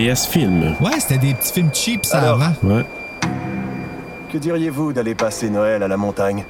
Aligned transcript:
Ouais, 0.00 1.00
c'était 1.00 1.18
des 1.18 1.34
petits 1.34 1.52
films 1.52 1.70
cheap, 1.74 2.06
ça, 2.06 2.20
Alors? 2.20 2.40
avant. 2.40 2.54
Ouais. 2.62 2.84
Que 4.32 4.38
diriez-vous 4.38 4.92
d'aller 4.92 5.16
passer 5.16 5.50
Noël 5.50 5.82
à 5.82 5.88
la 5.88 5.96
montagne? 5.96 6.44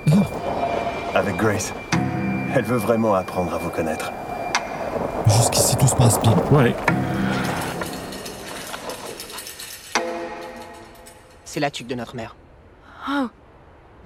Avec 1.14 1.34
Grace. 1.36 1.72
Elle 2.54 2.64
veut 2.64 2.76
vraiment 2.76 3.14
apprendre 3.14 3.54
à 3.54 3.56
vous 3.58 3.70
connaître. 3.70 4.12
Jusqu'ici, 5.28 5.76
tout 5.78 5.86
se 5.86 5.94
passe 5.96 6.20
bien. 6.20 6.34
Ouais. 6.50 6.74
C'est 11.46 11.60
la 11.60 11.70
tuque 11.70 11.86
de 11.86 11.94
notre 11.94 12.16
mère. 12.16 12.36
Oh, 13.10 13.28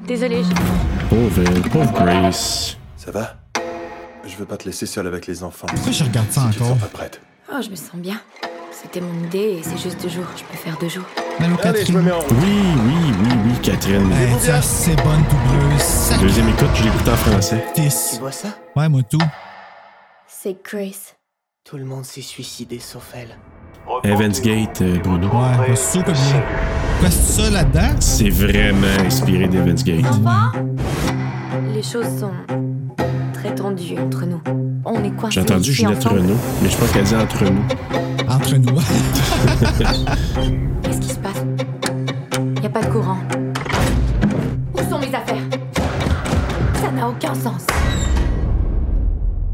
désolé, 0.07 0.43
Pauvre, 1.11 1.43
pauvre 1.69 1.93
Grace. 2.05 2.77
Ça 2.97 3.11
va? 3.11 3.35
Je 4.25 4.37
veux 4.37 4.45
pas 4.47 4.57
te 4.57 4.67
laisser 4.67 4.87
seul 4.87 5.09
avec 5.09 5.27
les 5.27 5.43
enfants. 5.43 5.67
Pourquoi 5.69 5.91
je 5.91 6.05
regarde 6.05 6.31
ça 6.31 6.43
Si 6.43 6.51
tu 6.51 6.59
te 6.59 6.63
encore? 6.63 6.75
sens 6.77 6.81
pas 6.89 6.97
prête. 6.99 7.21
Oh, 7.53 7.57
je 7.61 7.71
me 7.71 7.75
sens 7.75 7.97
bien. 7.97 8.21
C'était 8.83 9.01
mon 9.01 9.25
idée 9.25 9.59
et 9.59 9.63
c'est 9.63 9.79
juste 9.79 10.03
deux 10.03 10.09
jours. 10.09 10.25
Je 10.37 10.43
peux 10.45 10.57
faire 10.57 10.77
deux 10.79 10.89
jours. 10.89 11.05
Allô, 11.39 11.55
Allez, 11.63 11.85
je 11.85 11.93
me 11.93 12.01
Catherine. 12.01 12.03
mets 12.03 12.13
en 12.13 12.19
route. 12.19 12.31
Oui, 12.31 12.59
oui, 12.87 13.13
oui, 13.23 13.29
oui, 13.47 13.53
Catherine. 13.63 14.13
Hey, 14.13 14.35
tiens, 14.41 14.61
c'est 14.61 14.97
bonne 14.97 15.23
doubleuse. 15.23 16.21
Deuxième 16.21 16.49
écoute, 16.49 16.69
je 16.75 16.85
l'écoute 16.85 17.09
en 17.09 17.17
français. 17.17 17.65
Tu 17.75 18.19
vois 18.21 18.33
ça? 18.33 18.49
Ouais, 18.77 18.89
moi 18.89 19.03
tout. 19.09 19.19
C'est 20.27 20.57
Grace. 20.65 21.15
Tout 21.65 21.77
le 21.77 21.85
monde 21.85 22.05
s'est 22.05 22.21
suicidé 22.23 22.79
sauf 22.81 23.13
elle. 23.15 23.37
Evans 24.05 24.33
Gate, 24.33 24.83
euh, 24.83 24.99
Bruno. 24.99 25.29
Ouais, 25.29 25.75
c'est 25.77 26.03
ça 27.11 27.51
là-dedans? 27.51 27.95
C'est 28.01 28.31
vraiment 28.31 28.87
inspiré 29.07 29.47
d'Evans 29.49 29.75
Gate. 29.85 30.05
Les 31.73 31.83
choses 31.83 32.19
sont 32.19 32.33
très 33.55 33.63
tendues 33.63 33.99
entre 33.99 34.27
nous. 34.27 34.41
On 34.85 35.03
est 35.05 35.11
coincés. 35.11 35.35
J'ai 35.35 35.41
entendu 35.41 35.73
Ginette. 35.73 36.05
Renault, 36.05 36.35
mais 36.63 36.69
je 36.69 36.77
pense 36.77 36.91
qu'elle 36.91 37.05
dit 37.05 37.15
entre 37.15 37.45
nous. 37.45 37.63
Entre 38.29 38.57
nous. 38.57 38.75
Qu'est-ce 40.83 41.01
qui 41.01 41.09
se 41.09 41.19
passe? 41.19 41.45
Y 42.63 42.67
a 42.67 42.71
pas 42.71 42.83
de 42.83 42.91
courant. 42.91 43.19
Où 44.75 44.79
sont 44.79 44.99
mes 44.99 45.15
affaires? 45.15 45.43
Ça 46.81 46.91
n'a 46.91 47.09
aucun 47.09 47.35
sens. 47.35 47.63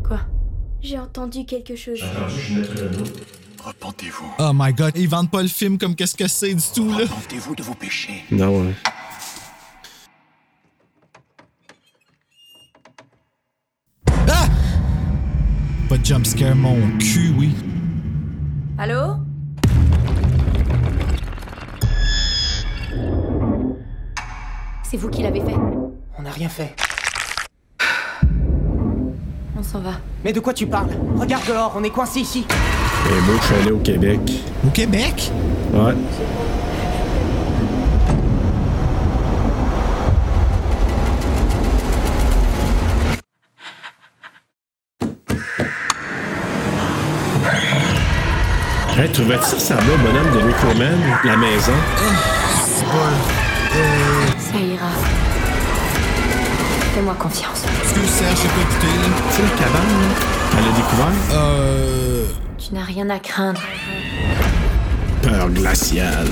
Quoi? 0.06 0.20
J'ai 0.80 0.98
entendu 0.98 1.44
quelque 1.44 1.76
chose. 1.76 2.02
Repentez-vous. 3.64 4.32
oh 4.38 4.52
my 4.54 4.72
god, 4.72 4.92
ils 4.96 5.08
vendent 5.08 5.30
pas 5.30 5.42
le 5.42 5.48
film 5.48 5.76
comme 5.78 5.94
qu'est-ce 5.94 6.16
que 6.16 6.28
c'est 6.28 6.54
du 6.54 6.62
tout, 6.74 6.88
là. 6.90 6.98
Repentez-vous 7.02 7.54
de 7.54 7.62
vos 7.62 7.74
péchés. 7.74 8.24
Non, 8.30 8.62
ouais. 8.62 8.74
Jumpscare, 16.08 16.56
mon 16.56 16.96
cul, 16.98 17.34
oui. 17.38 17.54
Allô? 18.78 19.16
C'est 24.82 24.96
vous 24.96 25.10
qui 25.10 25.22
l'avez 25.22 25.42
fait 25.42 25.56
On 26.18 26.22
n'a 26.22 26.30
rien 26.30 26.48
fait. 26.48 26.74
On 29.54 29.62
s'en 29.62 29.80
va. 29.80 30.00
Mais 30.24 30.32
de 30.32 30.40
quoi 30.40 30.54
tu 30.54 30.66
parles? 30.66 30.88
Regarde 31.18 31.46
dehors, 31.46 31.74
on 31.76 31.84
est 31.84 31.90
coincé 31.90 32.20
ici. 32.20 32.46
Un 32.48 33.26
beau 33.26 33.38
chalet 33.42 33.72
au 33.72 33.78
Québec. 33.80 34.20
Au 34.66 34.70
Québec? 34.70 35.30
Ouais. 35.74 35.92
Hey, 48.98 49.08
trouvais-tu 49.12 49.44
ça 49.44 49.54
ressemblait 49.54 49.94
au 49.94 49.98
bonhomme 49.98 50.32
de 50.34 50.44
Rick 50.44 50.56
Roman, 50.56 50.98
la 51.24 51.36
maison? 51.36 51.72
Ça 54.40 54.58
ira. 54.58 54.90
Fais-moi 56.94 57.14
confiance. 57.16 57.62
Excuse 57.84 58.10
Serge, 58.10 58.38
j'ai 58.42 58.48
pas 58.48 58.60
écouté, 58.60 58.86
là. 58.88 59.30
Sais, 59.30 59.42
la 59.42 59.50
cabane, 59.50 59.92
là? 60.02 60.08
Elle 60.58 60.64
a 60.64 60.72
découvert? 60.76 61.14
Euh. 61.32 62.24
Tu 62.58 62.74
n'as 62.74 62.82
rien 62.82 63.08
à 63.10 63.20
craindre. 63.20 63.62
Peur 65.22 65.48
glaciale. 65.50 66.26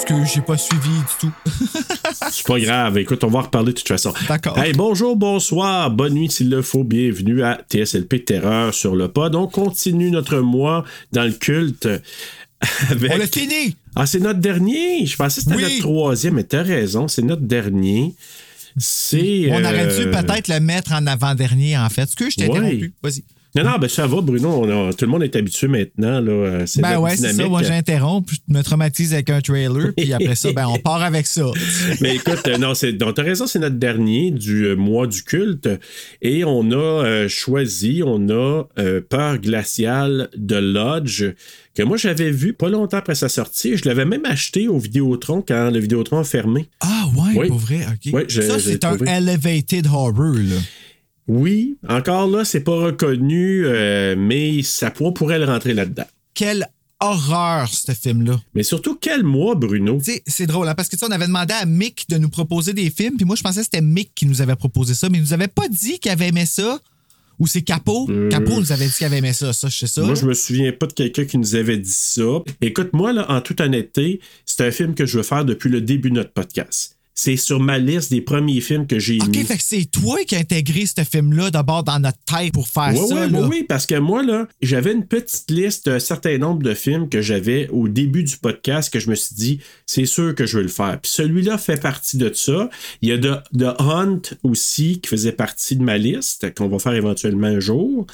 Excuse, 0.00 0.30
j'ai 0.32 0.40
pas 0.42 0.56
suivi 0.56 0.88
du 0.90 1.04
tout. 1.18 1.32
C'est 2.30 2.46
pas 2.46 2.60
grave. 2.60 2.98
Écoute, 2.98 3.24
on 3.24 3.28
va 3.28 3.40
en 3.40 3.42
reparler 3.42 3.72
de 3.72 3.78
toute 3.78 3.88
façon. 3.88 4.12
D'accord. 4.28 4.56
Hey, 4.56 4.72
bonjour, 4.72 5.16
bonsoir, 5.16 5.90
bonne 5.90 6.14
nuit 6.14 6.30
s'il 6.30 6.50
le 6.50 6.62
faut. 6.62 6.84
Bienvenue 6.84 7.42
à 7.42 7.60
TSLP 7.68 8.24
Terreur 8.24 8.72
sur 8.72 8.94
le 8.94 9.08
pod. 9.08 9.34
On 9.34 9.48
continue 9.48 10.12
notre 10.12 10.38
mois 10.38 10.84
dans 11.12 11.24
le 11.24 11.32
culte. 11.32 11.88
Avec... 12.90 13.10
On 13.12 13.16
l'a 13.16 13.26
fini! 13.26 13.76
Ah, 13.96 14.06
c'est 14.06 14.20
notre 14.20 14.38
dernier? 14.38 15.04
Je 15.04 15.16
pensais 15.16 15.40
que 15.40 15.44
c'était 15.50 15.56
Oui. 15.56 15.62
notre 15.64 15.78
troisième, 15.80 16.34
mais 16.34 16.44
t'as 16.44 16.62
raison, 16.62 17.08
c'est 17.08 17.22
notre 17.22 17.42
dernier. 17.42 18.14
C'est. 18.76 19.48
On 19.50 19.64
aurait 19.64 19.88
euh, 19.92 20.04
dû 20.04 20.10
peut-être 20.12 20.46
le 20.46 20.60
mettre 20.60 20.92
en 20.92 21.06
avant-dernier, 21.08 21.76
en 21.76 21.88
fait. 21.90 22.02
Excuse, 22.02 22.34
je 22.38 22.44
t'ai 22.44 22.48
Ouais. 22.48 22.56
interrompu. 22.58 22.92
Vas-y. 23.02 23.24
Non, 23.54 23.64
non, 23.64 23.78
ben 23.80 23.88
ça 23.88 24.06
va, 24.06 24.20
Bruno. 24.20 24.48
on 24.62 24.88
a- 24.88 24.92
tout 24.92 25.04
le 25.06 25.10
monde 25.10 25.22
est 25.22 25.34
habitué 25.34 25.68
maintenant. 25.68 26.20
Là, 26.20 26.30
euh, 26.32 26.66
c'est 26.66 26.82
Ben 26.82 26.98
ouais, 26.98 27.16
c'est 27.16 27.32
ça. 27.32 27.46
Moi, 27.48 27.62
j'interromps, 27.62 28.30
je 28.30 28.52
me 28.54 28.62
traumatise 28.62 29.14
avec 29.14 29.30
un 29.30 29.40
trailer, 29.40 29.92
puis 29.96 30.12
après 30.12 30.34
ça, 30.34 30.52
ben, 30.52 30.66
on 30.68 30.78
part 30.78 31.02
avec 31.02 31.26
ça. 31.26 31.46
Mais 32.00 32.16
écoute, 32.16 32.46
euh, 32.46 32.58
non, 32.58 32.74
c'est, 32.74 32.92
donc, 32.92 33.14
t'as 33.14 33.22
raison, 33.22 33.46
c'est 33.46 33.58
notre 33.58 33.76
dernier 33.76 34.30
du 34.30 34.66
euh, 34.66 34.76
mois 34.76 35.06
du 35.06 35.22
culte. 35.22 35.68
Et 36.20 36.44
on 36.44 36.70
a 36.72 36.74
euh, 36.76 37.28
choisi, 37.28 38.02
on 38.04 38.28
a 38.28 38.64
Peur 39.08 39.38
glaciale 39.38 40.28
de 40.36 40.56
Lodge, 40.56 41.24
que 41.74 41.82
moi 41.82 41.96
j'avais 41.96 42.30
vu 42.30 42.52
pas 42.52 42.68
longtemps 42.68 42.98
après 42.98 43.14
sa 43.14 43.28
sortie. 43.28 43.76
Je 43.76 43.88
l'avais 43.88 44.04
même 44.04 44.24
acheté 44.24 44.68
au 44.68 44.78
Vidéotron 44.78 45.42
quand 45.46 45.70
le 45.70 45.78
Vidéotron 45.78 46.18
a 46.18 46.24
fermé. 46.24 46.68
Ah 46.80 47.06
ouais, 47.16 47.32
Oui. 47.36 47.48
pour 47.48 47.58
vrai, 47.58 47.80
ok. 47.88 48.24
Je- 48.28 48.40
ça, 48.42 48.58
c'est 48.58 48.84
un 48.84 48.94
trouvé. 48.96 49.10
elevated 49.10 49.86
horror, 49.86 50.34
là. 50.34 50.56
Oui, 51.28 51.76
encore 51.86 52.26
là, 52.26 52.44
c'est 52.44 52.60
pas 52.60 52.76
reconnu, 52.76 53.64
euh, 53.66 54.16
mais 54.18 54.62
ça 54.62 54.92
on 55.00 55.12
pourrait 55.12 55.38
le 55.38 55.44
rentrer 55.44 55.74
là-dedans. 55.74 56.06
Quelle 56.34 56.66
horreur, 57.00 57.68
ce 57.68 57.92
film-là. 57.92 58.40
Mais 58.54 58.62
surtout, 58.62 58.96
quel 59.00 59.22
mois, 59.22 59.54
Bruno? 59.54 59.98
C'est 60.26 60.46
drôle, 60.46 60.68
hein, 60.68 60.74
parce 60.74 60.88
que 60.88 60.96
tu 60.96 61.00
sais, 61.00 61.06
on 61.06 61.14
avait 61.14 61.26
demandé 61.26 61.54
à 61.54 61.66
Mick 61.66 62.08
de 62.08 62.18
nous 62.18 62.28
proposer 62.28 62.72
des 62.72 62.90
films, 62.90 63.16
puis 63.16 63.24
moi, 63.24 63.36
je 63.36 63.42
pensais 63.42 63.60
que 63.60 63.64
c'était 63.64 63.82
Mick 63.82 64.12
qui 64.14 64.26
nous 64.26 64.42
avait 64.42 64.56
proposé 64.56 64.94
ça, 64.94 65.08
mais 65.08 65.18
il 65.18 65.22
nous 65.22 65.32
avait 65.32 65.48
pas 65.48 65.68
dit 65.68 65.98
qu'il 65.98 66.10
avait 66.10 66.28
aimé 66.28 66.46
ça. 66.46 66.80
Ou 67.38 67.46
c'est 67.46 67.62
Capo. 67.62 68.08
Capo 68.30 68.58
nous 68.58 68.72
avait 68.72 68.86
dit 68.86 68.92
qu'il 68.92 69.06
avait 69.06 69.18
aimé 69.18 69.32
ça, 69.32 69.52
ça, 69.52 69.68
je 69.68 69.76
sais 69.76 69.86
ça. 69.86 70.02
Moi, 70.02 70.16
je 70.16 70.26
me 70.26 70.34
souviens 70.34 70.72
pas 70.72 70.88
de 70.88 70.92
quelqu'un 70.92 71.24
qui 71.24 71.38
nous 71.38 71.54
avait 71.54 71.78
dit 71.78 71.88
ça. 71.88 72.42
Écoute, 72.60 72.92
moi, 72.92 73.12
là, 73.12 73.30
en 73.30 73.40
toute 73.40 73.60
honnêteté, 73.60 74.20
c'est 74.44 74.66
un 74.66 74.72
film 74.72 74.96
que 74.96 75.06
je 75.06 75.18
veux 75.18 75.22
faire 75.22 75.44
depuis 75.44 75.70
le 75.70 75.80
début 75.80 76.10
de 76.10 76.16
notre 76.16 76.32
podcast. 76.32 76.97
C'est 77.20 77.36
sur 77.36 77.58
ma 77.58 77.78
liste 77.78 78.12
des 78.12 78.20
premiers 78.20 78.60
films 78.60 78.86
que 78.86 79.00
j'ai 79.00 79.18
OK, 79.20 79.26
mis. 79.34 79.42
fait 79.42 79.56
que 79.56 79.62
c'est 79.64 79.86
toi 79.86 80.18
qui 80.24 80.36
as 80.36 80.38
intégré 80.38 80.84
ce 80.86 81.02
film-là 81.02 81.50
d'abord 81.50 81.82
dans 81.82 81.98
notre 81.98 82.18
tête 82.24 82.52
pour 82.52 82.68
faire 82.68 82.92
Oui, 82.94 83.08
ça. 83.08 83.26
oui, 83.26 83.32
là. 83.32 83.40
oui, 83.48 83.64
parce 83.68 83.86
que 83.86 83.96
moi, 83.96 84.22
là, 84.22 84.46
j'avais 84.62 84.92
une 84.92 85.04
petite 85.04 85.50
liste 85.50 85.86
d'un 85.86 85.98
certain 85.98 86.38
nombre 86.38 86.62
de 86.62 86.74
films 86.74 87.08
que 87.08 87.20
j'avais 87.20 87.66
au 87.70 87.88
début 87.88 88.22
du 88.22 88.36
podcast 88.36 88.92
que 88.92 89.00
je 89.00 89.10
me 89.10 89.16
suis 89.16 89.34
dit, 89.34 89.58
c'est 89.84 90.06
sûr 90.06 90.32
que 90.32 90.46
je 90.46 90.58
veux 90.58 90.62
le 90.62 90.68
faire. 90.68 91.00
Puis 91.02 91.10
celui-là 91.10 91.58
fait 91.58 91.82
partie 91.82 92.18
de 92.18 92.30
ça. 92.32 92.70
Il 93.02 93.08
y 93.08 93.12
a 93.12 93.18
The, 93.18 93.42
The 93.58 93.80
Hunt 93.80 94.20
aussi 94.44 95.00
qui 95.00 95.08
faisait 95.08 95.32
partie 95.32 95.74
de 95.74 95.82
ma 95.82 95.98
liste, 95.98 96.54
qu'on 96.54 96.68
va 96.68 96.78
faire 96.78 96.94
éventuellement 96.94 97.48
un 97.48 97.58
jour. 97.58 98.06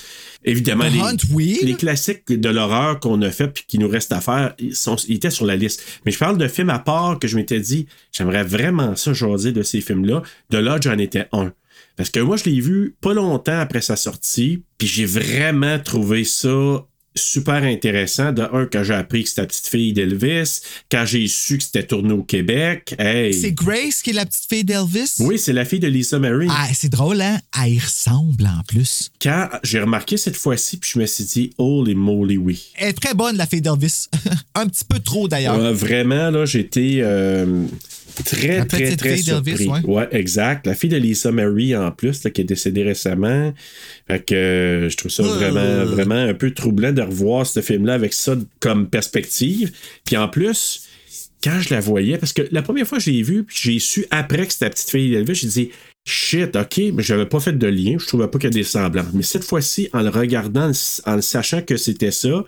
Évidemment, 0.46 0.88
The 0.88 0.92
les, 0.94 1.00
Hunt, 1.00 1.16
oui. 1.34 1.58
les 1.62 1.74
classiques 1.74 2.24
de 2.28 2.48
l'horreur 2.48 3.00
qu'on 3.00 3.20
a 3.20 3.30
fait 3.30 3.48
puis 3.48 3.64
qui 3.68 3.78
nous 3.78 3.88
reste 3.88 4.12
à 4.12 4.22
faire, 4.22 4.54
ils, 4.58 4.74
sont, 4.74 4.96
ils 5.08 5.16
étaient 5.16 5.28
sur 5.28 5.44
la 5.44 5.56
liste. 5.56 5.82
Mais 6.06 6.10
je 6.10 6.18
parle 6.18 6.38
de 6.38 6.48
films 6.48 6.70
à 6.70 6.78
part 6.78 7.18
que 7.18 7.28
je 7.28 7.36
m'étais 7.36 7.60
dit, 7.60 7.86
j'aimerais 8.12 8.44
vraiment 8.44 8.93
ça 8.96 9.12
jaser 9.12 9.52
de 9.52 9.62
ces 9.62 9.80
films-là. 9.80 10.22
De 10.50 10.58
là, 10.58 10.78
j'en 10.80 10.98
étais 10.98 11.26
un. 11.32 11.52
Parce 11.96 12.10
que 12.10 12.20
moi, 12.20 12.36
je 12.36 12.44
l'ai 12.44 12.60
vu 12.60 12.96
pas 13.00 13.14
longtemps 13.14 13.58
après 13.58 13.80
sa 13.80 13.96
sortie, 13.96 14.64
puis 14.78 14.88
j'ai 14.88 15.06
vraiment 15.06 15.78
trouvé 15.78 16.24
ça 16.24 16.84
super 17.16 17.62
intéressant. 17.62 18.32
De 18.32 18.42
un, 18.42 18.66
quand 18.66 18.82
j'ai 18.82 18.94
appris 18.94 19.22
que 19.22 19.28
c'était 19.28 19.42
la 19.42 19.46
petite 19.46 19.66
fille 19.66 19.92
d'Elvis, 19.92 20.60
quand 20.90 21.04
j'ai 21.06 21.26
su 21.28 21.58
que 21.58 21.64
c'était 21.64 21.86
tourné 21.86 22.12
au 22.12 22.22
Québec, 22.22 22.94
hey! 22.98 23.32
C'est 23.32 23.52
Grace 23.52 24.02
qui 24.02 24.10
est 24.10 24.14
la 24.14 24.26
petite 24.26 24.46
fille 24.48 24.64
d'Elvis? 24.64 25.14
Oui, 25.20 25.38
c'est 25.38 25.52
la 25.52 25.64
fille 25.64 25.80
de 25.80 25.88
Lisa 25.88 26.18
Marie. 26.18 26.48
Ah, 26.50 26.68
c'est 26.74 26.88
drôle, 26.88 27.20
hein? 27.20 27.38
Elle 27.62 27.74
y 27.74 27.78
ressemble 27.78 28.46
en 28.46 28.62
plus. 28.66 29.10
Quand 29.22 29.48
j'ai 29.62 29.80
remarqué 29.80 30.16
cette 30.16 30.36
fois-ci, 30.36 30.78
puis 30.78 30.90
je 30.94 30.98
me 30.98 31.06
suis 31.06 31.24
dit, 31.24 31.50
holy 31.58 31.94
moly, 31.94 32.36
oui. 32.36 32.72
Elle 32.76 32.88
est 32.88 33.00
très 33.00 33.14
bonne, 33.14 33.36
la 33.36 33.46
fille 33.46 33.62
d'Elvis. 33.62 34.08
Un 34.54 34.66
petit 34.66 34.84
peu 34.84 34.98
trop, 34.98 35.28
d'ailleurs. 35.28 35.54
Euh, 35.54 35.72
vraiment, 35.72 36.30
là, 36.30 36.44
j'étais 36.44 36.98
euh, 37.00 37.66
très, 38.22 38.58
La 38.58 38.64
très, 38.64 38.96
très 38.96 39.16
fille 39.16 39.24
surpris. 39.24 39.68
ouais. 39.84 40.08
exact. 40.12 40.66
La 40.66 40.74
fille 40.74 40.90
de 40.90 40.96
Lisa 40.96 41.32
Marie, 41.32 41.74
en 41.76 41.90
plus, 41.90 42.22
là, 42.24 42.30
qui 42.30 42.40
est 42.42 42.44
décédée 42.44 42.82
récemment. 42.84 43.52
Fait 44.06 44.24
que 44.24 44.34
euh, 44.34 44.88
je 44.88 44.96
trouve 44.96 45.10
ça 45.10 45.22
Euh. 45.24 45.26
vraiment, 45.26 45.84
vraiment 45.86 46.14
un 46.14 46.34
peu 46.34 46.52
troublant 46.52 46.92
de 46.92 47.02
revoir 47.02 47.46
ce 47.46 47.60
film-là 47.60 47.94
avec 47.94 48.12
ça 48.12 48.36
comme 48.60 48.88
perspective. 48.88 49.72
Puis 50.04 50.16
en 50.16 50.28
plus, 50.28 50.82
quand 51.42 51.60
je 51.60 51.74
la 51.74 51.80
voyais, 51.80 52.16
parce 52.18 52.32
que 52.32 52.42
la 52.52 52.62
première 52.62 52.86
fois 52.86 52.98
que 52.98 53.04
je 53.04 53.10
l'ai 53.10 53.22
vue, 53.22 53.44
puis 53.44 53.56
j'ai 53.60 53.78
su 53.78 54.06
après 54.10 54.46
que 54.46 54.52
c'était 54.52 54.66
la 54.66 54.70
petite 54.70 54.90
fille 54.90 55.10
d'Elvis, 55.10 55.34
j'ai 55.34 55.46
dit 55.48 55.70
shit, 56.06 56.54
ok, 56.56 56.80
mais 56.94 57.02
j'avais 57.02 57.26
pas 57.26 57.40
fait 57.40 57.52
de 57.56 57.66
lien, 57.66 57.96
je 57.98 58.06
trouvais 58.06 58.28
pas 58.28 58.38
qu'il 58.38 58.48
y 58.50 58.52
a 58.52 58.58
des 58.58 58.64
semblants. 58.64 59.06
Mais 59.14 59.22
cette 59.22 59.44
fois-ci, 59.44 59.88
en 59.92 60.02
le 60.02 60.10
regardant, 60.10 60.70
en 61.06 61.16
le 61.16 61.22
sachant 61.22 61.62
que 61.62 61.76
c'était 61.76 62.10
ça, 62.10 62.44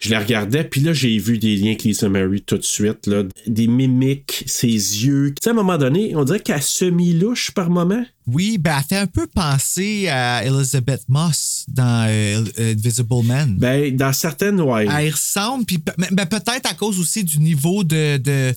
je 0.00 0.10
la 0.10 0.20
regardais, 0.20 0.62
puis 0.64 0.80
là, 0.80 0.92
j'ai 0.92 1.18
vu 1.18 1.38
des 1.38 1.56
liens 1.56 1.68
avec 1.70 1.82
Lisa 1.82 2.08
Mary 2.08 2.40
tout 2.42 2.56
de 2.56 2.62
suite, 2.62 3.06
là, 3.08 3.24
des 3.46 3.66
mimiques, 3.66 4.44
ses 4.46 4.68
yeux. 4.68 5.30
Tu 5.30 5.36
sais, 5.42 5.50
à 5.50 5.52
un 5.52 5.56
moment 5.56 5.76
donné, 5.76 6.14
on 6.14 6.22
dirait 6.24 6.38
qu'elle 6.40 6.62
semi-louche 6.62 7.50
par 7.50 7.68
moment. 7.68 8.04
Oui, 8.28 8.58
ben, 8.58 8.76
elle 8.78 8.84
fait 8.84 8.96
un 9.02 9.06
peu 9.06 9.26
penser 9.26 10.06
à 10.08 10.44
Elizabeth 10.44 11.02
Moss 11.08 11.64
dans 11.68 12.06
euh, 12.08 12.44
Invisible 12.58 13.24
Man. 13.24 13.56
Ben, 13.58 13.96
dans 13.96 14.12
certaines, 14.12 14.60
ouais. 14.60 14.86
Elle 14.86 15.10
ressemble, 15.10 15.64
puis 15.64 15.78
ben, 16.12 16.26
peut-être 16.26 16.70
à 16.70 16.74
cause 16.74 17.00
aussi 17.00 17.24
du 17.24 17.40
niveau 17.40 17.82
de, 17.82 18.18
de- 18.18 18.54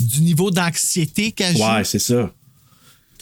du 0.00 0.22
niveau 0.22 0.50
d'anxiété 0.50 1.32
qu'elle. 1.32 1.56
Ouais, 1.56 1.84
c'est 1.84 1.98
ça. 1.98 2.32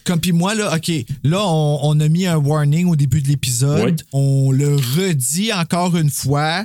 Comme 0.05 0.21
puis 0.21 0.31
moi, 0.31 0.55
là, 0.55 0.77
OK, 0.77 0.93
là, 1.25 1.41
on, 1.43 1.81
on 1.83 1.99
a 1.99 2.09
mis 2.09 2.27
un 2.27 2.37
warning 2.37 2.87
au 2.87 2.95
début 2.95 3.21
de 3.23 3.29
l'épisode. 3.29 4.03
Oui. 4.03 4.07
On 4.13 4.53
le 4.53 4.77
redit 4.77 5.53
encore 5.53 5.97
une 5.97 6.11
fois. 6.11 6.65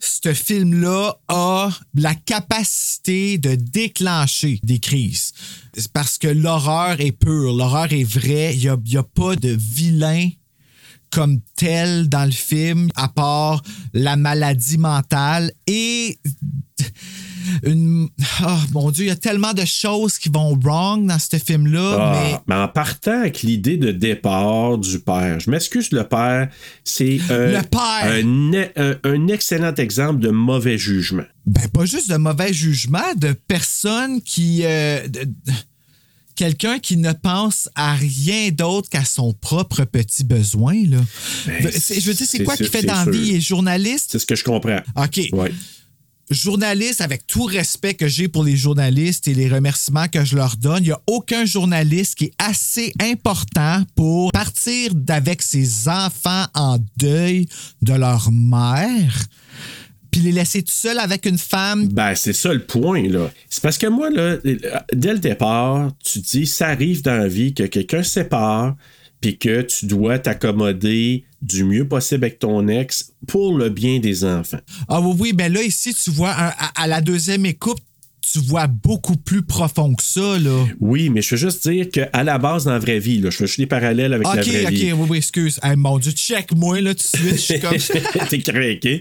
Ce 0.00 0.32
film-là 0.32 1.16
a 1.28 1.70
la 1.94 2.14
capacité 2.14 3.38
de 3.38 3.54
déclencher 3.54 4.60
des 4.62 4.78
crises. 4.78 5.32
Parce 5.92 6.18
que 6.18 6.28
l'horreur 6.28 7.00
est 7.00 7.12
pure, 7.12 7.54
l'horreur 7.54 7.92
est 7.92 8.04
vraie. 8.04 8.54
Il 8.54 8.60
n'y 8.60 8.68
a, 8.68 8.76
y 8.84 8.96
a 8.96 9.02
pas 9.02 9.36
de 9.36 9.50
vilain 9.50 10.28
comme 11.10 11.40
tel 11.54 12.08
dans 12.08 12.24
le 12.24 12.32
film, 12.32 12.88
à 12.96 13.08
part 13.08 13.62
la 13.92 14.16
maladie 14.16 14.78
mentale 14.78 15.52
et 15.68 16.18
une. 17.64 18.08
Oh 18.42 18.56
mon 18.72 18.90
Dieu, 18.90 19.04
il 19.04 19.08
y 19.08 19.10
a 19.10 19.16
tellement 19.16 19.52
de 19.52 19.64
choses 19.64 20.18
qui 20.18 20.28
vont 20.28 20.58
wrong 20.62 21.06
dans 21.06 21.18
ce 21.18 21.36
film-là, 21.38 21.96
Ah, 21.98 22.12
mais 22.14 22.38
mais 22.46 22.54
en 22.62 22.68
partant 22.68 23.20
avec 23.20 23.42
l'idée 23.42 23.76
de 23.76 23.90
départ 23.92 24.78
du 24.78 24.98
père, 25.00 25.40
je 25.40 25.50
m'excuse, 25.50 25.90
le 25.92 26.04
père, 26.04 26.48
c'est 26.84 27.18
euh! 27.30 27.60
Un, 28.02 28.52
un- 28.76 28.96
un 29.04 29.28
excellent 29.28 29.74
exemple 29.74 30.20
de 30.20 30.30
mauvais 30.30 30.78
jugement. 30.78 31.24
Ben, 31.46 31.68
pas 31.68 31.84
juste 31.84 32.10
de 32.10 32.16
mauvais 32.16 32.52
jugement, 32.52 33.14
de 33.16 33.32
personnes 33.32 34.20
qui. 34.22 34.60
euh, 34.64 35.06
de- 35.08 35.24
de- 35.24 35.52
Quelqu'un 36.36 36.80
qui 36.80 36.96
ne 36.96 37.12
pense 37.12 37.68
à 37.76 37.94
rien 37.94 38.48
d'autre 38.50 38.88
qu'à 38.90 39.04
son 39.04 39.32
propre 39.34 39.84
petit 39.84 40.24
besoin. 40.24 40.74
Là. 40.74 40.96
Ben, 41.46 41.70
je 41.70 42.06
veux 42.06 42.14
dire, 42.14 42.26
c'est 42.28 42.42
quoi 42.42 42.56
qui 42.56 42.64
fait 42.64 42.80
c'est 42.80 42.86
dans 42.88 42.94
la 42.94 43.02
sûr. 43.04 43.12
vie? 43.12 43.28
Il 43.28 43.36
est 43.36 43.40
journaliste? 43.40 44.08
C'est 44.10 44.18
ce 44.18 44.26
que 44.26 44.34
je 44.34 44.42
comprends. 44.42 44.80
OK. 44.96 45.20
Ouais. 45.32 45.52
Journaliste, 46.30 47.00
avec 47.00 47.26
tout 47.26 47.44
respect 47.44 47.94
que 47.94 48.08
j'ai 48.08 48.28
pour 48.28 48.44
les 48.44 48.56
journalistes 48.56 49.28
et 49.28 49.34
les 49.34 49.48
remerciements 49.48 50.08
que 50.08 50.24
je 50.24 50.36
leur 50.36 50.56
donne, 50.56 50.82
il 50.82 50.86
n'y 50.86 50.92
a 50.92 51.00
aucun 51.06 51.44
journaliste 51.44 52.16
qui 52.16 52.24
est 52.26 52.34
assez 52.38 52.92
important 53.00 53.82
pour 53.94 54.32
partir 54.32 54.92
avec 55.08 55.42
ses 55.42 55.88
enfants 55.88 56.44
en 56.54 56.78
deuil 56.96 57.46
de 57.82 57.92
leur 57.92 58.30
mère, 58.32 59.26
puis 60.10 60.22
les 60.22 60.32
laisser 60.32 60.62
tout 60.62 60.72
seuls 60.72 60.98
avec 60.98 61.26
une 61.26 61.38
femme 61.38 61.88
Ben, 61.88 62.14
c'est 62.14 62.32
ça 62.32 62.54
le 62.54 62.64
point, 62.64 63.02
là. 63.02 63.30
C'est 63.50 63.62
parce 63.62 63.76
que 63.76 63.88
moi, 63.88 64.08
dès 64.12 65.12
le 65.12 65.18
départ, 65.18 65.90
tu 66.02 66.20
dis, 66.20 66.46
ça 66.46 66.68
arrive 66.68 67.02
dans 67.02 67.16
la 67.16 67.28
vie 67.28 67.52
que 67.52 67.64
quelqu'un 67.64 68.02
sépare, 68.02 68.76
puis 69.24 69.38
que 69.38 69.62
tu 69.62 69.86
dois 69.86 70.18
t'accommoder 70.18 71.24
du 71.40 71.64
mieux 71.64 71.88
possible 71.88 72.24
avec 72.26 72.38
ton 72.38 72.68
ex 72.68 73.14
pour 73.26 73.56
le 73.56 73.70
bien 73.70 73.98
des 73.98 74.22
enfants. 74.22 74.60
Ah 74.86 75.00
oui, 75.00 75.16
oui, 75.18 75.32
ben 75.32 75.50
là, 75.50 75.62
ici, 75.62 75.94
tu 75.94 76.10
vois, 76.10 76.28
à, 76.28 76.82
à 76.82 76.86
la 76.86 77.00
deuxième 77.00 77.46
écoute, 77.46 77.78
tu 78.20 78.38
vois 78.40 78.66
beaucoup 78.66 79.16
plus 79.16 79.40
profond 79.40 79.94
que 79.94 80.02
ça, 80.02 80.38
là. 80.38 80.66
Oui, 80.78 81.08
mais 81.08 81.22
je 81.22 81.30
veux 81.30 81.36
juste 81.38 81.66
dire 81.66 81.88
qu'à 81.88 82.22
la 82.22 82.36
base, 82.36 82.64
dans 82.66 82.72
la 82.72 82.78
vraie 82.78 82.98
vie, 82.98 83.18
là, 83.18 83.30
je 83.30 83.36
fais 83.38 83.46
juste 83.46 83.60
des 83.60 83.66
parallèles 83.66 84.12
avec 84.12 84.26
la 84.26 84.34
OK, 84.34 84.46
vraie 84.46 84.66
OK, 84.66 84.72
vie. 84.72 84.92
oui, 84.92 85.06
oui, 85.08 85.16
excuse. 85.16 85.58
Hey, 85.62 85.76
mon 85.76 85.98
Dieu, 85.98 86.12
check-moi, 86.12 86.82
là, 86.82 86.94
tout 86.94 87.08
de 87.10 87.18
suite, 87.18 87.30
je 87.32 87.36
suis 87.36 87.60
comme... 88.12 88.28
T'es 88.28 88.40
craqué. 88.40 89.00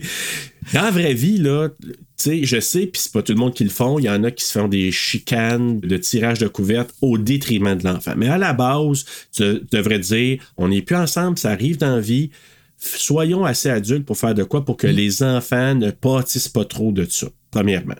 Dans 0.73 0.83
la 0.83 0.91
vraie 0.91 1.13
vie, 1.13 1.37
là, 1.37 1.67
sais, 2.15 2.43
je 2.43 2.59
sais, 2.59 2.87
puis 2.87 3.01
c'est 3.01 3.11
pas 3.11 3.21
tout 3.21 3.33
le 3.33 3.39
monde 3.39 3.53
qui 3.53 3.63
le 3.63 3.69
font. 3.69 3.99
Il 3.99 4.05
y 4.05 4.09
en 4.09 4.23
a 4.23 4.31
qui 4.31 4.43
se 4.43 4.57
font 4.57 4.67
des 4.67 4.91
chicanes 4.91 5.79
de 5.79 5.97
tirage 5.97 6.39
de 6.39 6.47
couvertes 6.47 6.93
au 7.01 7.17
détriment 7.17 7.75
de 7.75 7.83
l'enfant. 7.83 8.13
Mais 8.15 8.27
à 8.27 8.37
la 8.37 8.53
base, 8.53 9.05
tu 9.31 9.61
devrais 9.71 9.99
dire, 9.99 10.43
on 10.57 10.67
n'est 10.67 10.81
plus 10.81 10.95
ensemble, 10.95 11.37
ça 11.37 11.51
arrive 11.51 11.77
dans 11.77 11.95
la 11.95 12.01
vie. 12.01 12.31
Soyons 12.77 13.45
assez 13.45 13.69
adultes 13.69 14.05
pour 14.05 14.17
faire 14.17 14.35
de 14.35 14.43
quoi 14.43 14.65
pour 14.65 14.77
que 14.77 14.87
les 14.87 15.23
enfants 15.23 15.75
ne 15.75 15.91
pâtissent 15.91 16.49
pas 16.49 16.65
trop 16.65 16.91
de 16.91 17.05
ça, 17.05 17.27
premièrement. 17.51 17.95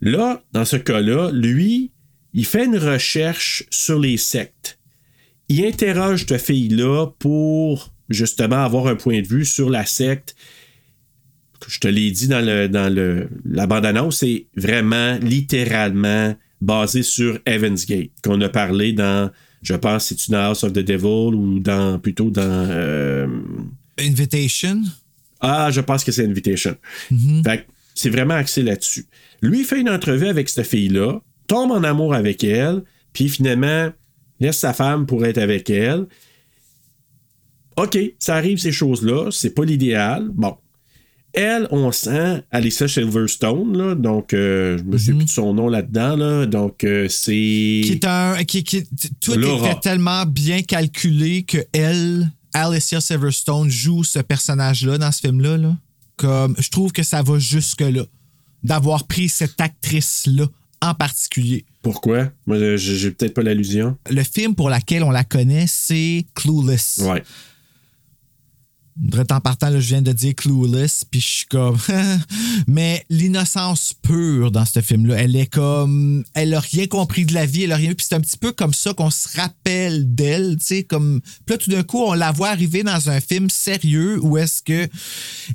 Là, 0.00 0.42
dans 0.52 0.64
ce 0.64 0.76
cas-là, 0.76 1.30
lui, 1.32 1.92
il 2.34 2.44
fait 2.44 2.64
une 2.64 2.78
recherche 2.78 3.64
sur 3.70 3.98
les 3.98 4.16
sectes. 4.16 4.78
Il 5.48 5.64
interroge 5.64 6.26
cette 6.26 6.40
fille-là 6.40 7.06
pour 7.18 7.92
justement 8.08 8.64
avoir 8.64 8.86
un 8.86 8.96
point 8.96 9.20
de 9.20 9.26
vue 9.26 9.44
sur 9.44 9.70
la 9.70 9.86
secte. 9.86 10.36
Je 11.66 11.80
te 11.80 11.88
l'ai 11.88 12.10
dit 12.10 12.28
dans, 12.28 12.44
le, 12.44 12.68
dans 12.68 12.92
le, 12.92 13.28
la 13.44 13.66
bande-annonce, 13.66 14.18
c'est 14.18 14.46
vraiment 14.56 15.18
littéralement 15.20 16.34
basé 16.60 17.02
sur 17.02 17.38
Evans 17.46 17.76
Gate, 17.88 18.10
qu'on 18.22 18.40
a 18.40 18.48
parlé 18.48 18.92
dans, 18.92 19.30
je 19.62 19.74
pense, 19.74 20.06
c'est 20.06 20.28
une 20.28 20.34
House 20.34 20.64
of 20.64 20.72
the 20.72 20.78
Devil 20.78 21.34
ou 21.34 21.58
dans 21.60 21.98
plutôt 21.98 22.30
dans. 22.30 22.42
euh, 22.42 23.26
Invitation? 24.00 24.82
ah, 25.40 25.70
je 25.70 25.80
pense 25.80 26.04
que 26.04 26.12
c'est 26.12 26.24
Invitation. 26.24 26.76
Fait 27.44 27.58
que 27.58 27.62
c'est 27.94 28.10
vraiment 28.10 28.34
axé 28.34 28.62
là-dessus. 28.62 29.06
Lui, 29.42 29.64
fait 29.64 29.80
une 29.80 29.90
entrevue 29.90 30.26
avec 30.28 30.48
cette 30.48 30.66
fille-là, 30.66 31.20
tombe 31.48 31.70
en 31.72 31.82
amour 31.84 32.14
avec 32.14 32.42
elle, 32.44 32.82
puis 33.12 33.28
finalement, 33.28 33.90
laisse 34.40 34.58
sa 34.58 34.72
femme 34.72 35.06
pour 35.06 35.24
être 35.24 35.38
avec 35.38 35.70
elle. 35.70 36.06
OK, 37.76 37.96
ça 38.18 38.34
arrive 38.36 38.58
ces 38.58 38.72
choses-là, 38.72 39.30
c'est 39.30 39.50
pas 39.54 39.64
l'idéal. 39.64 40.28
Bon. 40.32 40.56
Elle, 41.40 41.68
on 41.70 41.92
sent 41.92 42.42
Alyssa 42.50 42.88
Silverstone, 42.88 43.76
là, 43.78 43.94
donc 43.94 44.34
euh, 44.34 44.76
je 44.78 44.82
me 44.82 44.98
souviens 44.98 45.14
plus 45.18 45.24
de 45.26 45.30
son 45.30 45.54
nom 45.54 45.68
là-dedans, 45.68 46.16
là, 46.16 46.46
donc 46.46 46.82
euh, 46.82 47.06
c'est... 47.08 47.30
Qui 47.84 47.90
est 47.92 48.04
un... 48.04 48.42
Qui, 48.42 48.64
qui, 48.64 48.82
tout 49.20 49.34
était 49.34 49.78
tellement 49.80 50.26
bien 50.26 50.62
calculé 50.62 51.44
que 51.44 51.58
elle, 51.72 52.28
Alicia 52.54 53.00
Silverstone, 53.00 53.70
joue 53.70 54.02
ce 54.02 54.18
personnage-là 54.18 54.98
dans 54.98 55.12
ce 55.12 55.20
film-là. 55.20 55.58
Là. 55.58 55.76
Comme, 56.16 56.56
je 56.58 56.70
trouve 56.70 56.90
que 56.90 57.04
ça 57.04 57.22
va 57.22 57.38
jusque-là. 57.38 58.02
D'avoir 58.64 59.06
pris 59.06 59.28
cette 59.28 59.60
actrice-là 59.60 60.46
en 60.82 60.92
particulier. 60.94 61.64
Pourquoi? 61.82 62.32
Moi, 62.46 62.58
j'ai- 62.58 62.96
j'ai 62.96 63.10
peut-être 63.12 63.34
pas 63.34 63.42
l'allusion. 63.42 63.96
Le 64.10 64.24
film 64.24 64.56
pour 64.56 64.70
lequel 64.70 65.04
on 65.04 65.12
la 65.12 65.22
connaît, 65.22 65.66
c'est 65.68 66.26
Clueless. 66.34 67.00
Ouais. 67.04 67.22
En 69.30 69.40
partant, 69.40 69.70
là, 69.70 69.78
je 69.78 69.88
viens 69.88 70.02
de 70.02 70.12
dire 70.12 70.34
Clueless, 70.34 71.04
puis 71.04 71.20
je 71.20 71.26
suis 71.26 71.46
comme. 71.46 71.78
Mais 72.66 73.04
l'innocence 73.08 73.94
pure 74.02 74.50
dans 74.50 74.64
ce 74.64 74.80
film-là, 74.80 75.16
elle 75.22 75.36
est 75.36 75.46
comme. 75.46 76.24
Elle 76.34 76.52
a 76.54 76.60
rien 76.60 76.86
compris 76.86 77.24
de 77.24 77.32
la 77.32 77.46
vie, 77.46 77.64
elle 77.64 77.72
a 77.72 77.76
rien 77.76 77.90
vu. 77.90 77.94
Puis 77.94 78.06
c'est 78.08 78.16
un 78.16 78.20
petit 78.20 78.36
peu 78.36 78.52
comme 78.52 78.74
ça 78.74 78.94
qu'on 78.94 79.10
se 79.10 79.36
rappelle 79.36 80.14
d'elle, 80.14 80.56
tu 80.58 80.64
sais, 80.64 80.82
comme. 80.82 81.20
Puis 81.46 81.54
là, 81.54 81.58
tout 81.58 81.70
d'un 81.70 81.82
coup, 81.82 82.02
on 82.02 82.14
la 82.14 82.32
voit 82.32 82.48
arriver 82.48 82.82
dans 82.82 83.08
un 83.08 83.20
film 83.20 83.50
sérieux 83.50 84.18
où 84.20 84.36
est-ce 84.36 84.62
que 84.62 84.88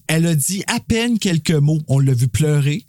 elle 0.08 0.26
a 0.26 0.36
dit 0.36 0.64
à 0.68 0.80
peine 0.80 1.20
quelques 1.20 1.52
mots. 1.52 1.82
On 1.88 2.00
l'a 2.00 2.14
vu 2.14 2.28
pleurer. 2.28 2.86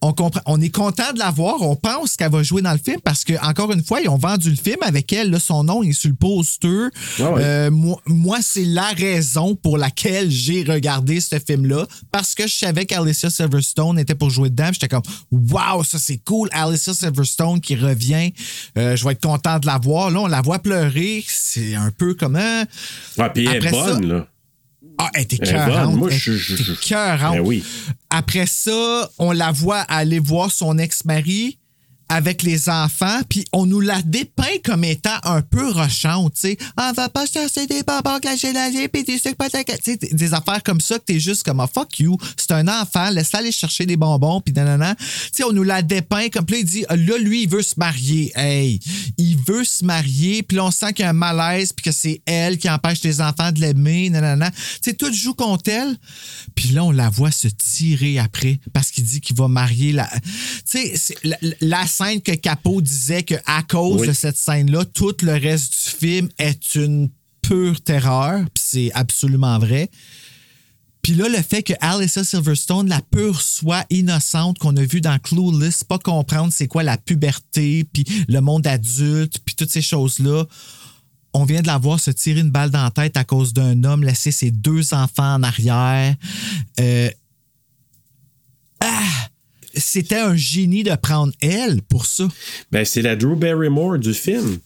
On, 0.00 0.12
comprend, 0.12 0.40
on 0.46 0.60
est 0.60 0.68
content 0.74 1.12
de 1.12 1.18
la 1.18 1.30
voir. 1.32 1.60
On 1.62 1.74
pense 1.74 2.16
qu'elle 2.16 2.30
va 2.30 2.42
jouer 2.44 2.62
dans 2.62 2.72
le 2.72 2.78
film 2.78 3.00
parce 3.02 3.24
que, 3.24 3.32
encore 3.44 3.72
une 3.72 3.82
fois, 3.82 4.00
ils 4.00 4.08
ont 4.08 4.16
vendu 4.16 4.48
le 4.48 4.56
film 4.56 4.76
avec 4.82 5.12
elle. 5.12 5.30
Là, 5.30 5.40
son 5.40 5.64
nom 5.64 5.82
est 5.82 5.92
sur 5.92 6.10
le 6.10 6.14
poster. 6.14 6.68
Ah 7.18 7.32
ouais. 7.32 7.42
Euh, 7.42 7.70
moi, 7.70 8.00
moi, 8.06 8.38
c'est 8.40 8.64
la 8.64 8.88
raison 8.90 9.56
pour 9.56 9.76
laquelle 9.76 10.30
j'ai 10.30 10.62
regardé 10.62 11.20
ce 11.20 11.38
film-là 11.40 11.86
parce 12.12 12.34
que 12.36 12.46
je 12.46 12.54
savais 12.54 12.86
qu'Alicia 12.86 13.28
Silverstone 13.28 13.98
était 13.98 14.14
pour 14.14 14.30
jouer 14.30 14.50
dedans. 14.50 14.70
J'étais 14.72 14.88
comme, 14.88 15.02
waouh, 15.32 15.82
ça 15.82 15.98
c'est 15.98 16.18
cool. 16.18 16.48
Alicia 16.52 16.94
Silverstone 16.94 17.60
qui 17.60 17.74
revient. 17.74 18.32
Euh, 18.76 18.94
je 18.94 19.04
vais 19.04 19.12
être 19.12 19.22
content 19.22 19.58
de 19.58 19.66
la 19.66 19.78
voir. 19.78 20.10
Là, 20.10 20.20
on 20.20 20.26
la 20.28 20.42
voit 20.42 20.60
pleurer. 20.60 21.24
C'est 21.26 21.74
un 21.74 21.90
peu 21.90 22.14
comme 22.14 22.36
un. 22.36 22.64
Ah, 23.18 23.30
puis 23.30 23.46
elle 23.46 23.66
est 23.66 23.70
ça- 23.70 23.94
bonne, 23.94 24.06
là. 24.06 24.26
Ah, 24.98 25.10
elle 25.14 25.22
était 25.22 25.36
est 25.36 25.52
bonne. 25.52 25.66
cœurante. 25.66 25.94
Moi, 25.96 26.10
je- 26.10 26.74
cœurante. 26.88 27.34
Ben 27.36 27.40
oui. 27.40 27.64
Après 28.10 28.46
ça, 28.46 29.10
on 29.18 29.32
la 29.32 29.52
voit 29.52 29.80
aller 29.80 30.18
voir 30.18 30.50
son 30.50 30.78
ex-mari 30.78 31.58
avec 32.08 32.42
les 32.42 32.68
enfants, 32.68 33.20
puis 33.28 33.44
on 33.52 33.66
nous 33.66 33.80
la 33.80 34.00
dépeint 34.02 34.44
comme 34.64 34.84
étant 34.84 35.18
un 35.24 35.42
peu 35.42 35.70
rochante, 35.70 36.34
tu 36.34 36.40
sais. 36.40 36.58
On 36.76 36.92
va 36.92 37.08
pas 37.08 37.26
chercher 37.26 37.66
des 37.66 37.82
bonbons 37.82 38.18
les 38.22 38.88
puis 38.88 39.04
des 39.04 39.18
sucres 39.18 39.36
des 40.12 40.34
affaires 40.34 40.62
comme 40.62 40.80
ça 40.80 40.98
que 40.98 41.04
t'es 41.04 41.20
juste 41.20 41.42
comme, 41.42 41.60
ah, 41.60 41.68
fuck 41.72 41.98
you, 41.98 42.16
c'est 42.36 42.52
un 42.52 42.66
enfant, 42.68 43.10
laisse 43.10 43.34
aller 43.34 43.52
chercher 43.52 43.86
des 43.86 43.96
bonbons, 43.96 44.40
puis 44.40 44.54
nanana. 44.54 44.94
Tu 44.94 45.04
sais, 45.32 45.44
on 45.44 45.52
nous 45.52 45.62
la 45.62 45.82
dépeint 45.82 46.28
comme, 46.28 46.44
puis 46.44 46.60
il 46.60 46.64
dit, 46.64 46.84
ah, 46.88 46.96
là, 46.96 47.18
lui, 47.18 47.42
il 47.42 47.48
veut 47.48 47.62
se 47.62 47.74
marier. 47.76 48.32
Hey, 48.34 48.80
il 49.16 49.36
veut 49.36 49.64
se 49.64 49.84
marier, 49.84 50.42
puis 50.42 50.56
là, 50.56 50.64
on 50.64 50.70
sent 50.70 50.92
qu'il 50.92 51.04
y 51.04 51.06
a 51.06 51.10
un 51.10 51.14
malaise, 51.14 51.72
puis 51.72 51.84
que 51.84 51.92
c'est 51.92 52.22
elle 52.26 52.58
qui 52.58 52.68
empêche 52.70 53.02
les 53.02 53.20
enfants 53.20 53.52
de 53.52 53.60
l'aimer, 53.60 54.10
nanana. 54.10 54.50
Tu 54.50 54.58
sais, 54.82 54.94
tout 54.94 55.12
joue 55.12 55.34
contre 55.34 55.70
elle, 55.70 55.96
puis 56.54 56.70
là, 56.70 56.84
on 56.84 56.90
la 56.90 57.10
voit 57.10 57.30
se 57.30 57.48
tirer 57.48 58.18
après, 58.18 58.60
parce 58.72 58.90
qu'il 58.90 59.04
dit 59.04 59.20
qu'il 59.20 59.36
va 59.36 59.48
marier 59.48 59.92
la... 59.92 60.08
Tu 60.70 60.96
sais, 60.96 61.14
la, 61.22 61.36
la 61.60 61.86
scène 62.06 62.20
que 62.22 62.32
Capot 62.32 62.80
disait 62.80 63.22
que 63.22 63.34
à 63.46 63.62
cause 63.62 64.00
Oui. 64.02 64.08
de 64.08 64.12
cette 64.12 64.36
scène-là, 64.36 64.84
tout 64.86 65.14
le 65.22 65.32
reste 65.32 65.72
du 65.72 65.96
film 66.06 66.28
est 66.38 66.74
une 66.76 67.10
pure 67.42 67.80
terreur, 67.80 68.40
puis 68.54 68.64
c'est 68.64 68.92
absolument 68.94 69.58
vrai. 69.58 69.90
Puis 71.02 71.14
là, 71.14 71.28
le 71.28 71.40
fait 71.42 71.62
que 71.62 71.72
Alyssa 71.80 72.24
Silverstone, 72.24 72.88
la 72.88 73.00
pure 73.00 73.40
soi 73.40 73.84
innocente 73.88 74.58
qu'on 74.58 74.76
a 74.76 74.82
vue 74.82 75.00
dans 75.00 75.18
Clueless, 75.18 75.84
pas 75.84 75.98
comprendre 75.98 76.52
c'est 76.52 76.66
quoi 76.68 76.82
la 76.82 76.98
puberté, 76.98 77.84
puis 77.92 78.04
le 78.28 78.40
monde 78.40 78.66
adulte, 78.66 79.38
puis 79.44 79.54
toutes 79.54 79.70
ces 79.70 79.80
choses-là, 79.82 80.44
on 81.32 81.44
vient 81.44 81.62
de 81.62 81.66
la 81.66 81.78
voir 81.78 82.00
se 82.00 82.10
tirer 82.10 82.40
une 82.40 82.50
balle 82.50 82.70
dans 82.70 82.82
la 82.82 82.90
tête 82.90 83.16
à 83.16 83.24
cause 83.24 83.52
d'un 83.52 83.84
homme, 83.84 84.02
laisser 84.04 84.32
ses 84.32 84.50
deux 84.50 84.92
enfants 84.92 85.34
en 85.34 85.42
arrière. 85.42 86.14
Euh, 86.80 87.10
Ah! 88.80 89.27
C'était 89.74 90.18
un 90.18 90.36
génie 90.36 90.82
de 90.82 90.94
prendre 90.94 91.32
elle 91.40 91.82
pour 91.82 92.06
ça. 92.06 92.28
Ben, 92.72 92.84
c'est 92.84 93.02
la 93.02 93.16
Drew 93.16 93.36
Barrymore 93.36 93.98
du 93.98 94.14
film. 94.14 94.58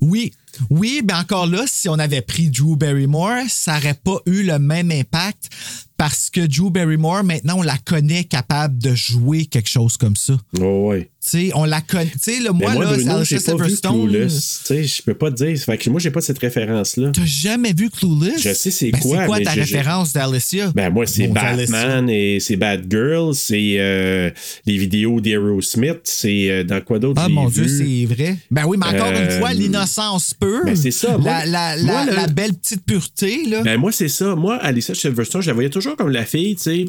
Oui, 0.00 0.32
oui, 0.70 1.02
mais 1.06 1.14
encore 1.14 1.46
là, 1.46 1.64
si 1.66 1.88
on 1.88 1.94
avait 1.94 2.22
pris 2.22 2.50
Drew 2.50 2.76
Barrymore, 2.76 3.44
ça 3.48 3.74
n'aurait 3.74 3.94
pas 3.94 4.18
eu 4.26 4.42
le 4.42 4.58
même 4.58 4.90
impact 4.90 5.48
parce 5.96 6.30
que 6.30 6.40
Drew 6.40 6.70
Barrymore, 6.70 7.22
maintenant, 7.24 7.58
on 7.58 7.62
la 7.62 7.78
connaît 7.78 8.24
capable 8.24 8.78
de 8.78 8.94
jouer 8.94 9.46
quelque 9.46 9.68
chose 9.68 9.96
comme 9.96 10.16
ça. 10.16 10.34
Oh, 10.60 10.88
ouais. 10.88 11.10
Sais, 11.24 11.52
on 11.54 11.64
la 11.64 11.80
connaît. 11.80 12.10
Tu 12.20 12.34
sais, 12.34 12.40
moi, 12.50 12.72
moi, 12.74 12.84
là, 12.84 12.92
Bruno, 12.94 13.22
j'ai 13.22 13.36
pas 13.38 13.52
vu 13.52 13.58
Silverstone. 13.70 14.08
Clueless. 14.08 14.60
Tu 14.66 14.74
sais, 14.74 14.82
je 14.84 15.02
peux 15.02 15.14
pas 15.14 15.30
te 15.30 15.36
dire. 15.44 15.56
Fait 15.56 15.78
que 15.78 15.88
moi, 15.88 16.00
j'ai 16.00 16.10
pas 16.10 16.20
cette 16.20 16.40
référence-là. 16.40 17.12
T'as 17.14 17.24
jamais 17.24 17.72
vu 17.72 17.90
Clueless? 17.90 18.42
Je 18.42 18.52
sais 18.52 18.72
c'est 18.72 18.90
Ben, 18.90 18.98
quoi, 19.00 19.18
C'est 19.20 19.26
quoi 19.26 19.38
mais 19.38 19.44
ta 19.44 19.52
référence 19.52 20.12
d'Alicia? 20.12 20.72
Ben 20.74 20.90
moi, 20.90 21.06
c'est 21.06 21.28
Batman 21.28 22.10
et 22.10 22.40
c'est 22.40 22.56
Batgirl, 22.56 23.34
c'est 23.36 23.76
euh, 23.78 24.30
les 24.66 24.76
vidéos 24.76 25.20
d'Aerosmith, 25.20 26.00
c'est 26.02 26.50
euh, 26.50 26.64
dans 26.64 26.80
quoi 26.80 26.98
d'autre 26.98 27.22
Ah 27.24 27.28
mon 27.28 27.46
vu? 27.46 27.66
Dieu, 27.66 27.78
c'est 28.08 28.14
vrai. 28.14 28.36
Ben 28.50 28.64
oui, 28.66 28.76
mais 28.80 28.86
encore 28.86 29.12
Euh, 29.14 29.24
une 29.24 29.38
fois, 29.38 29.52
l'innocence 29.54 30.34
pure. 30.34 30.64
ben, 30.64 30.74
c'est 30.74 30.90
ça, 30.90 31.18
moi- 31.18 31.44
La, 31.46 31.76
moi, 31.82 32.04
la 32.04 32.26
belle 32.26 32.54
petite 32.54 32.84
pureté, 32.84 33.44
là. 33.46 33.62
Ben 33.62 33.78
moi, 33.78 33.92
c'est 33.92 34.08
ça. 34.08 34.34
Moi, 34.34 34.56
Alicia 34.56 34.92
Silverstone, 34.94 35.42
je 35.42 35.46
la 35.46 35.54
voyais 35.54 35.70
toujours 35.70 35.94
comme 35.96 36.10
la 36.10 36.24
fille, 36.24 36.56
tu 36.56 36.62
sais. 36.64 36.84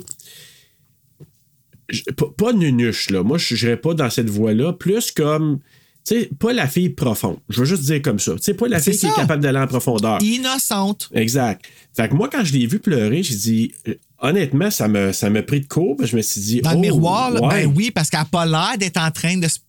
Pas, 2.37 2.53
nunuche, 2.53 3.09
là. 3.09 3.23
Moi, 3.23 3.37
je 3.37 3.53
n'irais 3.55 3.77
pas 3.77 3.93
dans 3.93 4.09
cette 4.09 4.29
voie-là. 4.29 4.73
Plus 4.73 5.11
comme, 5.11 5.59
tu 6.05 6.19
sais, 6.21 6.29
pas 6.39 6.53
la 6.53 6.67
fille 6.67 6.89
profonde. 6.89 7.37
Je 7.49 7.59
veux 7.59 7.65
juste 7.65 7.83
dire 7.83 8.01
comme 8.01 8.19
ça. 8.19 8.33
Tu 8.33 8.41
sais, 8.41 8.53
pas 8.53 8.67
la 8.67 8.79
fille 8.79 8.97
qui 8.97 9.05
est 9.05 9.15
capable 9.15 9.43
d'aller 9.43 9.59
en 9.59 9.67
profondeur. 9.67 10.19
Innocente. 10.21 11.09
Exact. 11.13 11.65
Fait 11.95 12.09
que 12.09 12.13
moi, 12.13 12.29
quand 12.31 12.43
je 12.43 12.53
l'ai 12.53 12.65
vu 12.67 12.79
pleurer, 12.79 13.21
j'ai 13.21 13.35
dit, 13.35 13.71
euh, 13.87 13.95
honnêtement, 14.19 14.71
ça 14.71 14.87
me, 14.87 15.11
ça 15.11 15.29
m'a 15.29 15.43
pris 15.43 15.61
de 15.61 15.67
court. 15.67 15.97
Je 16.03 16.15
me 16.15 16.21
suis 16.21 16.41
dit, 16.41 16.61
Dans 16.61 16.71
oh, 16.71 16.75
le 16.75 16.79
miroir, 16.79 17.31
là, 17.31 17.41
ouais. 17.41 17.65
ben 17.65 17.73
oui, 17.75 17.91
parce 17.91 18.09
qu'elle 18.09 18.21
n'a 18.21 18.25
pas 18.25 18.45
l'air 18.45 18.77
d'être 18.79 18.97
en 18.97 19.11
train 19.11 19.37
de 19.37 19.47
se 19.47 19.59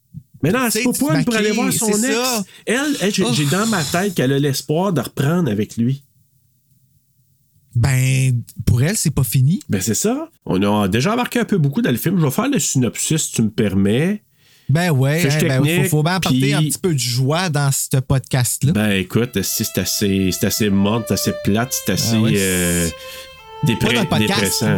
Mais 0.42 0.52
non, 0.52 0.68
c'est 0.70 0.84
pas 0.84 0.92
pour, 0.92 1.34
aller 1.34 1.50
voir 1.50 1.72
son 1.72 1.88
ex. 1.88 2.00
ça. 2.00 2.44
Elle, 2.64 2.96
elle, 3.00 3.12
j'ai, 3.14 3.24
Oh. 3.24 3.32
j'ai 3.34 3.46
dans 3.46 3.66
ma 3.66 3.82
tête 3.82 4.14
qu'elle 4.14 4.32
a 4.32 4.38
l'espoir 4.38 4.92
de 4.92 5.00
reprendre 5.00 5.50
avec 5.50 5.76
lui. 5.76 6.03
Ben, 7.74 8.42
pour 8.66 8.82
elle, 8.82 8.96
c'est 8.96 9.10
pas 9.10 9.24
fini. 9.24 9.60
Ben 9.68 9.80
c'est 9.80 9.94
ça. 9.94 10.28
On 10.46 10.62
a 10.62 10.88
déjà 10.88 11.12
embarqué 11.12 11.40
un 11.40 11.44
peu 11.44 11.58
beaucoup 11.58 11.82
dans 11.82 11.90
le 11.90 11.96
film. 11.96 12.18
Je 12.18 12.24
vais 12.24 12.30
faire 12.30 12.48
le 12.48 12.58
synopsis, 12.58 13.22
si 13.22 13.32
tu 13.32 13.42
me 13.42 13.50
permets. 13.50 14.22
Ben 14.68 14.90
ouais, 14.90 15.20
Fiche 15.20 15.42
hein, 15.44 15.60
ben, 15.60 15.82
faut, 15.84 15.88
faut 15.98 16.02
bien 16.02 16.14
apporter 16.14 16.54
un 16.54 16.62
petit 16.62 16.78
peu 16.78 16.94
de 16.94 16.98
joie 16.98 17.50
dans 17.50 17.70
ce 17.70 17.98
podcast-là. 17.98 18.72
Ben 18.72 18.92
écoute, 18.92 19.42
c'est 19.42 19.78
assez, 19.78 20.30
c'est 20.32 20.46
assez 20.46 20.70
morte, 20.70 21.04
c'est 21.08 21.14
assez 21.14 21.34
plate, 21.44 21.74
c'est 21.84 21.92
assez 21.92 22.16
Ah 22.16 22.20
ouais. 22.22 22.32
euh, 22.34 22.88
Pas 23.72 24.04
podcast. 24.04 24.64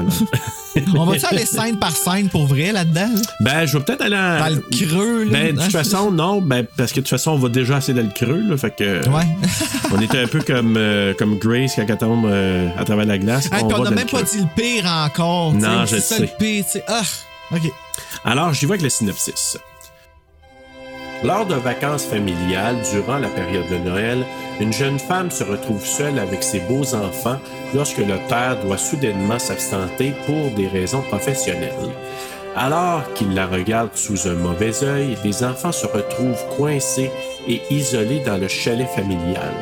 On 0.94 1.04
va-tu 1.06 1.24
aller 1.24 1.46
scène 1.46 1.78
par 1.78 1.90
scène 1.92 2.28
pour 2.28 2.46
vrai 2.46 2.70
là-dedans? 2.70 3.08
là? 3.14 3.20
ben, 3.40 3.64
je 3.66 3.78
vais 3.78 3.84
peut-être 3.84 4.02
aller 4.02 4.16
en- 4.16 4.38
Dans 4.38 4.54
le 4.54 4.60
creux, 4.70 5.24
là? 5.24 5.30
Ben, 5.32 5.54
de 5.56 5.62
toute 5.62 5.72
façon, 5.72 6.10
non, 6.10 6.42
ben, 6.42 6.66
parce 6.76 6.90
que 6.92 6.96
de 6.96 7.00
toute 7.00 7.08
façon, 7.08 7.30
on 7.32 7.38
va 7.38 7.48
déjà 7.48 7.76
assez 7.76 7.94
dans 7.94 8.02
le 8.02 8.10
creux, 8.14 8.42
là, 8.46 8.56
fait 8.58 8.76
que... 8.76 9.08
Ouais. 9.08 9.24
on 9.96 10.00
était 10.02 10.18
un 10.20 10.26
peu 10.26 10.40
comme, 10.42 10.76
euh, 10.76 11.14
comme 11.18 11.38
Grace 11.38 11.72
quand 11.76 11.86
elle 11.88 11.96
tombe 11.96 12.26
euh, 12.26 12.68
à 12.78 12.84
travers 12.84 13.06
la 13.06 13.16
glace. 13.18 13.46
Hey, 13.50 13.62
on 13.64 13.68
n'a 13.84 13.90
même 13.90 14.06
pas 14.06 14.22
creux. 14.22 14.24
dit 14.30 14.38
le 14.40 14.48
pire 14.54 14.84
encore. 14.86 15.54
Non, 15.54 15.86
sais. 15.86 15.96
je 15.96 16.00
C'est 16.02 16.14
ça 16.14 16.18
le 16.20 16.26
sais. 16.26 16.34
pire, 16.38 16.64
tu 16.66 16.70
sais. 16.72 16.84
Ah, 16.88 17.02
OK. 17.52 17.72
Alors, 18.24 18.52
j'y 18.52 18.66
vais 18.66 18.72
avec 18.72 18.82
le 18.82 18.90
synopsis. 18.90 19.56
Lors 21.24 21.46
de 21.46 21.54
vacances 21.54 22.04
familiales, 22.04 22.76
durant 22.92 23.18
la 23.18 23.28
période 23.28 23.68
de 23.70 23.78
Noël, 23.78 24.24
une 24.60 24.72
jeune 24.72 24.98
femme 24.98 25.30
se 25.30 25.44
retrouve 25.44 25.84
seule 25.84 26.18
avec 26.18 26.42
ses 26.42 26.60
beaux 26.60 26.94
enfants 26.94 27.38
lorsque 27.74 27.98
le 27.98 28.16
père 28.28 28.58
doit 28.62 28.78
soudainement 28.78 29.38
s'absenter 29.38 30.12
pour 30.26 30.50
des 30.56 30.68
raisons 30.68 31.02
professionnelles. 31.02 31.72
Alors 32.54 33.02
qu'il 33.14 33.34
la 33.34 33.46
regarde 33.46 33.94
sous 33.94 34.28
un 34.28 34.34
mauvais 34.34 34.82
œil, 34.82 35.16
les 35.24 35.44
enfants 35.44 35.72
se 35.72 35.86
retrouvent 35.86 36.56
coincés 36.56 37.10
et 37.48 37.60
isolés 37.70 38.20
dans 38.20 38.38
le 38.38 38.48
chalet 38.48 38.88
familial. 38.88 39.54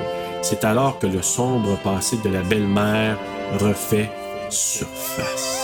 C'est 0.42 0.64
alors 0.64 0.98
que 0.98 1.06
le 1.06 1.22
sombre 1.22 1.76
passé 1.82 2.16
de 2.24 2.30
la 2.30 2.42
belle-mère 2.42 3.16
refait 3.60 4.10
surface. 4.50 5.63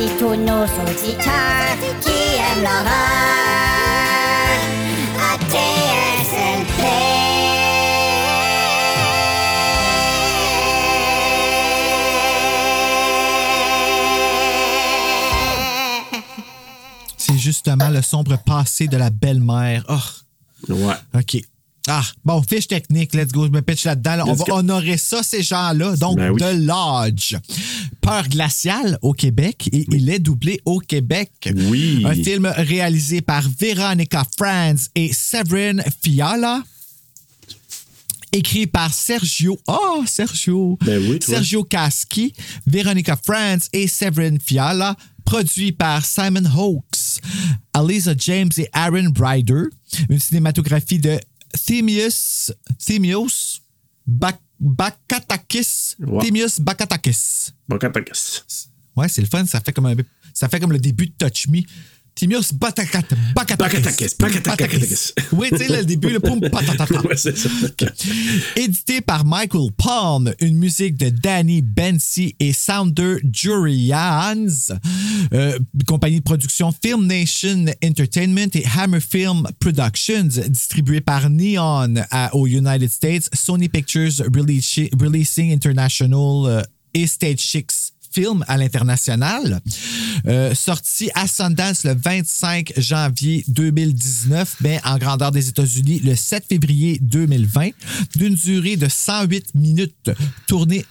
et 0.00 0.04
aussi 0.04 0.16
tous 0.18 0.34
nos 0.36 0.64
auditeurs 0.64 1.76
qui 2.00 2.10
aiment 2.36 2.62
l'horreur 2.62 2.90
à 5.18 5.36
TSLP. 5.38 6.80
C'est 17.16 17.36
justement 17.38 17.90
le 17.90 18.02
sombre 18.02 18.36
passé 18.44 18.88
de 18.88 18.96
la 18.96 19.10
belle-mère. 19.10 19.84
Oh, 19.88 20.72
Ouais. 20.72 20.94
OK. 21.14 21.38
Ah, 21.88 22.02
bon, 22.24 22.42
fiche 22.42 22.68
technique, 22.68 23.14
let's 23.14 23.32
go, 23.32 23.46
je 23.46 23.50
me 23.50 23.62
pitch 23.62 23.84
là-dedans. 23.84 24.16
là. 24.16 24.24
On 24.26 24.34
va 24.34 24.44
go. 24.44 24.52
honorer 24.56 24.98
ça, 24.98 25.22
ces 25.22 25.42
gens-là. 25.42 25.96
Donc, 25.96 26.16
Ben 26.18 26.30
oui. 26.30 26.38
The 26.40 26.52
Lodge. 26.54 27.36
Peur 28.10 28.28
glaciale 28.28 28.98
au 29.02 29.12
Québec 29.12 29.68
et 29.72 29.86
il 29.92 30.10
est 30.10 30.18
doublé 30.18 30.60
au 30.64 30.80
Québec. 30.80 31.30
Oui. 31.54 32.02
Un 32.04 32.14
film 32.14 32.46
réalisé 32.56 33.20
par 33.20 33.44
Veronica 33.58 34.26
Franz 34.36 34.88
et 34.94 35.12
Severin 35.12 35.76
Fiala. 36.02 36.62
Écrit 38.32 38.66
par 38.66 38.92
Sergio. 38.92 39.58
Oh, 39.66 40.04
Sergio. 40.06 40.78
Ben 40.84 41.00
oui. 41.08 41.18
Sergio 41.24 41.64
Caschi, 41.64 42.32
Veronica 42.66 43.16
Franz 43.16 43.68
et 43.72 43.86
Severin 43.88 44.36
Fiala. 44.44 44.96
Produit 45.24 45.70
par 45.70 46.04
Simon 46.04 46.44
Hawkes, 46.56 47.20
Aliza 47.72 48.14
James 48.18 48.50
et 48.56 48.68
Aaron 48.72 49.10
Bryder. 49.10 49.62
Une 50.08 50.18
cinématographie 50.18 50.98
de 50.98 51.20
Themius, 51.66 52.52
Themios 52.84 53.60
Bak- 54.08 54.40
Bakatakis. 54.60 55.96
Themius 56.20 56.60
Bakatakis. 56.60 57.52
Bon, 57.68 57.78
Catakas. 57.78 58.42
Ouais, 58.96 59.08
c'est 59.08 59.22
le 59.22 59.26
fun. 59.28 59.44
Ça 59.46 59.60
fait 59.60 59.72
comme, 59.72 59.86
un- 59.86 59.94
ça 60.34 60.48
fait 60.48 60.60
comme 60.60 60.72
le 60.72 60.78
début 60.78 61.06
de 61.06 61.12
Touch 61.18 61.48
Me. 61.48 61.60
Timios 62.14 62.52
Batakat. 62.52 63.04
Bakatakis. 63.34 64.16
Bakatakis. 64.18 65.14
Oui, 65.32 65.48
tu 65.50 65.58
sais, 65.58 65.68
le 65.68 65.84
début, 65.84 66.10
le 66.10 66.20
poum, 66.20 66.40
patatata. 66.40 66.86
Édité 68.56 69.00
par 69.00 69.24
Michael 69.24 69.70
Palm, 69.76 70.32
une 70.40 70.56
musique 70.56 70.96
de 70.96 71.08
Danny 71.08 71.62
Bensi 71.62 72.34
et 72.38 72.52
Sounder 72.52 73.16
Jurians, 73.32 74.46
euh, 75.32 75.58
compagnie 75.86 76.18
de 76.18 76.24
production 76.24 76.72
Film 76.72 77.06
Nation 77.06 77.66
Entertainment 77.84 78.50
et 78.54 78.64
Hammer 78.76 79.00
Film 79.00 79.46
Productions, 79.58 80.28
distribuée 80.48 81.00
par 81.00 81.30
Neon 81.30 81.94
aux 82.32 82.46
United 82.46 82.90
States, 82.90 83.30
Sony 83.32 83.68
Pictures 83.68 84.22
Releasing 84.34 85.52
International 85.52 86.46
euh, 86.46 86.62
et 86.94 87.06
Stage 87.06 87.38
6 87.38 87.79
Film 88.10 88.44
à 88.48 88.56
l'international. 88.56 89.60
Euh, 90.26 90.54
sorti 90.54 91.10
à 91.14 91.26
Sundance 91.26 91.84
le 91.84 91.94
25 91.94 92.72
janvier 92.76 93.44
2019, 93.48 94.56
mais 94.60 94.80
en 94.84 94.98
grandeur 94.98 95.30
des 95.30 95.48
États-Unis 95.48 96.00
le 96.00 96.16
7 96.16 96.44
février 96.48 96.98
2020, 97.00 97.70
d'une 98.16 98.34
durée 98.34 98.76
de 98.76 98.88
108 98.88 99.54
minutes, 99.54 100.10
tournée. 100.46 100.84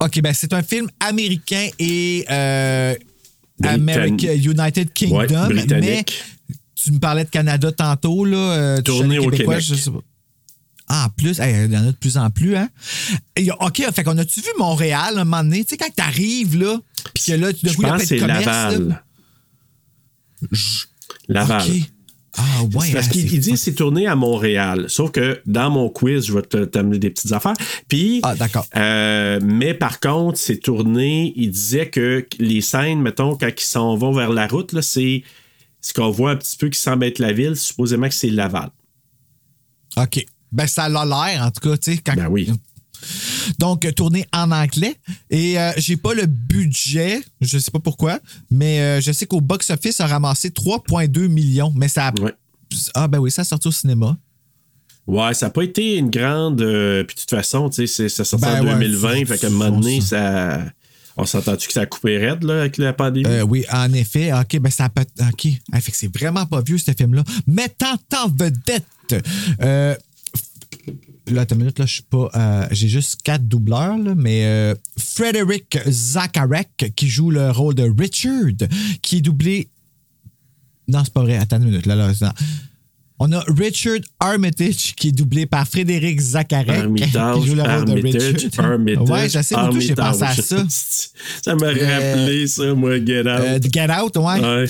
OK, 0.00 0.20
ben 0.22 0.32
c'est 0.32 0.52
un 0.52 0.62
film 0.62 0.88
américain 1.00 1.68
et 1.78 2.24
euh, 2.30 2.94
United 3.62 4.92
Kingdom, 4.92 5.48
mais 5.68 6.04
tu 6.74 6.92
me 6.92 6.98
parlais 6.98 7.24
de 7.24 7.30
Canada 7.30 7.72
tantôt, 7.72 8.24
là. 8.24 8.36
Euh, 8.36 8.82
au 9.18 9.30
Québec. 9.30 9.62
Ah, 10.88 11.06
en 11.06 11.10
plus, 11.10 11.38
hey, 11.40 11.66
il 11.66 11.72
y 11.72 11.76
en 11.76 11.82
a 11.82 11.86
de 11.92 11.96
plus 11.96 12.16
en 12.16 12.30
plus, 12.30 12.56
hein? 12.56 12.68
Et, 13.36 13.50
OK, 13.50 13.82
fait 13.94 14.04
qu'on 14.04 14.16
a-tu 14.18 14.40
vu 14.40 14.48
Montréal 14.58 15.18
un 15.18 15.24
moment 15.24 15.42
donné? 15.44 15.64
Tu 15.64 15.70
sais, 15.70 15.76
quand 15.76 15.94
t'arrives, 15.94 16.56
là, 16.58 16.78
puis 17.14 17.24
que 17.24 17.32
là, 17.32 17.52
d'un 17.52 17.58
Je 17.70 17.76
coup, 17.76 17.82
de 17.82 17.98
c'est 18.04 18.18
commerces, 18.18 18.46
là. 18.46 18.70
Laval. 18.70 19.02
Laval. 21.28 21.70
OK. 21.70 21.82
Ah, 22.40 22.62
ouais. 22.62 22.92
Parce 22.92 23.06
hein, 23.08 23.10
qu'il 23.10 23.40
dit 23.40 23.56
c'est 23.56 23.74
tourné 23.74 24.06
à 24.06 24.14
Montréal. 24.14 24.84
Sauf 24.88 25.10
que 25.10 25.40
dans 25.44 25.70
mon 25.70 25.88
quiz, 25.88 26.24
je 26.26 26.32
vais 26.32 26.42
te- 26.42 26.64
t'amener 26.66 26.98
des 27.00 27.10
petites 27.10 27.32
affaires. 27.32 27.54
Puis, 27.88 28.20
Ah, 28.22 28.36
d'accord. 28.36 28.64
euh, 28.76 29.40
mais 29.42 29.74
par 29.74 29.98
contre, 29.98 30.38
c'est 30.38 30.58
tourné. 30.58 31.32
Il 31.34 31.50
disait 31.50 31.90
que 31.90 32.24
les 32.38 32.60
scènes, 32.60 33.00
mettons, 33.02 33.36
quand 33.36 33.48
ils 33.48 33.60
s'en 33.64 33.96
vont 33.96 34.12
vers 34.12 34.30
la 34.32 34.46
route, 34.46 34.72
là, 34.72 34.82
c'est 34.82 35.24
ce 35.80 35.92
qu'on 35.92 36.10
voit 36.10 36.30
un 36.30 36.36
petit 36.36 36.56
peu 36.56 36.68
qui 36.68 36.78
semble 36.80 37.04
être 37.06 37.18
la 37.18 37.32
ville. 37.32 37.56
Supposément 37.56 38.08
que 38.08 38.14
c'est 38.14 38.30
Laval. 38.30 38.70
OK. 39.96 40.24
Ben, 40.52 40.66
ça 40.66 40.84
a 40.84 40.88
l'air, 40.88 41.42
en 41.44 41.50
tout 41.50 41.68
cas, 41.68 41.76
tu 41.76 41.92
sais. 41.92 41.98
quand- 41.98 42.14
Ben 42.16 42.28
oui. 42.28 42.50
Donc, 43.58 43.86
tourné 43.94 44.26
en 44.32 44.50
anglais. 44.50 44.96
Et 45.30 45.58
euh, 45.58 45.70
j'ai 45.76 45.96
pas 45.96 46.14
le 46.14 46.26
budget, 46.26 47.20
je 47.40 47.58
sais 47.58 47.70
pas 47.70 47.78
pourquoi, 47.78 48.18
mais 48.50 48.80
euh, 48.80 49.00
je 49.00 49.12
sais 49.12 49.26
qu'au 49.26 49.40
box-office, 49.40 50.00
a 50.00 50.06
ramassé 50.06 50.50
3,2 50.50 51.28
millions. 51.28 51.72
Mais 51.76 51.88
ça 51.88 52.08
a... 52.08 52.20
Ouais. 52.20 52.34
Ah, 52.94 53.06
ben 53.08 53.18
oui, 53.18 53.30
ça 53.30 53.42
a 53.42 53.44
sorti 53.44 53.68
au 53.68 53.72
cinéma. 53.72 54.16
Ouais, 55.06 55.32
ça 55.32 55.46
n'a 55.46 55.50
pas 55.50 55.62
été 55.62 55.96
une 55.96 56.10
grande. 56.10 56.60
euh, 56.60 57.02
puis 57.04 57.14
de 57.16 57.20
toute 57.20 57.30
façon, 57.30 57.70
tu 57.70 57.86
sais, 57.86 58.08
ça 58.08 58.24
sortait 58.24 58.46
Ben 58.46 58.60
en 58.62 58.66
ouais, 58.66 58.72
2020. 58.74 59.08
faut- 59.20 59.26
fait 59.26 59.38
qu'à 59.38 59.46
un 59.46 59.50
moment 59.50 59.70
donné, 59.78 60.00
ça. 60.00 60.64
On 61.16 61.24
s'entend-tu 61.24 61.66
que 61.66 61.72
ça 61.72 61.80
a 61.80 61.86
coupé 61.86 62.16
raide 62.18 62.44
là, 62.44 62.60
avec 62.60 62.76
la 62.76 62.92
pandémie? 62.92 63.26
Euh, 63.26 63.42
oui, 63.42 63.64
en 63.72 63.92
effet. 63.92 64.32
OK, 64.32 64.58
ben 64.60 64.70
ça 64.70 64.88
peut. 64.88 65.04
OK. 65.32 65.48
Ah, 65.72 65.80
fait 65.80 65.90
que 65.92 65.96
c'est 65.96 66.14
vraiment 66.16 66.46
pas 66.46 66.60
vieux, 66.60 66.78
ce 66.78 66.92
film-là. 66.92 67.24
Mettant 67.46 67.96
en 68.22 68.28
vedette. 68.28 68.84
Euh, 69.62 69.96
là, 71.32 71.42
attends 71.42 71.54
une 71.54 71.62
minute, 71.62 71.78
là, 71.78 71.86
je 71.86 71.92
suis 71.94 72.02
pas. 72.02 72.30
euh, 72.34 72.66
J'ai 72.70 72.88
juste 72.88 73.22
quatre 73.22 73.46
doubleurs, 73.46 73.98
là, 73.98 74.14
mais 74.16 74.44
euh, 74.44 74.74
Frederick 74.98 75.78
Zacharek, 75.86 76.92
qui 76.96 77.08
joue 77.08 77.30
le 77.30 77.50
rôle 77.50 77.74
de 77.74 77.90
Richard, 77.98 78.68
qui 79.02 79.18
est 79.18 79.20
doublé. 79.20 79.68
Non, 80.88 81.02
c'est 81.04 81.12
pas 81.12 81.22
vrai. 81.22 81.36
Attends 81.36 81.58
une 81.58 81.64
minute. 81.64 81.86
Là, 81.86 81.94
là, 81.94 82.10
non. 82.20 82.30
On 83.20 83.32
a 83.32 83.40
Richard 83.48 83.98
Armitage, 84.20 84.94
qui 84.94 85.08
est 85.08 85.12
doublé 85.12 85.44
par 85.44 85.66
Frédéric 85.66 86.20
Zacharek, 86.20 86.94
qui 86.94 87.46
joue 87.46 87.54
le 87.56 87.62
rôle 87.62 87.84
de 87.84 87.92
Richard. 88.00 88.64
Armitage, 88.64 89.08
ouais, 89.08 89.28
j'ai 89.80 89.94
pensé 89.94 90.22
à 90.22 90.34
ça. 90.34 90.64
ça 91.42 91.54
m'a 91.56 91.66
rappelé 91.66 92.46
ça, 92.46 92.74
moi, 92.74 93.04
Get 93.04 93.20
Out. 93.22 93.26
Euh, 93.26 93.58
Get 93.72 93.88
Out, 93.90 94.16
ouais. 94.18 94.40
Ouais. 94.40 94.64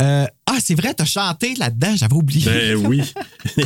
Euh, 0.00 0.26
ah, 0.46 0.58
c'est 0.64 0.74
vrai, 0.74 0.94
t'as 0.94 1.04
chanté 1.04 1.54
là-dedans, 1.54 1.94
j'avais 1.96 2.14
oublié. 2.14 2.44
Ben 2.44 2.76
oui. 2.86 3.02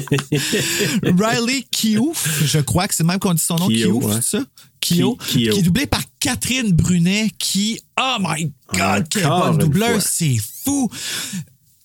Riley 1.03 1.65
Kiouf, 1.71 2.43
je 2.47 2.59
crois 2.59 2.89
que 2.89 2.95
c'est 2.95 3.05
même 3.05 3.19
qu'on 3.19 3.35
dit 3.35 3.43
son 3.43 3.57
nom, 3.57 3.69
Kio, 3.69 3.99
Kiouf, 4.01 4.05
ouais. 4.05 4.21
c'est 4.23 4.39
ça? 4.39 4.45
Kio, 4.81 5.17
Ki- 5.17 5.27
Kio. 5.45 5.53
qui 5.53 5.59
est 5.59 5.63
doublé 5.63 5.87
par 5.87 6.03
Catherine 6.19 6.73
Brunet, 6.73 7.31
qui, 7.39 7.79
oh 8.01 8.17
my 8.21 8.53
God, 8.75 9.09
quelle 9.09 9.23
bonne 9.27 9.73
fois. 9.73 10.01
c'est 10.01 10.37
fou! 10.65 10.91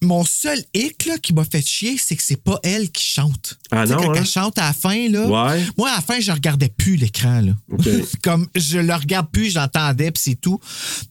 mon 0.03 0.23
seul 0.23 0.63
hic 0.75 1.05
là, 1.07 1.17
qui 1.17 1.33
m'a 1.33 1.43
fait 1.43 1.65
chier, 1.65 1.97
c'est 1.97 2.15
que 2.15 2.21
c'est 2.21 2.41
pas 2.43 2.59
elle 2.61 2.91
qui 2.91 3.03
chante. 3.03 3.57
Ah 3.71 3.81
Tu 3.81 3.89
sais, 3.89 3.95
non, 3.95 4.03
Quand 4.03 4.11
hein? 4.11 4.15
elle 4.17 4.25
chante 4.27 4.57
à 4.59 4.67
la 4.67 4.73
fin, 4.73 5.09
là, 5.09 5.25
Ouais. 5.25 5.65
moi, 5.75 5.89
à 5.89 5.95
la 5.95 6.01
fin, 6.01 6.19
je 6.19 6.31
regardais 6.31 6.69
plus 6.69 6.97
l'écran. 6.97 7.41
là. 7.41 7.53
Comme 8.23 8.47
je 8.53 8.77
le 8.77 8.93
regarde 8.93 9.31
plus, 9.31 9.49
j'entendais, 9.49 10.11
puis 10.11 10.21
c'est 10.23 10.35
tout. 10.39 10.59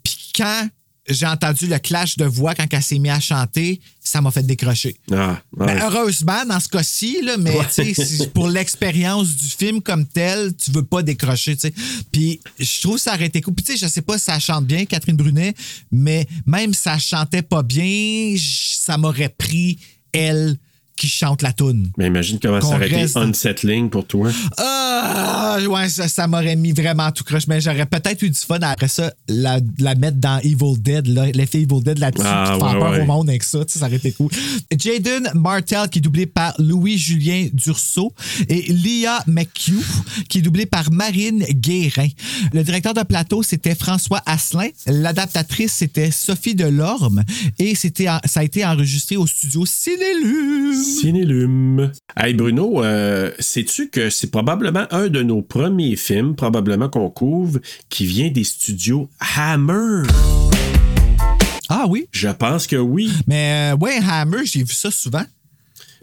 Puis 0.05 0.31
quand 0.37 0.68
j'ai 1.09 1.27
entendu 1.27 1.66
le 1.66 1.79
clash 1.79 2.16
de 2.16 2.25
voix 2.25 2.55
quand 2.55 2.66
elle 2.71 2.83
s'est 2.83 2.99
mise 2.99 3.12
à 3.12 3.21
chanter, 3.21 3.81
ça 4.01 4.21
m'a 4.21 4.31
fait 4.31 4.42
décrocher. 4.42 4.97
Ah, 5.12 5.40
ouais. 5.57 5.66
Ben, 5.66 5.81
heureusement, 5.83 6.45
dans 6.47 6.61
ce 6.61 6.69
cas-ci, 6.69 7.23
là, 7.23 7.37
mais 7.37 7.57
pour 8.35 8.49
l'expérience 8.49 9.29
du 9.35 9.49
film 9.49 9.81
comme 9.81 10.07
tel, 10.07 10.55
tu 10.57 10.71
veux 10.71 10.85
pas 10.85 11.03
décrocher. 11.03 11.57
Puis 12.11 12.40
je 12.59 12.81
trouve 12.81 12.97
que 12.97 13.03
ça 13.03 13.14
aurait 13.14 13.27
été 13.27 13.40
cool. 13.40 13.55
Puis 13.55 13.64
tu 13.64 13.73
sais, 13.73 13.87
je 13.87 13.90
sais 13.90 14.03
pas 14.03 14.19
si 14.19 14.25
ça 14.25 14.38
chante 14.38 14.66
bien, 14.66 14.85
Catherine 14.85 15.16
Brunet, 15.16 15.55
mais 15.92 16.27
même 16.45 16.75
si 16.75 16.83
ça 16.83 16.99
chantait 16.99 17.42
pas 17.42 17.62
bien, 17.62 18.37
ça 18.38 18.99
m'aurait 18.99 19.29
pris 19.29 19.79
elle 20.12 20.57
qui 20.96 21.09
chante 21.09 21.42
la 21.42 21.52
toune. 21.52 21.90
Mais 21.98 22.06
imagine 22.06 22.38
comment 22.40 22.61
ça 22.61 22.76
aurait 22.76 22.88
été 22.90 23.06
unsettling 23.18 23.90
pour 23.90 24.06
toi. 24.06 24.30
Ah, 24.56 25.59
ouais, 25.68 25.88
ça, 25.88 26.09
ça 26.09 26.26
m'aurait 26.26 26.56
mis 26.56 26.72
vraiment 26.72 27.11
tout 27.12 27.22
croche. 27.24 27.46
Mais 27.46 27.61
j'aurais 27.61 27.87
peut-être 27.87 28.22
eu 28.22 28.30
du 28.30 28.38
fun 28.38 28.59
après 28.62 28.88
ça, 28.88 29.12
la, 29.28 29.61
la 29.78 29.94
mettre 29.94 30.16
dans 30.18 30.38
Evil 30.40 30.78
Dead, 30.78 31.06
là, 31.09 31.26
l'effet 31.32 31.61
Evil 31.62 31.82
Dead 31.82 31.98
là-dessus, 31.98 32.24
Ah, 32.26 32.56
puis 32.59 32.61
faire 32.61 32.74
ouais, 32.74 32.80
peur 32.80 32.90
ouais. 32.92 33.00
au 33.02 33.06
monde 33.06 33.28
avec 33.28 33.42
ça, 33.42 33.59
ça 33.66 33.87
aurait 33.87 33.96
été 33.96 34.12
cool. 34.12 34.30
Jaden 34.76 35.30
Martel, 35.35 35.88
qui 35.90 35.98
est 35.98 36.02
doublé 36.02 36.26
par 36.26 36.54
Louis-Julien 36.59 37.48
Dursault, 37.52 38.12
et 38.48 38.62
Lia 38.72 39.22
McHugh, 39.26 39.85
qui 40.28 40.38
est 40.38 40.42
doublé 40.42 40.66
par 40.66 40.90
Marine 40.90 41.44
Guérin. 41.50 42.09
Le 42.52 42.62
directeur 42.62 42.94
de 42.94 43.02
plateau, 43.02 43.42
c'était 43.42 43.74
François 43.74 44.22
Asselin. 44.26 44.68
L'adaptatrice, 44.87 45.72
c'était 45.72 46.11
Sophie 46.11 46.54
Delorme. 46.54 47.22
Et 47.59 47.74
c'était, 47.74 48.06
ça 48.24 48.40
a 48.40 48.44
été 48.44 48.64
enregistré 48.64 49.16
au 49.16 49.26
studio 49.26 49.64
Cinélume. 49.66 50.86
Cinélume. 50.87 51.90
Hey 52.16 52.33
Bruno, 52.35 52.83
euh, 52.85 53.33
sais-tu 53.40 53.88
que 53.90 54.09
c'est 54.09 54.31
probablement 54.31 54.87
un 54.92 55.09
de 55.09 55.20
nos 55.22 55.42
premiers 55.42 55.96
films, 55.96 56.37
probablement 56.37 56.88
qu'on 56.88 57.11
couvre, 57.11 57.59
qui 57.88 58.07
vient 58.07 58.31
des 58.31 58.44
studios 58.44 59.11
Hammer? 59.37 60.05
Ah 61.68 61.87
oui? 61.88 62.07
Je 62.12 62.29
pense 62.29 62.66
que 62.68 62.77
oui. 62.77 63.11
Mais 63.27 63.72
euh, 63.72 63.77
ouais, 63.79 63.99
Hammer, 64.09 64.44
j'ai 64.46 64.61
vu 64.62 64.72
ça 64.72 64.90
souvent. 64.92 65.25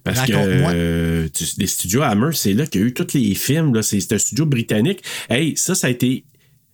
Parce 0.03 0.19
que 0.27 0.33
Raconte-moi. 0.33 0.71
euh, 0.73 1.29
tu- 1.33 1.45
les 1.57 1.67
studios 1.67 2.01
Hammer, 2.01 2.31
c'est 2.33 2.53
là 2.53 2.65
qu'il 2.67 2.81
y 2.81 2.83
a 2.83 2.87
eu 2.87 2.93
tous 2.93 3.13
les 3.13 3.33
films. 3.35 3.73
là. 3.73 3.81
C'est 3.83 4.01
c'est 4.01 4.15
un 4.15 4.17
studio 4.17 4.45
britannique. 4.45 5.01
Hey, 5.29 5.53
ça, 5.55 5.75
ça 5.75 5.87
a 5.87 5.89
été. 5.89 6.25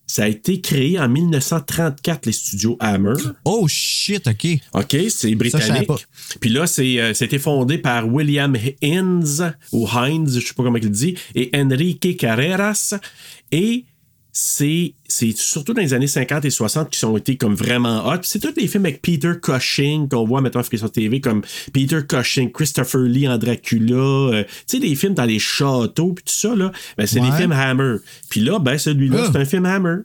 Ça 0.10 0.24
a 0.24 0.28
été 0.28 0.60
créé 0.60 0.98
en 1.00 1.08
1934, 1.08 2.26
les 2.26 2.32
studios 2.32 2.78
Hammer. 2.80 3.13
Oh 3.45 3.67
shit, 3.67 4.28
OK. 4.28 4.48
OK, 4.74 4.98
c'est 5.08 5.30
Ça, 5.30 5.36
britannique. 5.36 5.86
pas. 5.88 5.98
Puis 6.41 6.50
là, 6.50 6.65
c'est, 6.65 7.00
euh, 7.00 7.13
c'était 7.13 7.38
fondé 7.38 7.78
par 7.78 8.12
William 8.12 8.58
Hines, 8.82 9.54
ou 9.72 9.88
Hines, 9.88 10.28
je 10.34 10.39
sais 10.39 10.56
pas 10.56 10.63
comment 10.63 10.80
il 10.80 10.89
dit, 10.89 11.13
et 11.36 11.52
Enrique 11.56 12.17
Carreras. 12.17 12.95
Et 13.52 13.86
c'est, 14.32 14.94
c'est 15.08 15.36
surtout 15.36 15.74
dans 15.74 15.82
les 15.82 15.94
années 15.94 16.08
50 16.08 16.46
et 16.46 16.50
60 16.50 16.89
qui 16.92 17.00
sont 17.00 17.18
été 17.18 17.36
comme 17.36 17.56
vraiment 17.56 18.08
hot. 18.08 18.20
C'est 18.24 18.39
tous 18.39 18.54
les 18.60 18.68
films 18.68 18.86
avec 18.86 19.02
Peter 19.02 19.34
Cushing 19.42 20.08
qu'on 20.08 20.26
voit 20.26 20.39
maintenant 20.42 20.62
sur 20.63 20.92
TV, 20.92 21.20
comme 21.20 21.42
Peter 21.74 22.00
Cushing, 22.08 22.52
Christopher 22.52 23.02
Lee 23.02 23.28
en 23.28 23.38
Dracula. 23.38 23.96
euh, 23.96 24.44
tu 24.68 24.78
sais, 24.78 24.80
des 24.80 24.96
films 24.96 25.13
dans 25.15 25.26
les 25.26 25.39
châteaux, 25.39 26.13
puis 26.13 26.24
tout 26.24 26.34
ça, 26.34 26.56
là. 26.56 26.72
Ben, 26.98 27.06
c'est 27.08 27.20
des 27.20 27.28
Ouais. 27.28 27.38
films 27.38 27.52
Hammer. 27.52 27.96
Puis 28.30 28.42
là, 28.42 28.60
ben, 28.60 28.78
celui-là, 28.78 29.24
Ah. 29.26 29.30
c'est 29.32 29.39
un 29.39 29.46
film 29.46 29.65
Hammer. 29.65 29.96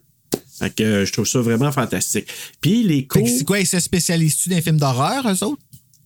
Fait 0.58 0.74
que 0.74 0.82
euh, 0.82 1.04
je 1.06 1.12
trouve 1.12 1.26
ça 1.26 1.40
vraiment 1.40 1.70
fantastique. 1.72 2.26
Puis 2.60 2.82
les 2.84 3.06
cours... 3.06 3.26
c'est 3.28 3.44
quoi, 3.44 3.60
ils 3.60 3.66
se 3.66 3.78
spécialisent-tu 3.80 4.48
dans 4.48 4.56
les 4.56 4.62
films 4.62 4.78
d'horreur, 4.78 5.26
eux 5.28 5.44
autres? 5.44 5.60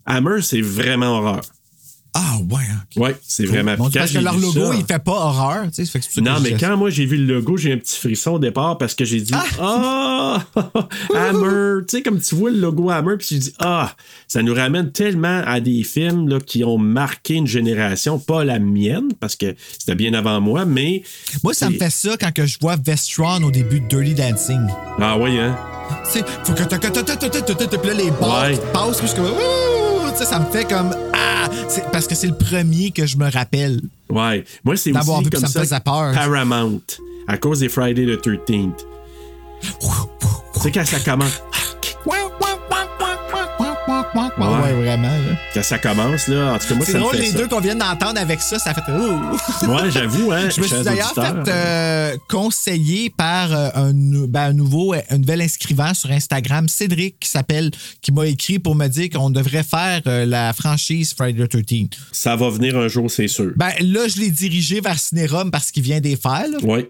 Hammer, 0.06 0.40
c'est 0.42 0.60
vraiment 0.62 1.18
horreur. 1.18 1.42
Ah 2.14 2.38
ouais, 2.50 2.64
oui, 2.96 3.10
c'est 3.22 3.44
vraiment. 3.44 3.76
Parce 3.76 4.12
que 4.12 4.18
leur 4.18 4.36
logo, 4.36 4.72
il 4.72 4.80
il 4.80 4.84
fait 4.86 4.98
pas 4.98 5.12
horreur. 5.12 5.66
Tu 5.70 5.84
sais, 5.84 6.00
fait 6.00 6.20
non, 6.20 6.40
mais 6.40 6.52
quand 6.52 6.76
moi 6.76 6.88
j'ai 6.90 7.04
vu 7.04 7.18
le 7.18 7.34
logo, 7.34 7.56
j'ai 7.56 7.72
un 7.72 7.76
petit 7.76 7.98
frisson 7.98 8.32
au 8.32 8.38
départ 8.38 8.78
parce 8.78 8.94
que 8.94 9.04
j'ai 9.04 9.20
dit 9.20 9.32
Ah, 9.34 9.44
ah! 9.60 10.44
Hammer. 11.14 11.82
tu 11.86 11.96
sais, 11.96 12.02
comme 12.02 12.20
tu 12.20 12.34
vois 12.34 12.50
le 12.50 12.58
logo 12.58 12.88
Hammer, 12.90 13.16
puis 13.18 13.26
tu 13.26 13.38
dis 13.38 13.52
Ah, 13.58 13.94
ça 14.26 14.42
nous 14.42 14.54
ramène 14.54 14.90
tellement 14.90 15.42
à 15.46 15.60
des 15.60 15.82
films 15.82 16.28
là, 16.28 16.38
qui 16.40 16.64
ont 16.64 16.78
marqué 16.78 17.34
une 17.34 17.46
génération, 17.46 18.18
pas 18.18 18.44
la 18.44 18.58
mienne, 18.58 19.08
parce 19.20 19.36
que 19.36 19.54
c'était 19.78 19.94
bien 19.94 20.14
avant 20.14 20.40
moi, 20.40 20.64
mais. 20.64 21.02
Moi, 21.44 21.52
ça 21.52 21.68
me 21.68 21.76
fait 21.76 21.90
ça 21.90 22.16
quand 22.18 22.32
que 22.32 22.46
je 22.46 22.58
vois 22.58 22.76
Vestron 22.76 23.42
au 23.42 23.50
début 23.50 23.80
de 23.80 23.88
Dirty 23.88 24.14
Dancing. 24.14 24.66
Ah, 24.98 25.18
oui, 25.18 25.38
hein? 25.38 25.56
Tu 26.04 26.20
sais, 26.20 26.24
faut 26.44 26.52
que. 26.54 26.62
Puis 27.76 27.88
là, 27.88 27.94
les 27.94 28.10
barres 28.12 28.50
ouais. 28.50 28.58
passent, 28.72 28.98
puis 28.98 29.08
je 29.08 29.12
suis 29.12 29.20
comme. 29.20 29.77
Sais, 30.18 30.24
ça 30.24 30.40
me 30.40 30.46
fait 30.46 30.64
comme. 30.64 30.90
Ah! 31.14 31.48
Parce 31.92 32.08
que 32.08 32.16
c'est 32.16 32.26
le 32.26 32.34
premier 32.34 32.90
que 32.90 33.06
je 33.06 33.16
me 33.16 33.30
rappelle. 33.30 33.80
Ouais. 34.10 34.44
Moi, 34.64 34.76
c'est 34.76 34.90
aussi 34.90 35.22
vu 35.22 35.30
que 35.30 35.36
comme 35.36 35.46
ça 35.46 35.60
me 35.60 35.64
faisait 35.64 35.78
peur. 35.78 36.12
Paramount, 36.12 36.80
à 37.28 37.38
cause 37.38 37.60
des 37.60 37.68
Friday 37.68 38.04
the 38.04 38.20
13th. 38.20 38.84
Tu 39.60 40.60
sais, 40.60 40.72
quand 40.72 40.84
ça 40.84 40.98
commence? 40.98 41.40
Ouais, 44.38 44.62
ouais, 44.62 44.72
vraiment. 44.72 45.08
là. 45.08 45.36
Quand 45.54 45.62
ça 45.62 45.78
commence, 45.78 46.28
là, 46.28 46.52
en 46.54 46.58
tout 46.58 46.68
cas, 46.68 46.74
moi, 46.74 46.84
C'est 46.86 46.94
me 46.94 46.98
drôle, 47.00 47.16
fait 47.16 47.22
les 47.22 47.30
ça. 47.30 47.38
deux 47.38 47.48
qu'on 47.48 47.60
vient 47.60 47.74
d'entendre 47.74 48.20
avec 48.20 48.40
ça, 48.40 48.58
ça 48.58 48.74
fait. 48.74 48.90
Ouh! 48.92 49.68
Ouais, 49.68 49.90
j'avoue, 49.90 50.32
hein. 50.32 50.48
Je 50.50 50.60
me 50.60 50.66
suis 50.66 50.82
d'ailleurs 50.82 51.12
fait 51.14 51.48
euh, 51.50 52.16
conseiller 52.28 53.10
par 53.10 53.52
euh, 53.52 53.68
un, 53.74 53.92
ben, 53.92 54.40
un 54.48 54.52
nouveau, 54.52 54.94
un 54.94 55.18
nouvel 55.18 55.40
inscrivant 55.42 55.92
sur 55.94 56.10
Instagram, 56.10 56.68
Cédric, 56.68 57.18
qui 57.20 57.28
s'appelle, 57.28 57.70
qui 58.00 58.12
m'a 58.12 58.26
écrit 58.26 58.58
pour 58.58 58.74
me 58.74 58.86
dire 58.88 59.10
qu'on 59.10 59.30
devrait 59.30 59.62
faire 59.62 60.00
euh, 60.06 60.24
la 60.24 60.52
franchise 60.52 61.14
Friday 61.14 61.46
the 61.46 61.64
13. 61.66 61.86
Ça 62.12 62.36
va 62.36 62.48
venir 62.50 62.76
un 62.76 62.88
jour, 62.88 63.10
c'est 63.10 63.28
sûr. 63.28 63.52
Ben 63.56 63.70
là, 63.80 64.08
je 64.08 64.18
l'ai 64.20 64.30
dirigé 64.30 64.80
vers 64.80 64.98
Cinérum 64.98 65.50
parce 65.50 65.70
qu'il 65.70 65.82
vient 65.82 66.00
des 66.00 66.16
faire. 66.16 66.46
Oui. 66.62 66.86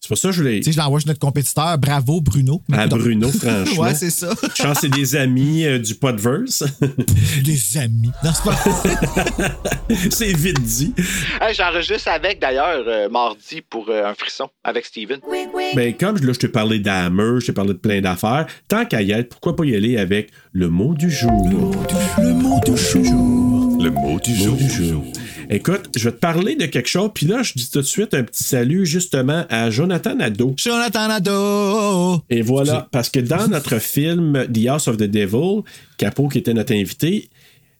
C'est 0.00 0.08
pour 0.08 0.18
ça 0.18 0.28
que 0.28 0.34
je 0.34 0.40
voulais. 0.40 0.56
Tu 0.60 0.64
sais, 0.64 0.72
je 0.72 0.78
l'envoie 0.78 1.00
chez 1.00 1.08
notre 1.08 1.20
compétiteur. 1.20 1.76
Bravo, 1.76 2.20
Bruno. 2.20 2.62
À 2.72 2.86
Bruno, 2.86 3.30
franchement. 3.30 3.82
ouais, 3.82 3.94
c'est 3.94 4.10
ça. 4.10 4.30
Chance, 4.54 4.78
c'est 4.80 4.88
des 4.88 5.16
amis 5.16 5.66
euh, 5.66 5.78
du 5.78 5.94
podverse. 5.94 6.64
des 7.44 7.76
amis. 7.78 8.10
Non, 8.24 8.30
c'est 8.32 8.44
pas. 8.44 9.50
c'est 10.10 10.32
vite 10.34 10.62
dit. 10.62 10.94
Hey, 11.40 11.54
J'enregistre 11.54 12.08
avec 12.08 12.40
d'ailleurs 12.40 12.84
euh, 12.86 13.10
mardi 13.10 13.60
pour 13.60 13.90
euh, 13.90 14.06
un 14.06 14.14
frisson 14.14 14.48
avec 14.64 14.86
Steven. 14.86 15.20
Ben, 15.74 15.94
comme 15.94 16.16
là, 16.16 16.32
je 16.32 16.38
t'ai 16.38 16.48
parlé 16.48 16.78
d'Hammer, 16.78 17.40
je 17.40 17.46
t'ai 17.46 17.52
parlé 17.52 17.74
de 17.74 17.78
plein 17.78 18.00
d'affaires, 18.00 18.46
tant 18.68 18.86
qu'à 18.86 19.02
y 19.02 19.12
être, 19.12 19.28
pourquoi 19.28 19.56
pas 19.56 19.64
y 19.64 19.76
aller 19.76 19.98
avec 19.98 20.30
le 20.52 20.68
mot 20.68 20.94
du 20.94 21.10
jour? 21.10 21.30
Le 22.18 22.32
mot 22.32 22.60
du 22.64 22.76
jour. 22.76 23.78
Le 23.82 23.90
mot 23.90 24.18
du 24.20 24.34
jour. 24.34 25.04
Écoute, 25.50 25.88
je 25.96 26.04
vais 26.04 26.14
te 26.14 26.20
parler 26.20 26.56
de 26.56 26.66
quelque 26.66 26.90
chose, 26.90 27.10
puis 27.14 27.24
là, 27.24 27.42
je 27.42 27.54
dis 27.54 27.70
tout 27.70 27.78
de 27.78 27.86
suite 27.86 28.12
un 28.12 28.22
petit 28.22 28.44
salut 28.44 28.84
justement 28.84 29.46
à 29.48 29.70
Jonathan 29.70 30.14
Nadeau. 30.14 30.52
Jonathan 30.58 31.08
Nadeau! 31.08 32.22
Et 32.28 32.42
voilà, 32.42 32.86
parce 32.92 33.08
que 33.08 33.18
dans 33.18 33.48
notre 33.48 33.78
film 33.78 34.46
The 34.52 34.66
House 34.68 34.88
of 34.88 34.98
the 34.98 35.04
Devil, 35.04 35.62
Capot 35.96 36.28
qui 36.28 36.36
était 36.36 36.52
notre 36.52 36.74
invité, 36.74 37.30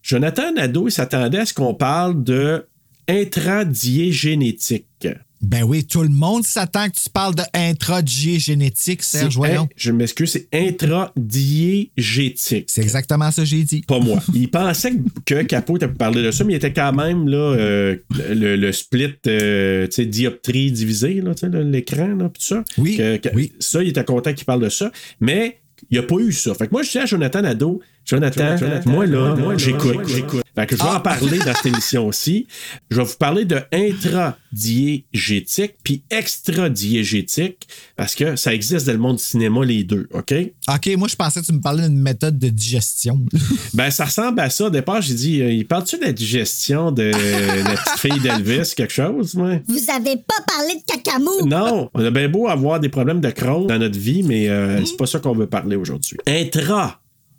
Jonathan 0.03 0.53
Nadeau 0.53 0.89
il 0.89 0.93
s'attendait 0.93 1.41
à 1.41 1.47
ce 1.47 1.53
qu'on 1.53 1.75
parle 1.75 2.25
de 2.25 2.67
intradiégénétique. 3.07 5.09
Ben 5.41 5.63
oui, 5.63 5.85
tout 5.85 6.03
le 6.03 6.09
monde 6.09 6.45
s'attend 6.45 6.89
que 6.89 6.97
tu 6.97 7.09
parles 7.11 7.37
de 7.37 7.45
intradiégénétique, 7.55 9.05
Serge, 9.05 9.37
voyons. 9.37 9.69
je 9.77 9.93
m'excuse, 9.93 10.33
c'est 10.33 10.49
intradiégétique. 10.53 12.65
C'est 12.69 12.83
exactement 12.83 13.31
ça 13.31 13.43
que 13.43 13.49
j'ai 13.49 13.63
dit. 13.63 13.83
Pas 13.83 14.01
moi. 14.01 14.21
Il 14.35 14.51
pensait 14.51 14.93
que 15.25 15.43
Capot 15.43 15.77
était 15.77 15.89
parler 15.89 16.23
de 16.23 16.31
ça, 16.31 16.45
mais 16.45 16.55
il 16.55 16.57
était 16.57 16.73
quand 16.73 16.93
même 16.93 17.29
là, 17.29 17.37
euh, 17.39 17.97
le, 18.31 18.57
le 18.57 18.73
split 18.73 19.15
euh, 19.27 19.87
tu 19.87 19.93
sais, 19.93 20.07
dioptrie 20.07 20.73
divisé, 20.73 21.21
là, 21.21 21.35
tu 21.35 21.41
sais, 21.41 21.49
là, 21.49 21.63
l'écran, 21.63 22.17
tout 22.19 22.31
ça. 22.41 22.65
Oui, 22.77 22.97
Que- 22.97 23.17
que- 23.17 23.29
oui. 23.35 23.53
Ça, 23.59 23.83
il 23.83 23.89
était 23.91 24.05
content 24.05 24.33
qu'il 24.35 24.45
parle 24.45 24.63
de 24.63 24.69
ça. 24.69 24.91
Mais 25.21 25.61
il 25.91 25.99
n'y 25.99 25.99
a 25.99 26.03
pas 26.07 26.17
eu 26.17 26.33
ça. 26.33 26.55
Fait 26.55 26.67
que 26.67 26.73
moi, 26.73 26.83
je 26.83 26.91
dis 26.91 26.99
à 26.99 27.07
Jonathan 27.07 27.43
Nadeau, 27.43 27.81
Jonathan, 28.09 28.57
moi 28.87 29.05
là, 29.05 29.37
j'écoute, 29.59 30.09
j'écoute. 30.09 30.43
Fait 30.55 30.67
que 30.67 30.77
je 30.77 30.83
vais 30.83 30.89
en 30.89 31.01
parler 31.01 31.39
dans 31.39 31.55
cette 31.55 31.67
émission-ci. 31.67 32.47
Je 32.91 32.97
vais 32.97 33.05
vous 33.05 33.17
parler 33.17 33.45
de 33.45 33.61
intradiégétique 33.71 35.75
puis 35.85 36.03
extradiégétique 36.11 37.69
parce 37.97 38.15
que 38.15 38.35
ça 38.35 38.55
existe 38.55 38.87
dans 38.87 38.95
le 38.95 38.99
monde 38.99 39.17
du 39.17 39.23
cinéma, 39.23 39.63
les 39.65 39.85
deux, 39.85 40.09
OK? 40.15 40.35
OK, 40.69 40.97
moi, 40.97 41.07
je 41.07 41.17
pensais 41.17 41.43
que 41.43 41.47
tu 41.47 41.53
me 41.53 41.61
parlais 41.61 41.87
d'une 41.87 42.01
méthode 42.01 42.39
de 42.39 42.49
digestion. 42.49 43.21
Ben, 43.75 43.91
ça 43.91 44.07
ressemble 44.07 44.41
à 44.41 44.49
ça. 44.51 44.67
Au 44.67 44.71
départ, 44.71 45.03
j'ai 45.03 45.15
dit, 45.15 45.43
euh, 45.43 45.53
il 45.53 45.67
parle-tu 45.67 45.99
de 45.99 46.05
la 46.05 46.13
digestion 46.13 46.91
de 46.91 47.13
la 47.65 47.77
petite 47.77 47.99
fille 47.99 48.21
d'Elvis, 48.21 48.73
quelque 48.75 48.93
chose, 48.93 49.35
moi? 49.35 49.57
Vous 49.69 49.91
avez 49.95 50.17
pas 50.17 50.43
parlé 50.47 50.75
de 50.75 50.83
cacamou? 50.87 51.47
Non, 51.47 51.91
on 51.95 52.05
a 52.05 52.11
bien 52.11 52.29
beau 52.29 52.49
avoir 52.49 52.81
des 52.81 52.89
problèmes 52.89 53.21
de 53.21 53.31
Crohn 53.31 53.67
dans 53.67 53.79
notre 53.79 53.99
vie, 53.99 54.23
mais 54.23 54.49
euh, 54.49 54.83
c'est 54.85 54.97
pas 54.97 55.07
ça 55.07 55.19
qu'on 55.21 55.35
veut 55.35 55.47
parler 55.47 55.77
aujourd'hui. 55.77 56.17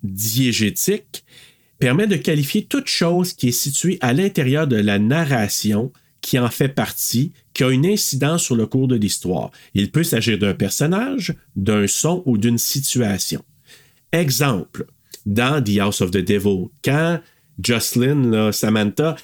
Intradiégétique 0.04 1.24
permet 1.78 2.08
de 2.08 2.16
qualifier 2.16 2.66
toute 2.66 2.88
chose 2.88 3.34
qui 3.34 3.50
est 3.50 3.54
située 3.54 3.98
à 4.02 4.14
l'intérieur 4.14 4.68
de 4.68 4.76
la 4.76 5.00
narration 5.00 5.92
qui 6.22 6.38
en 6.38 6.50
fait 6.50 6.70
partie, 6.70 7.32
qui 7.54 7.64
a 7.64 7.70
une 7.70 7.86
incidence 7.86 8.44
sur 8.44 8.56
le 8.56 8.66
cours 8.66 8.88
de 8.88 8.96
l'histoire. 8.96 9.52
Il 9.74 9.90
peut 9.90 10.04
s'agir 10.04 10.38
d'un 10.38 10.54
personnage, 10.54 11.34
d'un 11.56 11.88
son 11.88 12.24
ou 12.26 12.38
d'une 12.38 12.58
situation. 12.58 13.44
Exemple, 14.12 14.86
dans 15.26 15.64
The 15.64 15.80
House 15.80 16.02
of 16.02 16.12
the 16.12 16.18
Devil. 16.18 16.68
Quand 16.84 17.20
Jocelyn, 17.62 18.52
Samantha, 18.52 19.16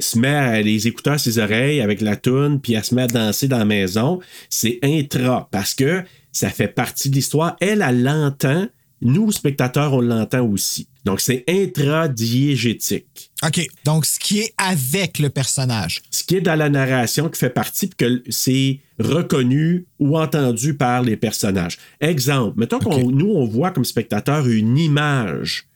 se 0.00 0.18
met 0.18 0.28
à 0.28 0.60
les 0.60 0.88
écouteurs 0.88 1.14
à 1.14 1.18
ses 1.18 1.38
oreilles 1.38 1.80
avec 1.80 2.00
la 2.00 2.16
toune, 2.16 2.60
puis 2.60 2.74
elle 2.74 2.84
se 2.84 2.94
met 2.94 3.02
à 3.02 3.06
danser 3.06 3.46
dans 3.46 3.58
la 3.58 3.64
maison, 3.64 4.20
c'est 4.50 4.78
intra, 4.82 5.48
parce 5.52 5.74
que 5.74 6.02
ça 6.32 6.50
fait 6.50 6.68
partie 6.68 7.10
de 7.10 7.14
l'histoire. 7.14 7.56
Elle, 7.60 7.82
elle 7.86 8.02
l'entend. 8.02 8.66
Nous, 9.04 9.30
spectateurs, 9.32 9.92
on 9.92 10.00
l'entend 10.00 10.46
aussi. 10.46 10.88
Donc, 11.04 11.20
c'est 11.20 11.44
intradiégétique. 11.46 13.30
OK. 13.44 13.60
Donc, 13.84 14.06
ce 14.06 14.18
qui 14.18 14.40
est 14.40 14.54
avec 14.56 15.18
le 15.18 15.28
personnage. 15.28 16.00
Ce 16.10 16.24
qui 16.24 16.36
est 16.36 16.40
dans 16.40 16.54
la 16.54 16.70
narration 16.70 17.28
qui 17.28 17.38
fait 17.38 17.50
partie, 17.50 17.88
puis 17.88 17.96
que 17.98 18.22
c'est 18.30 18.80
reconnu 18.98 19.86
ou 19.98 20.16
entendu 20.16 20.74
par 20.74 21.02
les 21.02 21.18
personnages. 21.18 21.76
Exemple, 22.00 22.58
mettons 22.58 22.78
qu'on 22.78 23.10
nous, 23.10 23.30
on 23.30 23.44
voit 23.44 23.72
comme 23.72 23.84
spectateur 23.84 24.48
une 24.48 24.78
image. 24.78 25.66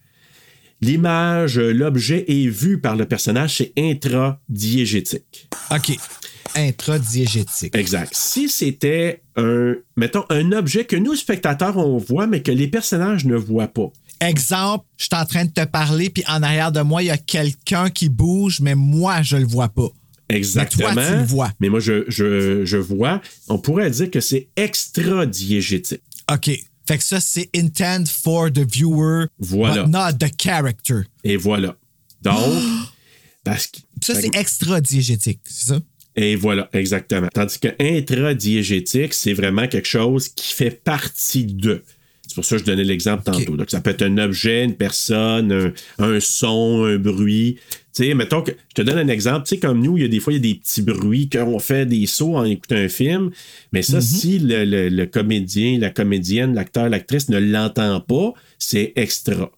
L'image, 0.81 1.59
l'objet 1.59 2.25
est 2.29 2.49
vu 2.49 2.81
par 2.81 2.97
le 2.97 3.05
personnage, 3.05 3.57
c'est 3.57 3.73
intradiégétique. 3.77 5.49
OK. 5.71 5.99
Intradiégétique. 6.57 7.75
Exact. 7.77 8.13
Si 8.15 8.49
c'était 8.49 9.23
un, 9.37 9.75
mettons, 9.97 10.25
un 10.31 10.53
objet 10.53 10.85
que 10.85 10.97
nous, 10.97 11.15
spectateurs, 11.15 11.77
on 11.77 11.99
voit, 11.99 12.27
mais 12.27 12.43
que 12.43 12.51
les 12.53 12.69
personnages 12.69 13.25
ne 13.25 13.37
voient 13.37 13.69
pas. 13.69 13.91
Exemple, 14.21 14.85
je 14.97 15.05
suis 15.05 15.15
en 15.15 15.25
train 15.25 15.45
de 15.45 15.51
te 15.53 15.65
parler, 15.65 16.11
puis 16.11 16.25
en 16.27 16.43
arrière 16.43 16.73
de 16.73 16.81
moi, 16.81 17.03
il 17.03 17.07
y 17.07 17.11
a 17.11 17.19
quelqu'un 17.19 17.89
qui 17.91 18.09
bouge, 18.09 18.61
mais 18.61 18.75
moi, 18.75 19.23
je 19.23 19.37
le 19.37 19.47
vois 19.47 19.69
pas. 19.69 19.89
Exactement. 20.29 20.89
Mais 20.89 20.95
toi, 20.95 21.13
tu 21.13 21.19
le 21.21 21.25
vois. 21.27 21.53
Mais 21.61 21.69
moi, 21.69 21.81
je, 21.81 22.05
je, 22.09 22.65
je 22.65 22.77
vois. 22.77 23.21
On 23.49 23.59
pourrait 23.59 23.91
dire 23.91 24.11
que 24.11 24.21
c'est 24.21 24.49
extra-diégétique. 24.57 26.03
OK. 26.31 26.51
Fait 26.87 26.99
que 26.99 27.05
ça, 27.05 27.21
c'est 27.21 27.49
intend 27.55 28.05
for 28.07 28.51
the 28.51 28.61
viewer, 28.61 29.27
Voilà. 29.39 29.85
but 29.85 29.91
not 29.93 30.13
the 30.19 30.31
character. 30.41 31.03
Et 31.23 31.37
voilà. 31.37 31.77
Donc, 32.23 32.35
parce 33.45 33.67
que. 33.67 33.79
Ça, 34.03 34.15
c'est 34.15 34.35
extra-diégétique, 34.35 35.41
c'est 35.45 35.69
ça? 35.75 35.81
Et 36.17 36.35
voilà, 36.37 36.69
exactement. 36.73 37.29
Tandis 37.33 37.59
que 37.61 37.69
intradiégétique, 37.81 39.15
c'est 39.15 39.33
vraiment 39.35 39.69
quelque 39.69 39.87
chose 39.89 40.29
qui 40.29 40.53
fait 40.53 40.71
partie 40.71 41.45
de. 41.45 41.83
C'est 42.27 42.35
pour 42.35 42.45
ça 42.45 42.57
que 42.57 42.61
je 42.61 42.67
donnais 42.67 42.85
l'exemple 42.85 43.23
tantôt. 43.23 43.57
Donc, 43.57 43.71
ça 43.71 43.81
peut 43.81 43.91
être 43.91 44.03
un 44.03 44.19
objet, 44.19 44.63
une 44.65 44.75
personne, 44.75 45.51
un, 45.99 46.05
un 46.05 46.21
son, 46.21 46.85
un 46.85 46.99
bruit. 46.99 47.57
Tu 47.95 48.05
sais, 48.05 48.15
mettons 48.15 48.43
que 48.43 48.51
je 48.69 48.75
te 48.75 48.83
donne 48.83 48.99
un 48.99 49.09
exemple. 49.09 49.47
Tu 49.49 49.55
sais, 49.55 49.59
comme 49.59 49.81
nous, 49.83 49.97
il 49.97 50.03
y 50.03 50.05
a 50.05 50.09
des 50.09 50.21
fois, 50.21 50.35
il 50.35 50.37
y 50.37 50.39
a 50.39 50.53
des 50.53 50.59
petits 50.59 50.83
bruits 50.83 51.29
quand 51.33 51.47
on 51.47 51.59
fait 51.59 51.87
des 51.87 52.05
sauts 52.07 52.37
en 52.37 52.45
écoutant 52.45 52.77
un 52.77 52.89
film. 52.89 53.31
Mais 53.73 53.81
ça, 53.83 54.01
si 54.03 54.39
le, 54.41 54.65
le- 54.67 54.89
le 54.91 55.07
comédien, 55.07 55.79
la 55.79 55.89
comédienne, 55.91 56.55
l'acteur, 56.55 56.89
l'actrice 56.91 57.29
ne 57.31 57.39
l'entend 57.39 58.01
pas, 58.01 58.35
c'est 58.59 58.93
extra. 58.97 59.51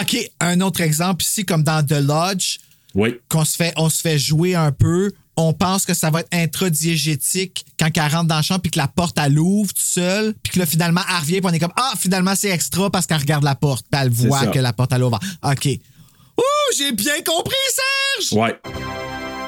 OK, 0.00 0.30
un 0.40 0.60
autre 0.60 0.80
exemple 0.82 1.24
ici, 1.24 1.44
comme 1.44 1.62
dans 1.64 1.84
The 1.84 2.00
Lodge, 2.06 2.58
Oui. 2.94 3.16
qu'on 3.28 3.44
se 3.44 3.56
fait, 3.56 3.72
on 3.76 3.88
se 3.88 4.00
fait 4.00 4.18
jouer 4.18 4.54
un 4.54 4.72
peu. 4.72 5.10
On 5.36 5.54
pense 5.54 5.86
que 5.86 5.94
ça 5.94 6.10
va 6.10 6.20
être 6.20 6.28
intradiégétique 6.32 7.64
quand 7.78 7.88
elle 7.94 8.12
rentre 8.12 8.26
dans 8.28 8.36
le 8.36 8.42
champ 8.42 8.58
puis 8.58 8.70
que 8.70 8.78
la 8.78 8.88
porte, 8.88 9.16
elle 9.18 9.38
ouvre 9.38 9.72
tout 9.72 9.80
seul. 9.82 10.34
Puis 10.42 10.52
que 10.52 10.58
là, 10.58 10.66
finalement, 10.66 11.00
elle 11.08 11.20
revient 11.20 11.40
puis 11.40 11.46
on 11.50 11.54
est 11.54 11.58
comme 11.58 11.72
Ah, 11.76 11.92
finalement, 11.98 12.34
c'est 12.34 12.50
extra 12.50 12.90
parce 12.90 13.06
qu'elle 13.06 13.18
regarde 13.18 13.44
la 13.44 13.54
porte 13.54 13.86
puis 13.90 14.00
elle 14.02 14.10
voit 14.10 14.46
que 14.46 14.58
la 14.58 14.72
porte, 14.74 14.92
elle 14.92 15.02
ouvre. 15.02 15.18
OK. 15.42 15.66
Ouh, 16.38 16.42
j'ai 16.76 16.92
bien 16.92 17.20
compris, 17.24 17.54
Serge! 18.20 18.38
Ouais. 18.38 18.58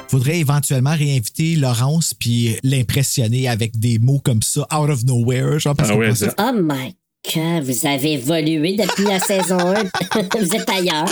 Faudrait 0.09 0.37
éventuellement 0.39 0.95
réinviter 0.95 1.55
Laurence 1.55 2.13
puis 2.13 2.55
l'impressionner 2.63 3.47
avec 3.47 3.77
des 3.79 3.97
mots 3.99 4.19
comme 4.23 4.41
ça, 4.41 4.61
out 4.73 4.89
of 4.89 5.03
nowhere. 5.03 5.59
Genre, 5.59 5.75
parce 5.75 5.89
Ah 5.91 5.95
ouais, 5.97 6.13
ça- 6.15 6.33
Oh 6.39 6.51
my 6.53 6.95
vous 7.33 7.87
avez 7.87 8.13
évolué 8.13 8.75
depuis 8.77 9.05
la 9.05 9.19
saison 9.19 9.57
1. 9.57 9.73
vous 10.39 10.55
êtes 10.55 10.69
ailleurs. 10.69 11.05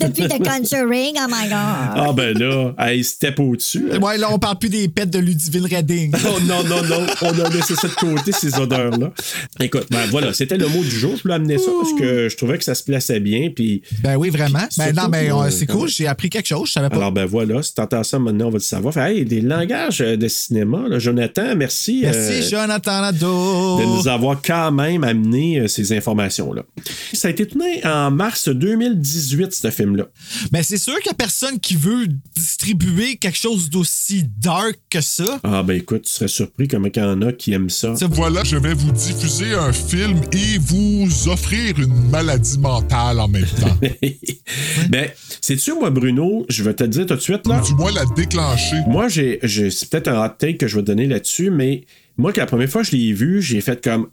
Depuis 0.00 0.28
The 0.28 0.38
Conjuring, 0.42 1.14
oh 1.16 1.26
my 1.28 1.48
God. 1.48 1.52
Ah 1.52 2.12
ben 2.14 2.36
là, 2.38 2.74
hey, 2.78 3.02
step 3.02 3.40
au-dessus. 3.40 3.90
Ouais, 4.00 4.18
là, 4.18 4.28
on 4.30 4.38
parle 4.38 4.58
plus 4.58 4.68
des 4.68 4.88
pets 4.88 5.08
de 5.08 5.18
Ludivine 5.18 5.66
Redding. 5.66 6.12
Oh 6.26 6.38
non, 6.46 6.62
non, 6.64 6.82
non, 6.84 7.06
on 7.22 7.40
a 7.40 7.48
laissé 7.50 7.74
ça 7.74 7.88
de 7.88 7.94
côté, 7.94 8.32
ces 8.32 8.58
odeurs-là. 8.58 9.12
Écoute, 9.60 9.86
ben 9.90 10.06
voilà, 10.10 10.32
c'était 10.32 10.56
le 10.56 10.68
mot 10.68 10.82
du 10.82 10.90
jour. 10.90 11.14
Je 11.16 11.22
voulais 11.22 11.34
amener 11.34 11.58
ça 11.58 11.70
parce 11.80 11.98
que 11.98 12.28
je 12.28 12.36
trouvais 12.36 12.58
que 12.58 12.64
ça 12.64 12.74
se 12.74 12.82
plaçait 12.82 13.20
bien. 13.20 13.50
Puis, 13.54 13.82
Ben 14.02 14.16
oui, 14.16 14.30
vraiment. 14.30 14.58
Ben 14.76 14.86
Surtout 14.86 15.00
non, 15.00 15.08
mais 15.10 15.30
euh, 15.30 15.36
euh, 15.36 15.50
c'est 15.50 15.66
cool, 15.66 15.88
j'ai 15.88 16.06
appris 16.06 16.30
quelque 16.30 16.46
chose, 16.46 16.68
je 16.68 16.72
savais 16.72 16.88
pas. 16.88 16.96
alors 16.96 17.12
ben 17.12 17.26
voilà, 17.26 17.62
si 17.62 17.74
t'entends 17.74 18.02
ça 18.04 18.18
maintenant, 18.18 18.46
on 18.46 18.50
va 18.50 18.58
le 18.58 18.62
savoir. 18.62 18.94
Fait, 18.94 19.16
hey, 19.16 19.24
des 19.24 19.40
langages 19.40 20.00
euh, 20.00 20.16
de 20.16 20.28
cinéma, 20.28 20.88
là, 20.88 20.98
Jonathan, 20.98 21.54
merci. 21.56 22.00
Merci, 22.02 22.18
euh, 22.18 22.48
Jonathan 22.50 23.00
Nadeau. 23.00 23.78
de 23.80 23.84
nous 23.84 24.08
avoir 24.08 24.40
quand 24.42 24.70
même 24.72 25.04
amené 25.04 25.37
euh, 25.60 25.66
ces 25.68 25.92
informations-là. 25.92 26.64
Ça 27.12 27.28
a 27.28 27.30
été 27.30 27.46
tourné 27.46 27.84
en 27.84 28.10
mars 28.10 28.48
2018, 28.48 29.52
ce 29.54 29.70
film-là. 29.70 30.06
Ben 30.52 30.62
c'est 30.62 30.78
sûr 30.78 30.96
qu'il 30.98 31.06
y 31.06 31.10
a 31.10 31.14
personne 31.14 31.58
qui 31.60 31.76
veut 31.76 32.06
distribuer 32.36 33.16
quelque 33.16 33.38
chose 33.38 33.70
d'aussi 33.70 34.24
dark 34.38 34.78
que 34.90 35.00
ça. 35.00 35.38
Ah 35.42 35.62
ben 35.62 35.76
écoute, 35.76 36.02
tu 36.02 36.10
serais 36.12 36.28
surpris 36.28 36.68
comment 36.68 36.88
il 36.94 36.98
y 36.98 37.02
en 37.04 37.22
a 37.22 37.32
qui 37.32 37.52
aiment 37.52 37.70
ça. 37.70 37.94
Voilà, 38.10 38.42
je 38.44 38.56
vais 38.56 38.74
vous 38.74 38.92
diffuser 38.92 39.54
un 39.54 39.72
film 39.72 40.20
et 40.32 40.58
vous 40.58 41.28
offrir 41.28 41.78
une 41.78 42.10
maladie 42.10 42.58
mentale 42.58 43.20
en 43.20 43.28
même 43.28 43.46
temps. 43.46 43.76
ben, 44.88 45.08
sais-tu, 45.40 45.72
moi, 45.74 45.90
Bruno, 45.90 46.46
je 46.48 46.62
vais 46.62 46.74
te 46.74 46.82
le 46.84 46.88
dire 46.90 47.06
tout 47.06 47.14
de 47.14 47.20
suite, 47.20 47.46
là. 47.46 47.60
Du 47.60 47.74
moins 47.74 47.92
la 47.92 48.04
déclencher. 48.16 48.76
Moi, 48.86 49.08
j'ai- 49.08 49.38
c'est 49.70 49.88
peut-être 49.90 50.08
un 50.08 50.24
hot 50.24 50.30
take 50.38 50.56
que 50.56 50.66
je 50.66 50.76
vais 50.76 50.82
donner 50.82 51.06
là-dessus, 51.06 51.50
mais 51.50 51.84
moi, 52.18 52.32
que 52.32 52.40
la 52.40 52.46
première 52.46 52.68
fois 52.68 52.82
que 52.82 52.88
je 52.88 52.96
l'ai 52.96 53.12
vu, 53.12 53.40
j'ai 53.40 53.60
fait 53.60 53.82
comme. 53.82 54.08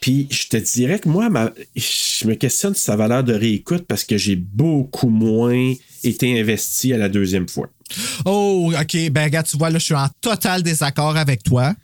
Puis 0.00 0.26
je 0.30 0.48
te 0.48 0.56
dirais 0.56 0.98
que 0.98 1.08
moi, 1.08 1.30
ma- 1.30 1.52
je 1.76 2.26
me 2.26 2.34
questionne 2.34 2.74
sur 2.74 2.82
sa 2.84 2.96
valeur 2.96 3.24
de 3.24 3.32
réécoute 3.32 3.84
parce 3.86 4.04
que 4.04 4.18
j'ai 4.18 4.36
beaucoup 4.36 5.08
moins 5.08 5.72
été 6.02 6.38
investi 6.40 6.92
à 6.92 6.98
la 6.98 7.08
deuxième 7.08 7.48
fois. 7.48 7.70
Oh, 8.24 8.72
OK. 8.78 9.10
Ben, 9.10 9.24
regarde, 9.24 9.46
tu 9.46 9.56
vois, 9.56 9.70
là, 9.70 9.78
je 9.78 9.84
suis 9.84 9.94
en 9.94 10.08
total 10.20 10.62
désaccord 10.62 11.16
avec 11.16 11.42
toi. 11.42 11.74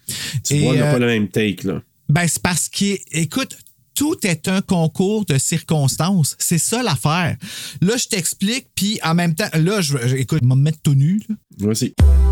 Tu 0.44 0.58
vois, 0.60 0.72
on 0.72 0.74
n'a 0.74 0.88
euh, 0.88 0.92
pas 0.92 0.98
le 0.98 1.06
même 1.06 1.28
take, 1.28 1.66
là. 1.66 1.82
Ben, 2.08 2.26
c'est 2.26 2.42
parce 2.42 2.68
que, 2.68 2.96
écoute, 3.12 3.56
tout 3.94 4.16
est 4.26 4.48
un 4.48 4.60
concours 4.62 5.24
de 5.26 5.38
circonstances. 5.38 6.36
C'est 6.38 6.58
ça 6.58 6.82
l'affaire. 6.82 7.36
Là, 7.80 7.96
je 7.96 8.08
t'explique, 8.08 8.66
puis 8.74 8.98
en 9.04 9.14
même 9.14 9.34
temps, 9.34 9.48
là, 9.54 9.80
je, 9.80 9.96
je- 10.06 10.16
écoute, 10.16 10.40
je 10.42 10.48
vais 10.48 10.54
me 10.54 10.60
mettre 10.60 10.80
tout 10.82 10.94
nu. 10.94 11.20
là. 11.28 11.34
Vas-y. 11.58 11.94
Euh, 12.02 12.29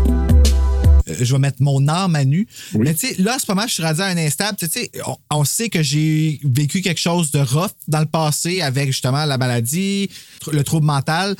Je 1.19 1.33
vais 1.33 1.39
mettre 1.39 1.61
mon 1.61 1.87
âme 1.87 2.15
à 2.15 2.25
nu. 2.25 2.47
Mais 2.73 2.93
tu 2.93 3.07
sais, 3.07 3.15
là, 3.21 3.35
en 3.35 3.39
ce 3.39 3.45
moment, 3.49 3.67
je 3.67 3.73
suis 3.73 3.83
rendu 3.83 4.01
à 4.01 4.05
un 4.05 4.17
instable. 4.17 4.57
Tu 4.57 4.67
sais, 4.67 4.91
on, 5.05 5.17
on 5.31 5.43
sait 5.45 5.69
que 5.69 5.81
j'ai 5.83 6.39
vécu 6.43 6.81
quelque 6.81 6.99
chose 6.99 7.31
de 7.31 7.39
rough 7.39 7.71
dans 7.87 7.99
le 7.99 8.05
passé 8.05 8.61
avec 8.61 8.87
justement 8.87 9.25
la 9.25 9.37
maladie, 9.37 10.09
le 10.51 10.63
trouble 10.63 10.85
mental. 10.85 11.35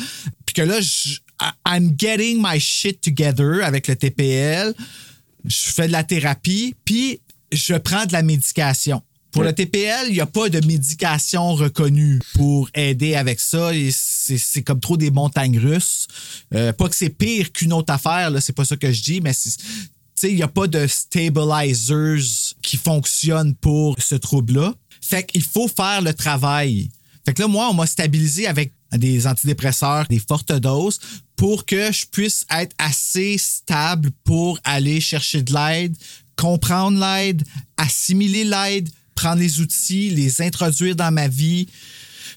Puis 0.46 0.54
que 0.54 0.62
là, 0.62 0.80
je- 0.82 1.20
I'm 1.68 1.94
getting 1.98 2.38
my 2.42 2.60
shit 2.60 3.00
together 3.02 3.64
avec 3.64 3.88
le 3.88 3.96
TPL. 3.96 4.74
Je 5.46 5.56
fais 5.56 5.88
de 5.88 5.94
la 5.94 6.04
thérapie, 6.04 6.76
puis 6.84 7.22
je 7.52 7.76
prends 7.76 8.06
de 8.06 8.12
la 8.12 8.24
médication. 8.24 9.02
Pour 9.32 9.44
le 9.44 9.54
TPL, 9.54 10.08
il 10.08 10.14
n'y 10.14 10.22
a 10.22 10.26
pas 10.26 10.50
de 10.50 10.66
médication 10.66 11.54
reconnue 11.54 12.20
pour 12.34 12.70
aider 12.74 13.16
avec 13.16 13.40
ça. 13.40 13.72
C'est 13.92 14.64
comme 14.64 14.80
trop 14.80 14.98
des 14.98 15.12
montagnes 15.12 15.60
russes. 15.60 16.08
Euh, 16.56 16.74
pas 16.74 16.90
que 16.90 16.96
c'est 16.96 17.10
pire 17.10 17.52
qu'une 17.52 17.74
autre 17.74 17.94
affaire, 17.94 18.32
c'est 18.42 18.56
pas 18.56 18.66
ça 18.66 18.76
que 18.76 18.92
je 18.92 19.02
dis, 19.04 19.22
mais 19.22 19.34
il 20.24 20.36
n'y 20.36 20.44
a 20.44 20.48
pas 20.48 20.68
de 20.68 20.88
stabilizers 20.88 22.56
qui 22.62 22.78
fonctionnent 22.78 23.56
pour 23.56 23.96
ce 24.02 24.16
trouble-là. 24.16 24.74
Fait 25.02 25.24
qu'il 25.24 25.44
faut 25.44 25.68
faire 25.68 26.02
le 26.02 26.14
travail. 26.14 26.90
Fait 27.26 27.34
que 27.34 27.42
là, 27.42 27.48
moi, 27.48 27.70
on 27.70 27.74
m'a 27.74 27.86
stabilisé 27.86 28.48
avec 28.48 28.74
des 28.92 29.28
antidépresseurs, 29.28 30.08
des 30.08 30.20
fortes 30.20 30.52
doses, 30.52 31.00
pour 31.36 31.66
que 31.66 31.92
je 31.92 32.06
puisse 32.08 32.46
être 32.50 32.76
assez 32.80 33.38
stable 33.38 34.10
pour 34.24 34.60
aller 34.64 35.00
chercher 35.00 35.44
de 35.44 35.54
l'aide, 35.54 35.96
comprendre 36.36 37.00
l'aide, 37.00 37.44
assimiler 37.78 38.44
l'aide, 38.44 38.90
prendre 39.20 39.42
les 39.42 39.60
outils, 39.60 40.10
les 40.12 40.42
introduire 40.42 40.96
dans 40.96 41.12
ma 41.12 41.28
vie. 41.28 41.68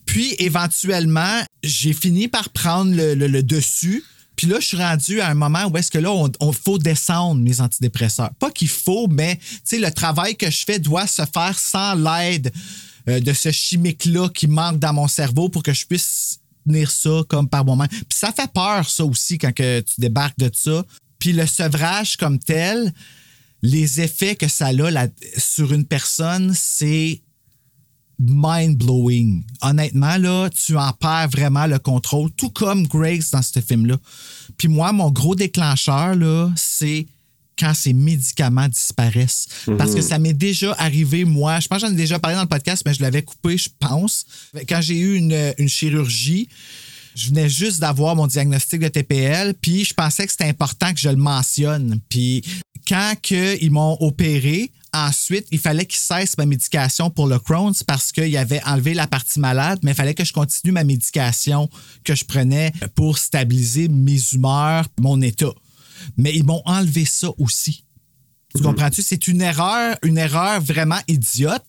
Puis, 0.05 0.35
éventuellement, 0.41 1.41
j'ai 1.63 1.93
fini 1.93 2.27
par 2.27 2.49
prendre 2.49 2.93
le, 2.93 3.43
dessus. 3.43 4.03
Puis 4.35 4.49
là, 4.49 4.59
je 4.59 4.67
suis 4.67 4.77
rendu 4.77 5.21
à 5.21 5.29
un 5.29 5.35
moment 5.35 5.67
où 5.67 5.77
est-ce 5.77 5.93
que 5.93 5.99
là, 5.99 6.11
on, 6.11 6.53
faut 6.53 6.79
descendre 6.79 7.41
mes 7.41 7.61
antidépresseurs. 7.61 8.31
Pas 8.41 8.51
qu'il 8.51 8.69
faut, 8.69 9.07
mais 9.07 9.39
le 9.71 9.91
travail 9.91 10.37
que 10.37 10.51
je 10.51 10.65
fais 10.65 10.81
doit 10.81 11.07
se 11.07 11.23
faire 11.33 11.57
sans 11.57 11.95
l'aide 11.95 12.51
euh, 13.09 13.21
de 13.21 13.33
ce 13.33 13.53
chimique-là 13.53 14.29
qui 14.31 14.49
manque 14.49 14.81
dans 14.81 14.93
mon 14.93 15.07
cerveau 15.07 15.49
pour 15.49 15.63
que 15.63 15.73
je 15.73 15.87
puisse 15.87 16.41
tenir 16.67 16.91
ça 16.91 17.21
comme 17.29 17.49
par 17.49 17.65
moment. 17.65 17.87
Puis 17.87 18.05
ça 18.11 18.33
fait 18.33 18.51
peur, 18.53 18.91
ça 18.91 19.05
aussi, 19.05 19.39
quand 19.39 19.53
tu 19.55 19.83
débarques 19.99 20.39
de 20.39 20.51
ça. 20.53 20.85
Puis 21.21 21.33
le 21.33 21.47
sevrage 21.47 22.17
comme 22.17 22.41
tel, 22.41 22.93
les 23.63 24.01
effets 24.01 24.37
que 24.37 24.49
ça 24.49 24.67
a 24.67 24.73
là, 24.73 25.09
sur 25.37 25.73
une 25.73 25.85
personne, 25.85 26.53
c'est 26.55 27.23
mind-blowing. 28.19 29.45
Honnêtement, 29.63 30.17
là, 30.17 30.49
tu 30.51 30.77
en 30.77 30.93
perds 30.93 31.29
vraiment 31.29 31.67
le 31.67 31.79
contrôle, 31.79 32.31
tout 32.33 32.51
comme 32.51 32.87
Grace 32.87 33.31
dans 33.31 33.43
ce 33.43 33.61
film-là. 33.61 33.97
Puis 34.57 34.69
moi, 34.69 34.93
mon 34.93 35.11
gros 35.11 35.35
déclencheur, 35.35 36.15
là, 36.15 36.51
c'est 36.57 37.07
quand 37.59 37.75
ces 37.75 37.93
médicaments 37.93 38.69
disparaissent. 38.69 39.47
Parce 39.79 39.95
que 39.95 40.01
ça 40.01 40.19
m'est 40.19 40.33
déjà 40.33 40.75
arrivé, 40.79 41.25
moi, 41.25 41.61
je 41.61 41.69
pense 41.69 41.83
que 41.83 41.87
j'en 41.87 41.93
ai 41.93 41.97
déjà 41.97 42.19
parlé 42.19 42.37
dans 42.37 42.43
le 42.43 42.49
podcast, 42.49 42.83
mais 42.87 42.95
je 42.95 43.03
l'avais 43.03 43.23
coupé, 43.23 43.57
je 43.59 43.69
pense. 43.79 44.25
Quand 44.69 44.81
j'ai 44.81 44.99
eu 44.99 45.17
une, 45.17 45.55
une 45.59 45.69
chirurgie, 45.69 46.49
je 47.15 47.29
venais 47.29 47.49
juste 47.49 47.81
d'avoir 47.81 48.17
mon 48.17 48.27
diagnostic 48.27 48.81
de 48.81 48.89
TPL, 48.89 49.55
puis 49.61 49.85
je 49.85 49.95
pensais 49.95 50.25
que 50.25 50.33
c'était 50.33 50.49
important 50.49 50.93
que 50.93 51.01
je 51.01 51.11
le 51.11 51.17
mentionne. 51.17 52.01
Puis 52.09 52.43
quand 52.87 53.15
que 53.23 53.63
ils 53.63 53.71
m'ont 53.71 53.97
opéré, 54.01 54.71
ensuite, 54.93 55.47
il 55.51 55.59
fallait 55.59 55.87
qu'ils 55.87 56.01
cessent 56.01 56.37
ma 56.39 56.47
médication 56.47 57.11
pour 57.11 57.27
le 57.27 57.39
Crohn's 57.39 57.83
parce 57.83 58.13
qu'il 58.13 58.37
avait 58.37 58.63
enlevé 58.65 58.95
la 58.95 59.07
partie 59.07 59.41
malade, 59.41 59.79
mais 59.83 59.93
il 59.93 59.95
fallait 59.95 60.15
que 60.15 60.25
je 60.25 60.33
continue 60.33 60.73
ma 60.73 60.85
médication 60.85 61.69
que 62.05 62.15
je 62.15 62.25
prenais 62.25 62.73
pour 62.95 63.19
stabiliser 63.19 63.89
mes 63.89 64.19
humeurs, 64.33 64.87
mon 65.01 65.21
état. 65.21 65.53
Mais 66.17 66.35
ils 66.35 66.45
m'ont 66.45 66.63
enlevé 66.65 67.05
ça 67.05 67.29
aussi. 67.39 67.85
Tu 68.55 68.63
comprends-tu? 68.63 69.03
C'est 69.03 69.29
une 69.29 69.41
erreur, 69.41 69.97
une 70.03 70.19
erreur 70.19 70.61
vraiment 70.61 70.99
idiote 71.09 71.65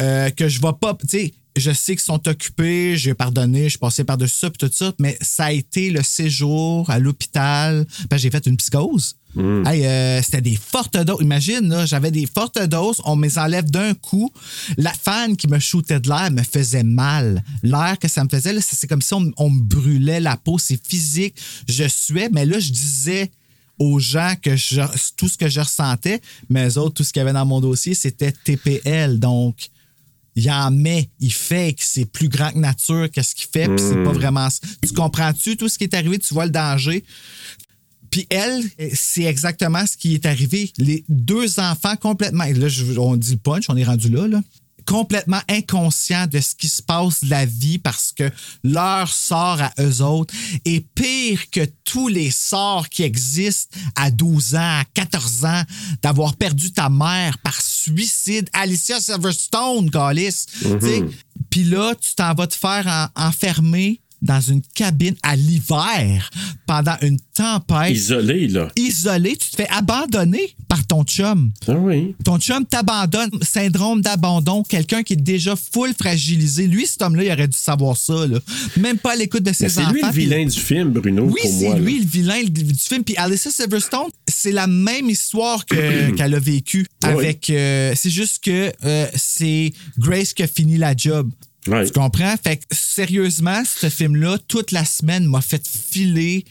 euh, 0.00 0.30
que 0.30 0.48
je 0.48 0.60
vais 0.60 0.72
pas. 0.80 0.96
Tu 1.00 1.06
sais, 1.08 1.34
je 1.56 1.70
sais 1.70 1.94
qu'ils 1.94 2.04
sont 2.04 2.26
occupés, 2.28 2.96
j'ai 2.96 3.14
pardonné, 3.14 3.64
je 3.64 3.70
suis 3.70 3.78
passé 3.78 4.04
par-dessus 4.04 4.38
ça, 4.38 4.50
puis 4.50 4.58
tout 4.58 4.74
ça, 4.74 4.92
mais 4.98 5.16
ça 5.20 5.46
a 5.46 5.52
été 5.52 5.90
le 5.90 6.02
séjour 6.02 6.90
à 6.90 6.98
l'hôpital. 6.98 7.86
Ben, 8.10 8.16
j'ai 8.16 8.30
fait 8.30 8.44
une 8.46 8.56
psychose. 8.56 9.16
Hey, 9.66 9.84
euh, 9.86 10.22
c'était 10.22 10.40
des 10.40 10.56
fortes 10.56 10.96
doses. 10.96 11.18
Imagine, 11.20 11.68
là, 11.68 11.84
j'avais 11.86 12.10
des 12.10 12.26
fortes 12.26 12.58
doses, 12.66 13.00
on 13.04 13.16
me 13.16 13.26
les 13.26 13.38
enlève 13.38 13.70
d'un 13.70 13.94
coup. 13.94 14.32
La 14.78 14.92
fan 14.92 15.36
qui 15.36 15.46
me 15.48 15.58
shootait 15.58 16.00
de 16.00 16.08
l'air 16.08 16.30
me 16.30 16.42
faisait 16.42 16.82
mal. 16.82 17.42
L'air 17.62 17.98
que 18.00 18.08
ça 18.08 18.24
me 18.24 18.28
faisait, 18.28 18.52
là, 18.52 18.60
c'est 18.62 18.86
comme 18.86 19.02
si 19.02 19.14
on, 19.14 19.30
on 19.36 19.50
me 19.50 19.60
brûlait 19.62 20.20
la 20.20 20.36
peau. 20.36 20.58
C'est 20.58 20.80
physique. 20.86 21.36
Je 21.68 21.86
suais, 21.88 22.28
mais 22.32 22.46
là, 22.46 22.58
je 22.58 22.70
disais 22.72 23.30
aux 23.78 23.98
gens 23.98 24.34
que 24.40 24.56
je- 24.56 24.80
tout 25.18 25.28
ce 25.28 25.36
que 25.36 25.48
je 25.50 25.60
ressentais, 25.60 26.20
mais 26.48 26.66
eux 26.68 26.78
autres, 26.78 26.94
tout 26.94 27.04
ce 27.04 27.12
qu'il 27.12 27.20
y 27.20 27.22
avait 27.22 27.34
dans 27.34 27.44
mon 27.44 27.60
dossier, 27.60 27.94
c'était 27.94 28.32
TPL. 28.32 29.18
Donc, 29.18 29.68
il 30.34 30.50
en 30.50 30.70
met, 30.70 31.08
il 31.20 31.32
fait 31.32 31.72
que 31.74 31.82
c'est 31.82 32.04
plus 32.04 32.28
grand 32.28 32.50
que 32.52 32.58
nature, 32.58 33.10
qu'est-ce 33.10 33.34
qu'il 33.34 33.48
fait, 33.52 33.66
puis 33.68 33.78
c'est 33.78 34.02
pas 34.04 34.12
vraiment. 34.12 34.48
ça. 34.50 34.60
Tu 34.86 34.92
comprends-tu 34.94 35.56
tout 35.56 35.68
ce 35.68 35.78
qui 35.78 35.84
est 35.84 35.94
arrivé? 35.94 36.18
Tu 36.18 36.32
vois 36.34 36.44
le 36.46 36.50
danger. 36.52 37.04
Puis 38.16 38.26
elle, 38.30 38.64
c'est 38.94 39.24
exactement 39.24 39.84
ce 39.86 39.94
qui 39.98 40.14
est 40.14 40.24
arrivé. 40.24 40.72
Les 40.78 41.04
deux 41.06 41.60
enfants 41.60 41.96
complètement, 41.96 42.44
et 42.44 42.54
là, 42.54 42.68
on 42.96 43.14
dit 43.14 43.32
le 43.32 43.36
punch, 43.36 43.64
on 43.68 43.76
est 43.76 43.84
rendu 43.84 44.08
là, 44.08 44.26
là. 44.26 44.40
Complètement 44.86 45.40
inconscients 45.50 46.26
de 46.26 46.40
ce 46.40 46.54
qui 46.54 46.68
se 46.70 46.80
passe 46.80 47.24
de 47.24 47.28
la 47.28 47.44
vie 47.44 47.76
parce 47.76 48.12
que 48.12 48.30
leur 48.64 49.12
sort 49.12 49.60
à 49.60 49.70
eux 49.80 50.00
autres 50.00 50.32
est 50.64 50.80
pire 50.94 51.50
que 51.50 51.66
tous 51.84 52.08
les 52.08 52.30
sorts 52.30 52.88
qui 52.88 53.02
existent 53.02 53.76
à 53.96 54.10
12 54.10 54.54
ans, 54.54 54.80
à 54.80 54.84
14 54.94 55.44
ans, 55.44 55.62
d'avoir 56.02 56.36
perdu 56.36 56.72
ta 56.72 56.88
mère 56.88 57.36
par 57.40 57.60
suicide. 57.60 58.48
Alicia 58.54 58.98
Silverstone. 58.98 59.90
Mhm. 59.90 60.78
Tu 60.80 60.86
sais, 60.86 61.04
Puis 61.50 61.64
là, 61.64 61.94
tu 62.00 62.14
t'en 62.14 62.32
vas 62.34 62.46
te 62.46 62.54
faire 62.56 62.86
en- 62.86 63.26
enfermer 63.26 64.00
dans 64.26 64.40
une 64.40 64.60
cabine 64.74 65.14
à 65.22 65.34
l'hiver 65.36 66.30
pendant 66.66 66.96
une 67.02 67.18
tempête. 67.34 67.94
Isolé, 67.96 68.48
là. 68.48 68.68
Isolé, 68.76 69.36
tu 69.36 69.50
te 69.50 69.56
fais 69.56 69.68
abandonner 69.70 70.54
par 70.68 70.84
ton 70.86 71.04
chum. 71.04 71.52
Ah 71.68 71.72
oui. 71.74 72.14
Ton 72.24 72.38
chum 72.38 72.64
t'abandonne, 72.66 73.30
syndrome 73.42 74.00
d'abandon, 74.00 74.62
quelqu'un 74.62 75.02
qui 75.02 75.14
est 75.14 75.16
déjà 75.16 75.54
full 75.56 75.92
fragilisé. 75.98 76.66
Lui, 76.66 76.86
cet 76.86 77.02
homme-là, 77.02 77.24
il 77.24 77.32
aurait 77.32 77.48
dû 77.48 77.56
savoir 77.56 77.96
ça. 77.96 78.26
Là. 78.26 78.38
Même 78.76 78.98
pas 78.98 79.12
à 79.12 79.16
l'écoute 79.16 79.42
de 79.42 79.52
ses 79.52 79.64
Mais 79.64 79.70
c'est 79.70 79.80
enfants. 79.82 79.92
lui 79.92 80.02
le 80.02 80.10
vilain 80.10 80.44
du 80.46 80.58
film, 80.60 80.90
Bruno, 80.90 81.24
oui, 81.24 81.40
pour 81.42 81.50
c'est 81.58 81.68
là. 81.70 81.78
lui 81.78 82.00
le 82.00 82.06
vilain 82.06 82.42
du 82.44 82.74
film. 82.74 83.04
Puis 83.04 83.16
Alyssa 83.16 83.50
Silverstone, 83.50 84.08
c'est 84.26 84.52
la 84.52 84.66
même 84.66 85.08
histoire 85.08 85.64
que- 85.66 86.10
qu'elle 86.16 86.34
a 86.34 86.38
vécue. 86.40 86.86
Oui. 87.04 87.08
Avec, 87.10 87.50
euh, 87.50 87.92
c'est 87.96 88.10
juste 88.10 88.42
que 88.42 88.72
euh, 88.84 89.06
c'est 89.14 89.72
Grace 89.98 90.32
qui 90.32 90.42
a 90.42 90.46
fini 90.48 90.76
la 90.76 90.94
job. 90.96 91.30
Tu 91.86 91.92
comprends? 91.92 92.34
Fait 92.42 92.56
que 92.58 92.64
sérieusement, 92.70 93.62
ce 93.64 93.88
film-là, 93.88 94.38
toute 94.48 94.72
la 94.72 94.84
semaine, 94.84 95.26
m'a 95.26 95.40
fait 95.40 95.66
filer. 95.66 96.44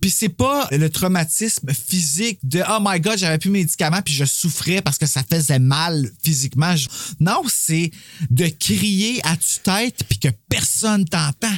Puis 0.00 0.10
c'est 0.10 0.28
pas 0.28 0.68
le 0.72 0.90
traumatisme 0.90 1.72
physique 1.72 2.38
de 2.42 2.62
Oh 2.68 2.78
my 2.80 3.00
God, 3.00 3.18
j'avais 3.18 3.38
plus 3.38 3.50
mes 3.50 3.60
médicaments 3.60 4.02
puis 4.02 4.14
je 4.14 4.24
souffrais 4.24 4.82
parce 4.82 4.98
que 4.98 5.06
ça 5.06 5.22
faisait 5.28 5.58
mal 5.58 6.10
physiquement. 6.22 6.74
Non, 7.18 7.42
c'est 7.48 7.90
de 8.30 8.46
crier 8.46 9.20
à 9.24 9.36
tue-tête 9.36 10.04
puis 10.08 10.18
que 10.18 10.28
personne 10.48 11.06
t'entend. 11.06 11.56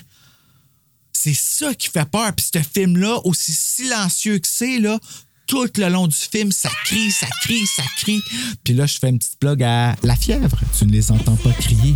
C'est 1.12 1.34
ça 1.34 1.74
qui 1.74 1.88
fait 1.88 2.08
peur. 2.08 2.32
Puis 2.32 2.46
ce 2.54 2.60
film-là, 2.60 3.18
aussi 3.24 3.52
silencieux 3.52 4.38
que 4.38 4.46
c'est, 4.48 4.78
là, 4.78 5.00
tout 5.48 5.66
le 5.78 5.88
long 5.88 6.06
du 6.06 6.14
film, 6.16 6.52
ça 6.52 6.68
crie, 6.84 7.11
ça 7.11 7.26
crie, 7.42 7.66
ça 7.66 7.82
crie. 7.96 8.20
Puis 8.62 8.74
là, 8.74 8.87
je 8.87 8.98
fais 8.98 9.08
une 9.08 9.18
petite 9.18 9.38
plug 9.40 9.62
à 9.62 9.96
La 10.02 10.14
Fièvre. 10.14 10.58
Tu 10.78 10.84
ne 10.87 10.92
les 10.92 11.11
entends 11.11 11.37
pas 11.37 11.50
crier. 11.52 11.94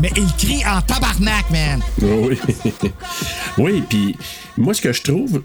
Mais 0.00 0.10
ils 0.16 0.32
crient 0.36 0.64
en 0.66 0.80
tabarnak, 0.82 1.50
man! 1.50 1.80
Oui. 2.02 2.38
oui, 3.58 3.82
puis 3.88 4.16
moi, 4.56 4.74
ce 4.74 4.82
que 4.82 4.92
je 4.92 5.02
trouve, 5.02 5.42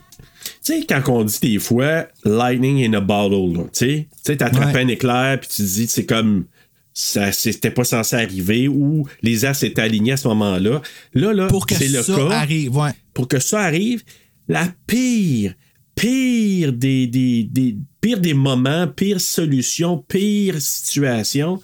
tu 0.63 0.73
sais, 0.79 0.85
quand 0.87 1.01
on 1.07 1.23
dit 1.23 1.37
des 1.41 1.59
fois 1.59 2.07
lightning 2.25 2.85
in 2.85 2.93
a 2.97 2.99
bottle, 3.01 3.63
tu 3.65 3.69
sais, 3.73 4.07
tu 4.11 4.17
sais, 4.23 4.37
t'attrapes 4.37 4.73
Ouais. 4.75 4.81
un 4.83 4.87
éclair, 4.87 5.39
puis 5.39 5.49
tu 5.49 5.57
te 5.57 5.67
dis, 5.67 5.87
c'est 5.87 6.05
comme. 6.05 6.45
Ça, 6.91 7.31
c'était 7.31 7.71
pas 7.71 7.85
censé 7.85 8.15
arriver 8.17 8.67
ou 8.67 9.07
les 9.21 9.45
as 9.45 9.61
étaient 9.63 9.81
alignés 9.83 10.13
à 10.13 10.17
ce 10.17 10.27
moment-là. 10.29 10.81
Là, 11.13 11.33
là, 11.33 11.47
Pour 11.47 11.65
que 11.65 11.75
c'est 11.75 11.87
le 11.87 12.03
ça 12.03 12.13
cas. 12.15 12.29
arrive, 12.31 12.75
ouais. 12.75 12.89
Pour 13.13 13.27
que 13.29 13.39
ça 13.39 13.61
arrive, 13.61 14.03
la 14.49 14.67
pire, 14.85 15.53
pire 15.99 16.71
des, 16.73 17.07
des, 17.07 17.43
des, 17.43 17.75
pire 17.99 18.19
des 18.19 18.33
moments, 18.33 18.87
pire 18.87 19.19
solution, 19.19 19.97
pire 20.07 20.61
situation 20.61 21.61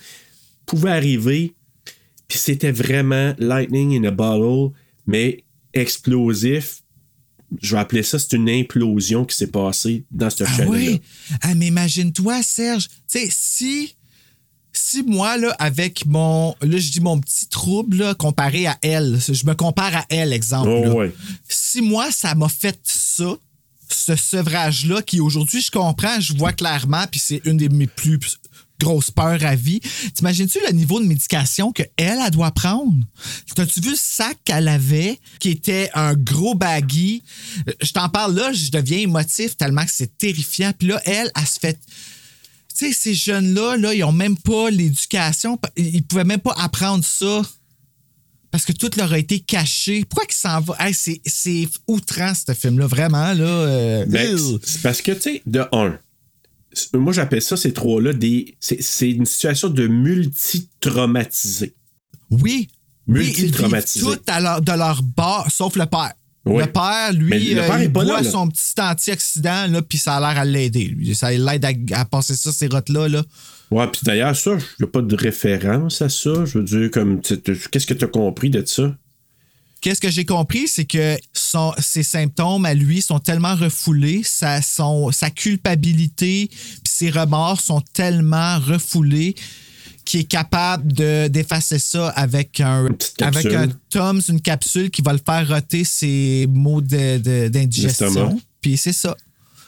pouvait 0.65 0.91
arriver. 0.91 1.53
Puis 2.27 2.39
c'était 2.39 2.71
vraiment 2.71 3.33
lightning 3.37 3.95
in 3.97 4.07
a 4.07 4.11
bottle, 4.11 4.73
mais 5.07 5.43
explosif. 5.73 6.81
Je 7.61 7.75
vais 7.75 7.81
appeler 7.81 8.03
ça, 8.03 8.17
c'est 8.19 8.33
une 8.33 8.49
implosion 8.49 9.23
qui 9.23 9.37
s'est 9.37 9.47
passée 9.51 10.03
dans 10.11 10.29
ce 10.29 10.43
Ah 10.43 10.65
oui? 10.67 11.01
Ah, 11.41 11.53
mais 11.55 11.67
imagine-toi, 11.67 12.41
Serge, 12.41 12.87
tu 12.89 12.95
sais, 13.19 13.29
si, 13.31 13.95
si 14.73 15.03
moi, 15.03 15.37
là, 15.37 15.55
avec 15.59 16.05
mon, 16.07 16.55
là, 16.61 16.77
je 16.77 16.91
dis 16.91 16.99
mon 16.99 17.19
petit 17.19 17.47
trouble, 17.47 17.97
là, 17.97 18.15
comparé 18.15 18.65
à 18.65 18.77
elle, 18.81 19.19
je 19.25 19.45
me 19.45 19.53
compare 19.53 19.95
à 19.95 20.05
elle, 20.09 20.33
exemple, 20.33 20.69
Oh, 20.69 20.83
là. 20.83 20.93
ouais. 20.93 21.13
si 21.47 21.81
moi, 21.81 22.11
ça 22.11 22.33
m'a 22.35 22.49
fait 22.49 22.79
ça, 22.83 23.37
ce 24.05 24.15
sevrage-là, 24.15 25.01
qui 25.01 25.19
aujourd'hui, 25.19 25.61
je 25.61 25.71
comprends, 25.71 26.19
je 26.19 26.35
vois 26.35 26.53
clairement, 26.53 27.05
puis 27.09 27.19
c'est 27.19 27.41
une 27.45 27.57
de 27.57 27.67
mes 27.69 27.87
plus 27.87 28.19
grosses 28.79 29.09
peurs 29.09 29.43
à 29.43 29.55
vie. 29.55 29.79
T'imagines-tu 30.13 30.59
le 30.67 30.73
niveau 30.73 30.99
de 30.99 31.05
médication 31.05 31.71
qu'elle, 31.71 31.89
elle 31.97 32.31
doit 32.31 32.51
prendre? 32.51 32.93
T'as-tu 33.55 33.79
vu 33.79 33.91
le 33.91 33.95
sac 33.95 34.37
qu'elle 34.43 34.67
avait, 34.67 35.19
qui 35.39 35.49
était 35.49 35.89
un 35.95 36.13
gros 36.13 36.55
baggy? 36.55 37.23
Je 37.81 37.91
t'en 37.93 38.09
parle 38.09 38.35
là, 38.35 38.51
je 38.53 38.69
deviens 38.69 38.99
émotif 38.99 39.57
tellement 39.57 39.85
que 39.85 39.91
c'est 39.91 40.17
terrifiant. 40.17 40.71
Puis 40.77 40.89
là, 40.89 41.01
elle, 41.05 41.31
elle 41.35 41.47
se 41.47 41.59
fait 41.59 41.79
tu 42.77 42.87
sais, 42.87 42.93
ces 42.93 43.13
jeunes-là, 43.13 43.77
là, 43.77 43.93
ils 43.93 44.03
ont 44.03 44.11
même 44.11 44.37
pas 44.37 44.69
l'éducation. 44.69 45.57
Ils 45.77 46.03
pouvaient 46.03 46.25
même 46.25 46.41
pas 46.41 46.53
apprendre 46.57 47.05
ça. 47.05 47.41
Parce 48.55 48.63
que 48.63 48.71
tout 48.71 48.89
leur 48.95 49.11
a 49.11 49.17
été 49.19 49.41
caché. 49.41 50.05
Pourquoi 50.05 50.25
qu'ils 50.25 50.37
s'en 50.37 50.61
vont? 50.61 50.75
Hey, 50.79 50.93
c'est, 50.93 51.19
c'est 51.25 51.67
outrant, 51.87 52.31
ce 52.33 52.53
film-là. 52.53 52.87
Vraiment, 52.87 53.33
là. 53.33 53.43
euh, 53.43 54.05
Ben, 54.07 54.37
c'est 54.63 54.81
parce 54.81 55.01
que, 55.01 55.11
tu 55.11 55.19
sais, 55.21 55.41
de 55.45 55.65
un, 55.73 55.99
moi 56.93 57.11
j'appelle 57.11 57.41
ça, 57.41 57.57
ces 57.57 57.73
trois-là, 57.73 58.13
des. 58.13 58.55
C'est, 58.61 58.81
c'est 58.81 59.11
une 59.11 59.25
situation 59.25 59.67
de 59.67 59.87
multi-traumatisé. 59.87 61.75
Oui. 62.31 62.69
Oui, 63.09 63.25
Multi-traumatisé. 63.25 64.05
tout 64.05 64.19
à 64.27 64.39
leur- 64.39 64.61
de 64.61 64.71
leur 64.71 65.03
bord, 65.03 65.47
sauf 65.51 65.75
le 65.75 65.85
père. 65.85 66.13
Oui. 66.45 66.63
Le 66.63 66.71
père, 66.71 67.11
lui, 67.11 67.29
Mais 67.29 67.39
le 67.39 67.61
euh, 67.61 67.83
il 67.83 67.89
boit 67.89 68.05
là, 68.05 68.21
là. 68.21 68.31
son 68.31 68.47
petit 68.47 68.79
antioxydant, 68.79 69.67
là, 69.67 69.81
puis 69.81 69.97
ça 69.97 70.15
a 70.15 70.19
l'air 70.21 70.39
à 70.41 70.45
l'aider. 70.45 70.95
Ça 71.13 71.29
l'aide 71.29 71.65
à, 71.65 71.71
à 71.99 72.05
passer 72.05 72.35
ça, 72.37 72.53
ces 72.53 72.67
rottes-là. 72.67 73.09
Là. 73.09 73.23
Ouais, 73.71 73.87
puis 73.87 74.01
d'ailleurs, 74.03 74.35
ça, 74.35 74.51
il 74.51 74.83
n'y 74.83 74.85
a 74.85 74.87
pas 74.87 75.01
de 75.01 75.15
référence 75.15 76.01
à 76.01 76.09
ça. 76.09 76.45
Je 76.45 76.57
veux 76.59 76.63
dire, 76.63 76.91
comme, 76.91 77.21
qu'est-ce 77.21 77.85
que 77.85 77.93
tu 77.93 78.05
as 78.05 78.07
compris 78.07 78.49
de 78.49 78.63
ça? 78.65 78.95
Qu'est-ce 79.81 80.01
que 80.01 80.09
j'ai 80.09 80.25
compris, 80.25 80.67
c'est 80.67 80.85
que 80.85 81.15
son, 81.31 81.71
ses 81.77 82.01
symptômes 82.01 82.65
à 82.65 82.73
lui 82.73 83.01
sont 83.03 83.19
tellement 83.19 83.55
refoulés, 83.55 84.21
sa, 84.23 84.61
son, 84.63 85.11
sa 85.11 85.29
culpabilité 85.29 86.47
puis 86.49 86.81
ses 86.85 87.09
remords 87.11 87.61
sont 87.61 87.81
tellement 87.93 88.57
refoulés 88.59 89.35
qu'il 90.03 90.21
est 90.21 90.23
capable 90.23 90.91
de, 90.91 91.27
d'effacer 91.27 91.77
ça 91.77 92.09
avec 92.09 92.59
un, 92.61 92.87
avec 93.21 93.45
un 93.53 93.67
Tums, 93.89 94.21
une 94.29 94.41
capsule 94.41 94.89
qui 94.89 95.01
va 95.03 95.13
le 95.13 95.19
faire 95.23 95.47
roter 95.47 95.83
ses 95.83 96.47
maux 96.49 96.81
de, 96.81 97.17
de- 97.17 97.47
d'indigestion. 97.49 98.07
Puis 98.61 98.77
c'est 98.77 98.93
ça. 98.93 99.15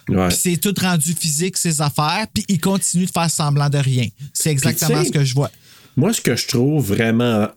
Ouais. 0.09 0.27
Puis 0.29 0.37
c'est 0.39 0.57
tout 0.57 0.73
rendu 0.79 1.13
physique, 1.13 1.57
ses 1.57 1.81
affaires, 1.81 2.27
puis 2.33 2.45
il 2.47 2.59
continue 2.59 3.05
de 3.05 3.11
faire 3.11 3.29
semblant 3.29 3.69
de 3.69 3.77
rien. 3.77 4.07
C'est 4.33 4.51
exactement 4.51 5.03
ce 5.03 5.11
que 5.11 5.23
je 5.23 5.33
vois. 5.33 5.51
Moi, 5.95 6.13
ce 6.13 6.21
que 6.21 6.35
je 6.35 6.47
trouve 6.47 6.93
vraiment. 6.93 7.47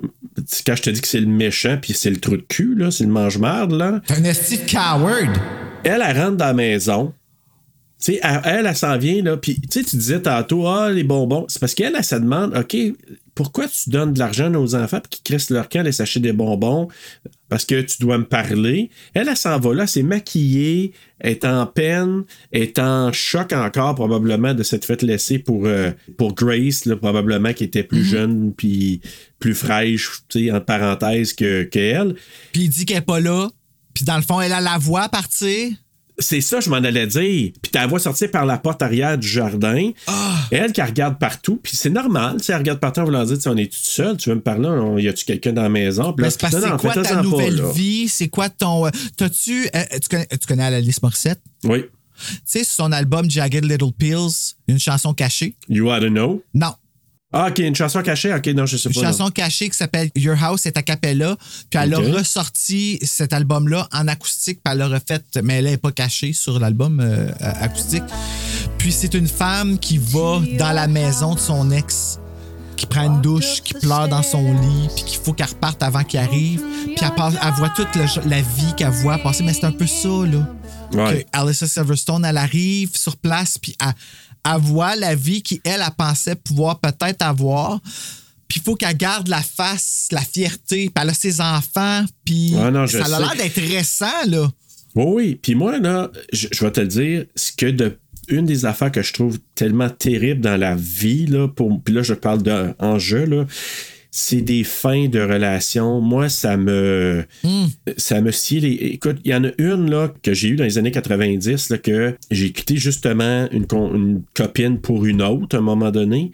c'est 0.46 0.66
Quand 0.66 0.74
je 0.74 0.82
te 0.82 0.90
dis 0.90 1.00
que 1.00 1.08
c'est 1.08 1.20
le 1.20 1.26
méchant, 1.26 1.76
puis 1.80 1.92
c'est 1.92 2.08
le 2.10 2.18
trou 2.18 2.38
de 2.38 2.44
cul, 2.48 2.74
là, 2.74 2.90
c'est 2.90 3.04
le 3.04 3.10
mange-marde, 3.10 3.72
là. 3.72 4.00
T'es 4.06 4.14
un 4.14 4.24
esti 4.24 4.58
coward. 4.64 5.38
Elle, 5.84 6.02
elle 6.06 6.18
rentre 6.18 6.36
dans 6.38 6.46
la 6.46 6.54
maison. 6.54 7.12
Tu 8.00 8.14
sais, 8.14 8.20
elle, 8.22 8.40
elle, 8.44 8.66
elle 8.66 8.76
s'en 8.76 8.96
vient, 8.96 9.22
là. 9.22 9.36
Puis, 9.36 9.60
tu 9.60 9.68
sais, 9.70 9.84
tu 9.84 9.96
disais 9.96 10.20
tantôt, 10.20 10.66
ah, 10.66 10.90
les 10.90 11.04
bonbons. 11.04 11.44
C'est 11.48 11.60
parce 11.60 11.74
qu'elle, 11.74 11.94
elle, 11.94 12.04
se 12.04 12.14
demande, 12.14 12.56
OK, 12.56 12.76
pourquoi 13.34 13.68
tu 13.68 13.90
donnes 13.90 14.14
de 14.14 14.18
l'argent 14.18 14.52
aux 14.54 14.74
enfants 14.74 15.00
puis 15.00 15.10
qu'ils 15.10 15.22
crissent 15.22 15.50
leur 15.50 15.68
camp, 15.68 15.80
aller 15.80 15.92
s'acheter 15.92 16.20
des 16.20 16.32
bonbons? 16.32 16.88
Parce 17.48 17.64
que 17.64 17.80
tu 17.82 17.98
dois 18.00 18.16
me 18.16 18.24
parler. 18.24 18.90
Elle, 19.12 19.28
elle 19.28 19.36
s'en 19.36 19.58
va 19.58 19.74
là, 19.74 19.86
c'est 19.86 20.02
maquillée, 20.02 20.92
elle 21.18 21.32
est 21.32 21.44
en 21.44 21.66
peine, 21.66 22.24
est 22.52 22.78
en 22.78 23.12
choc 23.12 23.52
encore, 23.52 23.94
probablement, 23.94 24.54
de 24.54 24.62
s'être 24.62 24.84
fait 24.84 25.02
laisser 25.02 25.38
pour, 25.38 25.66
euh, 25.66 25.90
pour 26.16 26.34
Grace, 26.34 26.86
là, 26.86 26.96
probablement, 26.96 27.52
qui 27.52 27.64
était 27.64 27.82
plus 27.82 28.04
jeune 28.04 28.52
puis 28.54 29.00
plus 29.38 29.54
fraîche, 29.54 30.08
tu 30.28 30.46
sais, 30.46 30.50
entre 30.50 30.64
parenthèses, 30.64 31.32
que, 31.32 31.64
que 31.64 31.78
elle. 31.78 32.14
Puis 32.52 32.62
il 32.62 32.68
dit 32.68 32.86
qu'elle 32.86 32.98
est 32.98 33.02
pas 33.02 33.20
là. 33.20 33.48
Puis 33.94 34.04
dans 34.04 34.16
le 34.16 34.22
fond, 34.22 34.40
elle 34.40 34.52
a 34.52 34.60
la 34.60 34.78
voix 34.78 35.08
partir. 35.08 35.72
C'est 36.20 36.40
ça, 36.40 36.60
je 36.60 36.70
m'en 36.70 36.76
allais 36.76 37.06
dire. 37.06 37.50
Puis 37.62 37.72
t'as 37.72 37.80
la 37.80 37.86
vois 37.88 37.98
sortir 37.98 38.30
par 38.30 38.46
la 38.46 38.58
porte 38.58 38.82
arrière 38.82 39.18
du 39.18 39.26
jardin. 39.26 39.90
Elle 40.50 40.72
qui 40.72 40.82
regarde 40.82 41.18
partout. 41.18 41.58
Puis 41.62 41.76
c'est 41.76 41.90
normal. 41.90 42.36
Tu 42.38 42.44
sais, 42.44 42.52
elle 42.52 42.58
regarde 42.58 42.78
partout 42.78 43.00
en 43.00 43.04
voulant 43.04 43.24
dire, 43.24 43.38
on 43.46 43.56
est 43.56 43.66
tout 43.72 43.78
seul? 43.80 44.16
Tu 44.16 44.28
veux 44.28 44.34
me 44.36 44.40
parler? 44.40 44.68
On- 44.68 44.98
Y 44.98 45.08
a-tu 45.08 45.24
quelqu'un 45.24 45.52
dans 45.52 45.62
la 45.62 45.68
maison? 45.68 46.12
Puis 46.12 46.24
là, 46.24 46.30
c'est 46.30 46.52
non, 46.52 46.68
non, 46.68 46.76
quoi 46.76 46.94
ta 46.94 47.02
pas, 47.02 47.22
nouvelle 47.22 47.56
là. 47.56 47.72
vie? 47.72 48.06
C'est 48.08 48.28
quoi 48.28 48.48
ton. 48.50 48.86
euh, 48.86 48.90
T'as-tu. 49.16 49.68
euh, 49.74 49.82
tu, 50.00 50.08
connais, 50.08 50.26
tu 50.26 50.46
connais 50.46 50.64
Alice 50.64 51.02
Morissette? 51.02 51.40
Oui. 51.64 51.84
Tu 52.22 52.36
sais, 52.44 52.64
son 52.64 52.92
album 52.92 53.30
Jagged 53.30 53.64
Little 53.64 53.92
Pills, 53.96 54.54
une 54.68 54.78
chanson 54.78 55.14
cachée? 55.14 55.54
You 55.70 55.88
ought 55.90 56.00
to 56.00 56.08
know. 56.10 56.42
Non. 56.52 56.74
Ah, 57.32 57.46
OK, 57.48 57.58
une 57.60 57.76
chanson 57.76 58.02
cachée? 58.02 58.34
OK, 58.34 58.46
non, 58.48 58.66
je 58.66 58.76
sais 58.76 58.88
Une 58.88 58.94
pas. 58.96 59.02
non. 59.02 59.06
chanson 59.12 59.30
cachée 59.30 59.68
qui 59.70 59.76
s'appelle 59.76 60.10
Your 60.16 60.36
House 60.42 60.66
est 60.66 60.76
a 60.76 60.82
cappella. 60.82 61.36
Puis 61.70 61.78
elle 61.80 61.94
a 61.94 61.98
ressorti 61.98 62.98
cet 63.02 63.32
album-là 63.32 63.88
en 63.92 64.08
acoustique. 64.08 64.60
Puis 64.64 64.72
elle 64.72 64.78
l'a 64.78 64.88
refait, 64.88 65.20
mais 65.44 65.58
elle 65.58 65.66
n'est 65.66 65.76
pas 65.76 65.92
cachée 65.92 66.32
sur 66.32 66.58
l'album 66.58 66.98
euh, 67.00 67.30
acoustique. 67.40 68.02
Puis 68.78 68.90
c'est 68.90 69.14
une 69.14 69.28
femme 69.28 69.78
qui 69.78 69.98
va 69.98 70.40
dans 70.58 70.72
la 70.72 70.88
maison 70.88 71.34
de 71.34 71.38
son 71.40 71.70
ex, 71.70 72.18
qui 72.76 72.86
prend 72.86 73.02
une 73.04 73.20
douche, 73.20 73.62
qui 73.62 73.74
pleure 73.74 74.08
dans 74.08 74.22
son 74.24 74.52
lit, 74.60 74.88
puis 74.96 75.04
qu'il 75.04 75.18
faut 75.20 75.32
qu'elle 75.32 75.46
reparte 75.46 75.82
avant 75.84 76.02
qu'il 76.02 76.18
arrive. 76.18 76.62
Puis 76.84 76.96
elle, 77.00 77.14
passe- 77.14 77.34
elle 77.40 77.52
voit 77.54 77.68
toute 77.70 77.94
le- 77.94 78.28
la 78.28 78.40
vie 78.42 78.74
qu'elle 78.76 78.90
voit 78.90 79.18
passer. 79.18 79.44
Mais 79.44 79.52
c'est 79.52 79.64
un 79.66 79.72
peu 79.72 79.86
ça, 79.86 80.08
là. 80.08 80.48
Ouais. 80.92 81.24
Que 81.32 81.38
Alyssa 81.38 81.68
Silverstone, 81.68 82.24
elle 82.24 82.38
arrive 82.38 82.90
sur 82.96 83.16
place, 83.16 83.56
puis 83.58 83.76
elle, 83.80 83.94
elle 84.44 84.60
voit 84.60 84.96
la 84.96 85.14
vie 85.14 85.42
qu'elle, 85.42 85.60
elle, 85.64 85.84
pensait 85.96 86.34
pouvoir 86.34 86.78
peut-être 86.80 87.22
avoir. 87.22 87.80
Puis 88.48 88.60
il 88.60 88.62
faut 88.62 88.74
qu'elle 88.74 88.96
garde 88.96 89.28
la 89.28 89.42
face, 89.42 90.08
la 90.10 90.22
fierté, 90.22 90.90
puis 90.92 91.02
elle 91.02 91.10
a 91.10 91.14
ses 91.14 91.40
enfants, 91.40 92.04
puis 92.24 92.52
non, 92.52 92.86
ça 92.86 93.04
a 93.04 93.20
l'air 93.20 93.34
d'être 93.36 93.60
récent, 93.60 94.26
là. 94.26 94.50
Oui, 94.96 95.04
oui. 95.06 95.38
Puis 95.40 95.54
moi, 95.54 95.78
là, 95.78 96.10
je, 96.32 96.48
je 96.50 96.64
vais 96.64 96.72
te 96.72 96.80
le 96.80 96.88
dire, 96.88 97.26
ce 97.36 97.52
que 97.52 97.66
de 97.66 97.96
une 98.30 98.46
des 98.46 98.64
affaires 98.64 98.92
que 98.92 99.02
je 99.02 99.12
trouve 99.12 99.38
tellement 99.54 99.90
terrible 99.90 100.40
dans 100.40 100.56
la 100.56 100.74
vie, 100.74 101.26
là, 101.26 101.48
pour, 101.48 101.82
puis 101.82 101.92
là, 101.92 102.02
je 102.02 102.14
parle 102.14 102.42
d'enjeu, 102.42 103.24
là, 103.24 103.46
c'est 104.12 104.40
des 104.40 104.64
fins 104.64 105.06
de 105.08 105.20
relation. 105.20 106.00
Moi, 106.00 106.28
ça 106.28 106.56
me. 106.56 107.24
Ça 107.96 108.20
me 108.20 108.32
scie 108.32 108.60
les. 108.60 108.72
Écoute, 108.72 109.18
il 109.24 109.30
y 109.30 109.34
en 109.34 109.44
a 109.44 109.50
une 109.58 109.88
là, 109.90 110.10
que 110.22 110.34
j'ai 110.34 110.48
eue 110.48 110.56
dans 110.56 110.64
les 110.64 110.78
années 110.78 110.90
90, 110.90 111.70
là, 111.70 111.78
que 111.78 112.16
j'ai 112.30 112.50
quitté 112.52 112.76
justement 112.76 113.46
une, 113.52 113.66
con- 113.66 113.94
une 113.94 114.22
copine 114.34 114.78
pour 114.80 115.04
une 115.06 115.22
autre 115.22 115.56
à 115.56 115.58
un 115.60 115.62
moment 115.62 115.90
donné. 115.90 116.32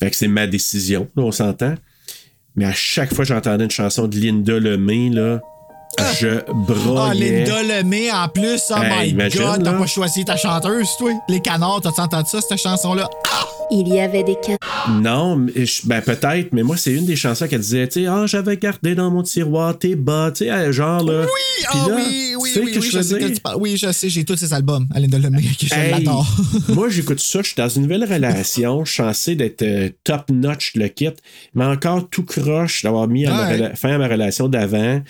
Fait 0.00 0.10
que 0.10 0.16
c'est 0.16 0.28
ma 0.28 0.46
décision, 0.46 1.08
là, 1.16 1.22
on 1.22 1.30
s'entend. 1.32 1.74
Mais 2.56 2.64
à 2.64 2.72
chaque 2.72 3.14
fois 3.14 3.24
que 3.24 3.28
j'entendais 3.28 3.64
une 3.64 3.70
chanson 3.70 4.08
de 4.08 4.16
Linda 4.16 4.58
Lemay, 4.58 5.10
là, 5.10 5.40
je 6.18 6.28
Ah, 6.48 6.52
broyais. 6.52 7.44
Linda 7.44 7.62
Lemay, 7.62 8.10
en 8.10 8.28
plus, 8.28 8.60
oh 8.70 8.74
Hey, 8.82 9.04
my 9.06 9.10
imagine, 9.10 9.42
God, 9.42 9.62
t'as 9.62 9.72
pas 9.74 9.86
choisi 9.86 10.24
ta 10.24 10.36
chanteuse, 10.36 10.88
toi. 10.98 11.12
Les 11.28 11.40
canards, 11.40 11.82
t'as 11.82 12.02
entendu 12.02 12.28
ça, 12.28 12.40
cette 12.40 12.58
chanson-là? 12.58 13.08
Il 13.72 13.86
y 13.88 14.00
avait 14.00 14.24
des 14.24 14.34
cas. 14.34 14.56
Non, 15.00 15.36
mais 15.36 15.64
je- 15.64 15.86
ben 15.86 16.00
peut-être, 16.00 16.52
mais 16.52 16.62
moi, 16.62 16.76
c'est 16.76 16.92
une 16.92 17.04
des 17.06 17.14
chansons 17.14 17.46
qu'elle 17.46 17.60
disait, 17.60 17.86
tu 17.86 18.00
sais, 18.02 18.06
ah, 18.06 18.24
j'avais 18.26 18.56
gardé 18.56 18.94
dans 18.96 19.10
mon 19.10 19.22
tiroir 19.22 19.78
tes 19.78 19.94
bas, 19.94 20.32
tu 20.34 20.46
sais, 20.46 20.72
genre, 20.72 21.04
là. 21.04 21.22
Oui, 21.22 21.64
ah 21.68 21.86
là, 21.88 21.94
oui, 21.96 22.34
oui, 22.36 22.50
oui, 22.64 22.72
que 22.72 22.78
oui, 22.80 22.88
je 22.90 23.00
sais 23.00 23.14
que 23.18 23.24
dire? 23.26 23.34
tu 23.34 23.40
parles. 23.40 23.58
Oui, 23.60 23.76
je 23.76 23.92
sais, 23.92 24.08
j'ai 24.08 24.24
tous 24.24 24.36
ces 24.36 24.52
albums 24.52 24.86
à 24.94 24.98
Linda 24.98 25.18
Lemay, 25.18 25.42
que 25.42 25.66
je 25.66 25.74
Hey, 25.74 26.04
moi, 26.74 26.88
j'écoute 26.88 27.20
ça, 27.20 27.40
je 27.42 27.48
suis 27.48 27.56
dans 27.56 27.68
une 27.68 27.82
nouvelle 27.82 28.04
relation, 28.04 28.84
je 28.84 28.92
suis 28.92 29.02
censé 29.02 29.34
d'être 29.36 29.62
euh, 29.62 29.90
top 30.02 30.30
notch 30.30 30.72
le 30.74 30.88
kit, 30.88 31.10
mais 31.54 31.64
encore 31.64 32.08
tout 32.08 32.24
croche 32.24 32.82
d'avoir 32.82 33.06
mis 33.06 33.26
à 33.26 33.30
ma 33.32 33.74
fin 33.76 33.90
à 33.94 33.98
ma 33.98 34.08
relation 34.08 34.48
d'avant. 34.48 35.00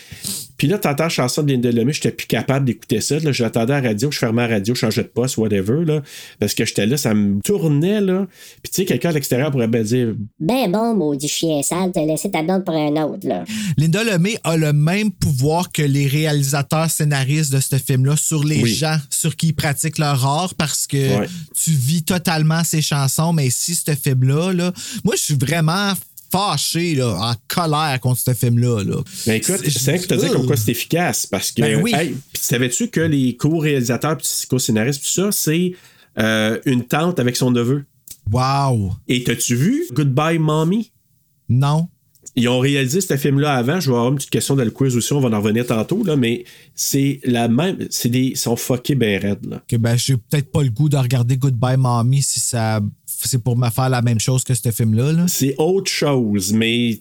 Puis 0.59 0.69
là, 0.69 0.77
t'entends 0.77 1.05
la 1.05 1.09
chanson 1.09 1.43
de 1.43 1.53
Linda 1.53 1.71
Lemay, 1.71 1.95
j'étais 1.95 2.11
plus 2.11 2.27
capable 2.27 2.67
d'écouter 2.67 3.01
ça. 3.01 3.19
Là, 3.19 3.33
je 3.33 3.43
l'attendais 3.43 3.73
à 3.73 3.81
la 3.81 3.89
radio, 3.89 4.11
je 4.11 4.19
fermais 4.19 4.47
la 4.47 4.55
radio, 4.57 4.75
je 4.75 4.81
changeais 4.81 5.03
de 5.05 5.09
poste, 5.09 5.39
whatever, 5.39 5.85
là, 5.87 6.03
parce 6.39 6.53
que 6.53 6.67
j'étais 6.67 6.85
là, 6.85 6.99
ça 6.99 7.15
me 7.15 7.41
tournait, 7.41 8.01
là. 8.03 8.27
Puis 8.63 8.71
tu 8.73 8.77
sais, 8.83 8.85
quelqu'un 8.85 9.11
à 9.11 9.13
l'extérieur 9.13 9.51
pourrait 9.51 9.69
bien 9.69 9.83
dire, 9.83 10.15
Ben 10.39 10.71
bon, 10.71 10.95
maudit 10.95 11.29
chien 11.29 11.63
sale, 11.63 11.91
t'as 11.93 12.05
laissé 12.05 12.31
ta 12.31 12.43
blonde 12.43 12.65
pour 12.65 12.75
un 12.75 13.03
autre, 13.05 13.27
là. 13.27 13.45
Linda 13.77 14.05
Lemay 14.05 14.39
a 14.45 14.57
le 14.57 14.73
même 14.73 15.11
pouvoir 15.11 15.73
que 15.73 15.83
les 15.83 16.07
réalisateurs 16.07 16.91
scénaristes 16.91 17.53
de 17.53 17.61
ce 17.61 17.77
film-là 17.77 18.17
sur 18.17 18.45
les 18.45 18.63
Oui. 18.63 18.75
gens 18.75 18.97
sur 19.11 19.37
qui 19.37 19.49
ils 19.49 19.53
pratiquent 19.55 19.99
leur 19.99 20.25
art 20.27 20.55
parce 20.55 20.87
que 20.87 21.21
Ouais. 21.21 21.29
tu 21.55 21.71
vis 21.71 22.03
totalement 22.03 22.63
ces 22.65 22.83
chansons. 22.83 23.33
Mais 23.33 23.51
si 23.51 23.75
ce 23.75 23.95
film-là, 23.95 24.53
là, 24.53 24.73
moi, 25.05 25.15
je 25.17 25.23
suis 25.23 25.35
vraiment 25.35 25.93
fâché, 26.33 26.95
là, 26.95 27.17
en 27.21 27.35
colère 27.49 27.99
contre 28.01 28.21
ce 28.21 28.33
film-là. 28.35 28.85
Là. 28.85 28.97
Ben 29.27 29.35
écoute, 29.35 29.61
C'est- 29.65 29.71
c'est 29.79 29.99
que 29.99 30.07
te 30.07 30.15
dire 30.15 30.31
comme 30.33 30.47
quoi 30.47 30.57
c'est 30.57 30.71
efficace 30.71 31.27
parce 31.27 31.51
que. 31.51 31.61
Ben 31.63 31.81
oui. 31.83 31.93
hey, 31.95 32.11
puis 32.33 32.43
savais-tu 32.43 32.89
que 32.89 33.01
les 33.01 33.37
co-réalisateurs 33.37 34.17
puis 34.17 34.29
co-scénaristes, 34.49 35.03
tout 35.03 35.09
ça, 35.11 35.33
c'est 35.33 35.73
euh, 36.19 36.59
une 36.67 36.85
tante 36.85 37.19
avec 37.21 37.37
son 37.37 37.51
neveu? 37.51 37.85
Wow! 38.33 38.93
Et 39.09 39.24
t'as-tu 39.24 39.55
vu 39.57 39.87
Goodbye 39.93 40.39
Mommy? 40.39 40.93
Non. 41.49 41.89
Ils 42.37 42.49
ont 42.49 42.61
réalisé 42.61 43.01
ce 43.01 43.16
film-là 43.16 43.55
avant. 43.55 43.81
Je 43.81 43.91
vais 43.91 43.97
avoir 43.97 44.11
une 44.11 44.16
petite 44.16 44.31
question 44.31 44.55
dans 44.55 44.64
le 44.64 44.70
quiz 44.70 44.97
aussi, 44.97 45.12
on 45.12 45.20
va 45.20 45.37
en 45.37 45.41
revenir 45.41 45.66
tantôt, 45.66 46.05
là, 46.05 46.16
mais 46.16 46.45
c'est 46.74 47.20
la 47.24 47.49
même. 47.49 47.89
C'est 47.91 48.09
des. 48.09 48.20
Ils 48.20 48.37
sont 48.37 48.55
fuckés 48.55 48.95
ben 48.95 49.20
raides, 49.20 49.47
là. 49.47 49.62
Que 49.66 49.76
ben, 49.76 49.97
j'ai 49.97 50.16
peut-être 50.16 50.51
pas 50.53 50.62
le 50.62 50.70
goût 50.70 50.89
de 50.89 50.97
regarder 50.97 51.37
Goodbye 51.37 51.76
Mommy 51.76 52.22
si 52.22 52.39
ça 52.39 52.81
c'est 53.07 53.43
pour 53.43 53.57
me 53.57 53.68
faire 53.68 53.89
la 53.89 54.03
même 54.03 54.20
chose 54.20 54.45
que 54.45 54.55
ce 54.55 54.70
film-là. 54.70 55.12
Là. 55.12 55.28
C'est 55.28 55.55
autre 55.59 55.91
chose, 55.91 56.53
mais 56.53 57.01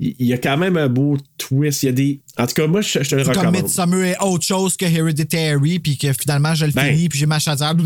il 0.00 0.26
y 0.26 0.32
a 0.32 0.38
quand 0.38 0.56
même 0.56 0.76
un 0.76 0.88
beau 0.88 1.16
twist. 1.36 1.82
Il 1.82 1.86
y 1.86 1.88
a 1.88 1.92
des. 1.92 2.20
En 2.36 2.46
tout 2.46 2.54
cas, 2.54 2.66
moi, 2.68 2.80
je, 2.80 3.02
je 3.02 3.08
te 3.10 3.14
le 3.16 3.24
Comme 3.24 3.34
recommande. 3.36 3.62
Midsummer 3.62 4.04
est 4.10 4.18
autre 4.22 4.44
chose 4.44 4.76
que 4.76 4.84
Hereditary, 4.84 5.78
puis 5.80 5.96
que 5.98 6.12
finalement 6.12 6.54
je 6.54 6.66
le 6.66 6.72
Ben. 6.72 6.92
finis, 6.94 7.08
puis 7.08 7.18
j'ai 7.18 7.26
ma 7.26 7.38
chaudière. 7.40 7.74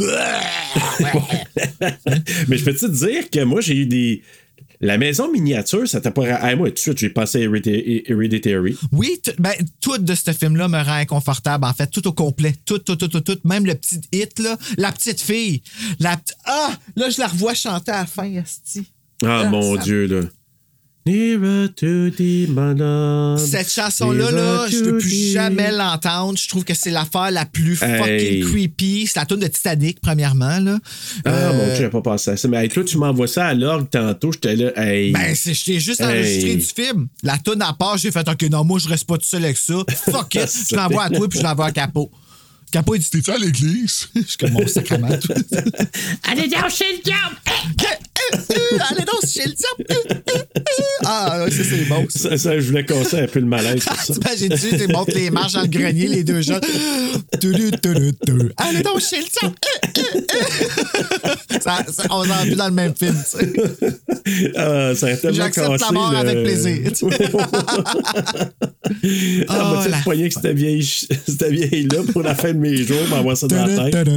Mais 2.48 2.56
je 2.58 2.64
peux 2.64 2.74
te 2.74 2.86
dire 2.86 3.30
que 3.30 3.42
moi, 3.44 3.60
j'ai 3.60 3.76
eu 3.76 3.86
des. 3.86 4.22
La 4.84 4.98
maison 4.98 5.30
miniature, 5.30 5.86
ça 5.88 6.00
t'a 6.00 6.10
pas. 6.10 6.24
Ah, 6.40 6.56
moi, 6.56 6.68
tout 6.70 6.74
de 6.74 6.78
suite, 6.80 6.98
j'ai 6.98 7.08
pensé 7.08 7.38
à 7.38 7.42
Hereditary. 7.42 8.76
Oui, 8.90 9.10
ben, 9.38 9.52
tout 9.80 9.96
de 9.96 10.12
ce 10.14 10.32
film-là 10.32 10.66
me 10.66 10.82
rend 10.82 10.94
inconfortable, 10.94 11.64
en 11.64 11.72
fait, 11.72 11.86
tout 11.86 12.06
au 12.08 12.12
complet. 12.12 12.52
Tout, 12.66 12.80
tout, 12.80 12.96
tout, 12.96 13.06
tout, 13.06 13.20
tout. 13.20 13.38
Même 13.44 13.64
le 13.64 13.74
petit 13.76 14.00
hit, 14.10 14.40
là, 14.40 14.56
la 14.78 14.90
petite 14.90 15.20
fille. 15.20 15.62
La 16.00 16.20
Ah! 16.44 16.76
Là, 16.96 17.10
je 17.10 17.20
la 17.20 17.28
revois 17.28 17.54
chanter 17.54 17.92
à 17.92 18.00
la 18.00 18.06
fin, 18.06 18.24
esti. 18.34 18.82
Ah, 19.24 19.42
Ah, 19.44 19.48
mon 19.48 19.76
ça- 19.76 19.82
Dieu, 19.84 20.06
là. 20.06 20.20
Nearer 21.05 21.68
to 21.74 22.11
the. 22.11 22.46
Cette 23.38 23.72
chanson-là, 23.72 24.30
là, 24.30 24.66
je 24.70 24.76
veux 24.84 24.98
plus 24.98 25.32
jamais 25.32 25.72
l'entendre. 25.72 26.38
Je 26.38 26.48
trouve 26.48 26.64
que 26.64 26.74
c'est 26.74 26.90
l'affaire 26.90 27.30
la 27.32 27.44
plus 27.44 27.74
fucking 27.76 28.03
Hey. 28.05 28.40
creepy. 28.40 29.07
C'est 29.09 29.18
la 29.18 29.26
tune 29.26 29.38
de 29.40 29.48
Titanic, 29.48 30.00
premièrement, 30.00 30.59
là. 30.61 30.78
Ah, 31.24 31.30
Euh, 31.30 31.53
mon 31.55 31.64
Dieu, 31.66 31.74
j'avais 31.76 31.90
pas 31.90 32.03
pensé 32.03 32.30
à 32.30 32.36
ça. 32.36 32.46
Mais 32.46 32.62
hey, 32.62 32.68
toi, 32.68 32.84
tu 32.84 32.98
m'envoies 32.98 33.26
ça 33.26 33.46
à 33.46 33.55
l'orgue 33.55 33.90
tantôt, 33.90 34.30
j'étais 34.32 34.55
là. 34.55 34.70
Hey. 34.76 35.11
Ben, 35.12 35.34
c'est, 35.34 35.55
je 35.55 35.64
t'ai 35.64 35.80
juste 35.80 36.00
enregistré 36.00 36.55
du 36.55 36.62
film. 36.64 37.09
La 37.22 37.36
tune 37.38 37.62
à 37.62 37.72
part, 37.72 37.98
j'ai 37.98 38.12
fait, 38.12 38.28
OK, 38.28 38.42
non, 38.50 38.62
moi, 38.64 38.78
je 38.78 38.88
reste 38.88 39.07
pas 39.07 39.16
tout 39.18 39.26
seul 39.26 39.44
avec 39.44 39.57
ça. 39.57 39.74
Fuck 40.11 40.34
it. 40.36 40.48
je 40.70 40.76
l'envoie 40.76 41.05
à 41.05 41.11
toi, 41.11 41.28
puis 41.28 41.38
je 41.38 41.44
l'envoie 41.44 41.66
à 41.66 41.72
Capot. 41.72 42.11
Capot, 42.72 42.94
il 42.94 43.00
dit, 43.00 43.10
T'es-tu 43.10 43.30
à 43.30 43.36
l'église? 43.38 44.08
je 44.16 44.22
suis 44.22 44.36
comme 44.38 44.52
mon 44.52 44.66
sacrement. 44.66 45.08
Allez 46.30 46.48
donc 46.48 46.70
chez 46.70 46.84
le 46.96 47.02
diable! 47.04 47.36
Allez 48.90 49.04
donc, 49.04 49.26
chez 49.28 49.44
le 49.44 49.52
diable. 49.52 50.22
Ah, 51.04 51.44
ça, 51.50 51.64
c'est 51.64 51.84
bon. 51.88 52.06
ça. 52.08 52.30
Ça, 52.30 52.38
ça, 52.38 52.58
je 52.60 52.66
voulais 52.68 52.84
casser 52.86 53.18
un 53.20 53.26
peu 53.26 53.40
le 53.40 53.46
malaise 53.46 53.84
pour 53.84 53.96
ça. 53.96 54.14
T'imagines-tu, 54.14 54.78
tu 54.78 54.86
montes 54.88 55.12
les 55.12 55.30
marches 55.30 55.52
dans 55.54 55.62
le 55.62 55.66
grenier, 55.68 56.06
les 56.08 56.22
deux 56.24 56.40
tu. 56.40 56.60
Allez 58.56 58.82
donc 58.82 59.00
chez 59.00 59.18
le 59.18 59.24
diable. 59.40 59.54
Ça- 61.62 61.84
ça- 61.92 62.06
on 62.10 62.24
est 62.24 62.42
plus 62.46 62.54
dans 62.56 62.68
le 62.68 62.74
même 62.74 62.94
film, 62.94 63.16
tu 63.22 63.28
sais. 63.38 63.52
Ah, 64.56 64.94
ça 64.94 65.16
tellement 65.16 65.36
J'accepte 65.36 65.80
la 65.80 65.90
mort 65.92 66.12
le- 66.12 66.18
avec 66.18 66.42
plaisir. 66.44 66.78
Ah, 69.48 69.62
Oh, 69.64 69.68
moi, 69.74 69.82
tu 69.84 69.90
la- 69.90 69.96
sais, 69.98 70.02
poignet 70.04 70.28
que 70.28 70.34
cette 70.34 70.54
vieille, 70.56 70.84
cette 70.84 71.44
vieille-là 71.50 72.02
pour 72.12 72.22
la 72.22 72.34
fin 72.34 72.52
de 72.52 72.58
jours, 72.84 73.36
ça 73.36 73.46
dans 73.46 73.66
la 73.66 73.90
tête. 73.90 74.08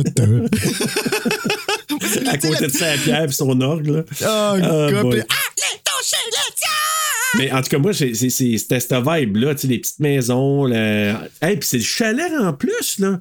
à 2.27 2.37
côté 2.37 2.67
de 2.67 2.71
Saint-Pierre 2.71 3.25
et 3.25 3.31
son 3.31 3.59
orgue, 3.61 4.03
Ah, 4.23 4.55
le. 4.57 5.23
Mais 7.37 7.51
en 7.51 7.61
tout 7.61 7.69
cas, 7.69 7.77
moi, 7.79 7.91
c'était 7.93 8.79
cette 8.79 8.93
vibe-là, 8.93 9.55
tu 9.55 9.61
sais, 9.61 9.67
les 9.67 9.79
petites 9.79 9.99
maisons. 9.99 10.67
Hey, 10.71 11.57
puis 11.57 11.67
c'est 11.67 11.77
le 11.77 11.83
chalet 11.83 12.31
en 12.39 12.53
plus, 12.53 12.99
là. 12.99 13.19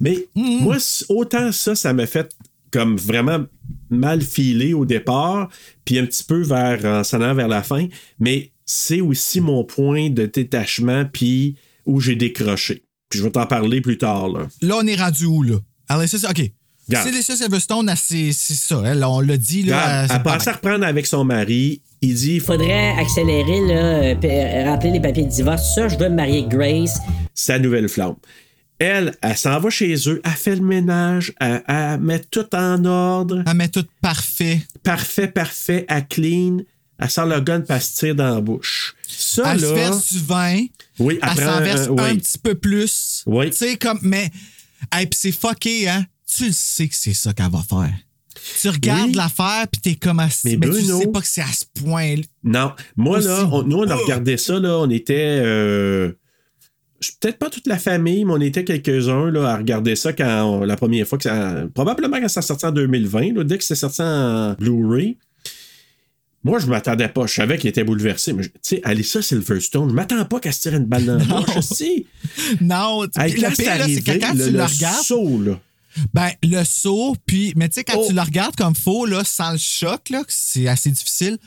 Mais 0.00 0.26
moi, 0.34 0.76
autant 1.08 1.52
ça, 1.52 1.74
ça 1.74 1.92
m'a 1.92 2.06
fait 2.06 2.34
comme 2.72 2.96
vraiment 2.96 3.44
mal 3.90 4.22
filer 4.22 4.72
au 4.72 4.84
départ, 4.86 5.50
puis 5.84 5.98
un 5.98 6.06
petit 6.06 6.24
peu 6.24 6.40
vers, 6.40 6.84
en 6.84 7.04
s'en 7.04 7.20
allant 7.20 7.34
vers 7.34 7.48
la 7.48 7.62
fin. 7.62 7.86
Mais 8.18 8.50
c'est 8.64 9.02
aussi 9.02 9.40
mon 9.40 9.62
point 9.62 10.08
de 10.08 10.26
détachement, 10.26 11.04
puis 11.04 11.56
où 11.84 12.00
j'ai 12.00 12.16
décroché. 12.16 12.82
Puis 13.12 13.18
je 13.18 13.24
vais 13.24 13.30
t'en 13.30 13.44
parler 13.46 13.82
plus 13.82 13.98
tard, 13.98 14.28
là. 14.28 14.48
Là, 14.62 14.76
on 14.82 14.86
est 14.86 14.96
rendu 14.96 15.26
où, 15.26 15.42
là? 15.42 15.56
Alyssa, 15.88 16.16
c'est- 16.16 16.26
OK. 16.30 16.50
Regarde. 16.88 17.10
C'est 17.22 17.36
Silverstone, 17.36 17.92
c'est 17.94 18.32
c'est 18.32 18.54
ça. 18.54 18.82
Elle, 18.86 19.04
on 19.04 19.20
l'a 19.20 19.36
dit, 19.36 19.62
là. 19.64 19.76
Regarde, 20.06 20.10
elle- 20.14 20.22
pensait 20.22 20.50
à 20.50 20.52
reprendre 20.54 20.86
avec 20.86 21.04
son 21.06 21.24
mari. 21.24 21.82
Il 22.00 22.14
dit 22.14 22.40
Faudrait 22.40 22.98
accélérer, 22.98 23.60
là, 23.60 23.74
euh, 23.74 24.14
euh, 24.24 24.64
remplir 24.70 24.92
les 24.94 25.00
papiers 25.00 25.24
de 25.24 25.28
divorce. 25.30 25.74
Ça, 25.74 25.88
je 25.88 25.96
veux 25.98 26.08
me 26.08 26.16
marier 26.16 26.38
avec 26.38 26.48
Grace. 26.48 26.98
sa 27.34 27.58
nouvelle 27.58 27.88
flamme. 27.90 28.14
Elle, 28.78 29.14
elle 29.22 29.36
s'en 29.36 29.60
va 29.60 29.70
chez 29.70 29.94
eux, 30.08 30.20
elle 30.24 30.30
fait 30.32 30.56
le 30.56 30.62
ménage, 30.62 31.32
elle, 31.38 31.62
elle 31.68 32.00
met 32.00 32.18
tout 32.18 32.52
en 32.54 32.84
ordre. 32.84 33.44
Elle 33.46 33.54
met 33.54 33.68
tout 33.68 33.84
parfait. 34.00 34.60
Parfait, 34.82 35.28
parfait, 35.28 35.84
elle 35.88 36.08
clean. 36.08 36.58
Elle 37.02 37.10
sort 37.10 37.26
le 37.26 37.40
gun 37.40 37.62
elle 37.68 37.80
se 37.82 37.96
tire 37.98 38.14
dans 38.14 38.34
la 38.36 38.40
bouche. 38.40 38.94
Ça, 39.08 39.52
elle 39.54 39.60
se 39.60 39.66
là. 39.66 39.72
verse 39.74 40.12
du 40.12 40.18
vin. 40.20 40.64
Oui, 40.98 41.18
elle 41.22 41.28
après 41.28 41.44
s'en 41.44 41.60
verse 41.60 41.88
un- 41.88 41.98
un 41.98 42.12
oui. 42.12 42.18
petit 42.18 42.38
peu 42.38 42.54
plus. 42.54 43.22
Oui. 43.26 43.50
Tu 43.50 43.56
sais, 43.56 43.76
comme. 43.76 43.98
Mais. 44.02 44.30
Hey, 44.92 45.06
puis 45.06 45.18
c'est 45.20 45.32
fucké, 45.32 45.88
hein? 45.88 46.04
Tu 46.34 46.46
le 46.46 46.52
sais 46.52 46.88
que 46.88 46.94
c'est 46.96 47.14
ça 47.14 47.32
qu'elle 47.32 47.50
va 47.50 47.62
faire. 47.68 47.92
Tu 48.60 48.68
regardes 48.68 49.08
Oui. 49.08 49.14
l'affaire, 49.14 49.66
puis 49.70 49.80
t'es 49.80 49.94
comme 49.94 50.18
assis. 50.20 50.40
Mais 50.44 50.56
Mais, 50.56 50.66
tu 50.66 50.72
Bruno- 50.82 51.00
sais 51.00 51.06
pas 51.08 51.20
que 51.20 51.26
c'est 51.26 51.42
à 51.42 51.46
ce 51.52 51.64
point. 51.82 52.14
Non. 52.42 52.72
Moi, 52.96 53.20
là, 53.20 53.48
on- 53.52 53.62
nous, 53.62 53.76
on 53.78 53.88
a 53.88 53.94
regardé 53.94 54.36
ça, 54.36 54.58
là. 54.58 54.78
On 54.78 54.90
était. 54.90 55.40
euh, 55.44 56.12
Peut-être 57.20 57.38
pas 57.38 57.50
toute 57.50 57.66
la 57.66 57.78
famille, 57.78 58.24
mais 58.24 58.32
on 58.32 58.40
était 58.40 58.62
quelques-uns 58.62 59.28
là, 59.32 59.48
à 59.54 59.56
regarder 59.56 59.96
ça 59.96 60.12
quand 60.12 60.44
on- 60.44 60.64
la 60.64 60.76
première 60.76 61.04
fois 61.06 61.18
que 61.18 61.24
ça. 61.24 61.64
Probablement 61.74 62.20
quand 62.20 62.28
ça 62.28 62.42
sorti 62.42 62.64
en 62.64 62.70
2020, 62.70 63.34
là, 63.34 63.42
dès 63.42 63.58
que 63.58 63.64
c'est 63.64 63.74
sorti 63.74 64.02
en 64.02 64.54
Blu-ray. 64.54 65.18
Moi, 66.44 66.58
je 66.58 66.66
m'attendais 66.66 67.08
pas. 67.08 67.26
Je 67.26 67.34
savais 67.34 67.56
qu'il 67.58 67.70
était 67.70 67.84
bouleversé. 67.84 68.32
Mais, 68.32 68.42
tu 68.44 68.50
sais, 68.62 68.80
Alyssa 68.84 69.22
Silverstone, 69.22 69.88
je 69.90 69.94
m'attends 69.94 70.24
pas 70.24 70.40
qu'elle 70.40 70.52
se 70.52 70.60
tire 70.62 70.74
une 70.74 70.86
balle 70.86 71.04
dans 71.04 71.16
la 71.18 71.24
bouche. 71.24 71.60
Si. 71.60 72.06
Non, 72.60 73.06
tu- 73.06 73.20
Hey, 73.20 73.32
le 73.34 73.48
pire, 73.50 73.84
c'est 73.86 74.02
que 74.02 74.18
quand 74.20 74.34
le, 74.34 74.44
tu 74.46 74.50
le 74.50 74.58
le 74.58 74.64
regardes. 74.64 75.04
saut, 75.04 75.40
là. 75.42 75.60
Ben, 76.14 76.30
le 76.42 76.64
saut, 76.64 77.14
puis. 77.26 77.52
Mais 77.56 77.68
tu 77.68 77.74
sais, 77.74 77.84
quand 77.84 77.94
Oh. 77.98 78.06
tu 78.08 78.14
le 78.14 78.20
regardes 78.22 78.56
comme 78.56 78.74
faux, 78.74 79.06
là, 79.06 79.22
sans 79.24 79.52
le 79.52 79.58
choc, 79.58 80.08
là, 80.10 80.22
c'est 80.28 80.66
assez 80.66 80.90
difficile. 80.90 81.38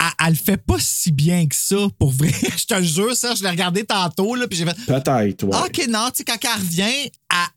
Elle, 0.00 0.26
elle 0.26 0.30
le 0.32 0.36
fait 0.38 0.56
pas 0.58 0.76
si 0.78 1.10
bien 1.12 1.46
que 1.46 1.54
ça, 1.54 1.76
pour 1.98 2.12
vrai. 2.12 2.30
je 2.58 2.66
te 2.66 2.74
le 2.74 2.82
jure, 2.82 3.16
ça, 3.16 3.34
je 3.34 3.42
l'ai 3.42 3.48
regardé 3.50 3.84
tantôt, 3.84 4.34
là, 4.34 4.46
puis 4.48 4.58
j'ai 4.58 4.64
fait. 4.66 4.76
Peut-être, 4.86 5.44
ouais. 5.44 5.50
Ah, 5.54 5.64
OK, 5.66 5.86
non, 5.88 6.08
tu 6.10 6.16
sais, 6.18 6.24
quand 6.24 6.36
elle 6.42 6.60
revient, 6.60 6.82
elle, 6.82 7.10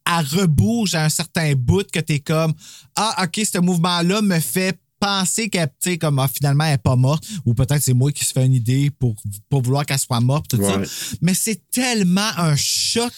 elle 0.05 0.39
rebouge 0.41 0.95
à 0.95 1.05
un 1.05 1.09
certain 1.09 1.53
bout 1.55 1.89
que 1.91 1.99
t'es 1.99 2.19
comme 2.19 2.53
Ah, 2.95 3.23
OK, 3.25 3.45
ce 3.51 3.57
mouvement-là 3.59 4.21
me 4.21 4.39
fait 4.39 4.77
penser 4.99 5.49
qu'elle, 5.49 5.67
tu 5.81 5.91
sais, 5.91 5.97
comme 5.97 6.19
ah, 6.19 6.27
finalement, 6.33 6.65
elle 6.65 6.75
est 6.75 6.77
pas 6.77 6.95
morte. 6.95 7.23
Ou 7.45 7.53
peut-être 7.53 7.81
c'est 7.81 7.93
moi 7.93 8.11
qui 8.11 8.25
se 8.25 8.33
fais 8.33 8.45
une 8.45 8.53
idée 8.53 8.89
pour 8.99 9.15
pas 9.49 9.59
vouloir 9.59 9.85
qu'elle 9.85 9.99
soit 9.99 10.19
morte, 10.19 10.47
tout 10.49 10.57
Ouais. 10.57 10.85
ça. 10.85 11.15
Mais 11.21 11.33
c'est 11.33 11.61
tellement 11.71 12.29
un 12.37 12.55
choc 12.55 13.13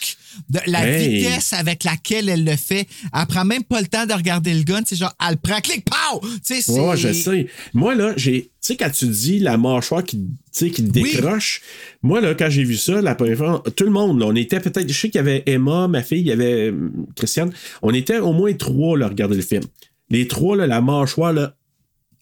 de 0.49 0.59
la 0.67 0.87
Hey. 0.87 1.19
vitesse 1.23 1.53
avec 1.53 1.83
laquelle 1.83 2.29
elle 2.29 2.43
le 2.45 2.55
fait. 2.55 2.87
Elle 3.13 3.25
prend 3.27 3.43
même 3.45 3.63
pas 3.63 3.81
le 3.81 3.87
temps 3.87 4.05
de 4.05 4.13
regarder 4.13 4.53
le 4.53 4.63
gun. 4.63 4.81
C'est 4.85 4.95
genre, 4.95 5.13
elle 5.27 5.37
prend, 5.37 5.59
clic, 5.59 5.85
pow! 5.85 6.21
Tu 6.45 6.61
sais. 6.61 6.71
Ouais, 6.71 6.95
je 6.97 7.11
sais. 7.13 7.47
Moi, 7.73 7.95
là, 7.95 8.13
j'ai. 8.17 8.43
Tu 8.43 8.49
sais, 8.73 8.77
quand 8.77 8.91
tu 8.91 9.07
dis 9.07 9.39
la 9.39 9.57
mâchoire 9.57 10.03
qui, 10.03 10.27
qui 10.53 10.83
décroche, 10.83 11.61
moi, 12.03 12.21
là, 12.21 12.35
quand 12.35 12.49
j'ai 12.49 12.63
vu 12.63 12.75
ça, 12.77 13.01
la 13.01 13.15
première 13.15 13.37
fois, 13.37 13.63
tout 13.75 13.83
le 13.85 13.89
monde, 13.89 14.19
là, 14.19 14.27
on 14.27 14.35
était 14.35 14.59
peut-être. 14.59 14.87
Je 14.87 14.93
sais 14.93 15.09
qu'il 15.09 15.17
y 15.17 15.19
avait 15.19 15.41
Emma, 15.47 15.87
ma 15.87 16.03
fille, 16.03 16.19
il 16.21 16.27
y 16.27 16.31
avait 16.31 16.69
euh, 16.69 16.91
Christiane. 17.15 17.51
On 17.81 17.91
était 17.91 18.19
au 18.19 18.33
moins 18.33 18.53
trois, 18.53 18.97
là, 18.97 19.07
à 19.07 19.09
regarder 19.09 19.35
le 19.35 19.41
film. 19.41 19.63
Les 20.11 20.27
trois, 20.27 20.55
là, 20.55 20.67
la 20.67 20.79
mâchoire, 20.81 21.33
là. 21.33 21.55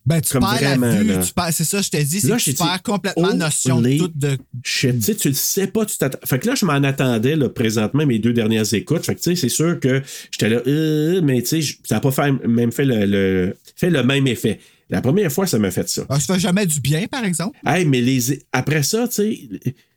Ben, 0.05 0.21
tu 0.21 0.31
comme 0.33 0.41
perds 0.41 0.55
vraiment, 0.55 0.87
la 0.87 0.95
vue, 1.03 1.07
là. 1.09 1.17
tu 1.19 1.33
perds- 1.33 1.53
c'est 1.53 1.63
ça, 1.65 1.81
je 1.81 1.89
te 1.89 1.97
dis, 1.97 2.21
c'est 2.21 2.27
Là, 2.29 2.37
que 2.37 2.43
dit, 2.43 2.53
perds 2.53 2.81
complètement 2.83 3.33
notion 3.33 3.79
de 3.81 3.97
tout 3.97 4.11
de. 4.15 4.37
Shit, 4.63 4.95
tu 4.97 5.01
sais, 5.03 5.15
tu 5.15 5.27
le 5.27 5.33
sais 5.35 5.67
pas, 5.67 5.85
tu 5.85 5.97
t'attends. 5.97 6.17
Fait 6.25 6.39
que 6.39 6.47
là, 6.47 6.55
je 6.55 6.65
m'en 6.65 6.73
attendais, 6.73 7.35
là, 7.35 7.47
présentement, 7.49 8.05
mes 8.05 8.17
deux 8.17 8.33
dernières 8.33 8.73
écoutes. 8.73 9.05
Fait 9.05 9.13
que, 9.13 9.19
tu 9.21 9.31
sais, 9.31 9.35
c'est 9.35 9.49
sûr 9.49 9.79
que 9.79 10.01
j'étais 10.31 10.49
là, 10.49 10.61
euh, 10.65 11.21
mais 11.23 11.41
tu 11.43 11.61
sais, 11.61 11.75
ça 11.83 11.95
n'a 11.95 12.01
pas 12.01 12.11
fait, 12.11 12.31
même 12.47 12.71
fait 12.71 12.85
le, 12.85 13.05
le- 13.05 13.57
fait 13.75 13.89
le 13.91 14.01
même 14.03 14.25
effet. 14.27 14.59
La 14.89 15.01
première 15.01 15.31
fois, 15.31 15.45
ça 15.45 15.59
m'a 15.59 15.69
fait 15.69 15.87
ça. 15.87 16.03
Ah, 16.09 16.19
ça 16.19 16.33
fait 16.33 16.39
jamais 16.39 16.65
du 16.65 16.79
bien, 16.79 17.05
par 17.05 17.23
exemple? 17.23 17.55
Hey, 17.63 17.85
mais 17.85 18.01
les, 18.01 18.39
après 18.51 18.81
ça, 18.81 19.07
tu 19.07 19.13
sais, 19.15 19.49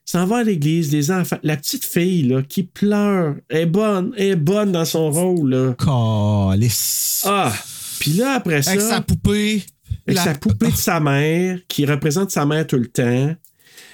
s'en 0.04 0.26
va 0.26 0.38
à 0.38 0.44
l'église, 0.44 0.92
les 0.92 1.10
enfants. 1.10 1.38
La 1.42 1.56
petite 1.56 1.84
fille, 1.86 2.24
là, 2.24 2.42
qui 2.42 2.64
pleure, 2.64 3.36
est 3.48 3.64
bonne, 3.64 4.12
est 4.18 4.36
bonne 4.36 4.72
dans 4.72 4.84
son 4.84 5.10
rôle, 5.10 5.48
là. 5.48 5.74
Calice. 5.78 7.22
Ah! 7.26 7.54
Puis 8.00 8.12
là, 8.14 8.32
après 8.34 8.62
ça. 8.62 8.72
Avec 8.72 8.82
sa 8.82 9.00
poupée. 9.00 9.62
Avec 10.06 10.16
La- 10.16 10.24
sa 10.24 10.34
poupée 10.34 10.70
de 10.70 10.76
sa 10.76 10.98
mère, 11.00 11.58
qui 11.68 11.86
représente 11.86 12.30
sa 12.30 12.44
mère 12.46 12.66
tout 12.66 12.76
le 12.78 12.86
temps. 12.88 13.34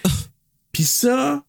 Puis 0.73 0.85
ça, 0.85 1.43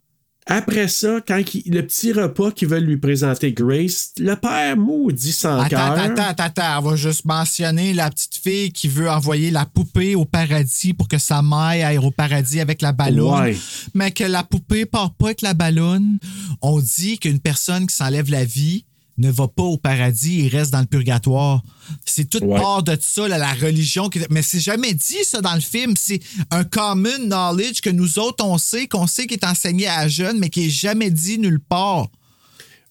après 0.45 0.87
ça, 0.87 1.19
quand 1.25 1.41
il- 1.53 1.71
le 1.71 1.85
petit 1.85 2.11
repas 2.11 2.51
qu'ils 2.51 2.67
veulent 2.67 2.83
lui 2.83 2.97
présenter 2.97 3.53
Grace, 3.53 4.11
le 4.17 4.35
père 4.35 4.75
maudit 4.75 5.31
sans 5.31 5.59
Attends, 5.59 5.69
cœur. 5.69 5.91
attends, 5.99 6.23
attends, 6.23 6.43
attends. 6.43 6.79
On 6.79 6.89
va 6.89 6.95
juste 6.95 7.23
mentionner 7.25 7.93
la 7.93 8.09
petite 8.09 8.35
fille 8.35 8.71
qui 8.71 8.87
veut 8.87 9.09
envoyer 9.09 9.51
la 9.51 9.65
poupée 9.65 10.15
au 10.15 10.25
paradis 10.25 10.93
pour 10.93 11.07
que 11.07 11.19
sa 11.19 11.41
mère 11.43 11.85
aille 11.87 11.97
au 11.99 12.09
paradis 12.11 12.59
avec 12.59 12.81
la 12.81 12.91
ballonne. 12.91 13.39
Ouais. 13.41 13.57
Mais 13.93 14.11
que 14.11 14.23
la 14.23 14.43
poupée 14.43 14.85
part 14.85 15.13
pas 15.13 15.27
avec 15.27 15.41
la 15.41 15.53
ballonne. 15.53 16.17
On 16.61 16.79
dit 16.79 17.19
qu'une 17.19 17.39
personne 17.39 17.85
qui 17.87 17.95
s'enlève 17.95 18.31
la 18.31 18.43
vie 18.43 18.85
ne 19.19 19.29
va 19.29 19.47
pas 19.47 19.63
au 19.63 19.77
paradis 19.77 20.45
et 20.45 20.47
reste 20.47 20.71
dans 20.71 20.79
le 20.79 20.85
purgatoire. 20.85 21.61
C'est 22.05 22.29
toute 22.29 22.43
Ouais. 22.43 22.59
part 22.59 22.81
de 22.83 22.97
ça, 22.99 23.27
là, 23.27 23.37
la 23.37 23.53
religion. 23.53 24.09
Mais 24.29 24.41
c'est 24.41 24.59
jamais 24.59 24.93
dit, 24.93 25.23
ça, 25.23 25.41
dans 25.41 25.53
le 25.53 25.59
film. 25.61 25.93
C'est 25.97 26.19
un 26.51 26.63
common 26.63 27.17
knowledge 27.25 27.81
que 27.81 27.89
nous 27.89 28.17
autres, 28.19 28.43
on 28.45 28.57
sait, 28.57 28.87
qu'on 28.87 29.07
sait 29.07 29.27
qui 29.27 29.35
est 29.35 29.43
enseigné 29.45 29.87
à 29.87 30.03
la 30.03 30.07
jeune, 30.07 30.39
mais 30.39 30.49
qui 30.49 30.65
est 30.67 30.69
jamais 30.69 31.11
dit 31.11 31.37
nulle 31.37 31.59
part. 31.59 32.07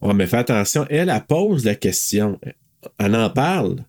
Ouais, 0.01 0.14
mais 0.14 0.26
fais 0.26 0.37
attention, 0.39 0.87
elle, 0.91 1.09
elle 1.09 1.24
pose 1.26 1.64
la 1.64 1.74
question. 1.74 2.39
Elle 2.99 3.16
en 3.16 3.31
parle. 3.31 3.85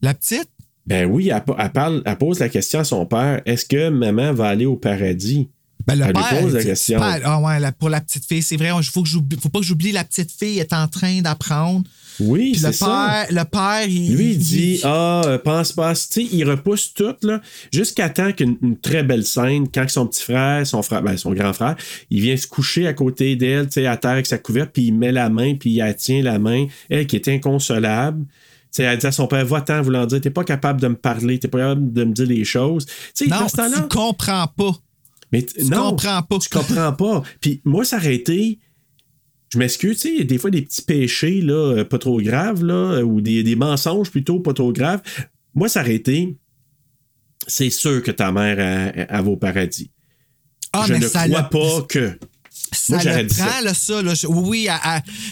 La 0.00 0.14
petite? 0.14 0.48
Ben 0.86 1.08
oui, 1.08 1.28
elle, 1.28 1.44
elle 1.58 1.70
parle, 1.72 2.02
elle 2.04 2.18
pose 2.18 2.40
la 2.40 2.48
question 2.48 2.80
à 2.80 2.84
son 2.84 3.06
père. 3.06 3.40
Est-ce 3.46 3.64
que 3.64 3.88
maman 3.88 4.32
va 4.32 4.48
aller 4.48 4.66
au 4.66 4.74
paradis? 4.76 5.48
Ben, 5.86 5.96
le 5.96 6.04
elle 6.06 6.12
père, 6.12 6.32
lui 6.34 6.40
pose 6.42 6.54
la 6.54 6.64
question. 6.64 6.98
père- 7.00 7.20
ah 7.24 7.40
ouais, 7.40 7.60
la- 7.60 7.72
pour 7.72 7.88
la 7.90 8.00
petite 8.00 8.24
fille, 8.26 8.42
c'est 8.42 8.56
vrai, 8.56 8.70
il 8.76 8.84
faut, 8.84 9.02
que 9.02 9.08
faut 9.08 9.48
pas 9.48 9.60
que 9.60 9.64
j'oublie 9.64 9.92
la 9.92 10.04
petite 10.04 10.30
fille 10.30 10.58
est 10.58 10.72
en 10.72 10.88
train 10.88 11.20
d'apprendre. 11.22 11.84
Oui, 12.20 12.54
c'est 12.54 12.72
ça. 12.72 13.26
père, 13.30 13.42
le 13.42 13.44
père, 13.48 13.88
il. 13.88 14.14
Lui, 14.14 14.32
il 14.32 14.38
dit 14.38 14.80
Ah, 14.84 15.22
euh, 15.24 15.38
pense 15.38 15.72
pas. 15.72 15.94
Tu 15.94 16.00
sais, 16.10 16.28
il 16.30 16.44
repousse 16.48 16.92
tout, 16.92 17.14
là, 17.22 17.40
jusqu'à 17.72 18.10
temps 18.10 18.32
qu'une 18.32 18.58
une 18.62 18.76
très 18.78 19.02
belle 19.02 19.24
scène, 19.24 19.66
quand 19.72 19.88
son 19.88 20.06
petit 20.06 20.22
frère, 20.22 20.66
son 20.66 20.82
frère, 20.82 21.02
ben, 21.02 21.16
son 21.16 21.32
grand 21.32 21.54
frère, 21.54 21.74
il 22.10 22.20
vient 22.20 22.36
se 22.36 22.46
coucher 22.46 22.86
à 22.86 22.92
côté 22.92 23.34
d'elle, 23.34 23.66
tu 23.66 23.72
sais, 23.80 23.86
à 23.86 23.96
terre 23.96 24.10
avec 24.12 24.26
sa 24.26 24.36
couverte, 24.36 24.70
puis 24.74 24.84
il 24.88 24.92
met 24.92 25.10
la 25.10 25.30
main, 25.30 25.54
puis 25.54 25.78
elle 25.78 25.96
tient 25.96 26.22
la 26.22 26.38
main, 26.38 26.66
elle 26.90 27.06
qui 27.06 27.16
est 27.16 27.28
inconsolable. 27.28 28.24
Tu 28.26 28.28
sais, 28.76 28.82
elle 28.84 28.98
dit 28.98 29.06
à 29.06 29.12
son 29.12 29.26
père, 29.26 29.44
va-t'en, 29.46 29.80
voulant 29.82 30.06
dire, 30.06 30.20
t'es 30.20 30.30
pas 30.30 30.44
capable 30.44 30.80
de 30.80 30.88
me 30.88 30.94
parler, 30.96 31.38
t'es 31.38 31.48
pas 31.48 31.58
capable 31.58 31.92
de 31.92 32.04
me 32.04 32.12
dire 32.12 32.26
les 32.26 32.44
choses. 32.44 32.86
Tu 32.86 32.92
sais, 33.14 33.26
Non, 33.26 33.40
dans 33.40 33.48
ce 33.48 33.56
temps-là. 33.56 33.80
tu 33.88 33.88
comprends 33.96 34.46
pas. 34.48 34.72
Mais 35.32 35.42
Tu 35.42 35.64
non, 35.64 35.90
comprends 35.90 36.22
pas. 36.22 36.38
Tu 36.38 36.48
comprends 36.48 36.92
pas. 36.92 37.22
Puis 37.40 37.60
moi, 37.64 37.84
ça 37.84 37.98
été. 38.14 38.58
Je 39.52 39.58
m'excuse, 39.58 39.98
tu 40.00 40.16
sais, 40.16 40.22
a 40.22 40.24
des 40.24 40.38
fois 40.38 40.50
des 40.50 40.62
petits 40.62 40.82
péchés, 40.82 41.40
là, 41.42 41.52
euh, 41.76 41.84
pas 41.84 41.98
trop 41.98 42.20
graves, 42.22 42.64
là, 42.64 42.74
euh, 42.74 43.02
ou 43.02 43.20
des, 43.20 43.42
des 43.42 43.54
mensonges 43.56 44.10
plutôt 44.10 44.40
pas 44.40 44.54
trop 44.54 44.72
graves. 44.72 45.02
Moi, 45.54 45.68
ça 45.68 45.86
été. 45.88 46.38
C'est 47.46 47.70
sûr 47.70 48.02
que 48.02 48.10
ta 48.10 48.32
mère, 48.32 48.58
elle 48.60 49.06
va 49.24 49.30
au 49.30 49.36
paradis. 49.36 49.90
Ah, 50.72 50.84
je 50.86 50.92
mais 50.94 51.00
ne 51.00 51.08
ça 51.08 51.26
crois 51.28 51.42
pas 51.44 51.82
que. 51.88 52.18
Ça 52.74 52.94
Moi, 52.96 53.04
le 53.04 53.24
dit 53.24 53.34
ça. 53.34 53.44
prend, 53.46 53.60
là, 53.60 53.74
ça. 53.74 54.00
là. 54.02 54.14
Je- 54.14 54.26
oui, 54.26 54.68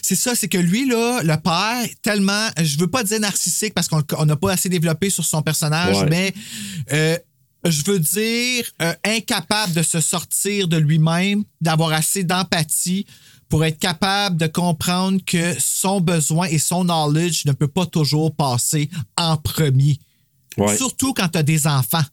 c'est 0.02 0.14
ça, 0.16 0.34
c'est 0.34 0.48
que 0.48 0.58
lui, 0.58 0.86
là, 0.86 1.20
le 1.22 1.36
père, 1.40 1.86
tellement, 2.02 2.48
je 2.62 2.78
veux 2.78 2.88
pas 2.88 3.02
dire 3.04 3.20
narcissique 3.20 3.72
parce 3.72 3.88
qu'on 3.88 4.02
on 4.18 4.26
n'a 4.26 4.36
pas 4.36 4.52
assez 4.52 4.68
développé 4.68 5.08
sur 5.08 5.24
son 5.24 5.40
personnage, 5.40 5.96
Ouais. 6.02 6.08
mais 6.10 6.34
euh, 6.92 7.16
je 7.64 7.82
veux 7.84 7.98
dire 7.98 8.64
euh, 8.80 8.94
incapable 9.04 9.74
de 9.74 9.82
se 9.82 10.00
sortir 10.00 10.68
de 10.68 10.76
lui-même, 10.76 11.44
d'avoir 11.60 11.92
assez 11.92 12.24
d'empathie 12.24 13.06
pour 13.48 13.64
être 13.64 13.78
capable 13.78 14.36
de 14.36 14.46
comprendre 14.46 15.20
que 15.26 15.54
son 15.58 16.00
besoin 16.00 16.46
et 16.46 16.58
son 16.58 16.84
knowledge 16.84 17.44
ne 17.46 17.52
peut 17.52 17.68
pas 17.68 17.86
toujours 17.86 18.34
passer 18.34 18.88
en 19.16 19.36
premier. 19.36 19.98
Ouais. 20.56 20.76
Surtout 20.76 21.12
quand 21.12 21.28
tu 21.28 21.38
as 21.38 21.42
des 21.42 21.66
enfants. 21.66 22.04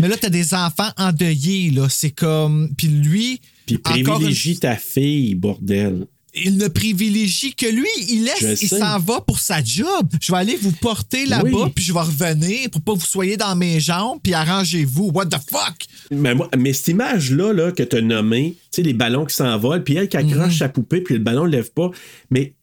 Mais 0.00 0.08
là, 0.08 0.16
tu 0.16 0.26
as 0.26 0.30
des 0.30 0.54
enfants 0.54 0.90
endeuillés, 0.96 1.70
là. 1.70 1.88
C'est 1.88 2.10
comme. 2.10 2.74
Puis 2.76 2.88
lui. 2.88 3.40
Puis 3.66 3.76
encore 3.84 4.16
privilégie 4.16 4.58
ta 4.58 4.76
fille, 4.76 5.34
bordel. 5.34 6.06
Il 6.34 6.56
ne 6.58 6.68
privilégie 6.68 7.54
que 7.54 7.66
lui. 7.66 7.88
Il 8.08 8.24
laisse, 8.24 8.62
il 8.62 8.68
s'en 8.68 8.98
va 8.98 9.20
pour 9.20 9.38
sa 9.40 9.62
job. 9.64 10.08
Je 10.20 10.30
vais 10.32 10.38
aller 10.38 10.56
vous 10.56 10.72
porter 10.72 11.26
là-bas, 11.26 11.48
Oui. 11.50 11.72
puis 11.74 11.84
je 11.84 11.92
vais 11.92 12.00
revenir 12.00 12.70
pour 12.70 12.80
pas 12.82 12.92
vous 12.94 13.04
soyez 13.04 13.36
dans 13.36 13.56
mes 13.56 13.80
jambes, 13.80 14.18
puis 14.22 14.34
arrangez-vous. 14.34 15.10
What 15.14 15.26
the 15.26 15.36
fuck? 15.50 15.86
Mais, 16.10 16.34
moi, 16.34 16.48
mais 16.56 16.72
cette 16.72 16.88
image-là 16.88 17.52
là, 17.52 17.72
que 17.72 17.82
tu 17.82 17.96
as 17.96 18.00
nommée, 18.00 18.56
tu 18.56 18.66
sais, 18.76 18.82
les 18.82 18.92
ballons 18.94 19.24
qui 19.24 19.34
s'envolent, 19.36 19.84
puis 19.84 19.96
elle 19.96 20.08
qui 20.08 20.16
accroche 20.16 20.52
Mhm. 20.54 20.58
sa 20.58 20.68
poupée, 20.68 21.00
puis 21.00 21.14
le 21.14 21.20
ballon 21.20 21.44
ne 21.46 21.50
lève 21.50 21.70
pas. 21.72 21.90
Mais 22.30 22.54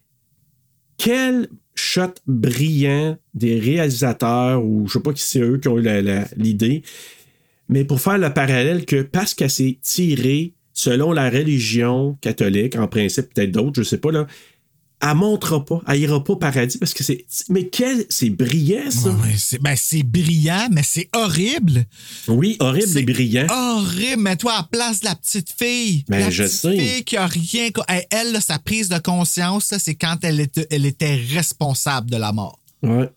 quel 0.98 1.50
shot 1.76 2.14
brillant 2.26 3.18
des 3.34 3.60
réalisateurs, 3.60 4.64
ou 4.64 4.88
je 4.88 4.94
sais 4.94 5.00
pas 5.02 5.14
qui 5.14 5.22
c'est 5.22 5.42
eux 5.42 5.58
qui 5.62 5.68
ont 5.68 5.78
eu 5.78 5.86
l'idée, 6.38 6.84
mais 7.68 7.84
pour 7.84 8.00
faire 8.00 8.18
le 8.18 8.32
parallèle 8.34 8.86
que 8.86 9.02
parce 9.02 9.34
qu'elle 9.34 9.50
s'est 9.50 9.78
tirée 9.82 10.54
selon 10.76 11.12
la 11.12 11.32
religion 11.32 12.18
catholique, 12.22 12.76
en 12.76 12.88
principe, 12.88 13.34
peut-être 13.34 13.52
d'autres, 13.52 13.82
je 13.82 13.88
sais 13.88 13.98
pas, 13.98 14.12
là, 14.12 14.28
elle 15.02 15.16
montera 15.16 15.64
pas, 15.64 15.82
elle 15.88 16.00
ira 16.00 16.24
pas 16.24 16.34
au 16.34 16.36
paradis 16.36 16.78
parce 16.78 16.94
que 16.94 17.04
c'est. 17.04 17.26
Mais 17.50 17.68
quel. 17.68 18.06
C'est 18.10 18.30
brillant, 18.30 18.90
ça! 18.90 19.10
Ouais, 19.10 19.36
c'est 19.38 19.62
ben, 19.62 19.76
c'est 19.76 20.04
brillant, 20.04 20.68
mais 20.72 20.84
c'est 20.84 21.10
horrible. 21.14 21.86
Oui, 22.28 22.56
horrible 22.60 22.88
C'est 22.88 23.02
et 23.02 23.06
brillant. 23.06 23.48
Horrible. 23.50 24.22
Mets-toi 24.22 24.54
à 24.54 24.58
la 24.58 24.64
place 24.64 25.02
de 25.02 25.06
la 25.06 25.16
petite 25.16 25.50
fille. 25.52 26.06
Ben, 26.08 26.20
la 26.20 26.30
je 26.30 26.44
petite 26.44 26.60
sais. 26.60 26.78
fille 26.78 27.04
qui 27.04 27.18
a 27.18 27.28
rien. 27.28 27.70
Elle, 28.10 28.32
là, 28.32 28.42
sa 28.42 28.58
prise 28.58 28.88
de 28.90 28.98
conscience, 28.98 29.74
c'est 29.78 29.96
quand 29.96 30.18
elle 30.24 30.40
était, 30.40 30.68
elle 30.72 30.86
était 30.86 31.16
responsable 31.34 32.10
de 32.10 32.18
la 32.18 32.32
mort. 32.32 32.60
Ouais. 32.82 33.10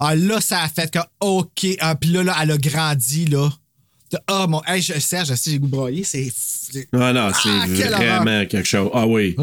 Ah, 0.00 0.16
là, 0.16 0.40
ça 0.40 0.62
a 0.62 0.68
fait 0.68 0.90
que, 0.90 0.98
OK. 1.20 1.66
Ah, 1.78 1.94
puis 1.94 2.10
là, 2.10 2.24
là, 2.24 2.36
elle 2.42 2.50
a 2.52 2.58
grandi, 2.58 3.26
là. 3.26 3.50
Ah, 4.26 4.46
mon. 4.48 4.62
Hey, 4.66 4.82
Serge, 4.82 5.28
sais, 5.34 5.50
j'ai 5.52 5.58
goût 5.58 5.66
de 5.66 5.70
broyer. 5.72 6.04
C'est. 6.04 6.30
c'est- 6.34 6.92
Non, 6.92 7.12
non, 7.12 7.30
c'est 7.32 7.48
Ah, 7.48 7.66
vraiment 7.66 8.46
quelque 8.46 8.64
chose. 8.66 8.90
Ah 8.94 9.06
oui. 9.06 9.36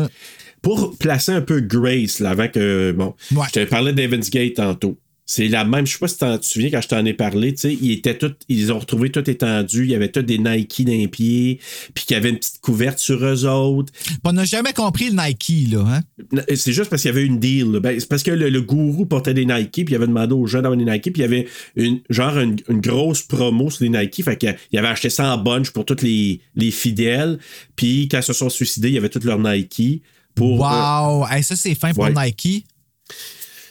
Pour 0.62 0.98
placer 0.98 1.32
un 1.32 1.42
peu 1.42 1.60
Grace, 1.62 2.20
là, 2.20 2.32
avant 2.32 2.48
que. 2.48 2.92
Bon, 2.92 3.14
je 3.32 3.38
te 3.52 3.64
parlais 3.66 3.94
d'Evans 3.94 4.20
Gate 4.32 4.56
tantôt. 4.56 4.98
C'est 5.30 5.50
la 5.50 5.66
même. 5.66 5.86
Je 5.86 5.92
sais 5.92 6.00
pas 6.00 6.08
si 6.08 6.18
tu 6.18 6.26
te 6.26 6.46
souviens 6.46 6.70
quand 6.72 6.80
je 6.80 6.88
t'en 6.88 7.04
ai 7.04 7.14
parlé, 7.14 7.54
tu 7.54 7.60
sais, 7.60 7.74
ils 7.74 7.92
étaient 7.92 8.18
tous, 8.18 8.32
ils 8.48 8.72
ont 8.72 8.80
retrouvé 8.80 9.12
tout 9.12 9.30
étendu. 9.30 9.84
Il 9.84 9.92
y 9.92 9.96
avait 9.96 10.10
tous 10.10 10.22
des 10.22 10.38
Nike 10.38 10.86
dans 10.86 10.94
les 10.94 11.10
pieds, 11.10 11.60
puis 11.94 12.06
qu'il 12.06 12.16
y 12.16 12.18
avait 12.18 12.30
une 12.30 12.38
petite 12.38 12.62
couverte 12.62 12.98
sur 12.98 13.22
eux 13.26 13.46
autres. 13.46 13.92
On 14.24 14.32
n'a 14.32 14.46
jamais 14.46 14.72
compris 14.72 15.10
le 15.10 15.22
Nike, 15.22 15.70
là. 15.70 15.84
Hein? 15.86 16.42
C'est 16.56 16.72
juste 16.72 16.90
parce 16.90 17.02
qu'il 17.02 17.12
y 17.12 17.14
avait 17.14 17.26
une 17.26 17.40
deal. 17.40 17.80
Ben, 17.84 18.00
c'est 18.00 18.08
parce 18.08 18.24
que 18.24 18.32
le, 18.32 18.50
le 18.50 18.62
gourou 18.62 19.06
portait 19.06 19.34
des 19.34 19.46
Nike, 19.46 19.74
puis 19.74 19.86
il 19.90 19.96
avait 19.96 20.08
demandé 20.08 20.34
aux 20.34 20.48
gens 20.48 20.62
d'avoir 20.62 20.78
des 20.78 20.86
Nike, 20.86 21.12
puis 21.12 21.14
il 21.18 21.22
y 21.22 21.26
avait 21.26 21.46
une, 21.76 22.00
genre 22.10 22.38
une, 22.38 22.56
une 22.70 22.80
grosse 22.80 23.22
promo 23.22 23.70
sur 23.70 23.84
les 23.84 23.90
Nike. 23.90 24.24
Fait 24.24 24.38
qu'il 24.38 24.80
avait 24.80 24.88
acheté 24.88 25.10
ça 25.10 25.34
en 25.34 25.38
bunch 25.38 25.72
pour 25.72 25.84
tous 25.84 26.02
les, 26.04 26.40
les 26.56 26.72
fidèles. 26.72 27.38
Puis 27.76 28.08
quand 28.10 28.20
ils 28.20 28.24
se 28.24 28.32
sont 28.32 28.50
suicidés, 28.50 28.88
il 28.88 28.94
y 28.94 28.98
avait 28.98 29.10
tous 29.10 29.26
leurs 29.26 29.40
Nike. 29.40 30.04
Pour, 30.36 30.66
euh, 30.66 30.70
Wow! 30.70 31.26
Hey, 31.30 31.44
ça, 31.44 31.58
c'est 31.58 31.76
fin 31.76 31.94
pour 31.94 32.06
ouais. 32.06 32.14
Nike. 32.16 32.66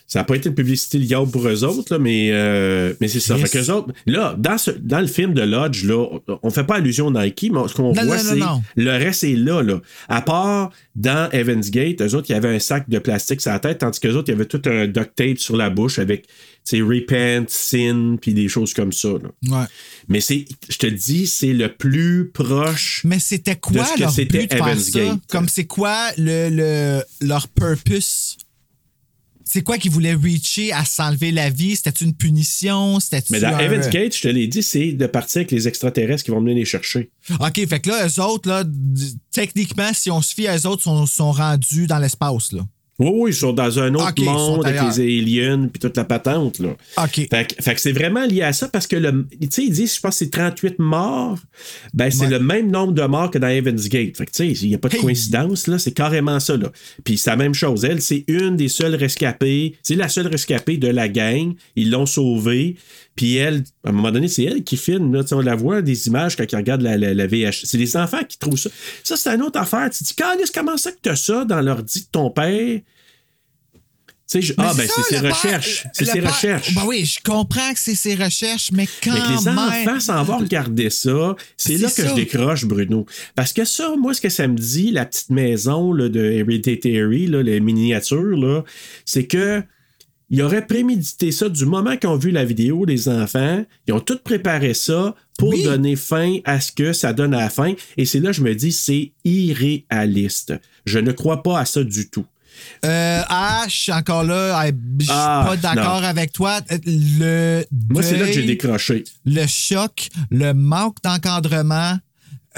Ça 0.07 0.21
n'a 0.21 0.25
pas 0.25 0.37
été 0.37 0.49
une 0.49 0.55
publicité 0.55 0.99
liable 0.99 1.31
pour 1.31 1.47
eux 1.49 1.65
autres, 1.65 1.93
là, 1.95 1.99
mais, 1.99 2.31
euh, 2.31 2.95
mais 3.01 3.09
c'est 3.09 3.21
ça. 3.21 3.37
Yes. 3.37 3.51
Fait 3.51 3.59
qu'eux 3.59 3.73
autres, 3.73 3.93
là, 4.07 4.37
dans, 4.39 4.57
ce, 4.57 4.71
dans 4.71 5.01
le 5.01 5.07
film 5.09 5.35
de 5.35 5.43
Lodge, 5.43 5.85
là, 5.85 6.07
on 6.43 6.51
fait 6.51 6.65
pas 6.65 6.77
allusion 6.77 7.09
au 7.09 7.11
Nike, 7.11 7.51
mais 7.53 7.67
ce 7.69 7.75
qu'on 7.75 7.93
voit, 7.93 8.19
c'est 8.19 8.39
le 8.77 8.91
reste 8.93 9.25
est 9.25 9.35
là, 9.37 9.63
là. 9.63 9.81
À 10.09 10.23
part 10.23 10.71
dans 10.95 11.29
Evans 11.33 11.61
Gate, 11.61 12.01
eux 12.03 12.15
autres, 12.15 12.27
il 12.31 12.33
y 12.33 12.37
avait 12.37 12.55
un 12.55 12.59
sac 12.59 12.89
de 12.89 12.99
plastique 12.99 13.41
sur 13.41 13.51
la 13.51 13.59
tête, 13.59 13.79
tandis 13.79 13.99
qu'eux 14.01 14.15
autres, 14.15 14.29
il 14.29 14.33
y 14.33 14.35
avait 14.35 14.47
tout 14.47 14.63
un 14.67 14.87
duct 14.87 15.15
tape 15.17 15.39
sur 15.39 15.57
la 15.57 15.71
bouche 15.71 15.99
avec, 15.99 16.27
repent, 16.73 17.49
sin, 17.49 18.17
puis 18.21 18.33
des 18.35 18.49
choses 18.49 18.75
comme 18.75 18.93
ça, 18.93 19.09
là. 19.09 19.31
Ouais. 19.61 19.67
Mais 20.09 20.21
c'est, 20.21 20.45
je 20.69 20.79
te 20.79 20.87
dis, 20.87 21.27
c'est 21.27 21.53
le 21.53 21.69
plus 21.69 22.31
proche. 22.33 23.03
Mais 23.05 23.19
c'était 23.19 23.57
quoi 23.57 23.83
de 23.83 23.87
ce 23.87 23.95
que 23.95 24.01
leur 24.01 24.11
c'était 24.11 24.49
ça? 24.51 25.01
Gate? 25.01 25.21
Comme 25.29 25.49
c'est 25.49 25.67
quoi 25.67 25.97
le, 26.17 26.49
le- 26.51 27.03
leur 27.27 27.49
purpose? 27.49 28.37
C'est 29.49 29.63
quoi 29.63 29.79
qu'ils 29.79 29.93
voulaient 29.93 30.15
reacher 30.15 30.73
à 30.73 30.85
s'enlever 30.85 31.31
la 31.31 31.51
vie? 31.51 31.77
C'était 31.77 32.05
une 32.05 32.15
punition? 32.15 32.99
C'était 32.99 33.23
Mais 33.31 33.39
dans 33.39 33.57
Evans 33.59 33.89
Gate, 33.91 34.17
je 34.17 34.23
te 34.23 34.29
l'ai 34.29 34.49
dit, 34.49 34.63
c'est 34.63 34.93
de 34.93 35.07
partir 35.07 35.39
avec 35.41 35.53
les 35.53 35.69
extraterrestres 35.69 36.25
qui 36.25 36.33
vont 36.33 36.41
venir 36.41 36.57
les 36.57 36.65
chercher. 36.65 37.11
OK, 37.39 37.67
fait 37.69 37.81
que 37.81 37.89
là, 37.89 38.09
eux 38.09 38.21
autres, 38.21 38.49
là, 38.49 38.65
techniquement, 39.31 39.93
si 39.93 40.11
on 40.11 40.21
se 40.21 40.35
fie 40.35 40.49
à 40.49 40.57
eux 40.57 40.67
autres, 40.67 40.83
sont, 40.83 41.07
sont 41.07 41.31
rendus 41.31 41.87
dans 41.87 41.99
l'espace, 41.99 42.53
là. 42.53 42.63
Oui, 42.99 43.11
oui, 43.13 43.31
ils 43.31 43.35
sont 43.35 43.53
dans 43.53 43.79
un 43.79 43.95
autre 43.95 44.23
monde 44.25 44.65
avec 44.67 44.81
les 44.97 45.01
aliens 45.21 45.69
puis 45.71 45.79
toute 45.81 45.97
la 45.99 46.05
patente. 46.05 46.59
Là. 46.61 46.71
OK. 47.03 47.27
Fait, 47.31 47.47
que- 47.55 47.63
fait 47.63 47.75
que 47.75 47.81
c'est 47.81 47.93
vraiment 47.93 48.25
lié 48.25 48.41
à 48.43 48.55
ça 48.55 48.69
parce 48.69 48.87
que, 48.87 48.97
le, 48.97 49.27
tu 49.39 49.49
sais, 49.51 49.65
ils 49.65 49.71
disent, 49.73 49.97
je 49.97 50.01
pense 50.01 50.19
que 50.19 50.25
c'est 50.25 50.31
38 50.31 50.79
morts. 50.79 51.39
Ben, 51.93 52.11
c'est 52.11 52.23
Ouais. 52.25 52.31
le 52.31 52.39
même 52.41 52.71
nombre 52.71 52.93
de 52.95 53.03
morts 53.03 53.31
que 53.31 53.37
dans 53.39 53.49
Evans 53.49 53.77
Gate. 53.77 54.17
Fait 54.17 54.25
que, 54.25 54.31
tu 54.31 54.55
sais, 54.55 54.65
il 54.65 54.69
n'y 54.71 54.75
a 54.75 54.79
pas 54.79 54.89
de 54.89 54.95
Hey. 54.97 55.01
coïncidence, 55.03 55.67
là. 55.67 55.79
C'est 55.79 55.93
carrément 55.93 56.41
ça, 56.41 56.57
là. 56.57 56.73
Puis 57.05 57.19
c'est 57.19 57.29
la 57.31 57.37
même 57.37 57.53
chose. 57.55 57.85
Elle, 57.85 58.01
c'est 58.01 58.25
une 58.29 58.57
des 58.57 58.69
seules 58.69 58.95
rescapées. 58.95 59.75
C'est 59.83 59.95
la 59.97 60.09
seule 60.09 60.29
rescapée 60.29 60.79
de 60.79 60.89
la 60.89 61.09
gang. 61.09 61.53
Ils 61.77 61.91
l'ont 61.91 62.07
sauvée. 62.07 62.77
Puis 63.17 63.37
elle, 63.37 63.65
à 63.85 63.89
un 63.89 63.93
moment 63.93 64.13
donné, 64.13 64.29
c'est 64.29 64.45
elle 64.45 64.63
qui 64.63 64.77
filme. 64.77 65.13
Là, 65.15 65.23
on 65.33 65.41
la 65.41 65.55
voit 65.57 65.81
des 65.83 66.07
images 66.07 66.37
quand 66.37 66.45
ils 66.51 66.57
regardent 66.57 66.83
la, 66.83 66.97
la, 66.99 67.15
la 67.15 67.27
VH. 67.27 67.63
C'est 67.65 67.79
les 67.79 67.97
enfants 67.97 68.23
qui 68.29 68.39
trouvent 68.39 68.59
ça. 68.59 68.69
Ça, 69.03 69.17
c'est 69.17 69.31
une 69.35 69.43
autre 69.43 69.59
affaire. 69.59 69.89
Tu 69.91 70.01
te 70.01 70.05
dis, 70.05 70.15
Calice, 70.15 70.51
comment 70.51 70.77
ça 70.77 70.93
que 70.93 70.99
tu 71.03 71.09
as 71.09 71.17
ça 71.17 71.45
dans 71.47 71.61
l'ordi 71.63 72.01
de 72.03 72.07
ton 72.13 72.31
père? 72.31 72.81
Tu 74.29 74.41
sais, 74.41 74.43
je- 74.43 74.55
ah, 74.59 74.75
ben, 74.77 74.89
c'est 74.93 75.03
ses 75.15 75.19
recherches. 75.21 75.87
C'est 75.93 76.05
le 76.05 76.11
ses 76.11 76.21
père- 76.21 76.35
recherches. 76.35 76.75
Ben 76.75 76.83
oui, 76.85 77.05
je 77.05 77.21
comprends 77.23 77.73
que 77.73 77.79
c'est 77.79 77.95
ses 77.95 78.17
recherches, 78.17 78.71
mais 78.73 78.89
quand 79.03 79.13
Mais 79.13 79.21
que 79.21 79.39
les 79.39 79.45
même... 79.45 79.59
enfants 79.59 80.01
s'en 80.01 80.25
vont 80.25 80.39
regarder 80.39 80.91
ça, 80.91 81.37
c'est 81.57 81.77
C'est 81.77 81.79
là 81.83 81.89
que 81.89 82.03
ça. 82.03 82.09
je 82.09 82.15
décroche, 82.15 82.65
Bruno. 82.65 83.07
Parce 83.37 83.53
que 83.53 83.65
ça, 83.65 83.95
moi, 83.97 84.15
ce 84.15 84.21
que 84.21 84.29
ça 84.29 84.49
me 84.49 84.57
dit, 84.57 84.91
la 84.91 85.07
petite 85.07 85.31
maison 85.31 85.93
là, 85.93 86.09
de 86.09 86.21
Hereditary, 86.21 87.29
là, 87.29 87.41
les 87.43 87.61
miniatures, 87.61 88.37
là, 88.37 88.63
c'est 89.05 89.27
que 89.29 89.63
ils 90.31 90.43
auraient 90.43 90.67
prémédité 90.67 91.31
ça 91.33 91.49
du 91.49 91.67
moment 91.67 91.97
qu'ils 91.97 92.09
ont 92.11 92.17
vu 92.17 92.31
la 92.31 92.45
vidéo 92.45 92.85
des 92.87 93.09
enfants. 93.09 93.65
Ils 93.87 93.95
ont 93.95 94.01
tout 94.01 94.19
préparé 94.23 94.75
ça 94.75 95.15
pour 95.39 95.51
Oui. 95.51 95.63
donner 95.63 95.95
fin 95.97 96.39
à 96.45 96.61
ce 96.61 96.73
que 96.73 96.93
ça 96.93 97.13
donne 97.13 97.33
à 97.35 97.39
la 97.41 97.51
fin. 97.51 97.75
Et 97.97 98.05
c'est 98.07 98.19
là 98.21 98.31
que 98.31 98.37
je 98.37 98.43
me 98.43 98.55
dis, 98.55 98.73
c'est 98.73 99.13
irréaliste. 99.25 100.55
Je 100.85 100.99
ne 100.99 101.13
crois 101.13 101.43
pas 101.43 101.61
à 101.61 101.65
ça 101.65 101.83
du 101.85 102.09
tout. 102.09 102.25
Euh, 102.85 103.21
ah, 103.29 103.65
je 103.69 103.75
suis 103.75 103.93
encore 103.93 104.25
là. 104.25 104.67
Je 104.99 105.05
suis 105.05 105.13
Ah, 105.15 105.45
pas 105.47 105.57
d'accord 105.57 106.03
avec 106.05 106.33
toi. 106.33 106.61
Le 106.71 107.65
Moi, 107.91 108.03
c'est 108.03 108.17
là 108.17 108.27
que 108.27 108.33
j'ai 108.33 108.47
décroché. 108.47 109.05
Le 109.27 109.47
choc, 109.47 110.09
le 110.31 110.53
manque 110.55 110.97
d'encadrement. 111.03 111.99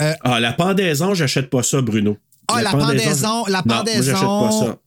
euh, 0.01 0.15
Ah, 0.23 0.39
la 0.41 0.53
pendaison, 0.53 1.15
j'achète 1.15 1.51
pas 1.51 1.63
ça, 1.65 1.81
Bruno. 1.83 2.17
Ah, 2.47 2.63
la 2.63 2.71
pendaison, 2.71 3.45
la 3.47 3.63
Non, 3.67 3.75
moi, 3.75 3.85
j'achète 3.87 4.13
pas 4.15 4.21
pendaison. 4.21 4.67
ça. 4.67 4.79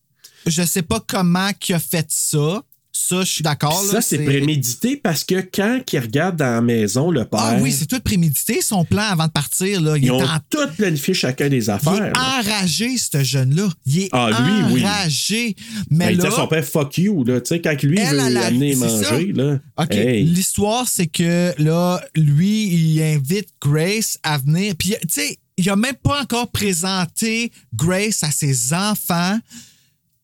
je 0.48 0.64
sais 0.64 0.82
pas 0.82 1.00
comment 1.06 1.50
qui 1.60 1.74
a 1.74 1.80
fait 1.80 2.06
ça. 2.10 2.64
Ça, 2.94 3.22
je 3.22 3.26
suis 3.32 3.44
d'accord. 3.44 3.82
Ça, 3.84 4.02
c'est 4.02 4.20
prémédité 4.20 4.98
parce 4.98 5.24
que 5.24 5.36
quand 5.42 5.80
ils 5.94 6.00
regardent 6.00 6.36
dans 6.38 6.46
la 6.56 6.62
maison, 6.62 7.10
le 7.10 7.24
père, 7.24 7.40
Ah 7.42 7.58
oui, 7.62 7.72
c'est 7.72 7.86
tout 7.86 8.00
prémédité, 8.02 8.62
son 8.62 8.84
plan 8.84 9.04
avant 9.04 9.28
de 9.28 9.32
partir. 9.32 9.80
Là. 9.82 9.98
Il 9.98 10.04
ils 10.04 10.08
est 10.08 10.12
ont 10.12 10.22
en 10.22 10.40
tout 10.50 10.68
planifié 10.78 11.14
chacun 11.14 11.48
des 11.48 11.66
Il 11.66 11.70
affaires. 11.72 11.94
est 12.06 12.12
là. 12.14 12.40
enragé, 12.40 12.98
ce 12.98 13.24
jeune-là. 13.24 13.70
Il 13.86 14.00
est 14.02 14.10
Ah, 14.12 14.30
lui, 14.42 14.74
oui. 14.74 14.82
enragé. 14.84 15.56
Ben, 15.90 16.08
Mais 16.08 16.12
il 16.14 16.18
là, 16.18 16.24
dit 16.24 16.28
à 16.28 16.32
son 16.36 16.48
père, 16.48 16.66
fuck 16.66 16.98
you, 16.98 17.24
là. 17.24 17.40
Tu 17.40 17.48
sais, 17.50 17.62
quand 17.62 17.82
lui 17.82 17.98
Elle, 17.98 18.16
veut 18.18 18.22
elle 18.28 18.38
a- 18.38 18.46
amener 18.48 18.74
c'est 18.76 18.80
manger, 18.80 19.32
là. 19.34 19.60
OK. 19.78 19.92
hey. 19.96 20.24
L'histoire, 20.26 20.88
c'est 20.88 21.08
que 21.08 21.54
là, 21.62 22.02
lui, 22.16 22.68
il 22.68 23.02
invite 23.02 23.48
Grace 23.62 24.20
à 24.24 24.38
venir. 24.38 24.76
Puis, 24.78 24.96
tu 25.04 25.08
sais, 25.10 25.38
il 25.58 25.70
a 25.70 25.76
même 25.78 25.96
pas 25.96 26.22
encore 26.22 26.50
présenté 26.52 27.52
Grace 27.74 28.24
à 28.24 28.32
ses 28.32 28.74
enfants, 28.74 29.40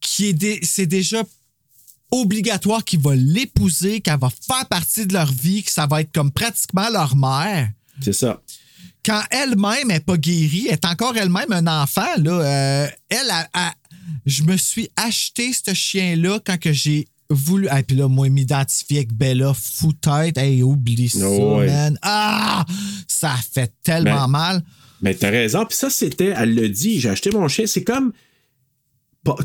qui 0.01 0.27
est 0.27 0.33
dé- 0.33 0.59
c'est 0.63 0.85
déjà 0.85 1.23
obligatoire 2.11 2.83
qu'il 2.85 2.99
va 2.99 3.15
l'épouser, 3.15 4.01
qu'elle 4.01 4.19
va 4.19 4.29
faire 4.29 4.65
partie 4.67 5.05
de 5.05 5.13
leur 5.13 5.31
vie, 5.31 5.63
que 5.63 5.71
ça 5.71 5.87
va 5.87 6.01
être 6.01 6.11
comme 6.13 6.31
pratiquement 6.31 6.89
leur 6.89 7.15
mère. 7.15 7.69
C'est 8.01 8.13
ça. 8.13 8.41
Quand 9.05 9.21
elle-même 9.31 9.87
n'est 9.87 9.99
pas 9.99 10.17
guérie, 10.17 10.65
elle 10.67 10.73
est 10.73 10.85
encore 10.85 11.15
elle-même 11.17 11.51
un 11.51 11.67
enfant, 11.81 12.07
là, 12.17 12.31
euh, 12.31 12.87
elle 13.09 13.29
a, 13.29 13.47
a- 13.53 13.73
Je 14.25 14.43
me 14.43 14.55
suis 14.57 14.89
acheté 14.95 15.51
ce 15.53 15.73
chien-là 15.73 16.39
quand 16.45 16.59
que 16.59 16.71
j'ai 16.73 17.07
voulu. 17.29 17.67
Ah, 17.69 17.83
puis 17.83 17.95
là, 17.97 18.07
moi, 18.07 18.29
m'identifier 18.29 18.97
avec 18.99 19.13
Bella, 19.13 19.53
fou-tête. 19.53 20.37
Hey, 20.37 20.63
oublie 20.63 21.09
ça, 21.09 21.27
Oh, 21.29 21.57
ouais. 21.59 21.67
man. 21.67 21.97
Ah! 22.01 22.65
Ça 23.07 23.35
fait 23.53 23.71
tellement 23.83 24.23
Ben, 24.25 24.27
mal. 24.27 24.63
Mais 25.01 25.13
t'as 25.13 25.29
raison. 25.29 25.65
Puis 25.65 25.77
ça, 25.77 25.89
c'était, 25.89 26.33
elle 26.37 26.55
le 26.55 26.69
dit, 26.69 26.99
j'ai 26.99 27.09
acheté 27.09 27.31
mon 27.31 27.47
chien. 27.47 27.65
C'est 27.67 27.83
comme 27.83 28.11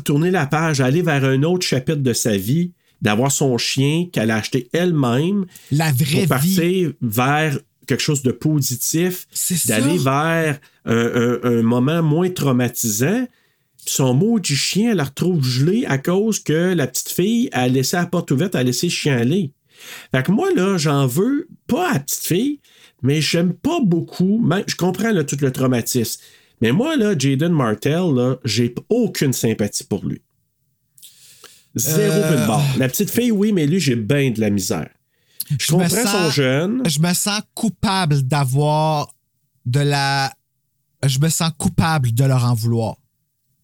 tourner 0.03 0.31
la 0.31 0.45
page, 0.45 0.81
aller 0.81 1.01
vers 1.01 1.23
un 1.25 1.43
autre 1.43 1.65
chapitre 1.65 2.01
de 2.01 2.13
sa 2.13 2.35
vie, 2.37 2.71
d'avoir 3.01 3.31
son 3.31 3.57
chien 3.57 4.07
qu'elle 4.11 4.31
a 4.31 4.37
acheté 4.37 4.69
elle-même. 4.73 5.45
La 5.71 5.91
vraie 5.91 6.05
pour 6.05 6.21
vie. 6.21 6.27
partir 6.27 6.91
vers 7.01 7.59
quelque 7.87 8.01
chose 8.01 8.23
de 8.23 8.31
positif, 8.31 9.27
d'aller 9.67 9.97
vers 9.97 10.59
un, 10.85 10.95
un- 10.95 11.39
un 11.43 11.61
moment 11.61 12.01
moins 12.01 12.29
traumatisant. 12.29 13.27
Son 13.85 14.13
mot 14.13 14.39
du 14.39 14.55
chien, 14.55 14.91
elle 14.91 14.97
la 14.97 15.03
retrouve 15.03 15.43
gelée 15.43 15.83
à 15.85 15.97
cause 15.97 16.39
que 16.39 16.73
la 16.73 16.87
petite 16.87 17.09
fille 17.09 17.49
a 17.51 17.67
laissé 17.67 17.97
la 17.97 18.05
porte 18.05 18.31
ouverte, 18.31 18.55
a 18.55 18.63
laissé 18.63 18.87
le 18.87 18.91
chien 18.91 19.17
aller. 19.17 19.51
Fait 20.15 20.23
que 20.23 20.31
moi, 20.31 20.49
là, 20.55 20.77
j'en 20.77 21.05
veux 21.05 21.47
pas 21.67 21.89
à 21.89 21.93
la 21.95 21.99
petite 21.99 22.23
fille, 22.23 22.59
mais 23.01 23.19
j'aime 23.19 23.51
pas 23.53 23.79
beaucoup. 23.83 24.39
même- 24.39 24.63
je 24.67 24.75
comprends 24.77 25.11
là, 25.11 25.25
tout 25.25 25.35
le 25.41 25.51
traumatisme. 25.51 26.21
Mais 26.61 26.71
moi, 26.71 26.95
là, 26.95 27.17
Jaden 27.17 27.51
Martell, 27.51 28.13
là, 28.15 28.35
j'ai 28.45 28.73
aucune 28.89 29.33
sympathie 29.33 29.83
pour 29.83 30.05
lui. 30.05 30.21
Zéro 31.75 32.13
Euh, 32.13 32.29
peu 32.35 32.41
de 32.41 32.47
barre. 32.47 32.77
La 32.77 32.87
petite 32.87 33.09
fille, 33.09 33.31
oui, 33.31 33.51
mais 33.51 33.65
lui, 33.65 33.79
j'ai 33.79 33.95
bien 33.95 34.29
de 34.31 34.39
la 34.39 34.49
misère. 34.49 34.89
Je 35.59 35.67
comprends 35.67 35.89
son 35.89 36.03
sens- 36.07 36.33
jeune. 36.33 36.83
Je 36.87 36.99
me 36.99 37.13
sens 37.13 37.41
coupable 37.53 38.21
d'avoir 38.23 39.13
de 39.65 39.79
la. 39.79 40.33
Je 41.05 41.19
me 41.19 41.27
sens 41.29 41.51
coupable 41.57 42.13
de 42.13 42.23
leur 42.23 42.45
en 42.45 42.53
vouloir. 42.53 42.95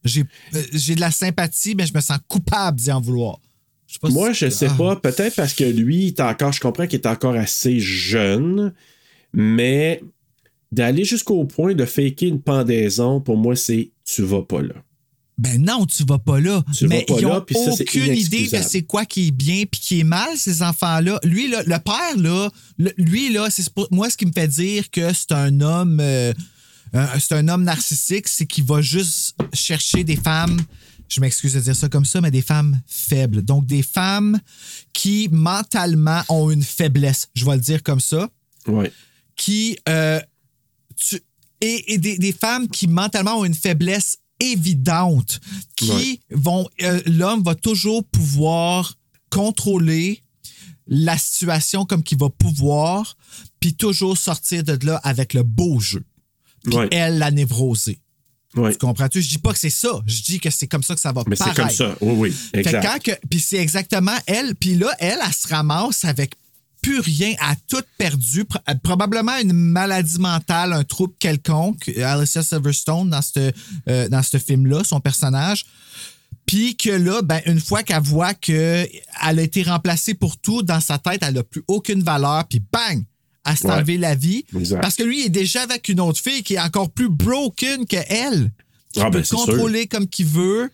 J'ai 0.03 0.21
euh, 0.55 0.61
j'ai 0.73 0.95
de 0.95 0.99
la 1.01 1.11
sympathie, 1.11 1.75
mais 1.75 1.85
je 1.85 1.93
me 1.93 2.01
sens 2.01 2.17
coupable 2.27 2.79
d'y 2.79 2.91
en 2.91 2.99
vouloir. 2.99 3.39
Je 3.87 3.93
sais 3.93 3.99
pas 4.01 4.09
Moi, 4.09 4.33
si- 4.33 4.45
je 4.45 4.49
sais 4.49 4.67
Ah. 4.69 4.75
pas. 4.77 4.95
Peut-être 4.97 5.35
parce 5.35 5.53
que 5.53 5.63
lui, 5.63 6.05
il 6.05 6.07
est 6.07 6.19
encore, 6.19 6.51
je 6.51 6.59
comprends 6.59 6.85
qu'il 6.87 6.99
est 6.99 7.07
encore 7.07 7.35
assez 7.35 7.79
jeune, 7.79 8.73
mais 9.31 10.01
d'aller 10.71 11.03
jusqu'au 11.05 11.45
point 11.45 11.73
de 11.75 11.85
faker 11.85 12.27
une 12.29 12.41
pendaison, 12.41 13.21
pour 13.21 13.37
moi, 13.37 13.55
c'est 13.55 13.91
tu 14.05 14.21
vas 14.23 14.41
pas 14.43 14.61
là. 14.61 14.75
Ben 15.37 15.63
non, 15.63 15.85
tu 15.85 16.03
vas 16.03 16.19
pas 16.19 16.39
là. 16.41 16.63
Tu 16.75 16.85
vas 16.85 16.95
mais 16.95 17.05
pas 17.05 17.13
ils 17.17 17.21
là, 17.21 17.37
ont 17.37 17.41
puis 17.41 17.55
ça, 17.55 17.71
c'est 17.71 17.83
aucune 17.83 18.13
idée 18.13 18.47
de 18.49 18.57
c'est 18.61 18.81
quoi 18.81 19.05
qui 19.05 19.27
est 19.27 19.31
bien 19.31 19.63
puis 19.71 19.79
qui 19.79 19.99
est 20.01 20.03
mal, 20.03 20.27
ces 20.35 20.61
enfants-là. 20.61 21.17
Lui, 21.23 21.47
là, 21.47 21.63
le 21.65 21.77
père, 21.79 22.17
là, 22.17 22.49
le- 22.77 22.91
lui, 22.97 23.31
là, 23.31 23.47
c'est 23.49 23.69
pour 23.69 23.87
moi 23.89 24.09
ce 24.09 24.17
qui 24.17 24.25
me 24.25 24.33
fait 24.33 24.49
dire 24.49 24.89
que 24.91 25.13
c'est 25.13 25.31
un 25.31 25.61
homme. 25.61 25.99
euh, 26.01 26.33
c'est 27.19 27.33
un 27.35 27.47
homme 27.47 27.63
narcissique, 27.63 28.27
c'est 28.27 28.45
qu'il 28.47 28.63
va 28.65 28.81
juste 28.81 29.35
chercher 29.53 30.03
des 30.03 30.15
femmes. 30.17 30.59
Je 31.07 31.21
m'excuse 31.21 31.53
de 31.53 31.59
dire 31.61 31.75
ça 31.75 31.87
comme 31.87 32.05
ça, 32.05 32.19
mais 32.19 32.31
des 32.31 32.41
femmes 32.41 32.79
faibles. 32.85 33.41
Donc, 33.41 33.65
des 33.65 33.81
femmes 33.81 34.39
qui 34.93 35.29
mentalement 35.31 36.21
ont 36.29 36.51
une 36.51 36.63
faiblesse. 36.63 37.29
Je 37.33 37.45
vais 37.45 37.55
le 37.55 37.61
dire 37.61 37.81
comme 37.81 37.99
ça 37.99 38.29
Ouais. 38.67 38.91
qui 39.35 39.77
euh, 39.87 40.19
tu- 40.99 41.21
et, 41.61 41.93
et 41.93 41.97
des, 41.97 42.17
des 42.17 42.31
femmes 42.31 42.67
qui 42.67 42.87
mentalement 42.87 43.39
ont 43.39 43.45
une 43.45 43.53
faiblesse 43.55 44.17
évidente, 44.39 45.39
qui 45.75 45.91
Ouais. 45.91 46.19
vont 46.31 46.67
euh, 46.81 47.01
l'homme 47.05 47.43
va 47.43 47.55
toujours 47.55 48.03
pouvoir 48.05 48.95
contrôler 49.29 50.23
la 50.87 51.17
situation 51.17 51.85
comme 51.85 52.01
qu'il 52.03 52.17
va 52.17 52.29
pouvoir, 52.29 53.17
puis 53.59 53.73
toujours 53.75 54.17
sortir 54.17 54.63
de 54.63 54.85
là 54.85 54.99
avec 55.03 55.33
le 55.33 55.43
beau 55.43 55.79
jeu. 55.79 56.03
Puis 56.63 56.75
Ouais. 56.75 56.87
elle, 56.91 57.17
la 57.19 57.31
névrosée. 57.31 57.99
Ouais. 58.55 58.71
Tu 58.71 58.79
comprends-tu? 58.79 59.21
Je 59.21 59.29
dis 59.29 59.37
pas 59.37 59.53
que 59.53 59.59
c'est 59.59 59.69
ça. 59.69 60.01
Je 60.07 60.23
dis 60.23 60.39
que 60.39 60.49
c'est 60.49 60.67
comme 60.67 60.81
ça 60.81 60.95
que 60.95 61.01
ça 61.01 61.11
va 61.11 61.23
Mais 61.27 61.35
c'est 61.35 61.53
comme 61.55 61.69
ça. 61.69 61.95
Oui, 62.01 62.13
oui. 62.31 62.35
Exact. 62.53 63.19
puis 63.29 63.39
c'est 63.39 63.57
exactement 63.57 64.15
elle. 64.25 64.55
Puis 64.55 64.73
là, 64.75 64.91
elle, 64.99 65.19
elle 65.23 65.33
se 65.33 65.47
ramasse 65.47 66.03
avec 66.05 66.33
plus 66.89 66.99
rien, 67.01 67.33
à 67.39 67.55
tout 67.67 67.83
perdu, 67.99 68.45
euh, 68.67 68.73
probablement 68.81 69.37
une 69.37 69.53
maladie 69.53 70.17
mentale, 70.19 70.73
un 70.73 70.83
trouble 70.83 71.13
quelconque. 71.19 71.87
Alicia 72.03 72.41
Silverstone 72.41 73.11
dans 73.11 73.21
ce 73.21 73.51
euh, 73.87 74.09
dans 74.09 74.23
ce 74.23 74.37
film-là, 74.39 74.83
son 74.83 74.99
personnage. 74.99 75.65
Puis 76.47 76.75
que 76.75 76.89
là, 76.89 77.21
ben, 77.21 77.41
une 77.45 77.59
fois 77.59 77.83
qu'elle 77.83 78.01
voit 78.01 78.33
qu'elle 78.33 78.89
a 79.21 79.41
été 79.41 79.61
remplacée 79.61 80.15
pour 80.15 80.37
tout, 80.37 80.63
dans 80.63 80.79
sa 80.79 80.97
tête, 80.97 81.21
elle 81.21 81.35
n'a 81.35 81.43
plus 81.43 81.63
aucune 81.67 82.01
valeur, 82.01 82.45
puis 82.47 82.59
bang! 82.73 83.03
Elle 83.45 83.55
s'est 83.57 83.67
Ouais. 83.67 83.73
enlevé 83.75 83.97
la 83.99 84.15
vie. 84.15 84.45
Exact. 84.57 84.81
Parce 84.81 84.95
que 84.95 85.03
lui, 85.03 85.21
il 85.21 85.25
est 85.27 85.29
déjà 85.29 85.61
avec 85.61 85.89
une 85.89 85.99
autre 85.99 86.19
fille 86.19 86.41
qui 86.43 86.55
est 86.55 86.59
encore 86.59 86.89
plus 86.89 87.09
broken 87.09 87.85
que 87.85 87.97
elle. 88.07 88.51
Qui 88.93 88.99
Ah, 89.01 89.11
ben, 89.11 89.19
peut 89.19 89.23
sûr. 89.23 89.37
contrôler 89.37 89.85
comme 89.85 90.07
qu'il 90.07 90.25
veut, 90.25 90.71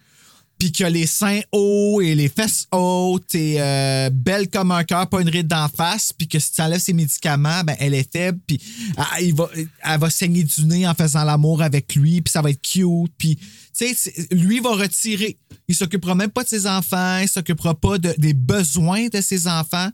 puis 0.57 0.71
qui 0.71 0.83
a 0.83 0.89
les 0.89 1.05
seins 1.05 1.41
hauts 1.51 1.99
et 2.01 2.15
les 2.15 2.29
fesses 2.29 2.67
hautes 2.71 3.35
et 3.35 3.55
euh, 3.59 4.09
belle 4.09 4.49
comme 4.49 4.71
un 4.71 4.83
cœur, 4.83 5.07
pas 5.09 5.21
une 5.21 5.29
ride 5.29 5.47
d'en 5.47 5.67
face, 5.67 6.13
puis 6.13 6.27
que 6.27 6.39
si 6.39 6.53
tu 6.53 6.61
enlèves 6.61 6.79
ses 6.79 6.93
médicaments, 6.93 7.61
ben, 7.65 7.75
elle 7.79 7.93
est 7.93 8.09
faible, 8.09 8.39
puis 8.47 8.59
ah, 8.97 9.21
il 9.21 9.33
va, 9.35 9.49
elle 9.83 9.99
va 9.99 10.09
saigner 10.09 10.43
du 10.43 10.65
nez 10.65 10.87
en 10.87 10.93
faisant 10.93 11.23
l'amour 11.25 11.61
avec 11.61 11.93
lui, 11.95 12.21
puis 12.21 12.31
ça 12.31 12.41
va 12.41 12.51
être 12.51 12.61
cute, 12.61 13.11
puis 13.17 13.35
tu 13.77 13.93
sais, 13.93 14.13
lui 14.31 14.61
va 14.61 14.71
retirer. 14.75 15.37
Il 15.67 15.75
s'occupera 15.75 16.15
même 16.15 16.29
pas 16.29 16.43
de 16.43 16.47
ses 16.49 16.65
enfants, 16.67 17.17
il 17.19 17.27
s'occupera 17.27 17.73
pas 17.75 17.97
de- 17.97 18.15
des 18.17 18.33
besoins 18.33 19.07
de 19.07 19.19
ses 19.19 19.47
enfants. 19.47 19.89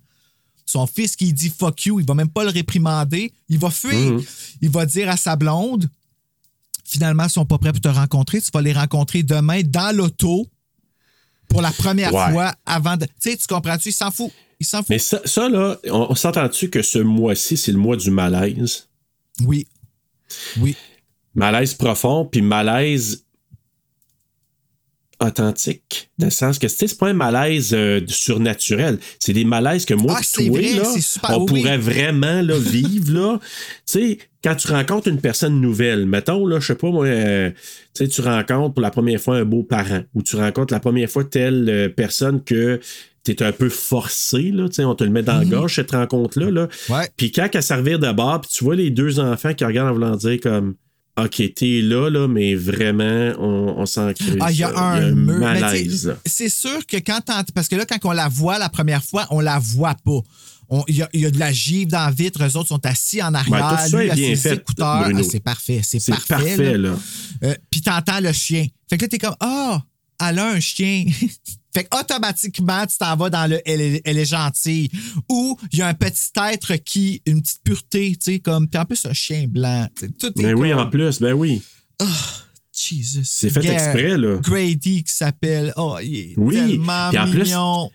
Son 0.67 0.85
fils 0.85 1.15
qui 1.15 1.33
dit 1.33 1.49
fuck 1.49 1.85
you, 1.85 1.99
il 1.99 2.05
va 2.05 2.13
même 2.13 2.29
pas 2.29 2.43
le 2.43 2.51
réprimander, 2.51 3.33
il 3.49 3.57
va 3.57 3.71
fuir. 3.71 4.13
Mhm. 4.13 4.23
Il 4.61 4.69
va 4.69 4.85
dire 4.85 5.09
à 5.09 5.17
sa 5.17 5.35
blonde, 5.35 5.89
finalement, 6.85 7.23
ils 7.23 7.29
sont 7.31 7.45
pas 7.45 7.57
prêts 7.57 7.71
pour 7.71 7.81
te 7.81 7.87
rencontrer. 7.87 8.41
Tu 8.41 8.51
vas 8.53 8.61
les 8.61 8.73
rencontrer 8.73 9.23
demain 9.23 9.61
dans 9.63 9.95
l'auto 9.95 10.47
pour 11.51 11.61
la 11.61 11.71
première 11.71 12.13
Ouais. 12.13 12.31
fois 12.31 12.53
avant 12.65 12.97
de. 12.97 13.05
Tu 13.05 13.31
sais, 13.31 13.37
tu 13.37 13.47
comprends-tu? 13.47 13.89
Il 13.89 13.93
s'en 13.93 14.09
fout. 14.11 14.31
Il 14.59 14.65
s'en 14.65 14.79
fout. 14.79 14.89
Mais 14.89 14.99
ça, 14.99 15.21
ça, 15.25 15.47
là, 15.49 15.77
on, 15.89 16.07
on 16.09 16.15
s'entend-tu 16.15 16.69
que 16.69 16.81
ce 16.81 16.99
mois-ci, 16.99 17.57
c'est 17.57 17.71
le 17.71 17.77
mois 17.77 17.95
du 17.97 18.09
malaise? 18.11 18.87
Oui. 19.45 19.67
Oui. 20.59 20.75
Malaise 21.35 21.73
profond, 21.73 22.25
puis 22.25 22.41
malaise 22.41 23.25
authentique. 25.19 26.09
Dans 26.17 26.27
le 26.27 26.31
sens 26.31 26.57
que 26.57 26.65
tu 26.67 26.73
sais, 26.75 26.87
c'est 26.87 26.97
pas 26.97 27.09
un 27.09 27.13
malaise 27.13 27.73
euh, 27.73 28.01
surnaturel. 28.07 28.99
C'est 29.19 29.33
des 29.33 29.45
malaises 29.45 29.85
que 29.85 29.93
moi 29.93 30.15
Ah, 30.17 30.21
toi, 30.33 30.49
vrai, 30.49 30.73
là, 30.73 30.83
on 31.29 31.41
oui. 31.41 31.45
pourrait 31.45 31.77
vraiment 31.77 32.41
là, 32.41 32.57
vivre. 32.57 33.11
là. 33.13 33.39
Quand 34.43 34.55
tu 34.55 34.67
rencontres 34.69 35.07
une 35.07 35.21
personne 35.21 35.61
nouvelle, 35.61 36.05
mettons, 36.05 36.47
là, 36.47 36.59
je 36.59 36.67
sais 36.67 36.75
pas 36.75 36.89
moi, 36.89 37.05
euh, 37.05 37.51
tu 37.93 38.21
rencontres 38.21 38.73
pour 38.73 38.81
la 38.81 38.91
première 38.91 39.21
fois 39.21 39.37
un 39.37 39.45
beau 39.45 39.63
parent, 39.63 40.01
ou 40.13 40.23
tu 40.23 40.35
rencontres 40.35 40.73
la 40.73 40.79
première 40.79 41.09
fois 41.09 41.23
telle 41.23 41.69
euh, 41.69 41.89
personne 41.89 42.43
que 42.43 42.79
tu 43.23 43.31
es 43.31 43.43
un 43.43 43.51
peu 43.51 43.69
forcé, 43.69 44.51
là, 44.51 44.67
tu 44.67 44.75
sais, 44.75 44.83
on 44.83 44.95
te 44.95 45.03
le 45.03 45.11
met 45.11 45.21
dans 45.21 45.37
la 45.37 45.45
gorge, 45.45 45.75
cette 45.75 45.91
rencontre-là. 45.91 46.49
Là. 46.49 46.67
Ouais. 46.89 47.07
Puis 47.17 47.31
quand 47.31 47.47
elle 47.53 47.61
servir 47.61 47.99
de 47.99 48.11
bord, 48.11 48.41
puis 48.41 48.49
tu 48.51 48.63
vois 48.63 48.75
les 48.75 48.89
deux 48.89 49.19
enfants 49.19 49.53
qui 49.53 49.63
regardent 49.63 49.89
en 49.89 49.93
voulant 49.93 50.15
dire 50.15 50.39
comme 50.41 50.75
OK, 51.19 51.53
t'es 51.55 51.81
là, 51.81 52.09
là, 52.09 52.27
mais 52.27 52.55
vraiment, 52.55 53.33
on, 53.37 53.75
on 53.77 53.85
s'en 53.85 54.13
crée. 54.13 54.37
Ah, 54.39 54.51
il 54.51 54.59
y 54.59 54.63
a 54.63 54.75
un 54.75 55.11
malaise. 55.13 56.07
là. 56.07 56.15
C'est 56.25 56.49
sûr 56.49 56.85
que 56.87 56.97
quand 56.97 57.19
Parce 57.53 57.67
que 57.67 57.75
là, 57.75 57.85
quand 57.85 57.97
on 58.05 58.13
la 58.13 58.29
voit 58.29 58.57
la 58.57 58.69
première 58.69 59.03
fois, 59.03 59.27
on 59.29 59.41
la 59.41 59.59
voit 59.59 59.95
pas. 60.05 60.21
Il 60.87 60.95
y, 61.13 61.19
y 61.19 61.25
a 61.25 61.31
de 61.31 61.37
la 61.39 61.51
givre 61.51 61.91
dans 61.91 62.05
la 62.05 62.11
vitre, 62.11 62.41
eux 62.43 62.55
autres 62.57 62.69
sont 62.69 62.85
assis 62.85 63.21
en 63.21 63.33
arrière. 63.33 63.79
Ça 63.87 63.97
lui, 63.97 64.09
bien 64.11 64.35
ses 64.35 64.49
fait, 64.49 64.55
écouteurs. 64.55 65.09
Ah, 65.13 65.23
c'est 65.29 65.39
parfait, 65.41 65.81
c'est 65.83 66.05
parfait. 66.07 66.27
parfait, 66.33 66.77
là. 66.77 66.89
là. 66.91 66.99
Euh, 67.43 67.55
Puis 67.69 67.81
t'entends 67.81 68.19
le 68.21 68.31
chien. 68.31 68.65
Fait 68.89 68.97
que 68.97 69.03
là, 69.03 69.07
t'es 69.09 69.17
comme 69.17 69.35
Ah, 69.41 69.83
elle 70.25 70.39
a 70.39 70.47
un 70.51 70.59
chien. 70.61 71.05
fait 71.75 71.83
que 71.83 71.99
automatiquement, 71.99 72.85
tu 72.85 72.97
t'en 72.97 73.15
vas 73.17 73.29
dans 73.29 73.49
le 73.49 73.59
elle 73.65 73.81
est, 73.81 74.01
elle 74.05 74.17
est 74.17 74.25
gentille. 74.25 74.89
Ou 75.29 75.57
il 75.73 75.79
y 75.79 75.81
a 75.81 75.87
un 75.87 75.93
petit 75.93 76.29
être 76.53 76.75
qui, 76.77 77.21
une 77.25 77.41
petite 77.41 77.63
pureté, 77.63 78.11
tu 78.15 78.31
sais, 78.33 78.39
comme. 78.39 78.67
Puis 78.69 78.79
en 78.79 78.85
plus, 78.85 79.05
un 79.05 79.13
chien 79.13 79.47
blanc. 79.49 79.87
Tout 80.19 80.27
est 80.27 80.41
Ben 80.41 80.53
oui, 80.55 80.69
comme- 80.69 80.79
en 80.79 80.89
plus, 80.89 81.19
ben 81.19 81.33
oui. 81.33 81.61
Jesus. 82.73 83.21
C'est 83.25 83.49
fait 83.49 83.59
Gare- 83.61 83.73
exprès, 83.73 84.17
là. 84.17 84.37
Grady 84.37 85.03
qui 85.03 85.13
s'appelle. 85.13 85.73
Oh, 85.75 85.97
il 86.01 86.15
est 86.15 86.33
Oui, 86.37 86.55
tellement 86.55 87.09
puis 87.09 87.19
en 87.19 87.29
plus, 87.29 87.43
mignon. 87.43 87.91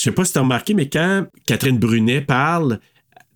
Je 0.00 0.04
sais 0.04 0.12
pas 0.12 0.24
si 0.24 0.32
t'as 0.32 0.40
remarqué, 0.40 0.72
mais 0.72 0.88
quand 0.88 1.26
Catherine 1.46 1.78
Brunet 1.78 2.22
parle, 2.22 2.80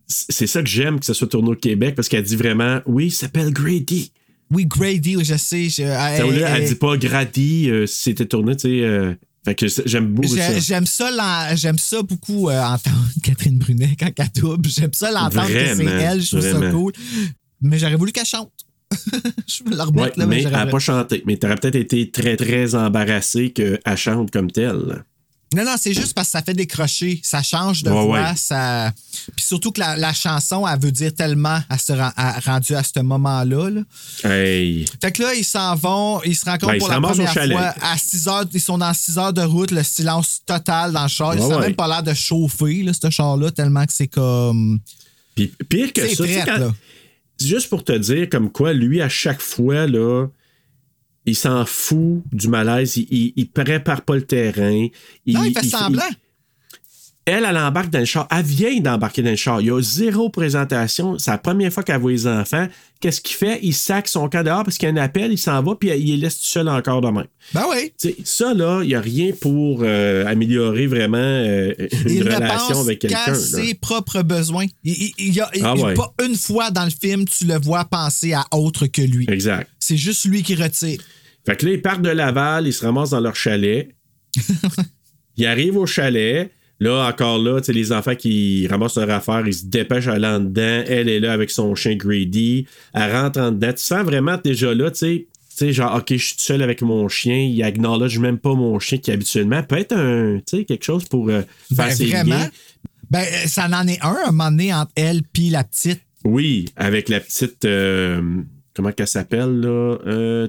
c'est 0.07 0.47
ça 0.47 0.62
que 0.62 0.69
j'aime 0.69 0.99
que 0.99 1.05
ce 1.05 1.12
soit 1.12 1.29
tourné 1.29 1.51
au 1.51 1.55
Québec, 1.55 1.95
parce 1.95 2.09
qu'elle 2.09 2.23
dit 2.25 2.37
vraiment 2.37 2.81
Oui, 2.87 3.07
il 3.09 3.11
s'appelle 3.12 3.53
Grady. 3.53 4.12
Oui, 4.51 4.65
Grady, 4.65 5.17
oui, 5.17 5.25
je 5.27 5.37
sais. 5.37 5.69
je- 5.69 5.83
elle- 5.83 5.89
Ça, 6.19 6.25
elle, 6.27 6.43
elle- 6.62 6.69
dit 6.69 6.75
pas 6.77 6.97
Grady 6.97 7.69
euh, 7.71 7.87
si 7.87 8.03
c'était 8.05 8.25
tourné, 8.25 8.57
tu 8.57 8.62
sais. 8.62 8.81
euh, 8.81 9.12
fait 9.45 9.55
que 9.55 9.67
j'aime 9.85 10.07
beaucoup 10.15 10.35
ça. 10.37 10.55
J'ai- 10.55 10.61
J'aime 10.62 10.87
ça, 10.87 11.55
j'aime 11.55 11.77
ça 11.77 12.01
beaucoup 12.03 12.49
euh, 12.49 12.59
entendre 12.62 13.09
Catherine 13.23 13.59
Brunet 13.59 13.95
quand 14.01 14.09
elle 14.17 14.41
double. 14.41 14.67
J'aime 14.71 14.95
ça 14.95 15.11
l'entendre 15.11 15.47
que 15.47 15.75
c'est 15.75 15.85
elle. 15.85 16.23
Je 16.23 16.31
trouve 16.31 16.51
ça 16.51 16.71
cool. 16.71 16.93
Mais 17.61 17.79
j'aurais 17.79 17.97
voulu 17.97 18.12
qu'elle 18.12 18.25
chante. 18.25 18.51
je 19.47 19.65
vais 19.65 19.77
la 19.77 19.85
Ouais, 19.85 19.91
remettre 19.91 20.19
là. 20.19 20.27
mais 20.27 20.43
elle 20.43 20.51
n'a 20.53 20.67
pas 20.67 20.79
chanté. 20.79 21.23
Mais 21.27 21.37
t'aurais 21.37 21.57
peut-être 21.57 21.75
été 21.77 22.11
très, 22.11 22.37
très 22.37 22.75
embarrassé 22.75 23.51
qu'elle 23.53 23.81
chante 23.97 24.31
comme 24.31 24.51
telle. 24.51 25.05
Non, 25.55 25.64
non, 25.64 25.76
c'est 25.80 25.94
juste 25.94 26.12
parce 26.14 26.28
que 26.28 26.32
ça 26.32 26.42
fait 26.42 26.55
décrocher. 26.55 27.20
Ça 27.22 27.42
change 27.42 27.82
de 27.82 27.90
Ouais, 27.90 28.02
voix. 28.05 28.20
ouais. 28.22 28.36
Ça... 28.36 28.92
Puis 29.36 29.44
surtout 29.46 29.72
que 29.72 29.80
la, 29.80 29.96
la 29.96 30.12
chanson, 30.12 30.66
elle 30.66 30.78
veut 30.80 30.90
dire 30.92 31.14
tellement 31.14 31.61
à 31.68 31.78
ce, 31.78 31.92
à- 31.92 32.40
rendu 32.44 32.74
à 32.74 32.82
ce 32.82 33.00
moment-là. 33.00 33.70
là. 33.70 33.80
Hey. 34.30 34.84
Fait 35.00 35.12
que 35.12 35.22
là, 35.22 35.34
ils 35.34 35.44
s'en 35.44 35.74
vont, 35.76 36.22
ils 36.24 36.34
se 36.36 36.44
rencontrent 36.44 36.72
Ben, 36.72 36.78
pour 36.78 36.88
la 36.88 37.00
première 37.00 37.32
fois 37.32 37.74
à 37.80 37.96
6 37.96 38.28
heures. 38.28 38.44
Ils 38.52 38.61
sont 38.61 38.78
dans 38.78 38.92
6 38.92 39.18
heures 39.18 39.32
de 39.32 39.42
route, 39.42 39.70
le 39.70 39.82
silence 39.82 40.40
total 40.44 40.92
dans 40.92 41.02
le 41.05 41.09
char. 41.09 41.34
Ils 41.34 41.40
Ouais, 41.40 41.59
même 41.61 41.74
pas 41.74 41.88
l'air 41.88 42.02
de 42.02 42.14
chauffer, 42.14 42.82
là, 42.82 42.92
ce 42.92 43.09
char-là, 43.11 43.50
tellement 43.50 43.84
que 43.86 43.92
c'est 43.92 44.09
comme. 44.09 44.80
Puis 45.34 45.52
pire 45.68 45.92
que 45.92 46.07
C'est 46.09 46.14
ça, 46.14 46.44
quand- 46.46 46.59
là. 46.59 46.70
juste 47.40 47.68
pour 47.68 47.82
te 47.84 47.92
dire 47.92 48.28
comme 48.30 48.50
quoi, 48.50 48.72
lui, 48.72 49.00
à 49.02 49.09
chaque 49.09 49.40
fois, 49.40 49.86
là, 49.86 50.26
il 51.27 51.37
s'en 51.37 51.64
fout 51.66 52.22
du 52.33 52.49
malaise, 52.49 52.97
il, 52.97 53.07
il, 53.11 53.33
il 53.37 53.49
prépare 53.51 54.03
pas 54.03 54.14
le 54.16 54.22
terrain. 54.27 54.87
Non, 55.27 55.45
il 55.45 55.53
fait 55.59 55.66
semblant. 55.66 56.03
elle, 57.27 57.47
elle 57.49 57.57
embarque 57.57 57.89
dans 57.91 58.01
le 58.01 58.05
char. 58.05 58.29
Elle 58.31 58.45
vient 58.45 58.79
d'embarquer 58.81 59.22
dans 59.22 59.31
le 59.31 59.37
char. 59.37 59.61
Il 59.62 59.68
y 59.68 59.70
a 59.70 59.81
zéro 59.81 60.29
présentation. 60.29 61.18
C'est 61.18 61.31
la 61.31 61.39
première 61.39 61.72
fois 61.72 61.83
qu'elle 61.83 61.99
voit 62.01 62.11
les 62.12 62.27
enfants. 62.27 62.68
Qu'est-ce 63.01 63.22
qu'il 63.22 63.37
fait? 63.37 63.59
Il 63.62 63.72
sac 63.75 64.09
son 64.09 64.29
cas 64.29 64.43
dehors 64.43 64.64
parce 64.64 64.77
qu'il 64.79 64.87
y 64.89 64.93
a 64.93 64.95
un 64.95 64.99
appel, 65.03 65.33
il 65.33 65.39
s'en 65.39 65.62
va, 65.62 65.75
puis 65.75 65.91
il 65.91 66.07
les 66.07 66.16
laisse 66.18 66.39
tout 66.39 66.45
seul 66.47 66.68
encore 66.68 67.01
de 67.01 67.09
même. 67.09 67.27
Ben 67.55 67.64
oui. 67.70 67.93
Ça, 68.25 68.53
là, 68.55 68.81
il 68.83 68.89
n'y 68.89 68.95
a 68.95 69.01
rien 69.01 69.33
pour 69.41 69.81
euh, 69.83 70.27
améliorer 70.27 70.87
vraiment 70.87 71.16
euh, 71.18 71.72
une 71.79 72.11
Il 72.11 72.25
ne 72.25 72.35
relation 72.35 72.81
avec 72.81 72.99
quelqu'un. 73.01 73.27
là. 73.29 73.35
ses 73.35 73.75
propres 73.75 74.22
besoins. 74.22 74.66
Il, 74.85 74.93
il- 74.93 75.14
il 75.18 75.35
y 75.35 75.41
a, 75.41 75.51
il- 75.55 75.62
Ah 75.64 75.75
ouais. 75.77 75.95
Pas 75.95 76.14
une 76.25 76.37
fois 76.37 76.70
dans 76.70 76.85
le 76.85 76.91
film, 76.91 77.25
tu 77.27 77.45
le 77.47 77.59
vois 77.59 77.85
penser 77.87 78.33
à 78.35 78.45
autre 78.53 78.87
que 78.87 79.03
lui. 79.03 79.27
Exact. 79.31 79.68
C'est 79.81 79.97
juste 79.99 80.25
lui 80.27 80.43
qui 80.43 80.55
retire. 80.55 81.01
Fait 81.47 81.57
que 81.57 81.66
là, 81.66 81.72
ils 81.72 81.82
partent 81.82 82.03
de 82.03 82.11
Laval, 82.11 82.66
ils 82.66 82.72
se 82.72 82.84
ramassent 82.84 83.11
dans 83.11 83.20
leur 83.20 83.36
chalet. 83.36 83.90
ils 85.36 85.47
arrivent 85.47 85.76
au 85.76 85.86
chalet. 85.86 86.51
Là, 86.80 87.07
encore 87.09 87.38
là, 87.38 87.61
tu 87.61 87.66
sais, 87.66 87.72
les 87.72 87.92
enfants 87.92 88.16
qui 88.16 88.66
ramassent 88.66 88.97
leur 88.97 89.11
affaire, 89.11 89.45
ils 89.47 89.55
se 89.55 89.64
dépêchent 89.66 90.09
à 90.09 90.14
aller 90.14 90.26
en 90.26 90.40
dedans. 90.40 90.84
Elle 90.86 91.09
est 91.09 91.20
là 91.20 91.32
avec 91.32 91.51
son 91.51 91.74
chien 91.74 91.95
Grady. 91.95 92.66
Elle 92.92 93.12
rentre 93.12 93.38
en 93.40 93.53
dedans. 93.53 93.72
Tu 93.72 93.82
sens 93.82 94.05
vraiment 94.05 94.36
déjà 94.42 94.74
là, 94.74 94.90
tu 94.90 94.99
sais, 94.99 95.26
tu 95.51 95.57
sais, 95.57 95.72
genre, 95.72 95.95
OK, 95.97 96.07
je 96.11 96.16
suis 96.16 96.34
seul 96.38 96.62
avec 96.62 96.82
mon 96.82 97.07
chien. 97.09 97.36
Il 97.36 97.62
acknowledge 97.62 98.18
même 98.18 98.38
pas 98.38 98.55
mon 98.55 98.78
chien 98.80 98.99
qui 98.99 99.12
habituellement 99.12 99.62
peut 99.62 99.78
être 99.78 99.92
un, 99.97 100.38
tu 100.45 100.59
sais, 100.59 100.64
quelque 100.64 100.84
chose 100.84 101.05
pour 101.05 101.28
euh, 101.28 101.42
faire 101.74 101.86
Ben, 101.86 101.90
ses 101.95 102.07
vraiment. 102.07 102.34
liens. 102.38 102.51
Ben, 103.11 103.20
euh, 103.22 103.47
ça 103.47 103.68
en 103.70 103.86
est 103.86 104.03
un, 104.03 104.16
un 104.26 104.32
moment 104.32 104.51
donné, 104.51 104.74
entre 104.74 104.90
elle 104.97 105.22
puis 105.22 105.51
la 105.51 105.62
petite. 105.62 106.01
Oui, 106.24 106.64
avec 106.74 107.09
la 107.09 107.20
petite. 107.20 107.64
euh, 107.66 108.20
comment 108.75 108.93
qu'elle 108.93 109.09
s'appelle, 109.09 109.61
là? 109.61 109.99
Euh. 110.07 110.49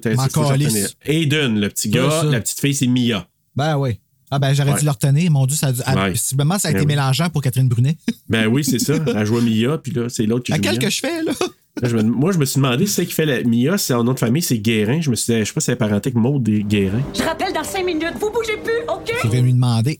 Aiden, 1.05 1.59
le 1.59 1.69
petit 1.69 1.89
gars. 1.89 2.23
La 2.23 2.39
petite 2.41 2.59
fille, 2.59 2.73
c'est 2.75 2.87
Mia. 2.87 3.27
Ben 3.55 3.77
oui. 3.77 3.99
Ah 4.31 4.39
ben 4.39 4.53
j'aurais 4.53 4.71
Ouais. 4.73 4.79
dû 4.79 4.85
le 4.85 4.91
retenir. 4.91 5.31
Mon 5.31 5.45
Dieu, 5.45 5.55
ça 5.55 5.67
a 5.67 5.71
dû- 5.71 5.81
Ouais. 5.81 6.11
possiblement 6.11 6.57
ça 6.57 6.69
a 6.69 6.71
Ben 6.71 6.77
été 6.79 6.85
oui. 6.87 6.93
mélangeant 6.95 7.29
pour 7.29 7.41
Catherine 7.41 7.69
Brunet. 7.69 7.95
Ben 8.29 8.47
oui, 8.47 8.63
c'est 8.63 8.79
ça. 8.79 8.95
Elle 9.15 9.25
joue 9.25 9.39
Mia, 9.39 9.77
puis 9.77 9.91
là, 9.93 10.09
c'est 10.09 10.25
l'autre 10.25 10.43
qui 10.45 10.51
joue 10.51 10.57
Laquelle 10.57 10.79
Mia. 10.79 10.87
que 10.87 10.89
je 10.93 10.99
fais, 10.99 11.23
là? 11.23 11.31
Là, 11.81 11.89
je 11.89 11.95
me- 11.97 12.03
moi, 12.03 12.31
je 12.31 12.37
me 12.37 12.45
suis 12.45 12.55
demandé, 12.55 12.85
c'est 12.87 13.05
qui 13.05 13.11
fait 13.13 13.25
la 13.25 13.43
Mia, 13.43 13.77
c'est 13.77 13.91
son 13.93 14.01
nom 14.05 14.13
de 14.13 14.19
famille, 14.19 14.41
c'est 14.41 14.57
Guérin. 14.59 15.01
Je 15.01 15.09
me 15.09 15.15
suis 15.15 15.33
dit, 15.33 15.39
je 15.41 15.43
sais 15.45 15.53
pas 15.53 15.59
si 15.59 15.65
c'est 15.65 15.75
parenté 15.75 16.07
avec 16.07 16.15
Maud 16.15 16.41
des 16.41 16.63
Guérin. 16.63 17.01
Je 17.13 17.21
rappelle 17.21 17.51
dans 17.53 17.65
cinq 17.65 17.85
minutes, 17.85 18.13
vous 18.17 18.31
bougez 18.31 18.55
plus, 18.63 18.71
OK? 18.87 19.11
Je 19.23 19.27
vais 19.27 19.41
lui 19.41 19.51
demander. 19.53 19.99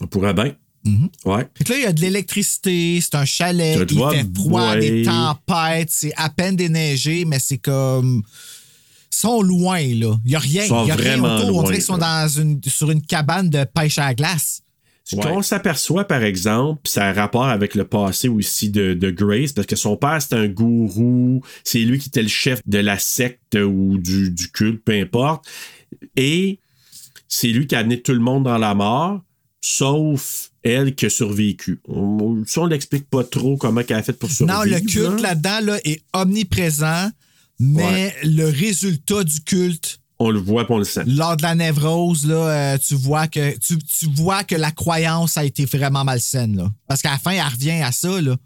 On 0.00 0.08
pourrait 0.08 0.34
bien. 0.34 0.52
Ouais. 1.24 1.48
Fait 1.54 1.64
que 1.64 1.72
là, 1.72 1.78
il 1.78 1.82
y 1.82 1.86
a 1.86 1.92
de 1.92 2.00
l'électricité, 2.00 3.00
c'est 3.00 3.14
un 3.14 3.24
chalet, 3.24 3.78
il 3.88 3.98
fait 3.98 4.26
froid, 4.34 4.72
ouais. 4.72 4.80
des 4.80 5.02
tempêtes, 5.04 5.90
c'est 5.90 6.12
à 6.16 6.28
peine 6.28 6.56
déneigé, 6.56 7.24
mais 7.24 7.38
c'est 7.38 7.58
comme. 7.58 8.22
Ils 9.12 9.16
sont 9.16 9.42
loin, 9.42 9.78
là. 9.78 10.16
Il 10.24 10.30
n'y 10.30 10.34
a 10.34 10.38
rien. 10.38 10.64
Ils 10.64 10.68
sont 10.68 10.84
Il 10.84 10.88
y 10.88 10.90
a 10.90 10.96
rien 10.96 11.18
vraiment 11.18 11.36
autour. 11.36 11.48
On 11.48 11.52
loin, 11.52 11.62
dirait 11.64 11.74
qu'ils 11.76 11.84
sont 11.84 11.98
dans 11.98 12.28
une, 12.28 12.60
sur 12.66 12.90
une 12.90 13.02
cabane 13.02 13.50
de 13.50 13.64
pêche 13.64 13.98
à 13.98 14.06
la 14.06 14.14
glace. 14.14 14.62
Ce 15.04 15.16
qu'on 15.16 15.42
s'aperçoit, 15.42 16.04
par 16.04 16.22
exemple, 16.22 16.82
ça 16.88 17.08
a 17.08 17.12
rapport 17.12 17.44
avec 17.44 17.74
le 17.74 17.84
passé 17.84 18.28
aussi 18.28 18.70
de, 18.70 18.94
de 18.94 19.10
Grace, 19.10 19.52
parce 19.52 19.66
que 19.66 19.76
son 19.76 19.96
père, 19.96 20.22
c'était 20.22 20.36
un 20.36 20.48
gourou, 20.48 21.42
c'est 21.64 21.80
lui 21.80 21.98
qui 21.98 22.08
était 22.08 22.22
le 22.22 22.28
chef 22.28 22.60
de 22.66 22.78
la 22.78 22.98
secte 22.98 23.56
ou 23.56 23.98
du, 23.98 24.30
du 24.30 24.50
culte, 24.50 24.82
peu 24.84 24.92
importe. 24.92 25.44
Et 26.16 26.60
c'est 27.28 27.48
lui 27.48 27.66
qui 27.66 27.74
a 27.74 27.80
amené 27.80 28.00
tout 28.00 28.12
le 28.12 28.20
monde 28.20 28.44
dans 28.44 28.58
la 28.58 28.74
mort, 28.74 29.20
sauf 29.60 30.51
elle 30.62 30.94
qui 30.94 31.06
a 31.06 31.10
survécu. 31.10 31.80
On, 31.88 32.42
ça, 32.46 32.62
on 32.62 32.66
l'explique 32.66 33.08
pas 33.08 33.24
trop 33.24 33.56
comment 33.56 33.82
elle 33.88 33.96
a 33.96 34.02
fait 34.02 34.12
pour 34.12 34.30
survivre. 34.30 34.58
Non, 34.58 34.64
le 34.64 34.80
culte 34.80 35.20
là. 35.20 35.34
là-dedans 35.34 35.60
là, 35.72 35.78
est 35.84 36.02
omniprésent, 36.12 37.10
mais 37.58 38.14
le 38.24 38.44
résultat 38.44 39.24
du 39.24 39.40
culte 39.40 40.00
On 40.18 40.30
le 40.30 40.40
voit 40.40 40.66
on 40.68 40.78
le 40.78 40.84
sent. 40.84 41.02
lors 41.06 41.36
de 41.36 41.42
la 41.42 41.54
névrose, 41.54 42.26
là, 42.26 42.34
euh, 42.74 42.78
tu, 42.78 42.94
vois 42.94 43.26
que, 43.28 43.56
tu, 43.58 43.78
tu 43.78 44.06
vois 44.14 44.44
que 44.44 44.54
la 44.54 44.70
croyance 44.70 45.36
a 45.36 45.44
été 45.44 45.64
vraiment 45.64 46.04
malsaine. 46.04 46.56
Là. 46.56 46.70
Parce 46.86 47.02
qu'à 47.02 47.10
la 47.10 47.18
fin, 47.18 47.32
elle 47.32 47.42
revient 47.42 47.82
à 47.82 47.92
ça. 47.92 48.20
Là. 48.20 48.36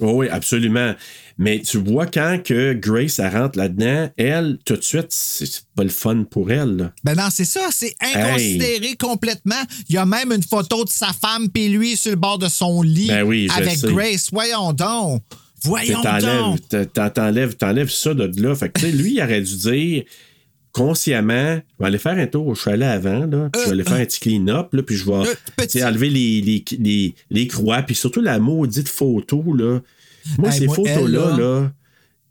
Oh 0.00 0.12
oui, 0.14 0.28
absolument. 0.28 0.94
Mais 1.38 1.60
tu 1.60 1.78
vois, 1.78 2.06
quand 2.06 2.40
que 2.44 2.72
Grace 2.72 3.18
elle 3.20 3.36
rentre 3.36 3.58
là-dedans, 3.58 4.10
elle, 4.16 4.58
tout 4.64 4.76
de 4.76 4.82
suite, 4.82 5.06
c'est 5.10 5.62
pas 5.76 5.84
le 5.84 5.88
fun 5.88 6.24
pour 6.28 6.50
elle. 6.50 6.76
là. 6.76 6.92
Ben 7.04 7.14
non, 7.14 7.28
c'est 7.30 7.44
ça, 7.44 7.68
c'est 7.70 7.94
inconsidéré 8.00 8.96
complètement. 8.96 9.54
Il 9.88 9.94
y 9.94 9.98
a 9.98 10.04
même 10.06 10.32
une 10.32 10.42
photo 10.42 10.84
de 10.84 10.88
sa 10.90 11.12
femme 11.12 11.48
puis 11.48 11.68
lui 11.68 11.96
sur 11.96 12.10
le 12.10 12.16
bord 12.16 12.38
de 12.38 12.48
son 12.48 12.82
lit 12.82 13.06
Ben 13.08 13.22
oui, 13.22 13.48
avec. 13.56 13.78
Grace. 13.82 14.28
Voyons 14.32 14.72
donc. 14.72 15.22
Voyons 15.62 16.00
T'enlèves- 16.02 16.58
donc. 16.70 17.14
T'enlèves 17.14 17.56
t'enlèves 17.56 17.90
ça 17.90 18.14
de 18.14 18.30
là. 18.42 18.54
Fait 18.54 18.68
que, 18.68 18.80
tu 18.80 18.86
sais, 18.86 18.92
lui, 18.92 19.14
il 19.14 19.22
aurait 19.22 19.40
dû 19.42 19.56
dire 19.56 20.04
consciemment, 20.78 21.56
je 21.56 21.82
vais 21.82 21.86
aller 21.86 21.98
faire 21.98 22.16
un 22.18 22.26
tour 22.26 22.46
au 22.46 22.54
chalet 22.54 22.88
avant, 22.88 23.26
là, 23.26 23.50
puis 23.52 23.60
je 23.62 23.66
vais 23.66 23.72
aller 23.72 23.84
faire 23.84 23.94
un 23.94 24.04
petit 24.04 24.20
clean-up, 24.20 24.72
là, 24.72 24.82
puis 24.82 24.96
je 24.96 25.04
vais 25.04 25.24
sais, 25.68 25.84
enlever 25.84 26.10
les, 26.10 26.40
les, 26.40 26.64
les, 26.78 27.14
les 27.30 27.46
croix, 27.46 27.82
puis 27.82 27.94
surtout 27.94 28.20
la 28.20 28.38
maudite 28.38 28.88
photo, 28.88 29.42
là. 29.54 29.80
Moi, 30.38 30.50
Hey, 30.52 30.58
ces 30.60 30.66
photos-là, 30.66 31.30
là, 31.30 31.36
là, 31.38 31.72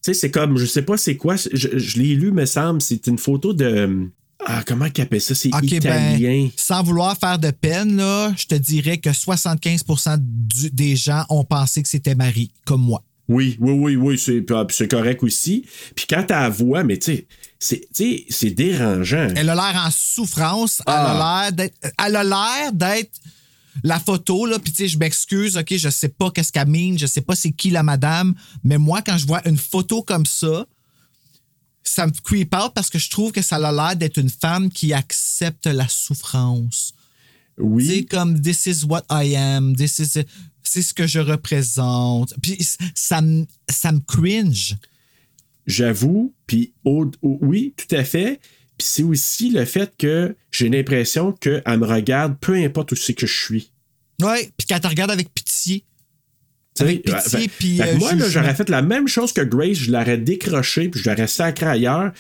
tu 0.04 0.14
sais, 0.14 0.14
c'est 0.14 0.32
comme, 0.32 0.58
je 0.58 0.66
sais 0.66 0.84
pas 0.84 0.98
c'est 0.98 1.16
quoi, 1.18 1.36
je, 1.36 1.78
je 1.78 1.98
l'ai 2.00 2.16
lu, 2.16 2.32
me 2.32 2.45
semble, 2.45 2.82
c'est 2.82 3.08
une 3.08 3.18
photo 3.18 3.54
de. 3.54 4.08
Ah, 4.45 4.62
comment 4.66 4.88
qu'il 4.89 5.04
appelle 5.04 5.20
ça? 5.20 5.34
C'est 5.34 5.50
OK, 5.54 5.64
italien. 5.64 6.43
ben, 6.43 6.50
sans 6.56 6.84
vouloir 6.84 7.18
faire 7.18 7.39
de 7.39 7.50
peine, 7.50 7.98
là, 7.98 8.32
je 8.38 8.45
te 8.45 8.56
dirais 8.56 8.98
que 9.00 9.12
75 9.12 9.84
du- 10.20 10.70
des 10.70 10.95
gens 10.95 11.26
ont 11.30 11.43
pensé 11.43 11.82
que 11.82 11.89
c'était 11.89 12.14
Marie, 12.16 12.52
comme 12.66 12.82
moi. 12.82 13.04
Oui, 13.28 13.58
oui, 13.60 13.72
oui, 13.74 13.95
oui, 13.95 14.18
c'est, 14.18 14.45
ah, 14.52 14.66
c'est 14.70 14.89
correct 14.89 15.22
aussi. 15.24 15.66
Puis 15.95 16.06
quand 16.10 16.24
t'as 16.26 16.43
la 16.43 16.50
voix, 16.50 16.84
mais 16.84 16.98
tu 16.98 17.14
sais, 17.16 17.28
c'est, 17.60 18.49
dérangeant. 18.51 19.30
Elle 19.36 19.49
a 19.49 19.55
l'air 19.55 19.82
en 19.86 19.89
souffrance. 19.91 20.82
Ah. 20.86 20.93
Elle 20.93 21.22
a 21.22 21.41
l'air 21.41 21.51
d'être. 21.53 21.93
Elle 22.05 22.16
a 22.16 22.24
l'air 22.24 22.74
d'être 22.74 23.20
la 23.84 23.99
photo, 23.99 24.45
là. 24.45 24.60
Puis, 24.60 24.72
tu 24.72 24.84
sais, 24.84 24.88
je 24.88 24.97
m'excuse, 24.97 25.58
OK, 25.58 25.76
je 25.76 25.89
sais 25.89 26.10
pas 26.10 26.32
qu'est-ce 26.32 26.51
qu'elle 26.51 26.68
mine, 26.68 26.97
je 26.97 27.05
sais 27.05 27.22
pas 27.22 27.36
c'est 27.36 27.51
qui 27.51 27.70
la 27.70 27.84
madame. 27.84 28.34
Mais 28.64 28.78
moi, 28.78 29.01
quand 29.01 29.18
je 29.18 29.26
vois 29.26 29.47
une 29.47 29.58
photo 29.58 30.01
comme 30.01 30.26
ça, 30.26 30.66
ça 31.84 32.05
me 32.05 32.12
creep 32.12 32.53
out 32.53 32.74
parce 32.74 32.89
que 32.89 32.99
je 32.99 33.10
trouve 33.10 33.32
que 33.32 33.41
ça 33.41 33.55
a 33.55 33.72
l'air 33.72 33.95
d'être 33.95 34.18
une 34.18 34.30
femme 34.30 34.70
qui 34.70 34.93
accepte 34.93 35.68
la 35.68 35.88
souffrance. 35.88 36.93
Oui. 37.58 37.88
C'est 37.88 38.05
comme 38.05 38.41
This 38.41 38.66
is 38.66 38.86
what 38.86 39.03
I 39.10 39.36
am, 39.36 39.76
this 39.76 39.99
is. 39.99 40.24
C'est 40.64 40.82
ce 40.82 40.93
que 40.93 41.08
je 41.08 41.20
représente. 41.20 42.34
Puis 42.41 42.58
ça 42.93 43.22
me, 43.22 43.45
ça 43.70 43.91
me 43.91 43.99
cringe. 43.99 44.76
J'avoue, 45.68 46.34
puis 46.47 46.74
oui, 47.22 47.74
tout 47.78 47.93
à 47.95 48.03
fait. 48.03 48.39
Puis 48.78 48.88
c'est 48.88 49.03
aussi 49.03 49.49
le 49.51 49.65
fait 49.65 49.91
que 49.97 50.36
j'ai 50.51 50.70
l'impression 50.70 51.32
qu'elle 51.34 51.61
me 51.68 51.86
regarde 51.86 52.38
peu 52.39 52.53
importe 52.55 52.93
où 52.93 52.95
c'est 52.95 53.13
que 53.13 53.28
je 53.28 53.38
suis. 53.45 53.72
Ouais, 54.22 54.49
puis 54.57 54.65
qu'elle 54.68 54.80
te 54.80 54.88
regarde 54.88 55.11
avec 55.11 55.34
pitié. 55.34 55.84
Avec 56.80 57.03
pitié, 57.03 57.39
fait- 57.39 57.47
puis, 57.57 57.78
que 57.78 57.84
euh, 57.84 57.97
moi, 57.97 58.11
j'aurais 58.30 58.53
fait 58.55 58.70
la 58.70 58.82
même 58.84 59.07
chose 59.07 59.34
que 59.34 59.41
Grace, 59.41 59.74
je 59.78 59.91
l'aurais 59.91 60.18
décroché, 60.18 60.89
puis 60.89 61.01
je 61.01 61.09
l'aurais 61.09 61.28
sacré 61.28 61.65
ailleurs. 61.65 62.11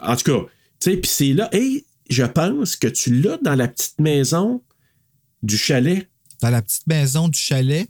En 0.00 0.16
tout 0.16 0.24
cas, 0.24 0.46
tu 0.80 0.90
sais, 0.90 0.96
puis 0.96 1.10
c'est 1.10 1.32
là, 1.34 1.48
et 1.52 1.84
je 2.08 2.24
pense 2.24 2.76
que 2.76 2.88
tu 2.88 3.14
l'as 3.20 3.36
dans 3.42 3.54
la 3.54 3.68
petite 3.68 4.00
maison 4.00 4.62
du 5.42 5.56
chalet. 5.58 6.08
Dans 6.40 6.50
la 6.50 6.62
petite 6.62 6.86
maison 6.86 7.28
du 7.28 7.38
chalet. 7.38 7.88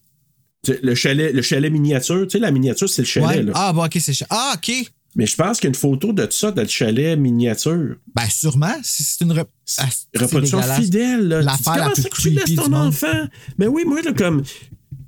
Le 0.82 0.94
chalet, 0.96 1.32
le 1.32 1.42
chalet 1.42 1.70
miniature, 1.72 2.22
tu 2.26 2.30
sais, 2.32 2.38
la 2.40 2.50
miniature, 2.50 2.88
c'est 2.88 3.02
le 3.02 3.06
chalet. 3.06 3.28
Ouais. 3.28 3.42
là. 3.44 3.52
Ah, 3.54 3.72
bon, 3.72 3.84
OK, 3.84 3.96
c'est 4.00 4.12
cha- 4.12 4.26
Ah, 4.30 4.54
OK. 4.56 4.72
Mais 5.16 5.26
je 5.26 5.34
pense 5.34 5.58
qu'il 5.58 5.64
y 5.66 5.68
a 5.68 5.70
une 5.70 5.74
photo 5.74 6.12
de 6.12 6.26
ça, 6.30 6.52
de 6.52 6.60
le 6.60 6.68
chalet 6.68 7.18
miniature. 7.18 7.96
Ben, 8.14 8.28
sûrement. 8.28 8.74
Si 8.82 9.02
c'est 9.02 9.24
une 9.24 9.32
rep- 9.32 9.48
Ah, 9.78 9.86
reproduction 10.14 10.60
fidèle. 10.62 11.26
là. 11.28 11.40
Tu 11.40 11.42
dis, 11.42 11.46
L'affaire 11.46 11.74
la 11.76 11.80
comment 11.80 11.92
plus 11.94 12.02
ça 12.02 12.08
que 12.10 12.20
tu 12.22 12.30
laisses 12.30 12.54
ton 12.54 12.72
enfant? 12.74 13.26
Mais 13.58 13.66
oui, 13.66 13.82
moi, 13.86 14.02
là, 14.02 14.12
comme. 14.12 14.42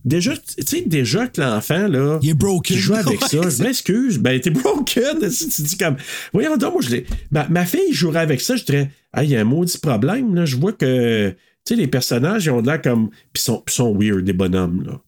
Déjà, 0.05 0.35
tu 0.35 0.43
sais, 0.67 0.81
déjà 0.87 1.27
que 1.27 1.41
l'enfant, 1.43 1.87
là. 1.89 2.19
Il 2.23 2.31
est 2.31 2.35
broken. 2.35 2.75
Qui 2.77 2.81
joue 2.83 2.95
avec 3.07 3.21
ça. 3.21 3.49
Je 3.51 3.63
m'excuse. 3.63 4.19
Ben, 4.19 4.41
t'es 4.41 4.51
broken. 4.51 5.19
Si 5.31 5.49
tu 5.51 5.63
dis 5.63 5.77
comme. 5.77 5.97
Voyons 6.33 6.57
donc, 6.57 6.73
moi, 6.73 6.83
je 6.83 6.89
l'ai. 6.91 7.07
Ma, 7.31 7.47
ma 7.49 7.67
fille 7.67 7.93
jouerait 7.93 8.21
avec 8.21 8.41
ça, 8.41 8.57
je 8.57 8.65
dirais, 8.65 8.91
ah, 9.13 9.25
il 9.25 9.31
y 9.31 9.37
a 9.37 9.41
un 9.41 9.45
maudit 9.45 9.77
problème, 9.79 10.35
là. 10.35 10.47
Je 10.47 10.57
vois 10.57 10.73
que. 10.73 11.29
Tu 11.67 11.75
sais, 11.75 11.77
les 11.77 11.87
personnages, 11.87 12.47
ils 12.47 12.51
ont 12.51 12.63
l'air 12.63 12.81
comme. 12.81 13.11
Puis 13.35 13.43
sont, 13.43 13.63
sont 13.69 13.95
weird, 13.95 14.25
des 14.25 14.33
bonhommes, 14.33 14.85
là. 14.87 15.01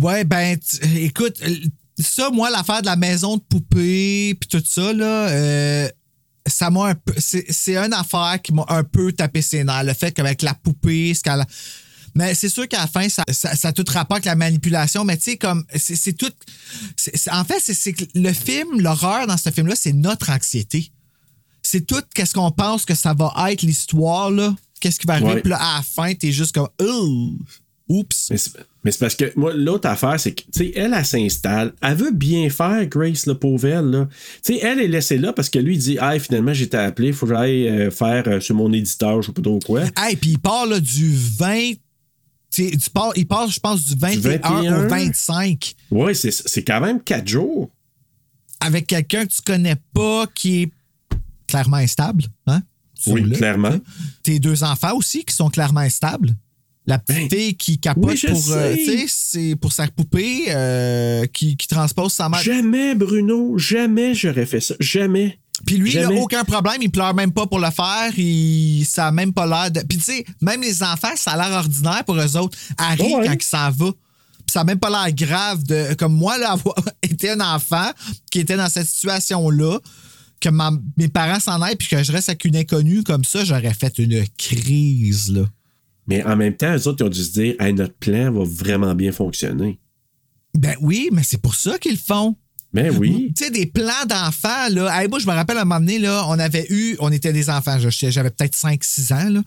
Ouais, 0.00 0.24
ben, 0.24 0.56
écoute, 0.96 1.42
ça, 1.98 2.30
moi, 2.30 2.50
l'affaire 2.50 2.80
de 2.80 2.86
la 2.86 2.96
maison 2.96 3.36
de 3.36 3.42
poupée, 3.42 4.34
puis 4.40 4.48
tout 4.48 4.62
ça, 4.66 4.92
là, 4.92 5.28
euh, 5.28 5.88
ça 6.46 6.70
m'a 6.70 6.86
un 6.88 6.94
peu. 6.94 7.14
C'est 7.18 7.76
une 7.76 7.92
affaire 7.92 8.38
qui 8.42 8.52
m'a 8.52 8.64
un 8.68 8.84
peu 8.84 9.12
tapé 9.12 9.40
ses 9.42 9.64
nerfs. 9.64 9.84
Le 9.84 9.94
fait 9.94 10.12
qu'avec 10.12 10.42
la 10.42 10.54
poupée, 10.54 11.14
ce 11.14 11.22
qu'elle. 11.22 11.40
a- 11.40 11.46
Mais 12.16 12.34
c'est 12.34 12.48
sûr 12.48 12.68
qu'à 12.68 12.78
la 12.78 12.86
fin, 12.86 13.08
ça, 13.08 13.24
ça, 13.32 13.56
ça 13.56 13.68
a 13.68 13.72
tout 13.72 13.84
rapport 13.88 14.16
avec 14.16 14.24
la 14.26 14.34
manipulation, 14.36 15.04
mais 15.04 15.16
tu 15.16 15.24
sais, 15.32 15.36
comme. 15.36 15.64
C'est 15.74 16.12
tout. 16.12 16.30
en 17.32 17.44
fait, 17.44 17.60
c'est- 17.60 17.92
que 17.92 18.04
le 18.14 18.32
film, 18.32 18.80
l'horreur 18.80 19.26
dans 19.26 19.36
ce 19.36 19.50
film-là, 19.50 19.74
c'est 19.76 19.92
notre 19.92 20.30
anxiété. 20.30 20.90
C'est 21.62 21.86
tout 21.86 22.02
qu'est-ce 22.14 22.34
qu'on 22.34 22.50
pense 22.50 22.84
que 22.84 22.94
ça 22.94 23.14
va 23.14 23.32
être 23.52 23.62
l'histoire, 23.62 24.30
là. 24.30 24.54
Qu'est-ce 24.80 25.00
qui 25.00 25.06
va 25.06 25.14
arriver, 25.14 25.32
Ouais. 25.34 25.40
puis 25.40 25.50
là, 25.50 25.56
à 25.60 25.76
la 25.78 25.82
fin, 25.82 26.12
t'es 26.14 26.30
juste 26.30 26.52
comme. 26.52 26.68
Oups! 27.88 28.30
Mais 28.84 28.90
c'est 28.92 28.98
parce 29.00 29.14
que 29.14 29.32
moi, 29.36 29.52
l'autre 29.54 29.88
affaire, 29.88 30.20
c'est 30.20 30.32
que, 30.34 30.42
tu 30.42 30.48
sais, 30.52 30.72
elle, 30.76 30.92
elle 30.94 31.04
s'installe. 31.06 31.72
Elle 31.80 31.94
veut 31.96 32.10
bien 32.12 32.50
faire, 32.50 32.86
Grace, 32.86 33.24
la 33.26 33.34
pauvre 33.34 33.66
elle, 33.66 33.86
là. 33.86 34.08
Tu 34.44 34.54
sais, 34.54 34.60
elle 34.62 34.78
est 34.80 34.88
laissée 34.88 35.16
là 35.18 35.32
parce 35.32 35.48
que 35.48 35.58
lui, 35.58 35.74
il 35.74 35.78
dit, 35.78 35.96
ah, 36.00 36.18
finalement, 36.18 36.52
j'ai 36.52 36.64
été 36.64 36.76
appelé, 36.76 37.12
faut 37.12 37.26
que 37.26 37.32
j'aille 37.34 37.66
euh, 37.68 37.90
faire 37.90 38.24
euh, 38.26 38.40
sur 38.40 38.54
mon 38.56 38.72
éditeur, 38.72 39.22
je 39.22 39.28
sais 39.28 39.32
pas 39.32 39.40
trop 39.42 39.58
quoi. 39.60 39.82
Hey, 39.96 40.16
puis 40.16 40.32
il 40.32 40.38
part 40.38 40.66
là, 40.66 40.80
du 40.80 41.14
20. 41.38 41.72
tu 42.50 42.70
part- 42.92 43.12
il 43.16 43.26
part, 43.26 43.48
je 43.48 43.58
pense, 43.58 43.84
du 43.84 43.94
21, 43.98 44.20
21. 44.38 44.84
au 44.84 44.88
25 44.88 45.74
Ouais, 45.90 46.12
c'est, 46.14 46.62
quand 46.62 46.80
même 46.80 47.00
quatre 47.00 47.26
jours. 47.26 47.70
avec 48.60 48.86
quelqu'un 48.86 49.24
que 49.26 49.32
tu 49.32 49.42
connais 49.42 49.76
pas 49.94 50.26
qui 50.34 50.62
est 50.62 50.70
clairement 51.46 51.78
instable. 51.78 52.24
Hein? 52.46 52.60
Oui, 53.06 53.30
clairement. 53.32 53.78
Tes 54.22 54.38
deux 54.38 54.62
enfants 54.64 54.94
aussi 54.96 55.24
qui 55.24 55.34
sont 55.34 55.50
clairement 55.50 55.80
instables. 55.80 56.34
La 56.86 56.98
petite 56.98 57.32
fille 57.32 57.54
qui 57.56 57.78
capote 57.78 58.04
Ben, 58.04 58.12
oui, 58.12 58.30
pour, 58.30 58.52
euh, 58.52 58.76
c'est 59.08 59.56
pour 59.56 59.72
sa 59.72 59.86
poupée 59.88 60.44
euh, 60.48 61.24
qui, 61.32 61.56
qui 61.56 61.66
transpose 61.66 62.12
sa 62.12 62.28
mère. 62.28 62.42
Jamais, 62.42 62.94
Bruno, 62.94 63.56
jamais 63.56 64.14
j'aurais 64.14 64.44
fait 64.46 64.60
ça. 64.60 64.74
Jamais. 64.80 65.38
Puis 65.64 65.76
lui, 65.76 65.90
il 65.90 65.92
Jamais. 65.94 66.18
a 66.18 66.22
aucun 66.22 66.44
problème, 66.44 66.76
il 66.82 66.90
pleure 66.90 67.14
même 67.14 67.32
pas 67.32 67.46
pour 67.46 67.60
le 67.60 67.70
faire, 67.70 68.10
il... 68.18 68.84
ça 68.84 69.06
a 69.06 69.12
même 69.12 69.32
pas 69.32 69.46
l'air 69.46 69.70
de. 69.70 69.80
Puis 69.88 69.98
tu 69.98 70.04
sais, 70.04 70.24
même 70.42 70.60
les 70.60 70.82
enfants, 70.82 71.12
ça 71.16 71.30
a 71.32 71.36
l'air 71.48 71.56
ordinaire 71.56 72.04
pour 72.04 72.16
eux 72.16 72.36
autres. 72.36 72.58
Harry, 72.76 72.98
Oh 73.14 73.18
ouais. 73.20 73.26
quand 73.28 73.34
il 73.34 73.42
s'en 73.42 73.70
va, 73.70 73.90
puis 73.92 74.52
ça 74.52 74.60
a 74.60 74.64
même 74.64 74.80
pas 74.80 74.90
l'air 74.90 75.14
grave 75.14 75.62
de. 75.62 75.94
Comme 75.94 76.14
moi, 76.14 76.36
là, 76.38 76.50
avoir 76.52 76.74
été 77.02 77.30
un 77.30 77.40
enfant 77.40 77.88
qui 78.30 78.40
était 78.40 78.56
dans 78.56 78.68
cette 78.68 78.88
situation-là, 78.88 79.78
que 80.40 80.48
ma- 80.50 80.72
mes 80.98 81.08
parents 81.08 81.40
s'en 81.40 81.62
aillent, 81.62 81.76
puis 81.76 81.88
que 81.88 82.02
je 82.02 82.12
reste 82.12 82.28
avec 82.28 82.44
une 82.44 82.56
inconnue 82.56 83.02
comme 83.04 83.24
ça, 83.24 83.44
j'aurais 83.44 83.72
fait 83.74 83.96
une 83.98 84.24
crise, 84.36 85.30
là. 85.32 85.44
Mais 86.06 86.22
en 86.24 86.36
même 86.36 86.54
temps, 86.56 86.74
eux 86.76 86.86
autres, 86.88 87.02
ils 87.02 87.06
ont 87.06 87.10
dû 87.10 87.22
se 87.24 87.32
dire, 87.32 87.54
Hey, 87.60 87.72
notre 87.72 87.94
plan 87.94 88.30
va 88.32 88.44
vraiment 88.44 88.94
bien 88.94 89.12
fonctionner. 89.12 89.78
Ben 90.54 90.76
oui, 90.80 91.08
mais 91.12 91.22
c'est 91.22 91.40
pour 91.40 91.54
ça 91.54 91.78
qu'ils 91.78 91.92
le 91.92 91.98
font. 91.98 92.36
Ben 92.72 92.92
oui. 92.98 93.32
Tu 93.36 93.44
sais, 93.44 93.50
des 93.52 93.66
plans 93.66 94.04
d'enfants, 94.08 94.68
là. 94.68 95.00
Hey, 95.00 95.08
moi, 95.08 95.20
je 95.20 95.26
me 95.28 95.32
rappelle 95.32 95.58
à 95.58 95.60
un 95.60 95.64
moment 95.64 95.78
donné, 95.78 96.00
là, 96.00 96.24
on 96.28 96.36
avait 96.40 96.66
eu, 96.70 96.96
on 96.98 97.12
était 97.12 97.32
des 97.32 97.48
enfants, 97.48 97.78
je- 97.78 98.10
j'avais 98.10 98.30
peut-être 98.30 98.56
5-6 98.56 99.12
ans, 99.12 99.28
là. 99.30 99.42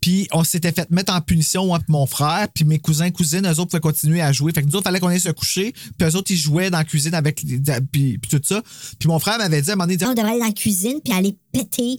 Puis 0.00 0.28
on 0.32 0.44
s'était 0.44 0.72
fait 0.72 0.90
mettre 0.90 1.12
en 1.14 1.20
punition, 1.20 1.66
moi, 1.66 1.78
puis 1.78 1.88
mon 1.90 2.06
frère, 2.06 2.48
puis 2.54 2.64
mes 2.64 2.78
cousins, 2.78 3.10
cousines, 3.10 3.46
eux 3.46 3.50
autres 3.60 3.66
pouvaient 3.66 3.80
continuer 3.80 4.22
à 4.22 4.32
jouer. 4.32 4.52
Fait 4.54 4.62
que 4.62 4.66
nous 4.66 4.76
autres, 4.76 4.84
fallait 4.84 4.98
qu'on 4.98 5.08
aille 5.08 5.20
se 5.20 5.28
coucher, 5.28 5.74
puis 5.98 6.08
eux 6.08 6.16
autres, 6.16 6.30
ils 6.30 6.38
jouaient 6.38 6.70
dans 6.70 6.78
la 6.78 6.84
cuisine 6.84 7.12
avec, 7.12 7.42
les- 7.42 7.58
puis, 7.92 8.16
puis 8.16 8.30
tout 8.30 8.40
ça. 8.42 8.62
Puis 8.98 9.08
mon 9.10 9.18
frère 9.18 9.36
m'avait 9.36 9.60
dit 9.60 9.68
à 9.68 9.74
un 9.74 9.76
moment 9.76 9.86
donné, 9.86 10.02
On 10.06 10.14
devrait 10.14 10.30
aller 10.30 10.40
dans 10.40 10.46
la 10.46 10.52
cuisine 10.52 11.00
puis 11.04 11.12
aller 11.12 11.36
péter 11.52 11.98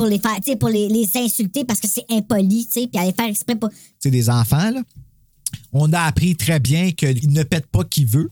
pour 0.00 0.08
les 0.08 0.18
faire, 0.18 0.36
tu 0.36 0.52
sais, 0.52 0.56
pour 0.56 0.70
les, 0.70 0.88
les 0.88 1.10
insulter 1.16 1.66
parce 1.66 1.78
que 1.78 1.86
c'est 1.86 2.06
impoli, 2.08 2.66
tu 2.66 2.80
sais, 2.80 2.88
puis 2.88 2.98
aller 2.98 3.12
faire 3.12 3.28
exprès 3.28 3.54
pour. 3.54 3.68
c'est 3.98 4.10
des 4.10 4.30
enfants, 4.30 4.70
là. 4.70 4.82
On 5.72 5.92
a 5.92 6.00
appris 6.00 6.36
très 6.36 6.58
bien 6.58 6.92
qu'il 6.92 7.32
ne 7.32 7.42
pète 7.42 7.66
pas 7.66 7.84
qui 7.84 8.06
veut. 8.06 8.30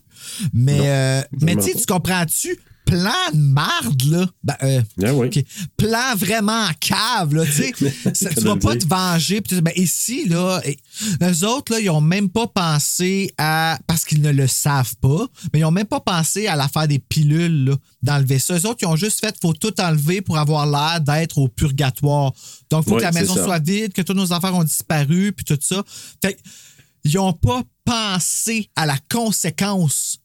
Mais, 0.51 0.79
euh, 0.79 1.21
mais 1.41 1.55
tu 1.55 1.63
sais, 1.63 1.73
tu 1.75 1.85
comprends-tu? 1.85 2.57
Plan 2.89 3.11
de 3.33 3.37
marde, 3.39 4.01
là. 4.03 4.25
Ben, 4.43 4.55
euh, 4.63 4.81
Ah 5.03 5.13
oui. 5.13 5.29
Plan 5.77 6.15
vraiment 6.15 6.63
en 6.65 6.71
cave, 6.79 7.35
là. 7.35 7.45
Tu 7.45 7.51
sais, 7.51 7.73
Ça- 8.13 8.29
tu 8.33 8.41
vas 8.41 8.55
pas 8.55 8.75
te 8.75 8.87
venger. 8.87 9.41
ben, 9.41 9.71
ici, 9.75 10.27
là, 10.27 10.59
et- 10.65 10.79
eux 11.21 11.45
autres, 11.47 11.73
là, 11.73 11.79
ils 11.79 11.89
ont 11.89 12.01
même 12.01 12.29
pas 12.29 12.47
pensé 12.47 13.33
à. 13.37 13.77
Parce 13.87 14.05
qu'ils 14.05 14.21
ne 14.21 14.31
le 14.31 14.47
savent 14.47 14.95
pas, 14.97 15.27
mais 15.53 15.59
ils 15.59 15.65
ont 15.65 15.71
même 15.71 15.85
pas 15.85 15.99
pensé 15.99 16.47
à 16.47 16.55
l'affaire 16.55 16.87
des 16.87 16.99
pilules, 16.99 17.65
là, 17.65 17.75
d'enlever 18.01 18.39
ça. 18.39 18.55
Eux 18.57 18.65
autres, 18.65 18.79
ils 18.81 18.87
ont 18.87 18.95
juste 18.95 19.19
fait, 19.19 19.35
faut 19.41 19.53
tout 19.53 19.79
enlever 19.79 20.21
pour 20.21 20.37
avoir 20.37 20.65
l'air 20.65 20.99
d'être 21.01 21.37
au 21.37 21.47
purgatoire. 21.47 22.33
Donc, 22.69 22.85
faut 22.85 22.91
Ouais, 22.91 22.97
que 22.97 23.03
la 23.03 23.11
maison 23.11 23.35
soit 23.35 23.59
vide, 23.59 23.93
que 23.93 24.01
tous 24.01 24.13
nos 24.13 24.33
affaires 24.33 24.55
ont 24.55 24.63
disparu, 24.63 25.31
puis 25.31 25.45
tout 25.45 25.57
ça. 25.61 25.83
Fait 26.23 26.37
ils 27.03 27.15
n'ont 27.15 27.33
pas 27.33 27.61
pensé 27.85 28.69
à 28.75 28.85
la 28.85 28.97
conséquence 29.09 30.17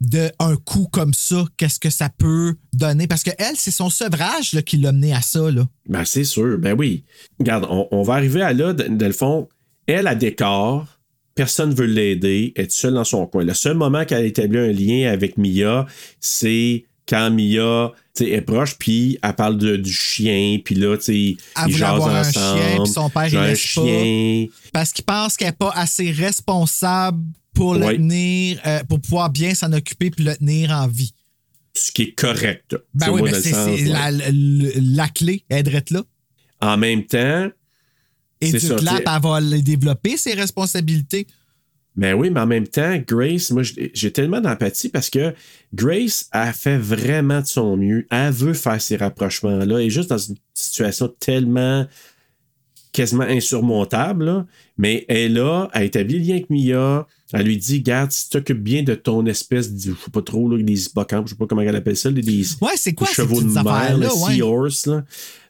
d'un 0.00 0.28
coup 0.64 0.86
comme 0.92 1.12
ça, 1.14 1.44
qu'est-ce 1.56 1.80
que 1.80 1.90
ça 1.90 2.08
peut 2.08 2.54
donner? 2.72 3.06
Parce 3.06 3.22
que 3.24 3.30
elle, 3.38 3.56
c'est 3.56 3.70
son 3.72 3.90
sevrage 3.90 4.52
là, 4.52 4.62
qui 4.62 4.76
l'a 4.76 4.92
mené 4.92 5.12
à 5.12 5.20
ça. 5.22 5.50
Là. 5.50 5.66
Ben, 5.88 6.04
c'est 6.04 6.24
sûr. 6.24 6.56
Ben 6.58 6.74
oui. 6.78 7.04
Regarde, 7.40 7.66
on, 7.68 7.88
on 7.90 8.02
va 8.02 8.14
arriver 8.14 8.42
à 8.42 8.52
là, 8.52 8.72
de 8.72 9.04
le 9.04 9.12
fond, 9.12 9.48
elle 9.86 10.06
a 10.06 10.14
décor, 10.14 10.86
personne 11.34 11.70
ne 11.70 11.74
veut 11.74 11.86
l'aider, 11.86 12.52
elle 12.56 12.64
est 12.66 12.70
seule 12.70 12.94
dans 12.94 13.04
son 13.04 13.26
coin. 13.26 13.44
Le 13.44 13.54
seul 13.54 13.76
moment 13.76 14.04
qu'elle 14.04 14.22
a 14.22 14.26
établi 14.26 14.58
un 14.58 14.72
lien 14.72 15.10
avec 15.12 15.36
Mia, 15.36 15.86
c'est 16.20 16.84
quand 17.08 17.30
Mia 17.30 17.92
est 18.20 18.40
proche, 18.42 18.76
puis 18.78 19.18
elle 19.22 19.32
parle 19.34 19.56
de- 19.56 19.76
du 19.76 19.92
chien, 19.92 20.58
puis 20.64 20.74
là, 20.74 20.96
tu 20.98 21.04
sais, 21.04 21.14
ils 21.66 21.76
jasent 21.76 22.02
un 22.06 22.22
chien, 22.30 22.82
puis 22.84 22.92
son 22.92 23.08
père, 23.08 23.28
il 23.28 23.36
un 23.36 23.46
laisse 23.46 23.74
pas. 23.74 23.80
chien. 23.82 24.46
Parce 24.72 24.92
qu'il 24.92 25.04
pense 25.04 25.36
qu'elle 25.36 25.48
n'est 25.48 25.52
pas 25.52 25.72
assez 25.74 26.10
responsable 26.10 27.24
pour 27.58 27.74
le 27.74 27.96
tenir, 27.96 28.60
euh, 28.66 28.82
pour 28.88 29.00
pouvoir 29.00 29.30
bien 29.30 29.54
s'en 29.54 29.72
occuper 29.72 30.10
puis 30.10 30.24
le 30.24 30.36
tenir 30.36 30.70
en 30.70 30.86
vie. 30.88 31.12
Ce 31.74 31.92
qui 31.92 32.02
est 32.02 32.12
correct. 32.12 32.76
Ben 32.94 33.10
oui, 33.10 33.22
mais 33.24 33.32
c'est 33.40 33.54
ouais. 33.54 33.84
la, 33.84 34.10
la- 34.10 34.30
la 34.30 35.08
clé, 35.08 35.44
elle 35.48 35.62
devrait 35.64 35.78
être 35.78 35.90
là. 35.90 36.02
En 36.60 36.76
même 36.76 37.04
temps, 37.04 37.48
Et 38.40 38.50
du 38.50 38.58
t'sais. 38.58 38.74
elle 38.74 39.20
va 39.22 39.40
développer, 39.60 40.16
ses 40.16 40.34
responsabilités. 40.34 41.26
Ben 41.94 42.14
oui, 42.14 42.30
mais 42.30 42.40
en 42.40 42.46
même 42.46 42.66
temps, 42.68 42.96
Grace, 43.06 43.50
moi, 43.50 43.62
j'ai 43.64 44.12
tellement 44.12 44.40
d'empathie 44.40 44.88
parce 44.88 45.10
que 45.10 45.34
Grace 45.74 46.28
a 46.30 46.52
fait 46.52 46.78
vraiment 46.78 47.40
de 47.40 47.46
son 47.46 47.76
mieux. 47.76 48.06
Elle 48.10 48.32
veut 48.32 48.54
faire 48.54 48.80
ces 48.80 48.96
rapprochements-là. 48.96 49.80
Elle 49.80 49.86
est 49.86 49.90
juste 49.90 50.10
dans 50.10 50.18
une 50.18 50.36
situation 50.54 51.08
tellement 51.18 51.86
quasiment 52.92 53.24
insurmontable, 53.24 54.24
là. 54.24 54.46
mais 54.76 55.04
elle 55.08 55.34
là, 55.34 55.68
elle 55.74 55.84
établit 55.84 56.18
le 56.18 56.24
lien 56.24 56.34
avec 56.36 56.50
Mia. 56.50 57.06
Elle 57.32 57.46
lui 57.46 57.58
dit, 57.58 57.82
garde, 57.82 58.10
si 58.10 58.24
tu 58.24 58.30
t'occupes 58.30 58.62
bien 58.62 58.82
de 58.82 58.94
ton 58.94 59.26
espèce, 59.26 59.70
de, 59.72 59.78
je 59.78 60.04
sais 60.04 60.10
pas 60.10 60.22
trop, 60.22 60.48
là, 60.48 60.62
des 60.62 60.86
hippocampes, 60.86 61.26
je 61.26 61.30
sais 61.32 61.36
pas 61.38 61.46
comment 61.46 61.60
elle 61.60 61.76
appelle 61.76 61.96
ça, 61.96 62.10
des, 62.10 62.22
Ouais, 62.22 62.92
quoi 62.94 63.06
des 63.06 63.12
chevaux 63.12 63.42
de 63.42 63.48
mer, 63.48 63.98
le 63.98 64.06
ouais. 64.06 64.36
seahorse. 64.36 64.86
Là. 64.86 65.04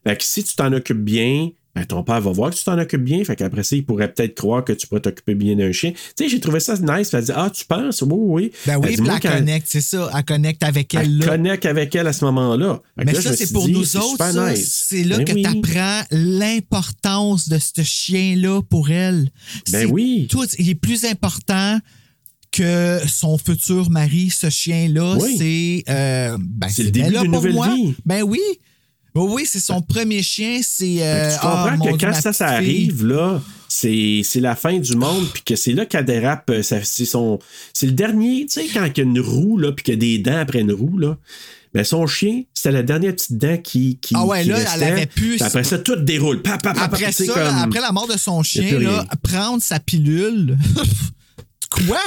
Fait 0.04 0.16
que 0.16 0.24
si 0.24 0.42
tu 0.42 0.56
t'en 0.56 0.72
occupes 0.72 1.04
bien, 1.04 1.50
ben, 1.78 1.86
ton 1.86 2.02
père 2.02 2.20
va 2.20 2.32
voir 2.32 2.50
que 2.50 2.56
tu 2.56 2.64
t'en 2.64 2.78
occupes 2.78 3.04
bien. 3.04 3.22
Fait 3.24 3.36
qu'après 3.36 3.62
ça, 3.62 3.76
il 3.76 3.84
pourrait 3.84 4.12
peut-être 4.12 4.34
croire 4.34 4.64
que 4.64 4.72
tu 4.72 4.86
pourrais 4.86 5.00
t'occuper 5.00 5.34
bien 5.34 5.54
d'un 5.56 5.70
chien. 5.72 5.92
Tu 5.92 6.24
sais, 6.24 6.28
j'ai 6.28 6.40
trouvé 6.40 6.60
ça 6.60 6.74
nice. 6.76 7.14
Elle 7.14 7.24
dit 7.24 7.32
Ah, 7.34 7.50
tu 7.54 7.64
penses? 7.64 8.02
Oui, 8.02 8.10
oui. 8.10 8.52
Ben 8.66 8.76
oui, 8.78 8.96
puis 8.96 9.06
elle 9.08 9.20
connecte, 9.20 9.66
c'est 9.70 9.80
ça. 9.80 10.10
Elle 10.16 10.24
connecte 10.24 10.62
avec 10.64 10.92
elle, 10.94 11.02
Elle 11.02 11.18
là. 11.18 11.26
connecte 11.26 11.66
avec 11.66 11.94
elle 11.94 12.06
à 12.06 12.12
ce 12.12 12.24
moment-là. 12.24 12.80
Mais 12.96 13.12
là, 13.12 13.20
ça, 13.20 13.36
c'est 13.36 13.52
pour 13.52 13.66
dit, 13.66 13.72
nous 13.72 13.96
autres. 13.96 14.50
nice. 14.50 14.86
C'est 14.88 15.04
là 15.04 15.18
Ben 15.18 15.24
que 15.24 15.32
oui. 15.32 15.42
tu 15.42 15.48
apprends 15.48 16.02
l'importance 16.10 17.48
de 17.48 17.58
ce 17.58 17.82
chien-là 17.82 18.60
pour 18.68 18.90
elle. 18.90 19.30
Ben 19.70 19.88
oui. 19.90 20.26
Tout, 20.30 20.46
il 20.58 20.68
est 20.70 20.74
plus 20.74 21.04
important 21.04 21.78
que 22.50 22.98
son 23.06 23.36
futur 23.38 23.90
mari, 23.90 24.30
ce 24.30 24.50
chien-là. 24.50 25.16
Oui. 25.20 25.36
C'est 25.38 25.92
euh, 25.92 26.36
ben, 26.40 26.68
C'est 26.68 26.82
le 26.84 26.90
début 26.90 27.10
d'une 27.18 27.30
nouvelle 27.30 27.52
moi. 27.52 27.68
vie. 27.74 27.94
Ben 28.06 28.22
oui. 28.22 28.40
Oui, 29.18 29.30
oui, 29.34 29.42
c'est 29.46 29.60
son 29.60 29.82
premier 29.82 30.22
chien. 30.22 30.60
C'est. 30.62 30.98
euh, 31.02 31.30
tu 31.32 31.38
ah, 31.42 31.64
comprends 31.64 31.76
mon 31.76 31.92
que 31.92 31.98
Dieu, 31.98 32.08
quand 32.08 32.14
ça, 32.20 32.32
ça 32.32 32.46
arrive, 32.48 33.04
là, 33.06 33.42
c'est 33.68 34.22
c'est 34.24 34.40
la 34.40 34.54
fin 34.56 34.78
du 34.78 34.96
monde, 34.96 35.26
puis 35.32 35.42
que 35.42 35.56
c'est 35.56 35.72
là 35.72 35.86
qu'elle 35.86 36.04
dérape. 36.04 36.48
euh, 36.50 36.62
ça- 36.62 36.82
C'est 36.84 37.04
son- 37.04 37.38
c'est 37.72 37.86
le 37.86 37.92
dernier, 37.92 38.46
tu 38.46 38.60
sais, 38.60 38.66
quand 38.72 38.84
il 38.84 38.96
y 38.96 39.00
a 39.00 39.04
une 39.04 39.20
roue, 39.20 39.58
là, 39.58 39.72
puis 39.72 39.84
qu'il 39.84 39.94
y 39.94 39.96
a 39.96 40.00
des 40.00 40.18
dents 40.18 40.38
après 40.38 40.60
une 40.60 40.72
roue, 40.72 40.98
là. 40.98 41.16
Ben, 41.74 41.84
son 41.84 42.06
chien, 42.06 42.44
c'était 42.54 42.72
la 42.72 42.82
dernière 42.82 43.12
petite 43.14 43.36
dent 43.36 43.58
qui. 43.58 43.98
qui 44.00 44.14
Ah 44.16 44.24
ouais, 44.24 44.42
qui 44.42 44.48
là, 44.48 44.58
elle 44.74 44.82
avait 44.84 45.04
pu- 45.06 45.36
Puis 45.36 45.42
Après 45.42 45.64
ça, 45.64 45.78
tout 45.78 45.96
déroule. 45.96 46.40
Pa, 46.40 46.52
pa, 46.56 46.72
pa, 46.72 46.74
pa, 46.74 46.84
Après 46.84 47.12
ça, 47.12 47.24
comme- 47.26 47.56
après 47.58 47.80
la 47.80 47.92
mort 47.92 48.08
de 48.08 48.16
son 48.16 48.42
chien, 48.42 48.78
là, 48.78 49.04
prendre 49.22 49.62
sa 49.62 49.78
pilule. 49.78 50.56
Quoi? 51.70 52.00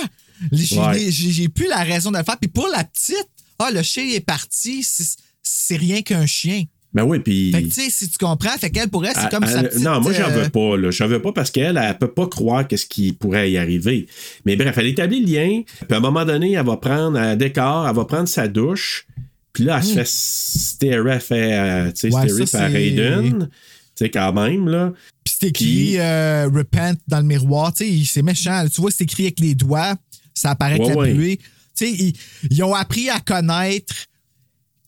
J'ai 0.52 0.80
Ouais. 0.80 1.12
j'ai- 1.12 1.32
j'ai 1.32 1.50
plus 1.50 1.68
la 1.68 1.84
raison 1.84 2.10
de 2.12 2.18
le 2.18 2.24
faire. 2.24 2.38
Puis 2.40 2.50
pour 2.50 2.68
la 2.68 2.84
petite, 2.84 3.28
ah, 3.60 3.70
le 3.72 3.84
chien 3.84 4.04
est 4.10 4.20
parti, 4.26 4.82
c'est 4.84 5.06
c'est 5.44 5.78
rien 5.78 6.02
qu'un 6.02 6.26
chien. 6.26 6.64
Ben 6.94 7.04
oui, 7.04 7.20
puis. 7.20 7.52
Fait 7.52 7.64
que, 7.64 7.68
tu 7.68 7.74
sais, 7.74 7.90
si 7.90 8.10
tu 8.10 8.18
comprends, 8.18 8.52
fait 8.58 8.70
qu'elle, 8.70 8.90
pour 8.90 9.06
elle, 9.06 9.14
c'est 9.16 9.22
Elle- 9.24 9.30
comme 9.30 9.46
petite... 9.46 9.80
Non, 9.80 10.02
moi, 10.02 10.12
j'en 10.12 10.30
euh, 10.30 10.44
veux 10.44 10.50
pas. 10.50 10.76
Là. 10.78 10.92
J'en 10.92 11.08
veux 11.08 11.22
pas 11.22 11.32
parce 11.32 11.50
qu'elle, 11.50 11.78
elle 11.82 11.98
peut 11.98 12.12
pas 12.12 12.28
croire 12.28 12.68
qu'est-ce 12.68 12.86
qui 12.86 13.14
pourrait 13.14 13.50
y 13.50 13.58
arriver. 13.58 14.08
Mais 14.46 14.58
bref, 14.58 14.78
elle 14.78 14.88
établit 14.88 15.26
le 15.26 15.32
lien. 15.32 15.62
Puis 15.66 15.88
à 15.90 15.98
un 15.98 16.00
moment 16.02 16.26
donné, 16.26 16.52
elle 16.52 16.66
va 16.66 16.76
prendre 16.78 17.18
un 17.18 17.36
décor, 17.38 17.88
elle 17.88 17.96
va 17.96 18.06
prendre 18.06 18.28
sa 18.28 18.48
douche. 18.50 19.08
Puis 19.54 19.64
là, 19.64 19.78
elle 19.78 19.84
se 19.84 19.94
fait 19.94 20.08
stérer, 20.08 21.20
fait, 21.20 21.54
euh, 21.54 21.92
tu 21.92 22.00
sais, 22.02 22.10
Hmm. 22.10 22.14
Ouais, 22.14 22.46
ça, 22.46 22.60
par 22.60 22.72
Raiden. 22.72 23.50
Tu 23.50 24.06
sais, 24.06 24.10
quand 24.10 24.34
même, 24.34 24.68
là. 24.68 24.94
Puis 25.24 25.36
c'est 25.40 25.48
écrit 25.48 26.00
euh, 26.00 26.50
Repent 26.54 26.98
dans 27.08 27.20
le 27.20 27.26
miroir. 27.26 27.74
Tu 27.74 27.86
sais, 27.86 28.06
c'est 28.06 28.22
méchant. 28.22 28.66
Tu 28.74 28.82
vois, 28.82 28.92
c'est 28.92 29.04
écrit 29.04 29.24
avec 29.24 29.40
les 29.40 29.56
doigts. 29.56 29.96
Ça 30.34 30.52
apparaît 30.52 30.76
avec 30.76 30.96
Ouais, 30.96 31.14
la 31.14 31.20
ouais. 31.20 31.38
Tu 31.38 31.86
sais, 31.86 31.92
ils, 31.92 32.14
ils 32.50 32.64
ont 32.64 32.74
appris 32.74 33.10
à 33.10 33.20
connaître 33.20 33.94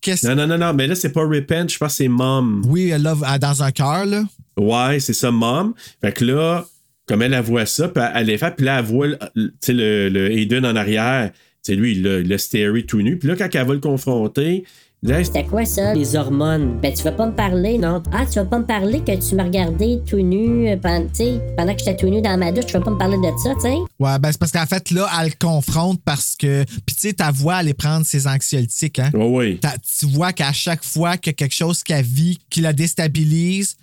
qu'est-ce 0.04 0.28
Non, 0.28 0.36
non, 0.36 0.46
non, 0.48 0.58
non, 0.58 0.74
mais 0.74 0.86
là, 0.88 0.96
c'est 0.96 1.12
pas 1.12 1.22
Repent, 1.26 1.70
je 1.70 1.78
pense 1.78 1.94
que 1.94 1.98
c'est 1.98 2.08
Mom. 2.08 2.62
Oui, 2.68 2.94
love 3.00 3.24
euh, 3.28 3.38
dans 3.40 3.64
un 3.64 3.72
cœur, 3.72 4.06
là. 4.06 4.24
Ouais, 4.58 5.00
c'est 5.00 5.14
ça, 5.14 5.32
Mom. 5.32 5.74
Fait 6.02 6.12
que 6.14 6.26
là, 6.26 6.66
comme 7.08 7.22
elle, 7.22 7.34
elle 7.34 7.44
voit 7.44 7.66
ça, 7.66 7.88
puis 7.88 8.04
elle, 8.04 8.12
elle 8.22 8.28
les 8.28 8.38
fait, 8.38 8.56
puis 8.56 8.66
là, 8.66 8.80
elle 8.80 8.86
voit 8.86 9.08
le- 9.08 9.18
tu 9.36 9.50
sais, 9.62 9.74
le, 9.74 10.10
le 10.10 10.32
Aiden 10.32 10.66
en 10.66 10.76
arrière. 10.76 11.32
C'est 11.62 11.76
lui, 11.76 11.94
il 11.94 12.04
l'a- 12.04 12.22
l'a 12.22 12.38
stéré 12.38 12.84
tout 12.86 13.02
nu. 13.02 13.18
Puis 13.18 13.28
là, 13.30 13.36
quand 13.38 13.48
elle 13.54 13.66
va 13.66 13.74
le 13.74 13.80
confronter, 13.80 14.66
C'était 15.06 15.44
quoi 15.46 15.66
ça? 15.66 15.94
Les 15.94 16.16
hormones. 16.16 16.80
Ben, 16.82 16.94
tu 16.94 17.04
vas 17.04 17.12
pas 17.12 17.26
me 17.26 17.34
parler, 17.36 17.78
non? 17.78 18.02
Ah, 18.14 18.26
tu 18.26 18.36
vas 18.36 18.46
pas 18.46 18.60
me 18.60 18.66
parler 18.66 19.02
que 19.02 19.12
tu 19.28 19.36
me 19.36 19.44
regardais 19.44 20.00
tout 20.10 20.22
nu 20.22 20.70
euh, 20.70 20.78
pendant, 20.78 21.06
tu 21.10 21.16
sais, 21.16 21.42
pendant 21.58 21.74
que 21.74 21.80
j'étais 21.80 21.98
tout 21.98 22.08
nu 22.08 22.22
dans 22.22 22.38
ma 22.38 22.52
douche. 22.54 22.68
Tu 22.68 22.74
vas 22.74 22.82
pas 22.82 22.92
me 22.92 22.98
parler 22.98 23.18
de 23.18 23.38
ça, 23.44 23.54
tu 23.56 23.62
sais? 23.62 23.76
Ouais, 24.00 24.18
ben 24.20 24.32
c'est 24.32 24.38
parce 24.38 24.52
qu'en 24.54 24.66
fait, 24.66 24.92
là, 24.92 25.10
elle 25.20 25.28
le 25.28 25.34
confronte 25.38 26.02
parce 26.06 26.36
que. 26.38 26.64
Puis 26.86 26.96
tu 26.96 27.02
sais, 27.10 27.14
ta 27.14 27.32
voix 27.32 27.56
allait 27.56 27.74
prendre 27.74 28.06
ses 28.06 28.28
anxiolytiques, 28.28 29.00
hein? 29.00 29.12
Oui. 29.14 29.60
Tu 30.00 30.06
vois 30.06 30.32
qu'à 30.32 30.54
chaque 30.54 30.86
fois 30.86 31.18
qu'il 31.18 31.32
y 31.32 31.34
a 31.34 31.36
quelque 31.36 31.56
chose 31.56 31.84
qu'elle 31.84 32.06
vit, 32.06 32.40
qui 32.50 32.62
la 32.62 32.72
déstabilise, 32.72 33.76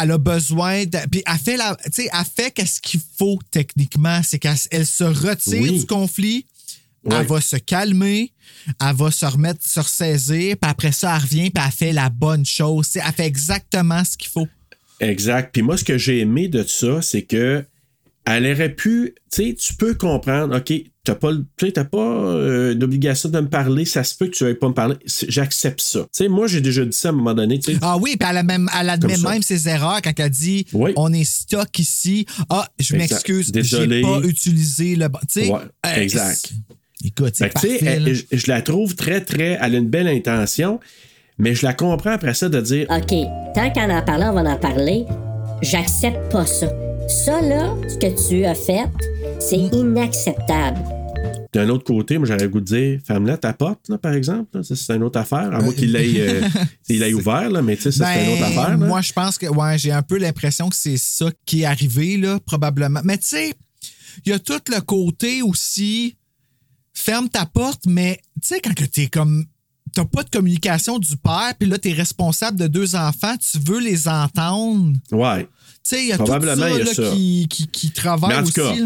elle 0.00 0.12
a 0.12 0.18
besoin 0.18 0.84
de. 0.84 0.98
Puis 1.10 1.24
elle 1.26 1.38
fait 1.38 1.56
la. 1.56 1.76
Tu 1.86 1.90
sais, 2.02 2.08
elle 2.12 2.24
fait 2.24 2.50
qu'est-ce 2.52 2.80
qu'il 2.80 3.00
faut 3.18 3.38
techniquement. 3.50 4.20
C'est 4.22 4.38
qu'elle 4.38 4.54
elle 4.70 4.86
se 4.86 5.04
retire 5.04 5.60
Oui. 5.60 5.80
du 5.80 5.86
conflit. 5.86 6.46
Ouais. 7.06 7.16
Elle 7.20 7.26
va 7.26 7.40
se 7.40 7.56
calmer, 7.56 8.32
elle 8.80 8.96
va 8.96 9.10
se 9.10 9.26
remettre, 9.26 9.66
se 9.66 9.80
ressaisir, 9.80 10.56
puis 10.60 10.70
après 10.70 10.92
ça, 10.92 11.14
elle 11.14 11.22
revient, 11.22 11.50
puis 11.50 11.62
elle 11.64 11.72
fait 11.72 11.92
la 11.92 12.10
bonne 12.10 12.44
chose. 12.44 12.90
Elle 12.94 13.12
fait 13.12 13.26
exactement 13.26 14.04
ce 14.04 14.16
qu'il 14.16 14.30
faut. 14.30 14.48
Exact. 15.00 15.50
Puis 15.52 15.62
moi, 15.62 15.76
ce 15.76 15.84
que 15.84 15.98
j'ai 15.98 16.20
aimé 16.20 16.48
de 16.48 16.62
ça, 16.62 17.02
c'est 17.02 17.22
que 17.22 17.64
elle 18.26 18.52
aurait 18.52 18.74
pu, 18.74 19.14
tu 19.32 19.50
sais, 19.50 19.54
tu 19.54 19.74
peux 19.74 19.94
comprendre, 19.94 20.56
OK, 20.56 20.72
t'as 21.04 21.14
pas, 21.14 21.30
pas 21.84 21.98
euh, 21.98 22.74
d'obligation 22.74 23.28
de 23.28 23.38
me 23.38 23.48
parler, 23.48 23.84
ça 23.84 24.02
se 24.02 24.16
peut 24.16 24.26
que 24.26 24.32
tu 24.36 24.42
veuilles 24.42 24.54
pas 24.56 24.68
me 24.68 24.74
parler, 24.74 24.96
j'accepte 25.06 25.80
ça. 25.80 26.00
Tu 26.00 26.08
sais, 26.12 26.28
moi, 26.28 26.48
j'ai 26.48 26.60
déjà 26.60 26.84
dit 26.84 26.96
ça 26.96 27.08
à 27.08 27.12
un 27.12 27.14
moment 27.14 27.34
donné. 27.34 27.60
Ah 27.82 27.96
oui, 27.96 28.16
puis 28.18 28.28
elle, 28.28 28.38
a 28.38 28.42
même, 28.42 28.68
elle 28.78 28.90
admet 28.90 29.16
même 29.18 29.42
ses 29.42 29.68
erreurs 29.68 30.02
quand 30.02 30.18
elle 30.18 30.30
dit 30.30 30.66
on 30.74 31.12
est 31.12 31.24
stock 31.24 31.78
ici. 31.78 32.26
Ah, 32.50 32.68
je 32.80 32.96
m'excuse, 32.96 33.52
j'ai 33.54 34.02
pas 34.02 34.20
utilisé 34.24 34.96
le 34.96 35.08
bon. 35.08 35.20
Tu 35.30 35.42
sais, 35.42 35.50
Ouais, 35.50 35.60
euh, 35.86 35.94
exact. 35.94 36.52
Écoute, 37.04 37.32
c'est 37.34 37.44
Fait 37.44 37.50
que, 37.50 37.58
tu 37.60 37.66
sais, 37.68 37.78
parfait. 37.78 37.86
elle- 37.96 38.04
là. 38.04 38.12
je, 38.14 38.36
je 38.36 38.46
la 38.48 38.62
trouve 38.62 38.94
très, 38.94 39.20
très. 39.20 39.58
Elle 39.60 39.74
a 39.74 39.78
une 39.78 39.88
belle 39.88 40.08
intention, 40.08 40.80
mais 41.38 41.54
je 41.54 41.64
la 41.66 41.74
comprends 41.74 42.12
après 42.12 42.34
ça 42.34 42.48
de 42.48 42.60
dire. 42.60 42.86
OK, 42.90 43.14
tant 43.54 43.70
qu'en 43.72 43.90
en 43.90 44.02
parler, 44.02 44.26
on 44.30 44.32
va 44.32 44.42
en 44.50 44.56
parler. 44.56 45.04
J'accepte 45.62 46.30
pas 46.32 46.46
ça. 46.46 46.68
Ça, 47.08 47.40
là, 47.40 47.74
ce 47.88 47.96
que 47.98 48.28
tu 48.28 48.44
as 48.44 48.54
fait, 48.54 48.86
c'est 49.38 49.56
inacceptable. 49.56 50.80
D'un 51.52 51.68
autre 51.70 51.84
côté, 51.84 52.18
moi, 52.18 52.26
j'aurais 52.26 52.42
le 52.42 52.48
goût 52.48 52.60
de 52.60 52.64
dire, 52.66 53.00
ferme-la 53.06 53.38
ta 53.38 53.52
porte, 53.54 53.88
là, 53.88 53.96
par 53.96 54.12
exemple. 54.12 54.58
là. 54.58 54.62
Ça, 54.62 54.74
c'est 54.76 54.94
une 54.94 55.02
autre 55.04 55.18
affaire. 55.18 55.54
À 55.54 55.60
moins 55.62 55.72
qu'il 55.72 55.92
l'ait 55.92 56.20
euh, 56.20 57.12
ouvert, 57.14 57.48
là, 57.50 57.62
mais 57.62 57.76
tu 57.76 57.82
sais, 57.82 57.92
ça, 57.92 58.06
c'est 58.12 58.24
une 58.24 58.32
autre 58.32 58.40
Ben, 58.40 58.46
affaire. 58.48 58.76
là. 58.76 58.86
Moi, 58.86 59.00
je 59.00 59.12
pense 59.12 59.38
que 59.38 59.46
ouais, 59.46 59.78
j'ai 59.78 59.92
un 59.92 60.02
peu 60.02 60.18
l'impression 60.18 60.68
que 60.68 60.76
c'est 60.76 60.98
ça 60.98 61.30
qui 61.46 61.62
est 61.62 61.64
arrivé, 61.64 62.16
là, 62.18 62.38
probablement. 62.44 63.00
Mais 63.04 63.16
tu 63.16 63.28
sais, 63.28 63.54
il 64.26 64.30
y 64.30 64.34
a 64.34 64.38
tout 64.38 64.60
le 64.70 64.80
côté 64.80 65.40
aussi 65.42 66.16
ferme 66.96 67.28
ta 67.28 67.46
porte, 67.46 67.86
mais 67.86 68.20
tu 68.40 68.48
sais, 68.48 68.60
quand 68.60 68.74
que 68.74 68.84
t'es 68.84 69.06
comme. 69.06 69.46
T'as 69.94 70.04
pas 70.04 70.24
de 70.24 70.30
communication 70.30 70.98
du 70.98 71.16
père, 71.16 71.54
puis 71.58 71.68
là, 71.68 71.78
t'es 71.78 71.92
responsable 71.92 72.58
de 72.58 72.66
deux 72.66 72.96
enfants, 72.96 73.34
tu 73.38 73.58
veux 73.58 73.78
les 73.78 74.08
entendre. 74.08 74.92
Ouais. 75.10 75.44
Tu 75.44 75.48
sais, 75.84 76.02
il 76.02 76.08
y 76.08 76.12
a 76.12 76.18
tout 76.18 76.26
ça, 76.26 76.38
là, 76.38 76.84
ça. 76.86 77.10
Qui, 77.12 77.46
qui, 77.48 77.68
qui 77.68 77.90
travaille 77.92 78.30
Mais 78.30 78.36
en 78.36 78.42
tout 78.42 78.60
aussi. 78.60 78.82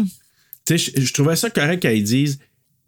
Tu 0.63 0.77
sais, 0.77 0.93
je, 0.95 1.01
je 1.01 1.13
trouvais 1.13 1.35
ça 1.35 1.49
correct 1.49 1.81
qu'elle 1.81 2.01
dise 2.03 2.39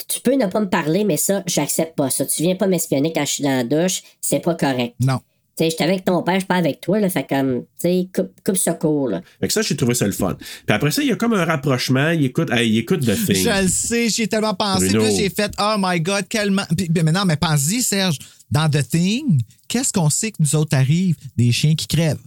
Tu 0.07 0.21
peux 0.21 0.35
ne 0.35 0.45
pas 0.45 0.61
me 0.61 0.69
parler, 0.69 1.03
mais 1.03 1.17
ça, 1.17 1.43
j'accepte 1.47 1.97
pas 1.97 2.09
ça. 2.09 2.25
Tu 2.25 2.43
viens 2.43 2.55
pas 2.55 2.67
m'espionner 2.67 3.11
quand 3.11 3.25
je 3.25 3.31
suis 3.31 3.43
dans 3.43 3.49
la 3.49 3.63
douche, 3.63 4.03
c'est 4.21 4.39
pas 4.39 4.55
correct. 4.55 4.95
Non. 5.01 5.19
Sais, 5.55 5.69
j'étais 5.69 5.83
avec 5.83 6.03
ton 6.03 6.23
père, 6.23 6.35
je 6.35 6.39
suis 6.39 6.47
pas 6.47 6.55
avec 6.55 6.81
toi, 6.81 6.99
là, 6.99 7.09
fait 7.09 7.27
comme, 7.29 7.61
tu 7.61 7.87
sais, 7.87 8.07
coupe, 8.13 8.31
coupe 8.43 8.57
ce 8.57 8.71
cours, 8.71 9.09
là. 9.09 9.21
Fait 9.39 9.47
que 9.47 9.53
ça, 9.53 9.61
j'ai 9.61 9.75
trouvé 9.75 9.93
ça 9.93 10.07
le 10.07 10.11
fun. 10.11 10.35
Puis 10.35 10.75
après 10.75 10.89
ça, 10.89 11.03
il 11.03 11.09
y 11.09 11.11
a 11.11 11.15
comme 11.15 11.33
un 11.33 11.45
rapprochement. 11.45 12.09
Il 12.09 12.25
écoute, 12.25 12.49
hey, 12.51 12.67
il 12.71 12.77
écoute 12.79 13.01
The 13.01 13.13
Thing. 13.25 13.35
Je 13.35 13.61
le 13.61 13.67
sais, 13.67 14.09
j'y 14.09 14.23
ai 14.23 14.27
tellement 14.27 14.55
pensé 14.55 14.87
Bruno. 14.87 15.01
que 15.01 15.09
là, 15.09 15.15
j'ai 15.15 15.29
fait 15.29 15.51
Oh 15.59 15.75
my 15.77 16.01
God, 16.01 16.27
quellement. 16.27 16.63
Puis, 16.75 16.89
puis 16.89 17.03
maintenant, 17.03 17.25
mais 17.25 17.37
pense-y, 17.37 17.83
Serge, 17.83 18.17
dans 18.49 18.67
The 18.67 18.87
Thing, 18.87 19.41
qu'est-ce 19.67 19.93
qu'on 19.93 20.09
sait 20.09 20.31
que 20.31 20.37
nous 20.39 20.55
autres 20.55 20.75
arrive? 20.75 21.17
Des 21.37 21.51
chiens 21.51 21.75
qui 21.75 21.85
crèvent? 21.85 22.17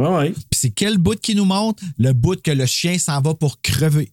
Ouais, 0.00 0.08
ouais. 0.08 0.30
Puis 0.32 0.60
c'est 0.60 0.70
quel 0.70 0.98
bout 0.98 1.20
qui 1.20 1.36
nous 1.36 1.44
montre? 1.44 1.80
Le 1.98 2.12
bout 2.12 2.42
que 2.42 2.50
le 2.50 2.66
chien 2.66 2.98
s'en 2.98 3.20
va 3.20 3.34
pour 3.34 3.60
crever. 3.60 4.10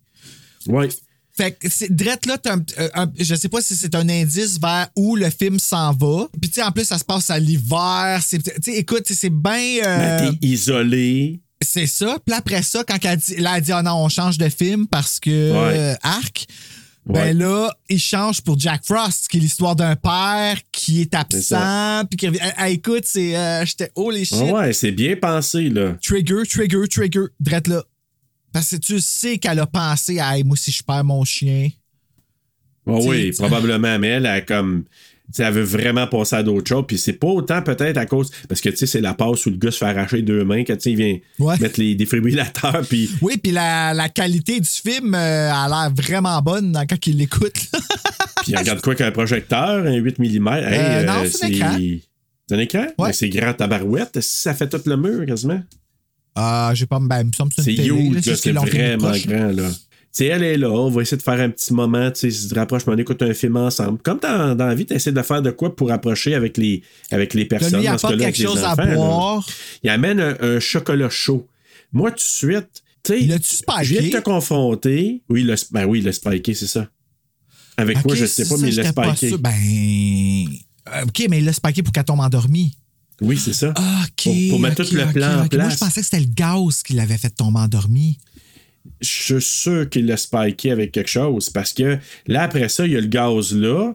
Ouais. 0.67 0.89
Fait 1.35 1.51
que 1.53 1.69
c'est 1.69 1.93
drette 1.95 2.25
là, 2.25 2.37
un- 2.45 3.03
un- 3.03 3.11
je 3.19 3.35
sais 3.35 3.47
pas 3.49 3.61
si 3.61 3.75
c'est 3.75 3.95
un 3.95 4.07
indice 4.09 4.59
vers 4.59 4.87
où 4.95 5.15
le 5.15 5.29
film 5.29 5.59
s'en 5.59 5.93
va. 5.93 6.27
Puis 6.41 6.49
tu 6.49 6.55
sais, 6.55 6.63
en 6.63 6.71
plus, 6.71 6.85
ça 6.85 6.97
se 6.97 7.05
passe 7.05 7.29
à 7.29 7.39
l'hiver. 7.39 8.21
Tu 8.29 8.39
sais, 8.61 8.73
écoute, 8.75 9.03
c'est 9.05 9.29
bien. 9.29 9.77
euh, 9.85 10.19
Ben, 10.19 10.37
t'es 10.39 10.47
isolé. 10.47 11.39
c'est 11.63 11.87
ça. 11.87 12.17
Puis 12.25 12.35
après 12.35 12.63
ça, 12.63 12.83
quand 12.83 12.97
elle 13.03 13.17
dit, 13.17 13.35
là, 13.37 13.53
elle 13.57 13.63
dit, 13.63 13.71
oh 13.73 13.81
non, 13.81 13.93
on 14.03 14.09
change 14.09 14.37
de 14.37 14.49
film 14.49 14.87
parce 14.87 15.19
que 15.19 15.29
Ouais. 15.29 15.77
euh, 15.77 15.95
Arc. 16.03 16.45
Ouais. 17.07 17.33
Ben 17.33 17.37
là, 17.39 17.73
il 17.89 17.97
change 17.99 18.41
pour 18.41 18.59
Jack 18.59 18.81
Frost, 18.85 19.27
qui 19.27 19.37
est 19.37 19.39
l'histoire 19.39 19.75
d'un 19.75 19.95
père 19.95 20.55
qui 20.71 21.01
est 21.01 21.15
absent. 21.15 22.03
Puis 22.07 22.15
qui 22.17 22.27
revient. 22.27 22.39
Ah, 22.43 22.53
ah, 22.57 22.69
écoute, 22.69 23.05
c'est. 23.05 23.35
euh, 23.35 23.65
J'étais. 23.65 23.91
Oh 23.95 24.11
les 24.11 24.23
shit. 24.23 24.37
Ouais, 24.51 24.71
c'est 24.73 24.91
bien 24.91 25.15
pensé, 25.15 25.69
là. 25.69 25.95
Trigger, 26.03 26.43
trigger, 26.47 26.87
trigger. 26.87 27.25
Drette 27.39 27.67
là. 27.67 27.83
Parce 28.53 28.69
que 28.71 28.75
tu 28.77 28.99
sais 28.99 29.37
qu'elle 29.37 29.59
a 29.59 29.65
pensé 29.67 30.19
à 30.19 30.37
Hey, 30.37 30.43
moi, 30.43 30.57
si 30.57 30.71
je 30.71 30.83
perds 30.83 31.03
mon 31.03 31.23
chien. 31.23 31.69
Ah 32.87 32.93
oui, 33.03 33.31
probablement, 33.37 33.99
mais 33.99 34.07
elle 34.09 34.25
a 34.25 34.41
comme. 34.41 34.85
elle 35.37 35.53
veut 35.53 35.61
vraiment 35.63 36.07
passer 36.07 36.35
à 36.37 36.43
d'autres 36.43 36.67
choses. 36.67 36.83
Puis 36.87 36.97
c'est 36.97 37.13
pas 37.13 37.27
autant 37.27 37.61
peut-être 37.61 37.97
à 37.97 38.05
cause. 38.05 38.31
Parce 38.49 38.59
que 38.59 38.69
tu 38.69 38.75
sais, 38.77 38.87
c'est 38.87 39.01
la 39.01 39.13
passe 39.13 39.45
où 39.45 39.51
le 39.51 39.57
gars 39.57 39.71
se 39.71 39.77
fait 39.77 39.85
arracher 39.85 40.21
deux 40.23 40.43
mains 40.43 40.63
quand 40.63 40.75
tu 40.75 40.81
sais, 40.81 40.91
il 40.91 40.97
vient 40.97 41.17
Ouais. 41.39 41.57
mettre 41.59 41.79
les 41.79 41.93
défibrillateurs. 41.95 42.81
Puis 42.89 43.09
Oui, 43.21 43.37
puis 43.37 43.51
la, 43.51 43.93
la 43.93 44.09
qualité 44.09 44.59
du 44.59 44.67
film 44.69 45.13
euh, 45.15 45.51
a 45.53 45.67
l'air 45.69 45.93
vraiment 45.95 46.41
bonne 46.41 46.71
dans- 46.71 46.85
quand 46.87 47.05
il 47.07 47.17
l'écoute. 47.17 47.53
Puis 48.43 48.55
regarde 48.55 48.81
quoi 48.81 48.95
qu'un 48.95 49.11
projecteur, 49.11 49.85
un 49.85 49.93
8 49.93 50.17
mm. 50.17 50.47
Hey, 50.47 50.63
Euh, 50.65 51.03
non, 51.03 51.23
c'est 51.31 51.45
un 51.45 51.49
écran. 51.49 51.77
C'est 52.49 52.55
un 52.55 52.59
écran? 52.59 52.87
Mais 53.05 53.13
c'est 53.13 53.29
grand 53.29 53.53
tabarouette. 53.53 54.19
Ça 54.21 54.55
fait 54.55 54.67
tout 54.67 54.81
le 54.87 54.97
mur 54.97 55.25
quasiment. 55.27 55.61
Ah, 56.35 56.71
j'ai 56.73 56.85
pas. 56.85 56.99
Ben, 56.99 57.21
il 57.21 57.27
me 57.27 57.31
semble 57.33 57.51
que 57.53 57.61
c'est 57.61 57.75
C'est 57.75 57.85
huge, 57.85 58.21
c'est 58.23 58.35
filmé 58.37 58.59
vraiment 58.59 59.07
proche. 59.09 59.27
grand. 59.27 59.51
là. 59.51 59.69
Tu 59.69 59.77
sais, 60.11 60.25
elle 60.25 60.43
est 60.43 60.57
là, 60.57 60.69
on 60.69 60.89
va 60.89 61.01
essayer 61.03 61.15
de 61.17 61.21
faire 61.21 61.39
un 61.39 61.49
petit 61.49 61.73
moment, 61.73 62.11
tu 62.11 62.29
sais, 62.29 62.31
se 62.49 62.53
rapproche, 62.53 62.81
on 62.85 62.97
écoute 62.97 63.21
un 63.21 63.33
film 63.33 63.55
ensemble. 63.55 63.97
Comme 63.99 64.19
dans, 64.19 64.55
dans 64.55 64.65
la 64.67 64.75
vie, 64.75 64.85
tu 64.85 64.93
essaies 64.93 65.13
de 65.13 65.21
faire 65.21 65.41
de 65.41 65.51
quoi 65.51 65.73
pour 65.73 65.89
approcher 65.91 66.35
avec 66.35 66.57
les, 66.57 66.83
avec 67.11 67.33
les 67.33 67.45
personnes. 67.45 67.79
lui 67.79 67.85
ce 67.87 67.91
apporte 67.93 68.13
quelque 68.17 68.23
avec 68.23 68.35
chose 68.35 68.61
à 68.63 68.75
là. 68.75 68.95
boire. 68.95 69.47
Il 69.83 69.89
amène 69.89 70.19
un, 70.19 70.35
un 70.41 70.59
chocolat 70.59 71.09
chaud. 71.09 71.47
Moi, 71.93 72.11
tout 72.11 72.17
de 72.17 72.21
suite, 72.21 72.83
tu 73.03 73.13
sais, 73.13 73.19
je 73.83 73.93
viens 73.93 74.01
de 74.03 74.09
te 74.09 74.21
confronter. 74.21 75.21
Oui, 75.29 75.43
le, 75.43 75.55
ben 75.71 75.85
oui, 75.85 76.01
le 76.01 76.11
spiké, 76.11 76.53
c'est 76.55 76.67
ça. 76.67 76.87
Avec 77.77 77.97
Ok, 77.99 78.05
moi, 78.05 78.15
je 78.15 78.25
sais 78.25 78.43
c'est 78.43 78.49
pas, 78.49 78.57
ça, 78.57 78.61
mais 78.65 78.73
il 78.73 78.93
pas 78.93 79.15
spiké. 79.15 79.37
Ben. 79.37 79.51
euh, 80.93 81.03
OK, 81.05 81.25
mais 81.29 81.39
il 81.39 81.45
l'a 81.45 81.53
spiké 81.53 81.83
pour 81.83 81.93
qu'elle 81.93 82.03
tombe 82.03 82.19
endormie. 82.19 82.77
Oui, 83.21 83.37
c'est 83.37 83.53
ça. 83.53 83.69
OK. 83.69 84.23
Pour, 84.23 84.33
pour 84.49 84.59
mettre 84.59 84.83
tout 84.83 84.95
le 84.95 85.05
plan 85.13 85.27
en 85.27 85.45
ok. 85.45 85.53
Moi, 85.53 85.63
place. 85.65 85.73
je 85.73 85.77
pensais 85.79 86.01
que 86.01 86.05
c'était 86.05 86.19
le 86.19 86.33
gaz 86.33 86.83
qui 86.83 86.93
l'avait 86.93 87.17
fait 87.17 87.29
tomber 87.29 87.59
endormi. 87.59 88.17
Je 88.99 89.07
suis 89.07 89.41
sûr 89.41 89.89
qu'il 89.89 90.07
l'a 90.07 90.17
spiké 90.17 90.71
avec 90.71 90.91
quelque 90.91 91.09
chose 91.09 91.49
parce 91.51 91.71
que 91.71 91.99
là, 92.27 92.43
après 92.43 92.67
ça, 92.67 92.85
il 92.87 92.93
y 92.93 92.97
a 92.97 93.01
le 93.01 93.07
gaz 93.07 93.53
là. 93.53 93.93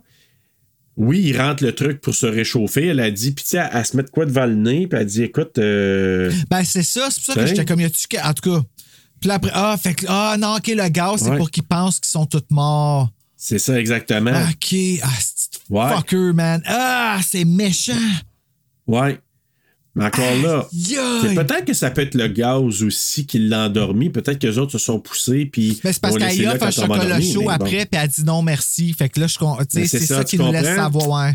Oui, 0.97 1.21
il 1.27 1.39
rentre 1.39 1.63
le 1.63 1.75
truc 1.75 2.01
pour 2.01 2.15
se 2.15 2.25
réchauffer. 2.25 2.87
Elle 2.87 3.01
a 3.01 3.11
dit, 3.11 3.33
puis 3.33 3.45
tu 3.45 3.51
sais, 3.51 3.57
elle, 3.59 3.69
elle 3.75 3.85
se 3.85 3.97
met 3.97 4.03
de 4.05 4.09
quoi 4.09 4.25
devant 4.25 4.47
le 4.47 4.55
nez, 4.55 4.87
puis 4.87 4.99
elle 4.99 5.05
dit, 5.07 5.25
écoute, 5.25 5.59
euh, 5.59 6.33
Ben, 6.49 6.65
c'est 6.65 6.83
ça. 6.83 7.09
C'est 7.11 7.23
pour 7.23 7.35
ça 7.35 7.41
que 7.43 7.47
j'étais 7.49 7.67
comme, 7.67 7.81
y 7.81 7.85
a-tu. 7.85 8.07
En 8.23 8.33
tout 8.33 8.51
cas. 8.51 8.63
Puis 9.21 9.31
après, 9.31 9.51
ah, 9.53 9.77
fait 9.83 9.95
que, 9.95 10.07
ah, 10.09 10.37
non, 10.39 10.57
OK, 10.57 10.69
le 10.69 10.89
gaz, 10.89 11.21
c'est 11.23 11.31
Ouais. 11.31 11.37
pour 11.37 11.51
qu'ils 11.51 11.65
pensent 11.65 12.01
qu'ils 12.01 12.11
sont 12.11 12.25
tous 12.27 12.45
morts. 12.51 13.11
c'est 13.37 13.59
ça 13.59 13.79
exactement. 13.79 14.31
OK. 14.31 14.75
Ah, 15.03 15.09
c'est 15.21 15.59
Ouais. 15.69 15.95
fucker, 15.97 16.33
man. 16.33 16.63
Ah, 16.65 17.21
c'est 17.29 17.45
méchant. 17.45 17.93
Ouais. 18.87 19.19
Mais 19.95 20.05
encore 20.05 20.35
là, 20.45 20.69
peut-être 21.35 21.65
que 21.65 21.73
ça 21.73 21.91
peut 21.91 22.03
être 22.03 22.15
le 22.15 22.29
gaz 22.29 22.83
aussi 22.83 23.25
qui 23.25 23.39
l'a 23.39 23.65
endormi. 23.67 24.11
Peut-être 24.11 24.39
que 24.39 24.47
les 24.47 24.59
autres 24.59 24.73
se 24.73 24.79
sont 24.79 25.01
poussés, 25.01 25.47
puis. 25.47 25.81
Ben, 25.83 25.91
c'est 25.91 26.03
parce 26.03 26.17
qu'elle 26.19 26.47
offre 26.49 26.59
quand 26.59 26.67
un 26.67 26.71
chocolat 26.71 27.21
chaud 27.21 27.41
mais 27.41 27.45
bon. 27.47 27.51
après, 27.51 27.87
puis 27.87 28.01
elle 28.03 28.09
dit 28.09 28.25
non 28.25 28.43
merci. 28.43 28.93
Fait 28.93 29.09
que 29.09 29.21
là, 29.21 29.27
je, 29.27 29.39
Mais 29.43 29.87
c'est 29.87 29.99
c'est 29.99 30.07
ça, 30.07 30.19
ça, 30.19 30.25
qui 30.25 30.37
nous 30.37 30.53
laisse 30.53 30.77
savoir. 30.77 31.09
ouais. 31.29 31.35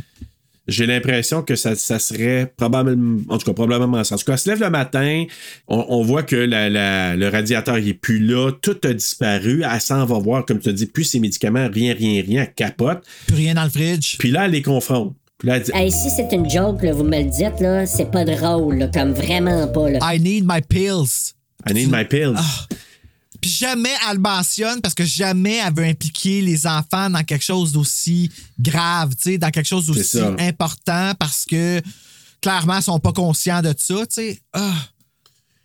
J'ai 0.68 0.86
l'impression 0.86 1.42
que 1.42 1.56
ça, 1.56 1.74
ça 1.76 1.98
serait 1.98 2.54
probablement, 2.56 3.20
en 3.30 3.40
tout 3.40 3.48
cas 3.48 3.54
probablement 3.54 4.04
ça. 4.04 4.14
En 4.14 4.18
tout 4.20 4.26
cas, 4.26 4.34
elle 4.34 4.40
se 4.40 4.48
lève 4.50 4.60
le 4.62 4.70
matin, 4.70 5.26
on, 5.68 5.84
on 5.90 6.04
voit 6.04 6.22
que 6.22 6.36
la- 6.36 6.70
la- 6.70 7.16
le 7.16 7.30
radiateur 7.30 7.80
il 7.80 7.88
est 7.90 7.94
plus 7.96 8.20
là, 8.20 8.52
tout 8.62 8.78
a 8.84 8.94
disparu, 8.94 9.64
elle 9.70 9.82
s'en 9.82 10.06
va 10.06 10.20
voir, 10.20 10.46
comme 10.46 10.60
tu 10.60 10.70
as 10.70 10.74
dit, 10.74 10.86
plus 10.86 11.04
ses 11.06 11.20
médicaments, 11.20 11.68
rien, 11.68 11.96
rien, 11.96 12.22
rien, 12.22 12.44
elle 12.44 12.54
capote. 12.54 13.04
Plus 13.26 13.36
rien 13.38 13.56
dans 13.56 13.64
le 13.64 13.72
fridge. 13.72 14.18
Puis 14.20 14.30
là, 14.30 14.46
elle 14.46 14.52
les 14.52 14.62
confronte. 14.62 15.16
Puis 15.42 15.48
là, 15.48 15.58
elle 15.58 15.64
dit, 15.64 15.72
Hey, 15.74 15.92
si 15.92 16.12
c'est 16.12 16.32
une 16.34 16.48
joke, 16.48 16.84
là, 16.84 16.94
vous 16.94 17.04
me 17.04 17.18
le 17.18 17.24
dites, 17.24 17.60
là, 17.62 17.88
c'est 17.88 18.12
pas 18.12 18.24
drôle, 18.24 18.76
là, 18.76 18.88
comme 18.94 19.12
vraiment 19.12 19.68
pas, 19.68 19.90
là. 19.90 20.00
I 20.04 20.20
need 20.20 20.46
my 20.46 20.62
pills. 20.62 21.34
I 21.68 21.74
need 21.74 21.92
my 21.92 22.06
pills. 22.06 22.36
Ah. 22.38 22.68
Puis 23.42 23.50
jamais 23.50 23.90
elle 24.08 24.18
le 24.18 24.22
mentionne 24.22 24.82
parce 24.82 24.94
que 24.94 25.04
jamais 25.04 25.60
elle 25.66 25.74
veut 25.74 25.84
impliquer 25.84 26.42
les 26.42 26.68
enfants 26.68 27.10
dans 27.10 27.24
quelque 27.24 27.44
chose 27.44 27.72
d'aussi 27.72 28.30
grave, 28.60 29.16
tu 29.16 29.32
sais, 29.32 29.38
dans 29.40 29.50
quelque 29.50 29.66
chose 29.66 29.88
d'aussi 29.88 30.20
important 30.38 31.14
parce 31.18 31.46
que 31.46 31.82
clairement, 32.40 32.78
ils 32.78 32.84
sont 32.84 33.00
pas 33.00 33.12
conscients 33.12 33.64
de 33.64 33.74
ça, 33.76 33.96
tu 33.96 34.06
sais. 34.10 34.40
Ah. 34.54 34.76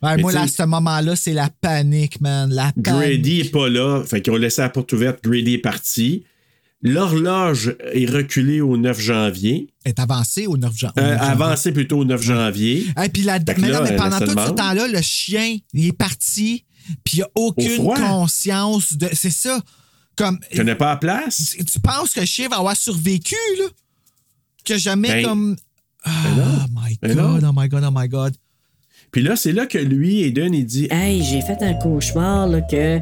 Ouais, 0.03 0.17
moi, 0.17 0.33
là, 0.33 0.43
à 0.43 0.49
ce 0.49 0.63
moment-là, 0.63 1.17
c'est 1.17 1.35
la 1.35 1.51
panique, 1.51 2.19
man. 2.23 2.51
La 2.51 2.73
panique. 2.73 2.83
Grady 2.83 3.41
est 3.41 3.53
pas 3.53 3.69
là, 3.69 4.03
fait 4.07 4.23
qu'ils 4.23 4.33
ont 4.33 4.37
laissé 4.37 4.63
la 4.63 4.71
porte 4.71 4.95
ouverte, 4.95 5.23
Grady 5.23 5.55
est 5.55 5.59
parti. 5.59 6.25
L'horloge 6.83 7.75
est 7.93 8.09
reculée 8.09 8.61
au 8.61 8.77
9 8.77 9.01
janvier. 9.01 9.69
est 9.85 9.99
avancée 9.99 10.47
au 10.47 10.57
9 10.57 10.77
jan- 10.77 10.93
au 10.97 11.01
Euh, 11.01 11.03
9 11.03 11.19
janvier. 11.19 11.33
avancée 11.33 11.73
plutôt 11.73 11.99
au 11.99 12.05
9 12.05 12.23
janvier. 12.23 12.87
Et 13.03 13.09
puis 13.09 13.23
la, 13.23 13.39
mais 13.59 13.69
là, 13.71 13.81
mais 13.83 13.97
pendant 13.97 14.19
tout 14.19 14.27
ce 14.31 14.51
temps-là, 14.53 14.87
le 14.89 15.01
chien, 15.03 15.57
il 15.73 15.87
est 15.87 15.93
parti, 15.93 16.65
puis 17.05 17.19
il 17.19 17.23
a 17.23 17.29
aucune 17.35 17.85
conscience 17.85 18.93
de. 18.95 19.09
C'est 19.13 19.31
ça. 19.31 19.61
Comme. 20.17 20.39
Tu 20.51 20.59
connais 20.59 20.75
pas 20.75 20.91
la 20.91 20.97
place? 20.97 21.55
Tu 21.57 21.65
tu 21.65 21.81
penses 21.81 22.13
que 22.13 22.21
le 22.21 22.27
chien 22.27 22.49
va 22.49 22.57
avoir 22.59 22.77
survécu, 22.77 23.35
là? 23.59 23.65
Que 24.65 24.77
jamais 24.79 25.09
Ben, 25.09 25.25
comme. 25.25 25.57
Ah, 26.05 26.67
my 26.71 26.97
Ben 27.03 27.15
God, 27.15 27.45
oh 27.45 27.53
my 27.55 27.69
God, 27.69 27.85
oh 27.85 27.91
my 27.93 28.09
God. 28.09 28.35
Puis 29.17 29.25
là, 29.25 29.35
c'est 29.35 29.53
là 29.53 29.65
que 29.65 29.79
lui, 29.79 30.25
Eden, 30.25 30.53
il 30.53 30.67
dit 30.67 30.89
Hey, 30.91 31.23
j'ai 31.23 31.41
fait 31.41 31.57
un 31.63 31.73
cauchemar 31.73 32.47
là, 32.49 32.61
que 32.61 32.77
euh, 32.77 32.99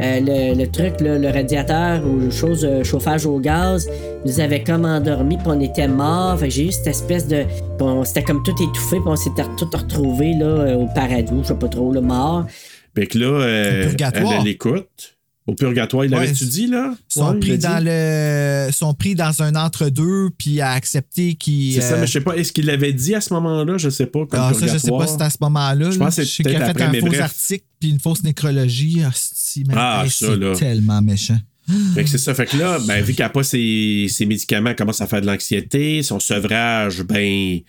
le, 0.00 0.58
le 0.58 0.66
truc, 0.70 0.98
là, 1.02 1.18
le 1.18 1.28
radiateur 1.28 2.00
ou 2.06 2.30
chose 2.30 2.64
euh, 2.64 2.82
chauffage 2.82 3.26
au 3.26 3.38
gaz 3.38 3.86
nous 4.24 4.40
avait 4.40 4.62
comme 4.64 4.86
endormis 4.86 5.36
puis 5.36 5.46
on 5.48 5.60
était 5.60 5.86
morts. 5.86 6.38
Fait 6.38 6.48
que 6.48 6.54
j'ai 6.54 6.68
eu 6.68 6.72
cette 6.72 6.86
espèce 6.86 7.28
de. 7.28 7.42
puis 7.42 7.86
on- 7.86 8.02
C'était 8.06 8.22
comme 8.22 8.42
tout 8.44 8.52
étouffé 8.52 8.96
puis 8.96 9.04
on 9.08 9.16
s'était 9.16 9.42
tout 9.58 9.68
retrouvé 9.70 10.32
là, 10.32 10.46
euh, 10.46 10.74
au 10.76 10.86
paradis, 10.94 11.34
je 11.42 11.48
sais 11.48 11.54
pas 11.54 11.68
trop, 11.68 11.92
là, 11.92 12.00
mort. 12.00 12.46
Fait 12.96 13.06
que 13.06 13.18
là, 13.18 13.26
euh, 13.26 13.82
elle 14.14 14.44
l'écoute. 14.44 15.17
Au 15.48 15.54
purgatoire, 15.54 16.04
il 16.04 16.12
Ouais, 16.14 16.20
l'avait-tu 16.20 16.44
dit, 16.44 16.66
là? 16.66 16.94
sont, 17.08 17.32
Ouais, 17.32 17.40
pris 17.40 17.56
dans 17.58 17.82
le, 17.82 18.70
sont 18.70 18.92
pris 18.92 19.14
dans 19.14 19.42
un 19.42 19.54
entre-deux, 19.56 20.28
puis 20.36 20.60
à 20.60 20.72
accepter 20.72 21.34
qu'ils. 21.36 21.72
C'est 21.72 21.80
ça, 21.80 21.94
euh, 21.94 22.00
mais 22.00 22.06
je 22.06 22.12
sais 22.12 22.20
pas, 22.20 22.36
est-ce 22.36 22.52
qu'il 22.52 22.66
l'avait 22.66 22.92
dit 22.92 23.14
à 23.14 23.20
ce 23.22 23.32
moment-là? 23.32 23.78
Je 23.78 23.88
sais 23.88 24.04
pas. 24.06 24.26
Comme 24.26 24.40
Ah, 24.40 24.52
ça, 24.52 24.66
je 24.66 24.76
sais 24.76 24.90
pas 24.90 25.06
si 25.06 25.12
c'était 25.12 25.24
à 25.24 25.30
ce 25.30 25.38
moment-là. 25.40 25.90
Je 25.90 25.96
pense 25.98 26.16
que 26.16 26.22
c'est 26.24 26.28
sais 26.30 26.42
qu'il 26.42 26.54
a 26.54 26.60
peut-être 26.60 26.76
fait 26.78 26.84
après, 26.84 26.98
un 26.98 27.00
faux 27.00 27.06
bref. 27.06 27.20
article 27.22 27.64
puis 27.80 27.88
une 27.90 27.98
fausse 27.98 28.22
nécrologie. 28.24 29.00
Ah, 29.74 30.04
c'est 30.08 30.36
là. 30.36 30.54
tellement 30.54 31.00
méchant. 31.00 31.38
Fait 31.94 32.04
que 32.04 32.10
c'est 32.10 32.18
ça. 32.18 32.34
Fait 32.34 32.46
que 32.46 32.56
là, 32.56 32.78
ben, 32.86 33.02
vu 33.02 33.14
qu'elle 33.14 33.26
n'a 33.26 33.30
pas 33.30 33.42
ses, 33.42 34.06
ses 34.10 34.24
médicaments, 34.26 34.70
elle 34.70 34.76
commence 34.76 35.00
à 35.00 35.06
faire 35.06 35.20
de 35.20 35.26
l'anxiété. 35.26 36.02
Son 36.02 36.18
sevrage, 36.20 37.02
ben, 37.02 37.60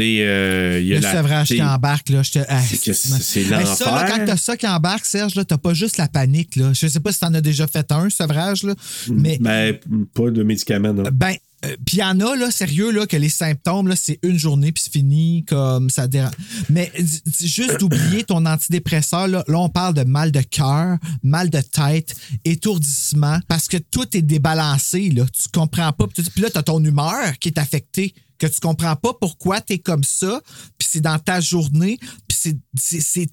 euh, 0.00 0.78
il 0.80 0.86
y 0.86 0.92
a 0.92 0.96
Le 0.96 1.02
la. 1.02 1.12
sevrage 1.12 1.48
qui 1.48 1.62
embarque, 1.62 2.08
là, 2.10 2.22
je 2.22 2.32
te. 2.32 2.38
Ah, 2.48 2.60
c'est 2.62 2.88
Hey, 2.88 2.94
Ça, 2.94 3.50
là, 3.50 3.60
l'enfer. 3.62 4.04
quand 4.08 4.24
t'as 4.26 4.36
ça 4.36 4.56
qui 4.56 4.66
embarque, 4.66 5.06
Serge, 5.06 5.34
là, 5.34 5.44
t'as 5.44 5.58
pas 5.58 5.74
juste 5.74 5.96
la 5.96 6.08
panique, 6.08 6.56
là. 6.56 6.72
Je 6.74 6.86
sais 6.86 7.00
pas 7.00 7.12
si 7.12 7.20
t'en 7.20 7.32
as 7.34 7.40
déjà 7.40 7.66
fait 7.66 7.90
un, 7.92 8.10
sevrage, 8.10 8.62
là. 8.64 8.74
Mais. 9.10 9.38
Ben, 9.40 9.76
pas 10.14 10.30
de 10.30 10.42
médicaments, 10.42 10.92
non. 10.92 11.04
Ben, 11.12 11.34
euh, 11.64 11.74
puis 11.84 11.96
il 11.96 12.00
y 12.00 12.04
en 12.04 12.20
a, 12.20 12.36
là, 12.36 12.50
sérieux, 12.52 12.92
là, 12.92 13.04
que 13.06 13.16
les 13.16 13.28
symptômes, 13.28 13.88
là, 13.88 13.96
c'est 13.96 14.20
une 14.22 14.38
journée, 14.38 14.70
puis 14.70 14.82
c'est 14.84 14.92
fini, 14.92 15.44
comme 15.44 15.90
ça 15.90 16.06
dérange. 16.06 16.30
Mais 16.70 16.92
juste 17.40 17.76
d'oublier 17.80 18.22
ton 18.22 18.46
antidépresseur, 18.46 19.26
là, 19.26 19.42
là, 19.48 19.58
on 19.58 19.68
parle 19.68 19.94
de 19.94 20.04
mal 20.04 20.30
de 20.30 20.40
cœur, 20.42 20.98
mal 21.24 21.50
de 21.50 21.60
tête, 21.60 22.14
étourdissement, 22.44 23.38
parce 23.48 23.66
que 23.68 23.76
tout 23.78 24.06
est 24.16 24.22
débalancé, 24.22 25.10
là. 25.10 25.24
Tu 25.32 25.48
comprends 25.52 25.92
pas. 25.92 26.06
Puis 26.06 26.22
tu- 26.22 26.30
Puis 26.30 26.42
là, 26.42 26.48
t'as 26.52 26.62
ton 26.62 26.82
humeur 26.84 27.38
qui 27.40 27.48
est 27.48 27.58
affectée, 27.58 28.14
que 28.38 28.46
tu 28.46 28.60
comprends 28.60 28.96
pas 28.96 29.12
pourquoi 29.20 29.60
t'es 29.60 29.78
comme 29.78 30.04
ça, 30.04 30.40
puis 30.78 30.88
c'est 30.90 31.00
dans 31.00 31.18
ta 31.18 31.40
journée, 31.40 31.98
puis 32.28 32.38
c'est, 32.40 32.56
c'est, 32.78 33.00
c'est 33.00 33.26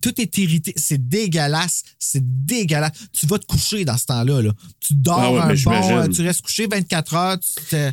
tout 0.00 0.20
est 0.20 0.38
irrité. 0.38 0.72
C'est 0.76 1.08
dégueulasse. 1.08 1.82
C'est 1.98 2.22
dégueulasse. 2.46 2.92
Tu 3.12 3.26
vas 3.26 3.38
te 3.38 3.46
coucher 3.46 3.84
dans 3.84 3.96
ce 3.98 4.06
temps-là, 4.06 4.42
là. 4.42 4.52
Tu 4.80 4.94
dors 4.94 5.18
Ah 5.20 5.32
ouais, 5.32 5.40
un 5.40 5.54
bon, 5.64 5.98
euh, 5.98 6.08
tu 6.08 6.22
restes 6.22 6.42
couché 6.42 6.66
24 6.70 7.14
heures, 7.14 7.38
tu 7.40 7.64
te- 7.70 7.92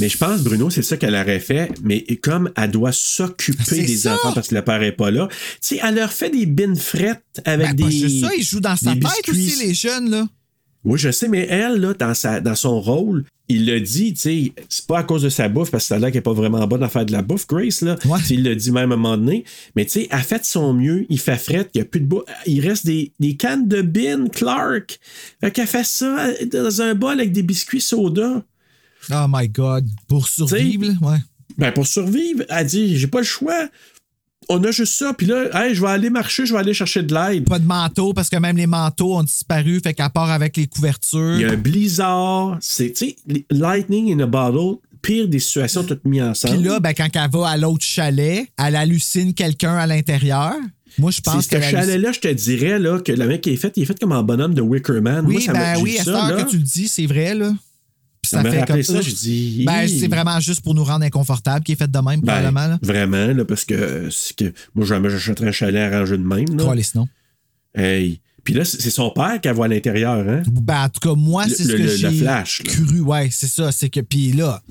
Mais 0.00 0.08
je 0.08 0.16
pense, 0.18 0.40
Bruno, 0.42 0.68
c'est 0.68 0.82
ça 0.82 0.96
qu'elle 0.96 1.14
aurait 1.14 1.38
fait. 1.40 1.70
Mais 1.82 2.04
comme 2.22 2.50
elle 2.56 2.72
doit 2.72 2.92
s'occuper 2.92 3.62
C'est 3.64 3.82
des 3.82 3.96
ça. 3.98 4.14
enfants 4.16 4.32
parce 4.32 4.48
que 4.48 4.54
le 4.56 4.62
père 4.62 4.80
n'est 4.80 4.92
pas 4.92 5.10
là, 5.10 5.28
tu 5.30 5.36
sais, 5.60 5.80
elle 5.82 5.94
leur 5.94 6.12
fait 6.12 6.28
des 6.30 6.44
bines 6.44 6.76
frettes 6.76 7.22
avec 7.44 7.74
Ben, 7.76 7.88
des. 7.88 7.90
juste 8.00 8.20
ça, 8.20 8.30
il 8.36 8.42
joue 8.44 8.60
dans 8.60 8.76
sa 8.76 8.92
tête 8.92 8.98
biscuits. 9.00 9.30
aussi, 9.30 9.66
les 9.66 9.74
jeunes, 9.74 10.10
là. 10.10 10.26
Oui, 10.86 11.00
je 11.00 11.10
sais, 11.10 11.26
mais 11.26 11.48
elle, 11.50 11.80
là, 11.80 11.94
dans, 11.94 12.14
sa, 12.14 12.40
dans 12.40 12.54
son 12.54 12.80
rôle, 12.80 13.24
il 13.48 13.66
le 13.66 13.80
dit, 13.80 14.14
tu 14.14 14.20
sais, 14.20 14.52
c'est 14.68 14.86
pas 14.86 15.00
à 15.00 15.02
cause 15.02 15.22
de 15.22 15.28
sa 15.28 15.48
bouffe, 15.48 15.72
parce 15.72 15.82
que 15.82 15.88
ça 15.88 15.96
a 15.96 15.98
l'air 15.98 16.10
qu'elle 16.10 16.18
est 16.18 16.22
pas 16.22 16.32
vraiment 16.32 16.64
bonne 16.68 16.84
à 16.84 16.88
faire 16.88 17.04
de 17.04 17.10
la 17.10 17.22
bouffe, 17.22 17.48
Grace, 17.48 17.80
là. 17.80 17.96
Tu 17.96 18.08
sais, 18.08 18.34
Il 18.34 18.44
le 18.44 18.54
dit 18.54 18.70
même 18.70 18.92
à 18.92 18.94
un 18.94 18.96
moment 18.96 19.16
donné. 19.16 19.44
Mais 19.74 19.84
tu 19.84 19.90
sais, 19.90 20.08
elle 20.08 20.20
fait 20.20 20.38
de 20.38 20.44
son 20.44 20.72
mieux, 20.74 21.04
il 21.08 21.18
fait 21.18 21.38
frette, 21.38 21.70
il 21.74 21.78
n'y 21.78 21.82
a 21.82 21.84
plus 21.86 22.00
de 22.00 22.06
bouffe. 22.06 22.22
Il 22.46 22.66
reste 22.66 22.86
des, 22.86 23.12
des 23.18 23.34
cannes 23.36 23.66
de 23.66 23.82
bin, 23.82 24.28
Clark. 24.28 25.00
Fait 25.40 25.50
qu'elle 25.50 25.66
fait 25.66 25.84
ça 25.84 26.28
dans 26.52 26.80
un 26.80 26.94
bol 26.94 27.18
avec 27.18 27.32
des 27.32 27.42
biscuits 27.42 27.80
soda. 27.80 28.44
Oh 29.10 29.26
my 29.28 29.48
God. 29.48 29.88
Pour 30.06 30.28
survivre, 30.28 30.86
là, 30.86 31.10
ouais. 31.10 31.18
Ben, 31.58 31.72
pour 31.72 31.86
survivre, 31.86 32.44
elle 32.48 32.66
dit, 32.66 32.96
j'ai 32.96 33.06
pas 33.08 33.18
le 33.18 33.24
choix. 33.24 33.68
On 34.48 34.62
a 34.64 34.70
juste 34.70 34.94
ça, 34.94 35.12
puis 35.12 35.26
là, 35.26 35.44
hey, 35.66 35.74
je 35.74 35.80
vais 35.80 35.88
aller 35.88 36.10
marcher, 36.10 36.46
je 36.46 36.52
vais 36.52 36.60
aller 36.60 36.74
chercher 36.74 37.02
de 37.02 37.12
l'aide. 37.14 37.48
Pas 37.48 37.58
de 37.58 37.66
manteau, 37.66 38.12
parce 38.12 38.28
que 38.28 38.36
même 38.36 38.56
les 38.56 38.66
manteaux 38.66 39.16
ont 39.16 39.22
disparu, 39.22 39.80
fait 39.82 39.94
qu'à 39.94 40.08
part 40.08 40.30
avec 40.30 40.56
les 40.56 40.66
couvertures. 40.66 41.34
Il 41.34 41.40
y 41.40 41.44
a 41.44 41.50
un 41.52 41.56
blizzard, 41.56 42.56
c'est, 42.60 42.92
tu 42.92 43.10
sais, 43.10 43.44
lightning 43.50 44.12
in 44.14 44.22
a 44.22 44.26
bottle, 44.26 44.78
pire 45.02 45.28
des 45.28 45.38
situations 45.40 45.84
toutes 45.84 46.04
mises 46.04 46.22
ensemble. 46.22 46.56
Puis 46.56 46.64
là, 46.64 46.80
ben, 46.80 46.92
quand 46.94 47.08
elle 47.14 47.30
va 47.30 47.48
à 47.48 47.56
l'autre 47.56 47.84
chalet, 47.84 48.46
elle 48.58 48.76
hallucine 48.76 49.34
quelqu'un 49.34 49.76
à 49.76 49.86
l'intérieur. 49.86 50.54
Moi, 50.98 51.10
je 51.10 51.20
pense 51.20 51.46
que. 51.46 51.60
ce 51.60 51.70
chalet-là, 51.70 52.12
je 52.12 52.20
te 52.20 52.28
dirais 52.28 52.78
là, 52.78 53.00
que 53.00 53.12
le 53.12 53.26
mec 53.26 53.42
qui 53.42 53.50
est 53.50 53.56
fait, 53.56 53.72
il 53.76 53.82
est 53.82 53.86
fait 53.86 53.98
comme 53.98 54.12
en 54.12 54.22
bonhomme 54.22 54.54
de 54.54 54.62
Wickerman. 54.62 55.22
Moi, 55.24 55.34
Oui, 55.34 55.42
ça 55.42 55.52
m'a- 55.52 55.74
ben 55.74 55.82
oui, 55.82 55.98
à 55.98 56.04
ça, 56.04 56.04
cette 56.04 56.14
heure 56.14 56.36
là. 56.38 56.44
que 56.44 56.50
tu 56.50 56.56
le 56.56 56.62
dis, 56.62 56.88
c'est 56.88 57.06
vrai, 57.06 57.34
là. 57.34 57.52
Puis 58.28 58.36
Ça 58.36 58.42
m'a 58.42 58.50
rappelé 58.60 58.82
ça, 58.82 59.00
j'ai 59.00 59.12
dit, 59.12 59.64
Ben, 59.66 59.86
c'est 59.88 60.08
vraiment 60.08 60.38
juste 60.40 60.62
pour 60.62 60.74
nous 60.74 60.84
rendre 60.84 61.04
inconfortables 61.04 61.64
qui 61.64 61.72
est 61.72 61.76
fait 61.76 61.90
de 61.90 61.98
même, 61.98 62.20
Ben, 62.20 62.32
probablement, 62.32 62.66
là. 62.66 62.78
Vraiment, 62.82 63.26
là, 63.26 63.44
parce 63.44 63.64
que, 63.64 64.08
que 64.36 64.52
moi, 64.74 64.84
jamais 64.86 65.10
j'achèterais 65.10 65.48
un 65.48 65.52
chalet 65.52 65.92
arrangé 65.92 66.16
de 66.16 66.22
même. 66.22 66.56
Là. 66.56 66.64
Calisse, 66.64 66.94
non. 66.94 67.08
Hey. 67.74 68.20
Puis 68.44 68.54
là, 68.54 68.64
c'est 68.64 68.90
son 68.90 69.10
père 69.10 69.40
qui 69.40 69.48
voit 69.48 69.64
à 69.64 69.68
l'intérieur, 69.68 70.24
hein? 70.28 70.42
Ben, 70.46 70.84
en 70.84 70.88
tout 70.88 71.00
cas, 71.00 71.14
moi, 71.16 71.46
c'est 71.48 71.64
ce 71.64 71.72
que 71.72 71.88
j'ai 71.96 72.12
flash, 72.12 72.62
là. 72.64 72.72
cru. 72.72 73.00
Ouais, 73.00 73.28
c'est 73.32 73.48
ça. 73.48 73.72
C'est 73.72 73.90
que, 73.90 74.00
puis 74.00 74.32
là, 74.32 74.62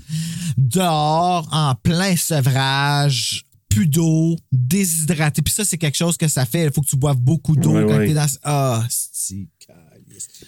dehors, 0.58 1.50
en 1.52 1.76
plein 1.76 2.16
sevrage, 2.16 3.46
plus 3.68 3.88
d'eau, 3.88 4.38
déshydraté. 4.54 5.42
Puis 5.42 5.54
ça, 5.54 5.66
c'est 5.66 5.78
quelque 5.78 5.98
chose 5.98 6.16
que 6.16 6.30
ça 6.30 6.46
fait. 6.46 6.64
Il 6.64 6.72
faut 6.72 6.82
que 6.82 6.88
tu 6.88 6.96
boives 6.96 7.18
beaucoup 7.18 7.58
d'eau 7.58 7.74
Ouais, 7.74 7.86
quand 7.86 7.98
ouais. 7.98 8.08
t'es 8.08 8.14
dans... 8.14 8.26
Ah, 8.44 8.84
c'est... 8.90 9.46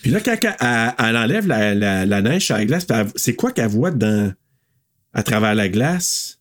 Puis 0.02 0.12
là, 0.12 0.20
quand 0.22 0.36
elle, 0.42 0.56
elle- 0.60 0.94
elle 1.00 1.18
enlève 1.18 1.48
la, 1.48 1.74
la- 1.76 2.06
la 2.06 2.22
neige 2.22 2.46
sur 2.46 2.56
la 2.56 2.66
glace, 2.66 2.86
c'est 3.16 3.36
quoi 3.36 3.52
qu'elle 3.52 3.68
voit 3.70 3.92
dans, 3.92 4.32
à 5.14 5.24
travers 5.24 5.56
la 5.56 5.70
glace? 5.70 6.40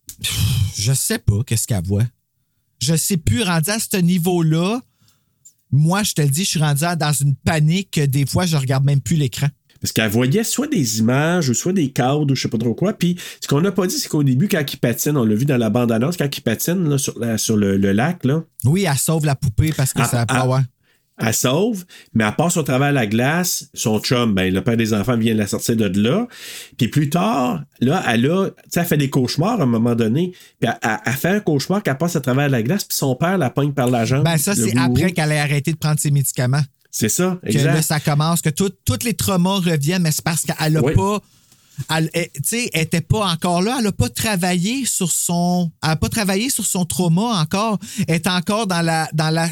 Je 0.79 0.93
sais 0.93 1.19
pas 1.19 1.43
qu'est-ce 1.47 1.67
qu'elle 1.67 1.85
voit. 1.85 2.05
Je 2.83 2.95
sais 2.97 3.17
plus, 3.17 3.43
rendu 3.43 3.71
à 3.71 3.79
ce 3.79 3.97
niveau-là, 3.97 4.81
moi, 5.73 6.03
je 6.03 6.13
te 6.13 6.23
le 6.23 6.29
dis, 6.29 6.45
je 6.45 6.51
suis 6.51 6.61
rendu 6.61 6.85
à- 6.85 6.97
dans 6.97 7.13
une 7.13 7.35
panique 7.35 7.91
que 7.93 8.05
des 8.07 8.27
fois, 8.27 8.47
je 8.47 8.57
regarde 8.57 8.85
même 8.85 9.01
plus 9.01 9.17
l'écran. 9.17 9.49
Parce 9.81 9.93
qu'elle 9.93 10.11
voyait 10.11 10.43
soit 10.45 10.69
des 10.69 11.01
images 11.01 11.51
ou 11.51 11.55
soit 11.55 11.73
des 11.73 11.91
cadres 11.93 12.31
ou 12.33 12.35
je 12.35 12.41
sais 12.43 12.49
pas 12.49 12.57
trop 12.59 12.75
quoi. 12.75 12.93
Puis 12.95 13.19
ce 13.43 13.47
qu'on 13.47 13.61
n'a 13.61 13.73
pas 13.73 13.87
dit, 13.87 13.99
c'est 13.99 14.09
qu'au 14.09 14.23
début, 14.23 14.49
quand 14.49 14.63
il 14.73 14.77
patine, 14.79 15.17
on 15.19 15.25
l'a 15.25 15.35
vu 15.35 15.45
dans 15.45 15.59
la 15.59 15.69
bande-annonce, 15.69 16.17
quand 16.17 16.35
il 16.35 16.41
patine 16.41 16.89
là, 16.89 16.97
sur, 16.99 17.19
la- 17.19 17.37
sur 17.37 17.57
le, 17.59 17.77
le 17.77 17.93
lac, 17.93 18.25
là, 18.25 18.43
Oui, 18.65 18.87
elle 18.91 18.97
sauve 18.97 19.27
la 19.27 19.35
poupée 19.35 19.73
parce 19.77 19.93
que 19.93 20.01
Ah, 20.03 20.09
ça... 20.09 20.25
ah. 20.29 20.49
ouais. 20.49 20.61
Elle 21.19 21.33
sauve, 21.35 21.85
mais 22.15 22.25
elle 22.25 22.35
passe 22.37 22.57
au 22.57 22.63
travers 22.63 22.91
de 22.91 22.95
la 22.95 23.07
glace. 23.07 23.69
Son 23.75 23.99
chum, 24.01 24.35
ben, 24.35 24.53
le 24.53 24.63
père 24.63 24.77
des 24.77 24.93
enfants 24.93 25.17
vient 25.17 25.35
la 25.35 25.47
sortir 25.47 25.77
de 25.77 25.87
là. 26.01 26.27
Puis 26.77 26.89
plus 26.89 27.09
tard, 27.11 27.63
là, 27.81 28.03
elle 28.09 28.31
a, 28.31 28.47
tu 28.51 28.55
sais, 28.69 28.81
elle 28.81 28.87
fait 28.87 28.97
des 28.99 29.09
cauchemars 29.11 29.59
à 29.61 29.63
un 29.63 29.67
moment 29.67 29.95
donné. 29.95 30.33
Puis 30.61 30.69
elle, 30.71 30.77
elle- 30.83 30.99
elle 31.07 31.13
fait 31.15 31.29
un 31.29 31.41
cauchemar 31.41 31.83
qu'elle 31.83 31.97
passe 31.97 32.17
à 32.17 32.21
travers 32.21 32.49
la 32.49 32.63
glace, 32.63 32.85
puis 32.85 32.97
son 32.97 33.15
père 33.17 33.39
la 33.39 33.51
pogne 33.51 33.73
par 33.73 33.89
la 33.89 34.05
jambe. 34.05 34.25
Ben 34.25 34.37
ça, 34.39 34.55
c'est 34.55 34.77
après 34.77 35.13
qu'elle 35.13 35.33
ait 35.33 35.39
arrêté 35.39 35.73
de 35.73 35.79
prendre 35.79 35.99
ses 36.01 36.11
médicaments. 36.11 36.63
C'est 36.91 37.09
ça, 37.11 37.39
que 37.43 37.53
là, 37.53 37.61
exact. 37.77 37.83
ça 37.83 38.01
commence, 38.01 38.41
que 38.41 38.49
tous 38.51 38.71
les 39.05 39.15
traumas 39.15 39.57
reviennent, 39.61 40.03
mais 40.03 40.13
c'est 40.13 40.25
parce 40.25 40.43
qu'elle 40.43 40.77
a 40.77 40.81
Oui. 40.83 40.95
pas. 40.95 41.21
Elle, 41.95 42.09
elle- 42.15 42.31
tu 42.33 42.41
sais, 42.45 42.71
elle 42.73 42.83
était 42.83 43.03
pas 43.03 43.27
encore 43.27 43.61
là. 43.61 43.77
Elle 43.79 43.85
n'a 43.85 43.93
pas 43.93 44.09
travaillé 44.09 44.87
sur 44.87 45.11
son. 45.13 45.71
Elle 45.83 45.91
a 45.91 45.97
pas 45.97 46.09
travaillé 46.09 46.49
sur 46.49 46.65
son 46.65 46.87
trauma 46.87 47.39
encore. 47.41 47.79
Elle 48.09 48.15
est 48.15 48.27
encore 48.27 48.67
dans 48.67 48.81
la, 48.81 49.11
dans 49.13 49.29
la 49.29 49.49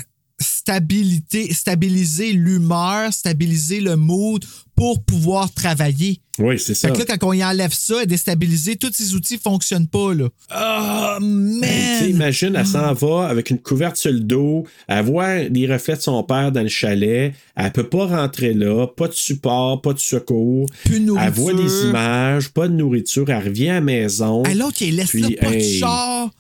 stabilité, 0.65 1.53
stabiliser 1.53 2.33
l'humeur, 2.33 3.13
stabiliser 3.13 3.81
le 3.81 3.97
mood 3.97 4.43
pour 4.75 5.05
pouvoir 5.05 5.53
travailler. 5.53 6.21
Oui, 6.39 6.59
c'est 6.59 6.75
ça. 6.75 6.89
Fait 6.89 6.95
que 6.95 6.99
là, 7.01 7.17
quand 7.19 7.29
on 7.29 7.33
y 7.35 7.45
enlève 7.45 7.73
ça, 7.75 7.97
elle 7.99 8.05
est 8.05 8.07
déstabilisée, 8.07 8.77
tous 8.77 8.91
ces 8.93 9.15
outils 9.15 9.37
fonctionnent 9.39 9.87
pas, 9.87 10.15
là. 10.15 10.29
Oh, 10.51 11.21
man! 11.21 12.09
imagine, 12.09 12.57
elle 12.57 12.67
s'en 12.67 12.93
va 12.95 13.27
avec 13.29 13.51
une 13.51 13.59
couverte 13.59 13.97
sur 13.97 14.11
le 14.11 14.21
dos, 14.21 14.65
elle 14.89 15.05
voit 15.05 15.43
les 15.45 15.71
reflets 15.71 15.97
de 15.97 16.01
son 16.01 16.23
père 16.25 16.51
dans 16.51 16.63
le 16.63 16.69
chalet, 16.69 17.35
elle 17.55 17.73
peut 17.73 17.89
pas 17.89 18.07
rentrer 18.07 18.55
là, 18.55 18.87
pas 18.87 19.07
de 19.09 19.13
support, 19.13 19.81
pas 19.83 19.93
de 19.93 19.99
secours. 20.01 20.67
Plus 20.87 20.99
de 21.01 21.13
Elle 21.21 21.31
voit 21.33 21.53
nourriture. 21.53 21.83
des 21.83 21.89
images, 21.91 22.49
pas 22.49 22.69
de 22.69 22.73
nourriture, 22.73 23.29
elle 23.29 23.45
revient 23.45 23.69
à 23.69 23.75
la 23.75 23.81
maison. 23.83 24.43
Ah, 24.47 24.55
L'autre, 24.55 24.81
il 24.81 24.97
laisse 24.97 25.13
là 25.15 25.27
Puis, 25.29 25.37
pas 25.37 25.53
de 25.55 25.61
char. 25.61 26.31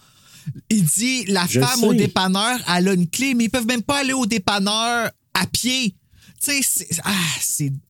Il 0.70 0.84
dit 0.84 1.24
la 1.26 1.46
Je 1.48 1.60
femme 1.60 1.80
sais. 1.80 1.86
au 1.86 1.94
dépanneur, 1.94 2.58
elle 2.76 2.88
a 2.88 2.92
une 2.92 3.08
clé, 3.08 3.34
mais 3.34 3.44
ils 3.44 3.50
peuvent 3.50 3.66
même 3.66 3.82
pas 3.82 4.00
aller 4.00 4.12
au 4.12 4.26
dépanneur 4.26 5.10
à 5.34 5.46
pied. 5.46 5.94
Tu 6.42 6.50
sais, 6.62 6.86
c'est 6.86 7.00
ah, 7.04 7.10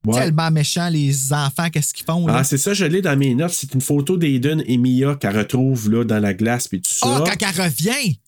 Ouais. 0.06 0.20
tellement 0.20 0.50
méchant, 0.50 0.88
les 0.88 1.32
enfants, 1.32 1.68
qu'est-ce 1.70 1.92
qu'ils 1.92 2.04
font? 2.06 2.26
Là? 2.26 2.36
Ah, 2.38 2.44
c'est 2.44 2.58
ça, 2.58 2.72
je 2.72 2.84
l'ai 2.84 3.02
dans 3.02 3.16
mes 3.18 3.34
notes. 3.34 3.52
C'est 3.52 3.74
une 3.74 3.80
photo 3.80 4.16
d'Aiden 4.16 4.62
et 4.66 4.76
Mia 4.78 5.16
qu'elle 5.16 5.36
retrouve 5.36 5.90
là, 5.90 6.04
dans 6.04 6.20
la 6.20 6.34
glace 6.34 6.68
puis 6.68 6.80
tout 6.80 6.90
Ah, 7.02 7.22
ça. 7.26 7.34
quand 7.36 7.46
elle 7.48 7.62
revient! 7.64 8.18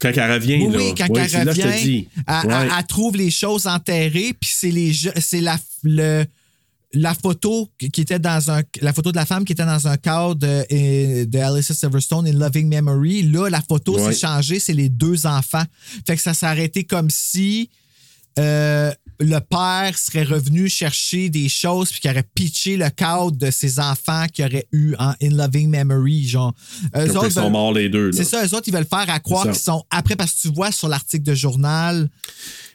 Quand 0.00 0.10
elle 0.14 0.32
revient, 0.32 0.66
Oui, 0.66 0.72
là. 0.72 0.78
oui, 0.78 0.94
quand 0.96 1.08
Ouais, 1.08 1.20
elle 1.22 1.30
c'est 1.30 1.44
là, 1.44 1.52
je 1.52 1.60
te 1.62 1.66
revient, 1.66 1.82
dis. 1.82 2.08
elle, 2.26 2.48
Ouais. 2.48 2.54
elle- 2.62 2.72
elle 2.78 2.86
trouve 2.86 3.16
les 3.16 3.30
choses 3.30 3.66
enterrées, 3.66 4.34
puis 4.38 4.50
c'est 4.52 4.70
les 4.70 4.92
c'est 5.20 5.40
la 5.40 5.58
le 5.84 6.24
la 6.94 7.14
photo 7.14 7.68
qui 7.78 8.00
était 8.00 8.18
dans 8.18 8.50
un 8.50 8.62
la 8.80 8.92
photo 8.94 9.12
de 9.12 9.16
la 9.16 9.26
femme 9.26 9.44
qui 9.44 9.52
était 9.52 9.64
dans 9.66 9.88
un 9.88 9.96
cadre 9.98 10.34
de, 10.36 11.24
de 11.24 11.38
Alice 11.38 11.70
Silverstone 11.72 12.26
in 12.26 12.32
Loving 12.32 12.68
Memory. 12.68 13.24
Là, 13.24 13.50
la 13.50 13.60
photo 13.60 13.96
Ouais. 13.98 14.12
s'est 14.12 14.18
changée, 14.20 14.58
c'est 14.58 14.72
les 14.72 14.88
deux 14.88 15.26
enfants. 15.26 15.64
Fait 16.06 16.16
que 16.16 16.22
ça 16.22 16.32
s'est 16.32 16.46
arrêté 16.46 16.84
comme 16.84 17.10
si 17.10 17.68
euh, 18.38 18.92
le 19.20 19.38
père 19.40 19.98
serait 19.98 20.22
revenu 20.22 20.68
chercher 20.68 21.28
des 21.28 21.48
choses 21.48 21.90
puis 21.90 22.00
qu'il 22.00 22.10
aurait 22.10 22.24
pitché 22.34 22.76
le 22.76 22.88
cadre 22.90 23.32
de 23.32 23.50
ses 23.50 23.80
enfants 23.80 24.26
qu'il 24.32 24.44
aurait 24.44 24.66
eu 24.72 24.94
en 24.98 25.12
In 25.22 25.30
Loving 25.30 25.68
Memory. 25.70 26.28
Genre, 26.28 26.54
Eux 26.96 27.06
Comme 27.08 27.16
autres 27.16 27.26
ils 27.26 27.32
sont 27.32 27.42
veulent- 27.42 27.50
morts 27.52 27.72
les 27.72 27.88
deux. 27.88 28.12
c'est 28.12 28.24
ça, 28.24 28.44
eux 28.46 28.54
autres, 28.54 28.68
ils 28.68 28.72
veulent 28.74 28.86
faire 28.88 29.10
à 29.10 29.18
croire 29.18 29.44
C'est 29.46 29.52
qu'ils 29.52 29.60
sont. 29.62 29.82
Après, 29.90 30.14
parce 30.16 30.32
que 30.34 30.40
tu 30.42 30.48
vois 30.54 30.70
sur 30.70 30.88
l'article 30.88 31.24
de 31.24 31.34
journal, 31.34 32.08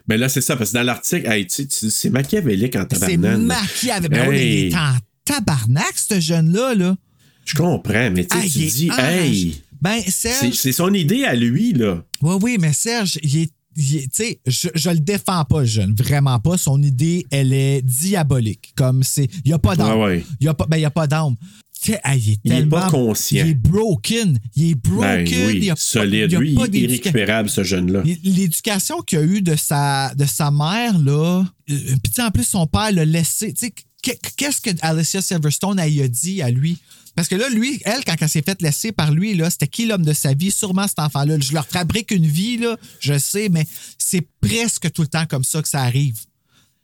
Mais 0.10 0.18
là, 0.18 0.28
c'est 0.28 0.42
ça, 0.42 0.58
parce 0.58 0.72
que 0.72 0.76
dans 0.76 0.84
l'article, 0.84 1.26
hey, 1.32 1.48
tu 1.48 1.66
tu- 1.66 1.90
c'est 1.90 2.10
machiavélique 2.10 2.76
en 2.76 2.82
c'est 2.92 3.00
tabarnane. 3.00 3.48
là. 3.48 3.56
maquillé 3.62 3.94
Ben 4.10 4.34
il 4.34 4.38
est 4.68 4.76
en 4.76 4.96
tabarnak, 5.24 5.94
ce 5.96 6.20
jeune-là. 6.20 6.76
Là. 6.76 6.98
Je 7.46 7.56
comprends, 7.56 8.12
mais 8.12 8.26
tu 8.26 8.38
sais, 8.38 8.44
Ah, 8.46 8.50
tu 8.52 8.60
dis, 8.66 8.90
hey, 8.98 9.62
Ben, 9.82 10.02
c'est 10.06 10.12
Serge. 10.34 10.54
c'est 10.56 10.72
son 10.74 10.94
idée 10.94 11.24
à 11.24 11.36
lui, 11.36 11.72
là. 11.74 12.04
Oui, 12.22 12.36
oui, 12.42 12.58
mais 12.60 12.74
Serge, 12.74 13.18
il 13.24 13.44
est. 13.44 13.52
il 13.76 13.96
est- 13.98 14.02
tu 14.04 14.24
sais, 14.24 14.40
je, 14.46 14.68
je 14.76 14.90
le 14.90 15.00
défends 15.00 15.44
pas, 15.46 15.64
jeune, 15.66 15.94
vraiment 15.96 16.40
pas. 16.40 16.58
Son 16.58 16.82
idée, 16.82 17.26
elle 17.32 17.54
est 17.54 17.82
diabolique. 17.82 18.74
Comme 18.76 19.04
c'est, 19.04 19.30
il 19.46 19.50
y 19.52 19.54
a 19.54 19.60
pas 19.60 19.76
d'âme. 19.76 19.90
Ah 19.92 19.98
ouais. 19.98 20.26
Il 20.40 20.46
y 20.46 20.48
a 20.48 20.54
pas, 20.54 20.66
ben 20.68 20.78
il 20.78 20.82
y 20.82 20.86
a 20.86 20.92
pas 20.92 21.08
d'âme. 21.08 21.36
Il 21.86 21.96
est 21.96 22.32
Il 22.46 22.70
pas 22.70 22.90
conscient. 22.90 23.44
Il 23.44 23.52
est 23.52 23.54
broken. 23.56 24.40
Il 24.56 24.72
est 24.72 24.76
broken. 24.76 25.26
Ben 25.26 25.48
oui, 25.48 25.60
il 25.64 25.70
a 25.70 25.76
pas- 25.76 25.82
solide. 25.82 26.32
il 26.32 26.50
y 26.52 26.56
a 26.56 26.60
pas 26.62 26.68
il 26.68 26.76
est 26.78 26.80
irrécupérable, 26.80 27.50
ce 27.50 27.64
jeune-là. 27.64 28.04
L'éducation 28.24 29.02
qu'il 29.02 29.18
a 29.20 29.24
eue 29.24 29.42
de 29.42 29.56
sa, 29.58 30.14
de 30.16 30.24
sa 30.26 30.50
mère, 30.50 30.98
là, 31.00 31.44
euh, 31.70 31.76
puis 32.02 32.24
en 32.24 32.32
plus, 32.32 32.46
son 32.46 32.68
père 32.68 32.92
l'a 32.94 33.04
laissé. 33.04 33.52
Tu 33.54 33.66
sais, 33.68 33.74
qu'est- 34.02 34.20
qu'est-ce 34.38 34.62
que 34.62 34.70
Alicia 34.82 35.22
Silverstone 35.22 35.78
elle, 35.80 36.02
a 36.02 36.08
dit 36.08 36.42
à 36.42 36.50
lui? 36.52 36.78
Parce 37.16 37.28
que 37.28 37.36
là, 37.36 37.48
lui, 37.50 37.80
elle, 37.86 38.04
quand 38.06 38.16
elle 38.20 38.30
s'est 38.30 38.42
faite 38.42 38.62
laisser 38.62 38.92
par 38.92 39.12
lui, 39.12 39.36
là, 39.36 39.50
c'était 39.50 39.68
qui 39.68 39.86
l'homme 39.86 40.04
de 40.04 40.14
sa 40.14 40.34
vie? 40.34 40.52
Sûrement 40.52 40.88
cet 40.88 41.00
enfant-là. 41.00 41.38
Je 41.40 41.54
leur 41.54 41.68
fabrique 41.68 42.12
une 42.12 42.26
vie, 42.26 42.58
là, 42.58 42.78
je 43.00 43.18
sais, 43.18 43.50
mais 43.50 43.66
c'est 43.98 44.28
presque 44.42 44.92
tout 44.92 45.04
le 45.04 45.08
temps 45.08 45.26
comme 45.26 45.44
ça 45.44 45.62
que 45.62 45.68
ça 45.68 45.82
arrive. 45.82 46.20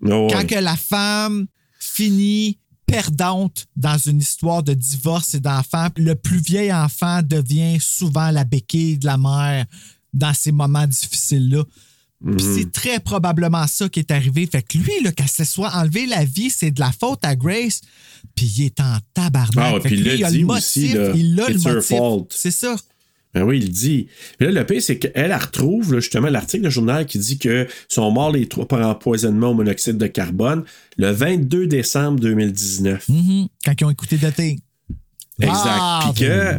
Oh, 0.04 0.28
Quand 0.32 0.46
que 0.46 0.56
la 0.56 0.76
femme 0.76 1.48
finit 1.80 2.60
perdante 2.86 3.68
dans 3.76 3.98
une 3.98 4.20
histoire 4.20 4.64
de 4.64 4.74
divorce 4.74 5.34
et 5.34 5.40
d'enfant, 5.40 5.88
le 5.98 6.16
plus 6.16 6.40
vieil 6.40 6.74
enfant 6.74 7.22
devient 7.24 7.80
souvent 7.80 8.32
la 8.32 8.44
béquille 8.44 8.98
de 8.98 9.06
la 9.06 9.18
mère 9.18 9.66
dans 10.14 10.34
ces 10.34 10.52
moments 10.52 10.88
difficiles-là. 10.88 11.64
Puis 12.26 12.46
Mhm. 12.46 12.56
c'est 12.58 12.72
très 12.72 13.00
probablement 13.00 13.66
ça 13.68 13.88
qui 13.88 14.00
est 14.00 14.12
arrivé. 14.12 14.46
Fait 14.46 14.62
que 14.62 14.78
lui, 14.78 14.92
là, 15.04 15.12
quand 15.18 15.28
se 15.28 15.46
soit 15.46 15.74
enlevé 15.74 16.06
la 16.06 16.26
vie, 16.26 16.50
c'est 16.50 16.72
de 16.72 16.80
la 16.82 16.92
faute 16.92 17.24
à 17.24 17.36
Grace. 17.36 17.80
Puis 18.36 18.46
il 18.58 18.66
est 18.66 18.80
en 18.82 18.98
tabarnak. 19.14 19.76
Ah, 19.76 19.80
puis 19.82 19.96
il 19.96 20.04
lui, 20.04 20.18
l'a 20.18 20.28
a 20.28 20.32
dit 20.32 20.40
le 20.40 20.48
aussi, 20.48 20.80
motif, 20.82 20.96
là, 20.96 21.12
il 21.16 21.40
a 21.42 21.48
le 21.50 21.58
motif. 21.60 22.38
C'est 22.38 22.52
ça. 22.52 22.76
Ben 23.34 23.44
oui, 23.44 23.60
il 23.60 23.66
le 23.68 23.70
dit. 23.70 24.08
Puis 24.38 24.48
là, 24.48 24.52
le 24.60 24.66
pire, 24.66 24.82
c'est 24.82 24.98
qu'elle 24.98 25.12
elle 25.14 25.34
retrouve 25.34 25.94
là, 25.94 26.00
justement 26.00 26.30
l'article 26.30 26.64
de 26.64 26.70
journal 26.70 27.06
qui 27.06 27.20
dit 27.20 27.38
que 27.38 27.68
sont 27.88 28.10
morts 28.12 28.32
les 28.32 28.48
trois 28.48 28.68
par 28.68 28.86
empoisonnement 28.86 29.52
au 29.52 29.54
monoxyde 29.54 29.98
de 29.98 30.08
carbone 30.08 30.64
le 30.98 31.12
22 31.12 31.68
décembre 31.68 32.20
2019. 32.20 33.08
Mhm. 33.08 33.48
Quand 33.64 33.74
ils 33.80 33.86
ont 33.86 33.92
écouté 33.92 34.18
Thing. 34.36 34.60
Exact. 35.40 35.56
Ah, 35.66 36.12
puis 36.14 36.26
que, 36.26 36.56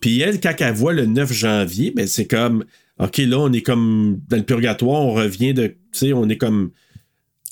puis 0.00 0.20
elle, 0.22 0.40
quand 0.40 0.54
elle 0.58 0.74
voit 0.74 0.92
le 0.92 1.06
9 1.06 1.32
janvier, 1.32 1.92
ben 1.94 2.06
c'est 2.08 2.26
comme, 2.26 2.64
OK, 2.98 3.16
là, 3.18 3.38
on 3.40 3.52
est 3.52 3.62
comme 3.62 4.20
dans 4.28 4.36
le 4.36 4.42
purgatoire, 4.44 5.00
on 5.02 5.14
revient 5.14 5.52
de, 5.54 5.66
tu 5.68 5.76
sais, 5.92 6.12
on 6.12 6.28
est 6.28 6.36
comme. 6.36 6.70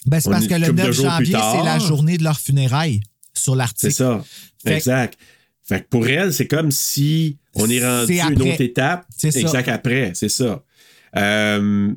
Ben, 0.06 0.20
c'est 0.20 0.30
parce 0.30 0.46
que 0.46 0.54
le 0.54 0.66
couple 0.68 0.80
de 0.80 0.82
9 0.86 0.92
jours 0.92 1.16
plus 1.16 1.26
janvier, 1.26 1.36
c'est 1.58 1.64
la 1.64 1.78
journée 1.78 2.18
de 2.18 2.24
leur 2.24 2.38
funérailles 2.38 3.00
sur 3.34 3.54
l'article. 3.56 3.92
C'est 3.92 3.98
ça. 4.04 4.24
Fait- 4.64 4.76
exact. 4.76 5.18
Fait 5.64 5.80
que 5.80 5.88
pour 5.88 6.06
elle, 6.08 6.32
c'est 6.34 6.46
comme 6.48 6.70
si 6.70 7.38
on 7.54 7.68
est 7.70 7.84
rendu 7.84 8.18
à 8.20 8.30
une 8.30 8.42
autre 8.42 8.60
étape. 8.60 9.06
C'est 9.16 9.30
ça. 9.30 9.40
Exact 9.40 9.68
après, 9.68 10.12
c'est 10.14 10.28
ça. 10.28 10.64
Euh, 11.16 11.92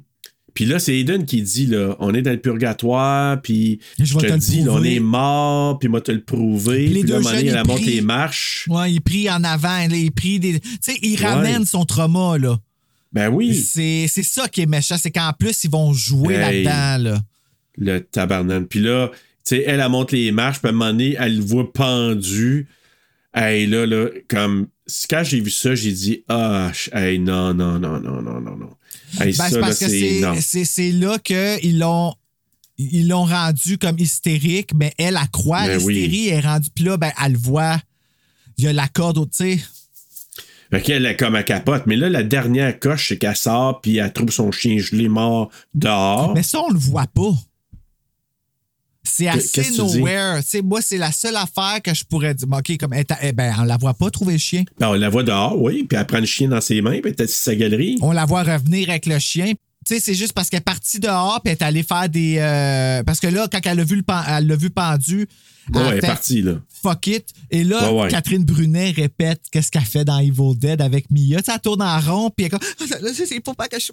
puis 0.54 0.66
là, 0.66 0.80
c'est 0.80 0.98
Eden 0.98 1.26
qui 1.26 1.42
dit, 1.42 1.66
là, 1.66 1.96
on 2.00 2.14
est 2.14 2.22
dans 2.22 2.32
le 2.32 2.40
purgatoire, 2.40 3.42
puis 3.42 3.80
Je 4.00 4.06
je 4.06 4.18
te 4.18 4.38
dis, 4.38 4.62
là, 4.62 4.72
on 4.74 4.84
est 4.84 5.00
mort, 5.00 5.80
puis 5.80 5.90
moi 5.90 6.00
te 6.00 6.12
le 6.12 6.24
prouver. 6.24 6.86
Puis 6.86 6.94
les 6.94 7.00
Puis 7.02 7.10
deux 7.12 7.22
jeunes, 7.22 7.48
elle 7.48 7.66
monte 7.68 7.82
les 7.86 8.02
marches. 8.02 8.66
Ouais, 8.70 8.94
il 8.94 9.02
prie 9.02 9.30
en 9.30 9.44
avant, 9.44 9.68
là, 9.88 9.96
il 9.96 10.12
prie 10.12 10.40
des. 10.40 10.60
Tu 10.60 10.70
sais, 10.82 10.98
il 11.02 11.20
Ouais. 11.20 11.26
ramène 11.28 11.66
son 11.66 11.86
trauma, 11.86 12.38
là. 12.38 12.58
Ben 13.16 13.30
oui. 13.30 13.56
C'est 13.56 14.08
ça 14.08 14.48
qui 14.50 14.62
est 14.62 14.66
méchant, 14.68 14.98
c'est 15.02 15.10
qu'en 15.10 15.32
plus, 15.34 15.64
ils 15.64 15.72
vont 15.72 15.94
jouer 15.94 16.36
Hey. 16.36 16.64
là-dedans, 16.64 17.12
là. 17.12 17.22
Le 17.78 18.00
tabarnan. 18.00 18.66
Puis 18.66 18.80
là, 18.82 19.10
tu 19.10 19.56
sais, 19.56 19.64
elle, 19.66 19.80
elle 19.80 19.90
monte 19.90 20.12
les 20.12 20.32
marches, 20.32 20.60
puis 20.60 20.68
à 20.68 20.70
un 20.70 20.74
moment 20.74 20.92
donné, 20.92 21.16
elle 21.18 21.38
le 21.38 21.44
voit 21.44 21.72
pendu. 21.74 22.68
Hey, 23.34 23.66
là, 23.68 23.86
là, 23.88 24.08
comme. 24.28 24.68
Quand 25.10 25.24
j'ai 25.24 25.40
vu 25.42 25.50
ça, 25.50 25.74
j'ai 25.74 25.92
dit, 25.92 26.24
ah, 26.30 26.72
hey, 26.94 27.18
non, 27.18 27.54
non, 27.56 27.80
non, 27.80 28.00
non, 28.00 28.22
non, 28.22 28.40
non, 28.40 28.56
non. 28.56 28.70
Hey, 29.20 29.34
Ben, 29.36 29.50
c'est 29.50 29.60
parce 29.60 29.80
que 29.80 29.88
c'est. 30.66 30.92
Là 30.92 31.18
qu'ils 31.20 31.80
l'ont. 31.80 32.14
Ils 32.78 33.08
l'ont 33.08 33.24
rendu 33.24 33.78
comme 33.78 33.98
hystérique, 33.98 34.72
mais 34.76 34.94
elle, 34.98 35.18
elle 35.22 35.30
croit 35.32 35.60
à 35.60 35.68
Ben 35.68 35.82
oui. 35.82 35.94
l'hystérie, 35.94 36.28
elle 36.28 36.34
est 36.44 36.48
rendue. 36.48 36.70
Puis 36.76 36.84
là, 36.84 36.98
ben, 36.98 37.12
elle 37.26 37.32
le 37.32 37.38
voit. 37.38 37.80
Il 38.58 38.66
y 38.66 38.68
a 38.68 38.74
la 38.74 38.88
corde 38.90 39.18
au, 39.18 39.26
tu 39.26 39.32
sais. 39.34 39.60
Fait 40.76 40.82
qu'elle 40.82 41.06
est 41.06 41.16
comme 41.16 41.36
à 41.36 41.44
capote. 41.44 41.84
Mais 41.86 41.96
là, 41.96 42.10
la 42.10 42.22
dernière 42.22 42.78
coche, 42.78 43.08
c'est 43.08 43.18
qu'elle 43.18 43.36
sort, 43.38 43.80
puis 43.80 43.96
elle 43.96 44.12
trouve 44.12 44.30
son 44.30 44.52
chien 44.52 44.78
gelé 44.78 45.08
mort 45.08 45.50
dehors. 45.74 46.34
Mais 46.34 46.44
ça, 46.44 46.60
on 46.60 46.70
le 46.70 46.78
voit 46.78 47.08
pas. 47.08 47.32
C'est 49.02 49.30
assez 49.30 49.72
nowhere. 49.78 50.42
Tu 50.44 50.50
sais, 50.50 50.62
moi, 50.62 50.82
c'est 50.82 50.98
la 50.98 51.14
seule 51.14 51.38
affaire 51.38 51.82
que 51.82 51.94
je 51.94 52.04
pourrais 52.04 52.34
dire. 52.34 52.48
OK, 52.52 52.76
comme, 52.78 52.94
eh, 52.94 53.06
eh 53.22 53.32
ben, 53.32 53.56
on 53.58 53.64
la 53.64 53.78
voit 53.78 53.94
pas 53.94 54.10
trouver 54.10 54.34
le 54.34 54.40
chien. 54.40 54.66
Ben, 54.78 54.90
on 54.90 54.94
la 54.96 55.08
voit 55.08 55.24
dehors, 55.24 55.62
oui, 55.62 55.86
puis 55.88 55.98
elle 55.98 56.06
prend 56.08 56.20
le 56.20 56.26
chien 56.26 56.50
dans 56.50 56.60
ses 56.60 56.82
mains, 56.82 57.00
puis 57.00 57.04
elle 57.06 57.12
est 57.12 57.22
assise 57.22 57.38
sa 57.38 57.56
galerie. 57.56 57.98
On 58.02 58.12
la 58.12 58.26
voit 58.26 58.44
revenir 58.44 58.90
avec 58.90 59.06
le 59.06 59.18
chien. 59.18 59.54
Tu 59.88 59.94
sais, 59.94 60.00
c'est 60.02 60.16
juste 60.16 60.34
parce 60.34 60.50
qu'elle 60.50 60.60
est 60.60 60.64
partie 60.64 61.00
dehors 61.00 61.40
puis 61.42 61.54
elle 61.54 61.58
est 61.58 61.64
allée 61.64 61.84
faire 61.84 62.10
des. 62.10 62.36
euh, 62.40 63.02
parce 63.04 63.22
que 63.22 63.28
là, 63.28 63.48
quand 63.50 63.60
elle 63.64 63.80
a 63.80 63.84
vu, 63.86 63.96
le 63.96 64.04
elle 64.28 64.48
l'a 64.48 64.56
vu 64.58 64.72
pendu, 64.72 65.26
Ouais, 65.74 65.82
a 65.82 65.88
elle 65.92 65.98
est 65.98 66.02
fait 66.02 66.08
partie, 66.08 66.42
là. 66.42 66.54
Fuck 66.84 67.08
it. 67.08 67.26
Et 67.50 67.64
là, 67.64 67.92
Ouais, 67.92 68.02
ouais. 68.04 68.08
Catherine 68.10 68.44
Brunet 68.46 68.92
répète 68.92 69.42
qu'est-ce 69.52 69.72
qu'elle 69.72 69.82
fait 69.84 70.06
dans 70.06 70.20
Evil 70.20 70.56
Dead 70.56 70.82
avec 70.82 71.10
Mia. 71.10 71.40
Tu 71.40 71.46
sais, 71.46 71.52
elle 71.56 71.60
tourne 71.62 71.82
en 71.82 72.00
rond, 72.00 72.30
puis 72.30 72.46
elle 72.46 72.48
est 72.48 72.50
comme. 72.50 72.60
Ah, 72.92 72.96
Là, 73.02 73.10
c'est 73.14 73.40
pour 73.40 73.56
pas 73.56 73.68
que 73.68 73.80
je. 73.80 73.88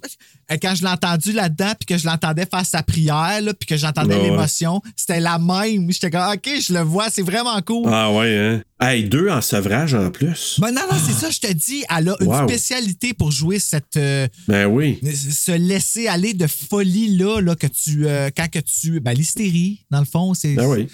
Et 0.55 0.59
quand 0.59 0.75
je 0.75 0.83
l'ai 0.83 0.89
entendu 0.91 1.33
là-dedans, 1.33 1.73
puis 1.79 1.87
que 1.87 1.99
je 1.99 2.07
l'entendais 2.07 2.47
faire 2.47 2.67
sa 2.67 2.83
prière, 2.83 3.41
là, 3.41 3.55
puis 3.55 3.67
que 3.67 3.77
j'entendais 3.77 4.15
Ouais, 4.17 4.21
ouais. 4.23 4.31
l'émotion, 4.31 4.83
c'était 4.97 5.21
la 5.21 5.39
même. 5.39 5.91
J'étais 5.91 6.11
comme, 6.11 6.33
OK, 6.33 6.49
je 6.61 6.73
le 6.75 6.81
vois, 6.81 7.09
c'est 7.11 7.23
vraiment 7.23 7.61
cool. 7.63 7.89
Ah 7.91 8.13
ouais, 8.13 8.37
hein? 8.37 8.63
Hey, 8.85 9.05
deux 9.05 9.29
en 9.29 9.41
sevrage 9.41 9.95
en 9.95 10.11
plus. 10.11 10.59
Ben 10.59 10.73
non, 10.73 10.81
non, 10.91 10.99
c'est 11.07 11.13
ça, 11.13 11.31
je 11.31 11.39
te 11.39 11.53
dis. 11.53 11.85
Elle 11.89 12.09
a 12.09 12.17
une 12.21 12.27
Wow. 12.27 12.49
spécialité 12.49 13.15
pour 13.15 13.31
jouer 13.31 13.59
cette. 13.61 13.97
euh, 13.97 14.27
Ben 14.49 14.67
oui. 14.67 14.99
se 15.15 15.53
laisser 15.53 16.09
aller 16.09 16.35
de 16.35 16.47
folie 16.49 17.17
là, 17.17 17.41
là 17.41 17.55
que 17.55 17.69
tu 17.69 18.07
euh, 18.09 18.31
quand 18.37 18.51
que 18.51 18.59
tu 18.59 18.99
ben 19.01 19.13
l'hystérie 19.13 19.85
dans 19.91 20.01
le 20.01 20.05
fond 20.05 20.35
c'est 20.35 20.55
Ben 20.55 20.67
oui. 20.67 20.89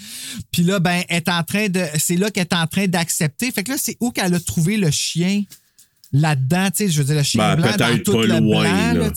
puis 0.50 0.64
là 0.68 0.78
ben 0.80 1.02
est 1.08 1.28
en 1.28 1.42
train 1.42 1.68
de 1.68 1.82
c'est 1.98 2.16
là 2.16 2.30
qu'elle 2.30 2.42
est 2.44 2.54
en 2.54 2.66
train 2.66 2.86
d'accepter 2.86 3.50
fait 3.50 3.64
que 3.64 3.70
là 3.72 3.76
c'est 3.78 3.96
où 4.00 4.10
qu'elle 4.10 4.34
a 4.34 4.40
trouvé 4.40 4.76
le 4.76 4.90
chien 4.90 5.42
là-dedans 6.12 6.66
tu 6.70 6.84
sais? 6.86 6.88
Je 6.90 6.98
veux 6.98 7.04
dire 7.04 7.16
le 7.16 7.22
chien 7.22 7.56
Ben, 7.56 7.62
peut-être 7.62 8.12
pas 8.12 8.22
le 8.26 8.38
loin, 8.38 8.92
blanc 8.94 9.04
là. 9.04 9.10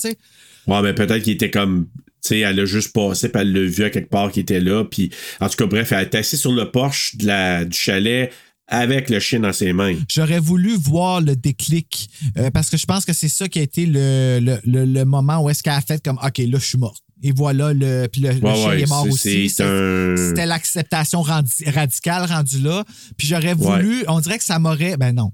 Ouais, 0.68 0.82
mais 0.84 0.94
peut-être 0.94 1.23
qu'il 1.23 1.34
était 1.34 1.49
comme. 1.52 1.88
Tu 2.23 2.28
sais, 2.30 2.40
elle 2.41 2.60
a 2.60 2.65
juste 2.65 2.94
passé, 2.94 3.30
puis 3.30 3.41
elle 3.41 3.52
l'a 3.52 3.61
vu 3.68 3.84
à 3.84 3.90
quelque 3.90 4.10
part 4.11 4.32
qui 4.32 4.41
était 4.41 4.60
là. 4.60 4.84
Puis, 4.86 5.10
en 5.40 5.49
tout 5.49 5.56
cas, 5.56 5.65
bref, 5.65 5.91
elle 5.91 6.06
était 6.06 6.19
assise 6.19 6.40
sur 6.40 6.52
le 6.52 6.69
porche 6.69 7.15
de 7.15 7.26
la, 7.26 7.65
du 7.65 7.76
chalet 7.76 8.32
avec 8.68 9.10
le 9.10 9.19
chien 9.19 9.40
dans 9.40 9.52
ses 9.53 9.73
mains. 9.73 9.95
J'aurais 10.07 10.40
voulu 10.40 10.76
voir 10.76 11.19
le 11.19 11.36
déclic 11.36 12.10
euh, 12.38 12.52
parce 12.52 12.69
que 12.69 12.78
je 12.78 12.86
pense 12.86 13.06
que 13.06 13.14
c'est 13.14 13.28
ça 13.28 13.49
qui 13.49 13.57
a 13.57 13.64
été 13.64 13.88
le, 13.88 14.40
le, 14.40 14.60
le- 14.65 14.86
le 14.86 15.03
moment 15.03 15.44
où 15.44 15.49
est-ce 15.49 15.64
qu'elle 15.64 15.73
a 15.73 15.82
fait 15.82 16.03
comme 16.03 16.19
OK, 16.23 16.38
là, 16.38 16.60
je 16.60 16.65
suis 16.65 16.78
morte. 16.78 17.02
Et 17.23 17.31
voilà, 17.31 17.73
le, 17.73 18.07
puis 18.07 18.22
le, 18.22 18.31
chien 18.31 18.68
ouais, 18.68 18.81
est 18.81 18.85
mort 18.88 19.07
aussi. 19.07 19.52
un- 19.60 20.15
C'était 20.18 20.45
l'acceptation 20.45 21.22
radicale 21.22 22.26
rendue 22.26 22.60
là. 22.60 22.84
Puis 23.18 23.27
j'aurais 23.27 23.53
voulu, 23.53 24.03
on 24.07 24.19
dirait 24.19 24.38
que 24.38 24.43
ça 24.43 24.57
m'aurait. 24.60 24.98
Ben 24.98 25.14
non. 25.14 25.31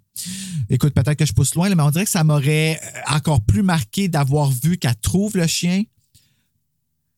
Écoute, 0.70 0.94
peut-être 0.94 1.18
que 1.18 1.26
je 1.26 1.32
pousse 1.34 1.56
loin, 1.56 1.70
là, 1.70 1.76
mais 1.76 1.84
on 1.84 1.92
dirait 1.92 2.04
que 2.06 2.12
ça 2.12 2.24
m'aurait 2.24 2.78
euh, 2.84 3.16
encore 3.16 3.40
plus 3.42 3.64
marqué 3.64 4.10
d'avoir 4.10 4.52
vu 4.52 4.78
qu'elle 4.78 4.96
trouve 4.98 5.38
le 5.38 5.48
chien 5.48 5.84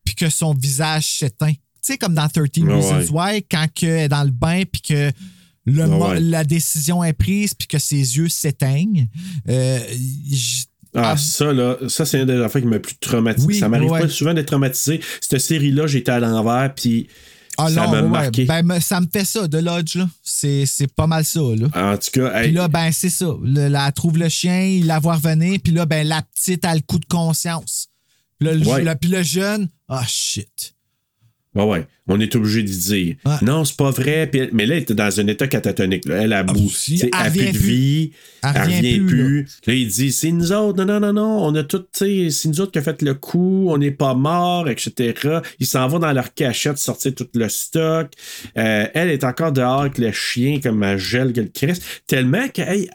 puis 0.03 0.15
que 0.15 0.29
son 0.29 0.53
visage 0.53 1.05
s'éteint. 1.05 1.53
Tu 1.53 1.57
sais, 1.81 1.97
comme 1.97 2.13
dans 2.13 2.27
13 2.27 2.49
Ouais, 2.57 2.73
Reasons 2.73 3.13
Why, 3.13 3.43
quand 3.49 3.65
elle 3.81 3.87
est 3.89 4.09
dans 4.09 4.23
le 4.23 4.31
bain 4.31 4.63
puis 4.71 4.81
que 4.81 5.11
le 5.65 6.19
la 6.19 6.43
décision 6.43 7.03
est 7.03 7.13
prise 7.13 7.53
puis 7.53 7.67
que 7.67 7.79
ses 7.79 8.17
yeux 8.17 8.29
s'éteignent. 8.29 9.07
Euh, 9.47 9.79
j- 10.93 11.01
Ah, 11.03 11.15
ça, 11.17 11.53
là, 11.53 11.77
ça, 11.87 12.05
c'est 12.05 12.19
une 12.19 12.25
des 12.25 12.41
affaires 12.41 12.61
qui 12.61 12.67
m'a 12.67 12.79
plus 12.79 12.95
traumatisé. 12.97 13.47
Oui, 13.47 13.59
ça 13.59 13.69
m'arrive 13.69 13.89
ouais. 13.91 14.01
pas 14.01 14.07
souvent 14.09 14.33
d'être 14.33 14.47
traumatisé. 14.47 14.99
Cette 15.21 15.39
série-là, 15.41 15.87
j'étais 15.87 16.11
à 16.11 16.19
l'envers, 16.19 16.73
puis 16.75 17.07
ah 17.57 17.69
ça 17.69 17.87
m'a 17.87 18.01
ouais, 18.01 18.07
marqué. 18.07 18.45
ben, 18.45 18.79
ça 18.79 19.01
me 19.01 19.07
fait 19.11 19.25
ça, 19.25 19.47
de 19.47 19.57
Lodge, 19.57 19.95
là. 19.97 20.07
C'est, 20.23 20.65
pas 20.95 21.07
mal 21.07 21.25
ça, 21.25 21.39
là. 21.41 21.67
En 21.75 21.97
tout 21.97 22.09
cas, 22.13 22.33
hey, 22.39 22.43
Puis 22.47 22.51
là, 22.53 22.67
ben, 22.67 22.89
c'est 22.91 23.09
ça. 23.09 23.27
Le- 23.43 23.61
elle 23.75 23.93
trouve 23.93 24.17
le 24.17 24.29
chien, 24.29 24.63
il 24.63 24.87
la 24.87 24.99
voit 24.99 25.15
revenir, 25.15 25.59
puis 25.63 25.73
là, 25.73 25.85
ben, 25.85 26.07
la 26.07 26.21
petite 26.21 26.63
a 26.65 26.73
le 26.73 26.81
coup 26.81 26.99
de 26.99 27.05
conscience. 27.05 27.89
Puis 28.39 28.47
là, 28.47 28.53
le, 28.55 28.65
Ouais. 28.65 28.83
le- 28.83 28.95
puis 28.95 29.09
le 29.09 29.21
jeune, 29.23 29.67
ah, 29.89 30.03
shit. 30.07 30.73
Ouais, 31.55 31.63
ouais, 31.63 31.87
on 32.07 32.19
est 32.19 32.35
obligé 32.35 32.63
de 32.63 32.67
dire. 32.67 33.15
Ouais. 33.25 33.33
Non, 33.41 33.65
c'est 33.65 33.75
pas 33.77 33.91
vrai. 33.91 34.27
Puis 34.27 34.41
elle- 34.41 34.49
mais 34.53 34.65
là, 34.65 34.75
elle 34.75 34.81
était 34.83 34.93
dans 34.93 35.19
un 35.19 35.27
état 35.27 35.47
catatonique. 35.47 36.07
Là. 36.07 36.23
Elle 36.23 36.33
a 36.33 36.45
sais, 36.69 36.93
elle 36.95 37.09
Elle 37.13 37.27
a 37.27 37.29
plus 37.31 37.51
de 37.51 37.57
vie. 37.57 38.11
Elle 38.43 38.51
Elle 38.55 38.61
revient 38.63 38.99
plus, 38.99 39.05
plus. 39.07 39.47
Là, 39.67 39.73
il 39.73 39.87
dit 39.87 40.11
c'est 40.11 40.31
nous 40.31 40.51
autres. 40.51 40.83
Non, 40.83 40.85
non, 40.85 40.99
non, 40.99 41.13
non. 41.13 41.45
On 41.45 41.55
a 41.55 41.63
tout, 41.63 41.85
c'est 41.91 42.29
nous 42.45 42.61
autres 42.61 42.71
qui 42.71 42.79
a 42.79 42.81
fait 42.81 43.01
le 43.01 43.13
coup. 43.13 43.67
On 43.69 43.77
n'est 43.77 43.91
pas 43.91 44.13
morts, 44.13 44.69
etc. 44.69 45.13
Ils 45.59 45.65
s'en 45.67 45.87
vont 45.87 45.99
dans 45.99 46.11
leur 46.13 46.33
cachette 46.33 46.77
sortir 46.77 47.13
tout 47.15 47.27
le 47.33 47.49
stock. 47.49 48.11
Euh, 48.57 48.87
elle 48.93 49.09
est 49.09 49.23
encore 49.23 49.51
dehors 49.51 49.81
avec 49.81 49.97
le 49.97 50.11
chien 50.11 50.59
comme 50.61 50.83
un 50.83 50.97
gel 50.97 51.33
que 51.33 51.41
le 51.41 51.47
Christ. 51.47 51.83
Tellement 52.07 52.47
que, 52.49 52.61
hey, 52.61 52.85
tu 52.87 52.91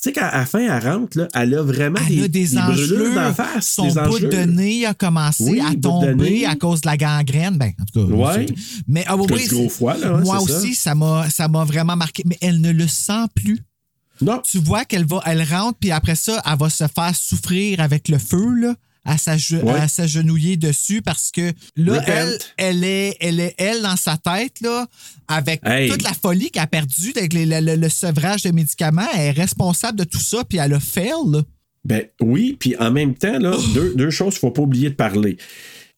sais, 0.00 0.12
qu'à 0.12 0.30
la 0.32 0.46
fin, 0.46 0.60
elle 0.60 0.82
rentre, 0.82 1.18
là, 1.18 1.28
elle 1.34 1.54
a 1.54 1.62
vraiment 1.62 1.98
Elle 2.08 2.28
des, 2.28 2.56
a 2.56 2.72
des, 2.72 2.86
des 2.86 3.34
face. 3.34 3.68
Son 3.68 3.86
des 3.86 4.00
bout 4.00 4.18
de 4.18 4.44
nez 4.44 4.86
a 4.86 4.94
commencé 4.94 5.44
Oui, 5.44 5.60
à 5.60 5.74
tomber 5.74 6.46
à 6.46 6.56
cause 6.56 6.80
de 6.80 6.88
la 6.88 6.96
gangrène. 6.96 7.58
Ben, 7.58 7.72
en 7.80 7.84
tout 7.84 8.06
cas, 8.06 8.14
Ouais. 8.14 8.46
Mais 8.88 9.04
ah, 9.06 9.16
oui, 9.16 9.46
gros 9.46 9.88
là, 9.88 9.96
hein, 10.04 10.20
moi 10.24 10.40
aussi, 10.40 10.74
ça 10.74 10.94
m'a, 10.94 11.28
ça 11.28 11.48
vraiment 11.48 11.96
marqué. 11.96 12.22
Mais 12.26 12.38
elle 12.40 12.60
ne 12.60 12.72
le 12.72 12.88
sent 12.88 13.26
plus. 13.34 13.60
Non. 14.22 14.40
Tu 14.44 14.58
vois 14.58 14.84
qu'elle 14.84 15.06
va, 15.06 15.20
elle 15.26 15.42
rentre, 15.42 15.78
puis 15.78 15.90
après 15.90 16.14
ça, 16.14 16.42
elle 16.44 16.58
va 16.58 16.70
se 16.70 16.84
faire 16.86 17.14
souffrir 17.14 17.80
avec 17.80 18.08
le 18.08 18.18
feu, 18.18 18.54
là. 18.54 18.74
À 19.04 19.12
Ouais. 19.14 19.88
s'agenouiller 19.88 20.56
dessus 20.56 21.00
parce 21.02 21.30
que 21.30 21.52
là, 21.76 21.94
Repent. 22.00 22.04
elle, 22.08 22.38
elle 22.56 22.84
est, 22.84 23.16
elle 23.20 23.40
est, 23.40 23.54
elle, 23.58 23.82
dans 23.82 23.96
sa 23.96 24.16
tête, 24.16 24.60
là, 24.60 24.86
avec 25.28 25.60
Hey. 25.64 25.88
toute 25.90 26.02
la 26.02 26.12
folie 26.12 26.50
qu'elle 26.50 26.62
a 26.62 26.66
perdue 26.66 27.12
avec 27.16 27.32
les- 27.32 27.46
le, 27.46 27.60
le- 27.60 27.76
le 27.76 27.88
sevrage 27.88 28.42
de 28.42 28.50
médicaments, 28.50 29.06
elle 29.14 29.20
est 29.20 29.30
responsable 29.30 29.98
de 29.98 30.04
tout 30.04 30.20
ça, 30.20 30.44
puis 30.44 30.58
elle 30.58 30.74
a 30.74 30.80
fail, 30.80 31.12
là. 31.28 31.42
Ben 31.84 32.04
oui, 32.20 32.56
puis 32.60 32.76
en 32.78 32.90
même 32.90 33.14
temps, 33.14 33.38
là, 33.38 33.56
deux, 33.74 33.94
deux 33.94 34.10
choses 34.10 34.34
qu'il 34.34 34.40
faut 34.40 34.50
pas 34.50 34.62
oublier 34.62 34.90
de 34.90 34.94
parler. 34.96 35.38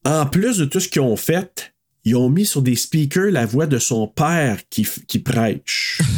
En 0.04 0.26
plus 0.26 0.58
de 0.58 0.64
tout 0.64 0.78
ce 0.78 0.88
qu'ils 0.88 1.02
ont 1.02 1.16
fait, 1.16 1.74
ils 2.04 2.14
ont 2.14 2.28
mis 2.28 2.46
sur 2.46 2.62
des 2.62 2.76
speakers 2.76 3.32
la 3.32 3.46
voix 3.46 3.66
de 3.66 3.78
son 3.80 4.06
père 4.06 4.58
qui, 4.70 4.86
qui 5.08 5.18
prêche. 5.18 6.00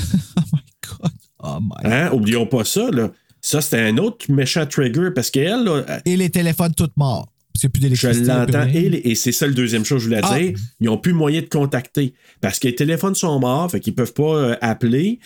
Oh 1.46 1.58
my 1.60 1.74
Hein? 1.92 2.10
Oublions 2.12 2.46
pas 2.46 2.64
ça, 2.64 2.90
là. 2.90 3.10
Ça, 3.46 3.60
c'était 3.60 3.80
un 3.80 3.98
autre 3.98 4.30
méchant 4.32 4.64
trigger 4.64 5.10
parce 5.14 5.30
qu'elle, 5.30 5.64
là, 5.64 6.00
Et 6.06 6.16
les 6.16 6.30
téléphones 6.30 6.74
toutes 6.74 6.96
morts. 6.96 7.28
Parce 7.52 7.60
qu'il 7.70 7.80
n'y 7.82 7.86
a 7.86 7.88
plus 7.90 7.96
je 7.96 8.24
l'entends, 8.24 8.66
et, 8.72 9.10
et 9.10 9.14
c'est 9.14 9.32
ça 9.32 9.46
le 9.46 9.52
deuxième 9.54 9.84
chose 9.84 9.98
que 9.98 10.10
je 10.10 10.16
voulais 10.16 10.20
Ah. 10.24 10.38
dire. 10.38 10.54
Ils 10.80 10.86
n'ont 10.86 10.96
plus 10.98 11.12
moyen 11.12 11.40
de 11.42 11.46
contacter 11.46 12.14
parce 12.40 12.58
que 12.58 12.68
les 12.68 12.74
téléphones 12.74 13.14
sont 13.14 13.38
morts, 13.38 13.70
fait 13.70 13.80
qu'ils 13.80 13.94
peuvent 13.94 14.14
pas 14.14 14.22
euh, 14.34 14.56
appeler. 14.62 15.20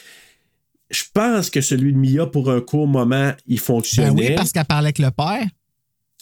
Je 0.90 1.04
pense 1.14 1.48
que 1.48 1.60
celui 1.60 1.92
de 1.92 1.98
Mia, 1.98 2.26
pour 2.26 2.50
un 2.50 2.60
court 2.60 2.86
moment, 2.88 3.32
il 3.46 3.56
Ben 3.56 3.62
fonctionnait. 3.62 4.30
oui, 4.30 4.34
parce 4.34 4.52
qu'elle 4.52 4.64
parlait 4.64 4.86
avec 4.88 4.98
le 4.98 5.10
père. 5.10 5.46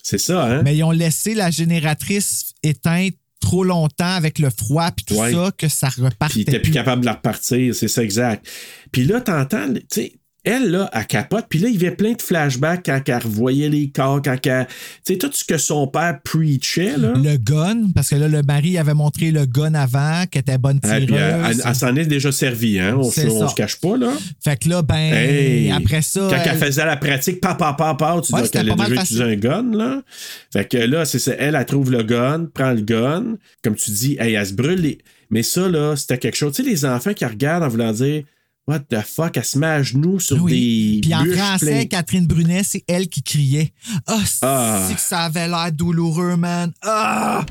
C'est 0.02 0.18
ça, 0.18 0.44
hein? 0.44 0.62
Mais 0.62 0.76
ils 0.76 0.84
ont 0.84 0.90
laissé 0.92 1.34
la 1.34 1.50
génératrice 1.50 2.52
éteinte 2.62 3.14
trop 3.40 3.64
longtemps 3.64 4.04
avec 4.14 4.38
le 4.38 4.50
froid 4.50 4.90
puis 4.90 5.04
tout 5.06 5.14
Ouais. 5.14 5.32
ça 5.32 5.50
que 5.56 5.68
ça 5.68 5.88
Puis 5.88 6.00
il 6.00 6.04
repartait 6.04 6.40
était 6.42 6.52
plus 6.52 6.62
plus. 6.64 6.72
capable 6.72 7.00
de 7.00 7.06
la 7.06 7.14
repartir, 7.14 7.74
c'est 7.74 7.88
ça 7.88 8.02
exact. 8.04 8.46
Puis 8.92 9.04
là, 9.04 9.20
t'entends, 9.20 9.72
tu 9.74 9.80
sais, 9.90 10.12
elle, 10.46 10.70
là, 10.70 10.88
elle 10.94 11.06
capote. 11.06 11.44
Puis 11.50 11.58
là, 11.58 11.68
il 11.68 11.74
y 11.74 11.86
avait 11.86 11.94
plein 11.94 12.12
de 12.12 12.22
flashbacks 12.22 12.82
quand 12.86 13.00
elle 13.06 13.22
revoyait 13.22 13.68
les 13.68 13.90
corps, 13.90 14.22
quand 14.22 14.36
elle. 14.46 14.66
Tu 15.04 15.12
sais, 15.12 15.18
tout 15.18 15.30
ce 15.32 15.44
que 15.44 15.58
son 15.58 15.86
père 15.86 16.18
preachait, 16.24 16.96
là. 16.96 17.12
Le 17.14 17.36
gun, 17.36 17.88
parce 17.94 18.08
que 18.10 18.14
là, 18.16 18.28
le 18.28 18.42
mari 18.42 18.78
avait 18.78 18.94
montré 18.94 19.30
le 19.30 19.44
gun 19.46 19.74
avant, 19.74 20.24
qui 20.30 20.38
était 20.38 20.56
bonne 20.58 20.80
Ah, 20.82 21.00
tireuse. 21.00 21.06
puis 21.06 21.14
elle, 21.16 21.44
elle- 21.50 21.62
elle 21.66 21.74
s'en 21.74 21.94
est 21.96 22.06
déjà 22.06 22.32
servi, 22.32 22.78
hein? 22.78 22.94
On, 22.98 23.10
se- 23.10 23.20
on 23.26 23.46
cache 23.48 23.76
pas, 23.80 23.96
là. 23.96 24.12
Fait 24.42 24.56
que 24.58 24.68
là, 24.68 24.82
ben, 24.82 24.94
Hey! 24.96 25.70
après 25.72 26.02
ça. 26.02 26.20
Quand 26.30 26.36
elle, 26.36 26.50
elle- 26.52 26.58
faisait 26.58 26.86
la 26.86 26.96
pratique, 26.96 27.40
pa, 27.40 27.54
pa, 27.54 27.72
pa, 27.74 27.94
pa, 27.94 28.20
tu 28.24 28.32
Ouais, 28.34 28.42
dis 28.42 28.50
qu'elle 28.50 28.70
a 28.70 28.74
déjà 28.74 28.94
utilisé 29.02 29.22
un 29.24 29.36
gun, 29.36 29.64
là. 29.72 30.02
Fait 30.52 30.68
que 30.68 30.76
là, 30.78 31.04
c'est 31.04 31.18
ça. 31.18 31.32
Elle, 31.38 31.54
elle 31.54 31.66
trouve 31.66 31.90
le 31.90 32.02
gun, 32.02 32.46
prend 32.54 32.70
le 32.72 32.80
gun. 32.82 33.36
Comme 33.62 33.74
tu 33.74 33.90
dis, 33.90 34.16
hey, 34.18 34.34
elle 34.34 34.46
se 34.46 34.52
brûle. 34.54 34.80
les- 34.80 34.98
Mais 35.30 35.42
ça, 35.42 35.68
là, 35.68 35.96
c'était 35.96 36.18
quelque 36.18 36.36
chose. 36.36 36.52
Tu 36.54 36.62
sais, 36.62 36.68
les 36.70 36.84
enfants 36.84 37.12
qui 37.12 37.24
regardent 37.24 37.64
en 37.64 37.68
voulant 37.68 37.92
dire, 37.92 38.22
What 38.68 38.80
the 38.90 39.00
fuck, 39.02 39.36
elle 39.36 39.44
se 39.44 39.58
met 39.58 39.66
à 39.68 39.82
genoux 39.82 40.18
sur 40.18 40.42
Oui. 40.42 41.00
des. 41.00 41.08
Puis 41.08 41.14
en 41.14 41.24
français, 41.36 41.86
Catherine 41.86 42.26
Brunet, 42.26 42.64
c'est 42.64 42.82
elle 42.88 43.08
qui 43.08 43.22
criait. 43.22 43.72
Ah, 44.08 44.18
Ah. 44.42 44.84
c'est 44.88 44.94
que 44.94 45.00
ça 45.00 45.20
avait 45.20 45.46
l'air 45.46 45.70
douloureux, 45.72 46.36
man? 46.36 46.72
Ah! 46.82 47.44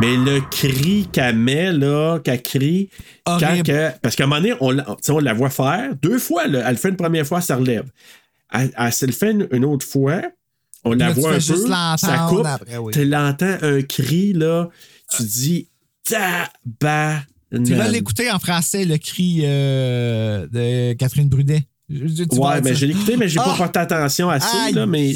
Mais 0.00 0.16
le 0.16 0.40
cri 0.50 1.08
qu'elle 1.12 1.36
met, 1.36 1.70
là, 1.72 2.18
qu'elle 2.18 2.42
crie, 2.42 2.90
quand 3.24 3.38
que- 3.64 3.90
parce 4.00 4.16
qu'à 4.16 4.24
un 4.24 4.26
moment 4.26 4.40
donné, 4.40 4.54
on, 4.60 4.76
on 5.08 5.18
la 5.20 5.32
voit 5.34 5.50
faire. 5.50 5.94
Deux 6.02 6.18
fois, 6.18 6.46
là, 6.48 6.62
elle 6.64 6.72
le 6.72 6.76
fait 6.76 6.88
une 6.88 6.96
première 6.96 7.26
fois, 7.26 7.40
ça 7.40 7.56
relève. 7.56 7.84
Elle, 8.52 8.72
elle 8.76 8.92
se 8.92 9.06
le 9.06 9.12
fait 9.12 9.30
une, 9.30 9.46
une 9.52 9.64
autre 9.64 9.86
fois. 9.86 10.22
On 10.84 10.92
la 10.94 11.08
Là, 11.08 11.12
voit 11.14 11.30
un 11.30 11.34
peu, 11.34 11.40
ça 11.96 12.26
coupe. 12.28 12.46
oui. 12.80 12.92
Tu 12.92 13.04
l'entends 13.04 13.56
un 13.62 13.82
cri, 13.82 14.32
là. 14.32 14.68
Tu 15.16 15.22
dis, 15.22 15.68
tabarnak. 16.04 17.26
Tu 17.64 17.74
vas 17.74 17.88
l'écouter 17.88 18.30
en 18.30 18.38
français, 18.38 18.84
le 18.84 18.96
cri 18.98 19.42
euh, 19.44 20.46
de 20.50 20.94
Catherine 20.94 21.28
Brunet. 21.28 21.64
Je- 21.90 22.06
je- 22.06 22.24
tu 22.24 22.38
Ouais, 22.38 22.54
mais 22.62 22.70
dire- 22.70 22.76
j'ai 22.76 22.88
écouté, 22.90 23.16
mais 23.18 23.28
j'ai 23.28 23.36
pas 23.36 23.52
Ah! 23.54 23.58
porté 23.58 23.78
attention 23.78 24.30
assez, 24.30 24.56
Aïe, 24.56 24.72
là, 24.72 24.86
mais. 24.86 25.12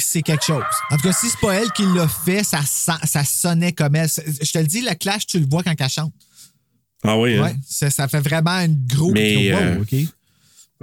c'est 0.00 0.22
quelque 0.22 0.44
chose. 0.44 0.62
En 0.90 0.96
tout 0.96 1.02
cas, 1.02 1.12
si 1.12 1.28
c'est 1.28 1.38
pas 1.40 1.54
elle 1.56 1.70
qui 1.72 1.82
l'a 1.94 2.08
fait, 2.08 2.42
ça, 2.42 2.60
ça 2.64 3.24
sonnait 3.24 3.72
comme 3.72 3.94
elle. 3.96 4.08
Je 4.08 4.50
te 4.50 4.58
le 4.58 4.66
dis, 4.66 4.80
le 4.80 4.94
clash, 4.94 5.26
tu 5.26 5.38
le 5.38 5.46
vois 5.46 5.62
quand 5.62 5.74
elle 5.78 5.88
chante. 5.90 6.12
Ah 7.04 7.18
oui, 7.18 7.36
hein? 7.36 7.42
Ouais, 7.42 7.54
ça, 7.68 7.90
ça 7.90 8.08
fait 8.08 8.20
vraiment 8.20 8.58
une 8.60 8.80
grosse. 8.86 9.12
Mais, 9.12 9.52
wow, 9.52 9.58
euh, 9.60 9.80
OK? 9.82 9.94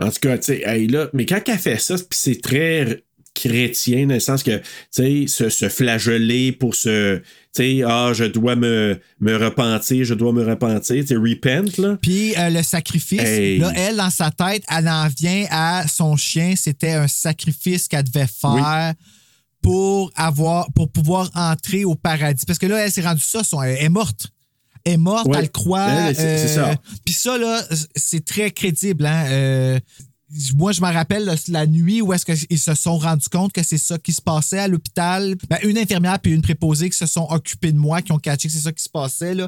En 0.01 0.09
tout 0.11 0.19
cas, 0.21 0.37
tu 0.37 0.43
sais, 0.43 0.61
hey, 0.65 0.87
là, 0.87 1.07
mais 1.13 1.25
quand 1.25 1.41
elle 1.47 1.57
fait 1.57 1.79
ça, 1.79 1.95
puis 1.95 2.05
c'est 2.11 2.41
très 2.41 3.03
chrétien, 3.41 4.05
dans 4.07 4.13
le 4.15 4.19
sens 4.19 4.43
que, 4.43 4.57
tu 4.57 4.63
sais, 4.91 5.25
se, 5.27 5.49
se 5.49 5.69
flageller 5.69 6.51
pour 6.51 6.75
se. 6.75 7.17
Tu 7.17 7.23
sais, 7.53 7.81
ah, 7.85 8.11
je 8.13 8.25
dois 8.25 8.55
me, 8.55 8.99
me 9.19 9.35
repentir, 9.35 10.05
je 10.05 10.13
dois 10.13 10.31
me 10.33 10.45
repentir, 10.45 11.01
tu 11.01 11.07
sais, 11.07 11.15
repent, 11.15 11.77
là. 11.77 11.97
Puis 12.01 12.35
euh, 12.37 12.49
le 12.49 12.61
sacrifice, 12.63 13.21
Hey. 13.21 13.57
là, 13.59 13.71
elle, 13.75 13.95
dans 13.97 14.09
sa 14.11 14.29
tête, 14.31 14.63
elle 14.69 14.87
en 14.87 15.07
vient 15.07 15.45
à 15.49 15.85
son 15.87 16.15
chien. 16.15 16.53
C'était 16.55 16.91
un 16.91 17.07
sacrifice 17.07 17.87
qu'elle 17.87 18.03
devait 18.03 18.27
faire 18.27 18.93
pour 19.61 20.11
avoir 20.15 20.71
pour 20.73 20.91
pouvoir 20.91 21.29
entrer 21.35 21.85
au 21.85 21.95
paradis. 21.95 22.45
Parce 22.45 22.59
que 22.59 22.65
là, 22.67 22.85
elle 22.85 22.91
s'est 22.91 23.01
rendue 23.01 23.21
ça, 23.21 23.43
son, 23.43 23.61
elle 23.61 23.83
est 23.83 23.89
morte. 23.89 24.27
Elle 24.85 24.93
est 24.93 24.97
morte, 24.97 25.27
Ouais. 25.27 25.37
elle 25.39 25.43
le 25.43 25.49
croit. 25.49 25.89
Elle, 25.89 26.15
c'est- 26.15 26.47
c'est 26.47 26.57
euh, 26.59 26.71
ça. 26.73 26.75
Puis 27.03 27.13
ça, 27.13 27.37
là, 27.37 27.61
c'est 27.95 28.23
très 28.23 28.51
crédible. 28.51 29.05
Hein? 29.05 29.25
Euh, 29.27 29.79
moi, 30.55 30.71
je 30.71 30.81
me 30.81 30.91
rappelle 30.91 31.31
la 31.47 31.65
nuit 31.65 32.01
où 32.01 32.13
est-ce 32.13 32.25
qu'ils 32.25 32.59
se 32.59 32.75
sont 32.75 32.97
rendus 32.97 33.29
compte 33.29 33.51
que 33.51 33.63
c'est 33.63 33.77
ça 33.77 33.97
qui 33.97 34.13
se 34.13 34.21
passait 34.21 34.59
à 34.59 34.67
l'hôpital. 34.67 35.35
Ben, 35.49 35.57
une 35.63 35.77
infirmière 35.77 36.19
puis 36.19 36.33
une 36.33 36.41
préposée 36.41 36.89
qui 36.89 36.97
se 36.97 37.07
sont 37.07 37.27
occupées 37.29 37.71
de 37.71 37.77
moi, 37.77 38.01
qui 38.01 38.11
ont 38.11 38.19
catché 38.19 38.47
que 38.47 38.53
c'est 38.53 38.59
ça 38.59 38.71
qui 38.71 38.83
se 38.83 38.89
passait. 38.89 39.33
Là. 39.33 39.47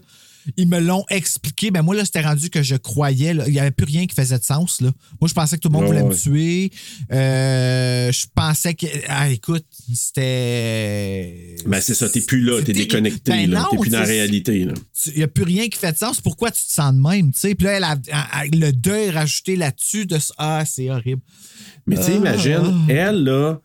Ils 0.58 0.68
me 0.68 0.80
l'ont 0.80 1.06
expliqué. 1.10 1.72
Ben, 1.72 1.82
moi, 1.82 1.96
là, 1.96 2.06
c'était 2.06 2.22
rendu 2.22 2.50
que 2.50 2.64
je 2.64 2.76
croyais. 2.76 3.34
là. 3.34 3.44
Il 3.48 3.54
n'y 3.54 3.60
avait 3.60 3.72
plus 3.72 3.86
rien 3.86 4.08
qui 4.08 4.16
faisait 4.16 4.38
de 4.40 4.44
sens. 4.44 4.82
Là. 4.82 4.92
Moi, 5.20 5.28
je 5.28 5.34
pensais 5.34 5.56
que 5.58 5.62
tout 5.62 5.70
le 5.70 5.74
monde 5.74 5.86
voulait 5.86 6.02
ouais. 6.02 6.10
me 6.10 6.16
tuer. 6.16 6.72
Euh, 7.12 8.12
je 8.12 8.26
pensais 8.34 8.74
que. 8.74 8.88
Ah, 9.08 9.30
écoute, 9.30 9.66
c'était. 9.94 11.56
Ben, 11.66 11.82
c'est 11.82 11.94
ça, 11.94 12.10
t'es 12.10 12.22
plus 12.22 12.42
là, 12.42 12.62
t'es 12.62 12.74
déconnecté, 12.74 13.32
Ben 13.32 13.50
là. 13.52 13.68
T'es 13.72 13.78
plus 13.78 13.90
dans 13.90 14.00
la 14.00 14.06
réalité, 14.06 14.68
il 15.08 15.14
n'y 15.18 15.24
a 15.24 15.28
plus 15.28 15.44
rien 15.44 15.68
qui 15.68 15.78
fait 15.78 15.92
de 15.92 15.98
sens. 15.98 16.22
Pourquoi 16.22 16.52
tu 16.52 16.64
te 16.64 16.72
sens 16.72 16.94
de 16.94 17.00
même? 17.00 17.32
tu 17.32 17.40
sais? 17.40 17.56
Puis 17.56 17.66
là, 17.66 17.78
elle 17.78 17.84
a, 17.84 17.96
le 18.52 18.72
deuil 18.72 19.10
rajouté 19.10 19.56
là-dessus 19.56 20.06
de 20.06 20.18
Ah, 20.38 20.64
c'est 20.66 20.90
horrible. 20.90 21.22
Mais 21.88 21.96
tu 21.98 22.04
sais, 22.04 22.12
Ah. 22.14 22.18
imagine, 22.18 22.86
elle, 22.90 23.24
là, 23.24 23.60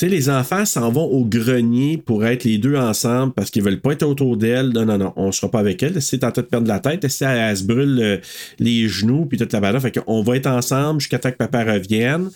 tu 0.00 0.06
sais, 0.06 0.10
les 0.10 0.30
enfants 0.30 0.64
s'en 0.64 0.90
vont 0.90 1.04
au 1.04 1.26
grenier 1.26 1.98
pour 1.98 2.24
être 2.24 2.44
les 2.44 2.56
deux 2.56 2.74
ensemble 2.74 3.34
parce 3.34 3.50
qu'ils 3.50 3.62
veulent 3.62 3.82
pas 3.82 3.92
être 3.92 4.02
autour 4.02 4.38
d'elle. 4.38 4.70
Non, 4.70 4.86
non, 4.86 4.96
non, 4.96 5.12
on 5.16 5.30
sera 5.30 5.50
pas 5.50 5.58
avec 5.58 5.82
elle. 5.82 6.00
Si 6.00 6.14
elle 6.14 6.22
est 6.22 6.24
en 6.24 6.32
train 6.32 6.40
de 6.40 6.46
perdre 6.46 6.68
la 6.68 6.80
tête, 6.80 7.04
elle, 7.04 7.26
elle 7.38 7.56
se 7.58 7.64
brûle 7.64 7.98
euh, 8.00 8.16
les 8.58 8.88
genoux 8.88 9.26
puis 9.26 9.36
toute 9.36 9.52
la 9.52 9.60
balade. 9.60 9.82
Fait 9.82 10.00
qu'on 10.00 10.22
va 10.22 10.36
être 10.36 10.46
ensemble 10.46 11.00
jusqu'à 11.00 11.18
temps 11.18 11.30
que 11.30 11.36
papa 11.36 11.64
revienne. 11.64 12.30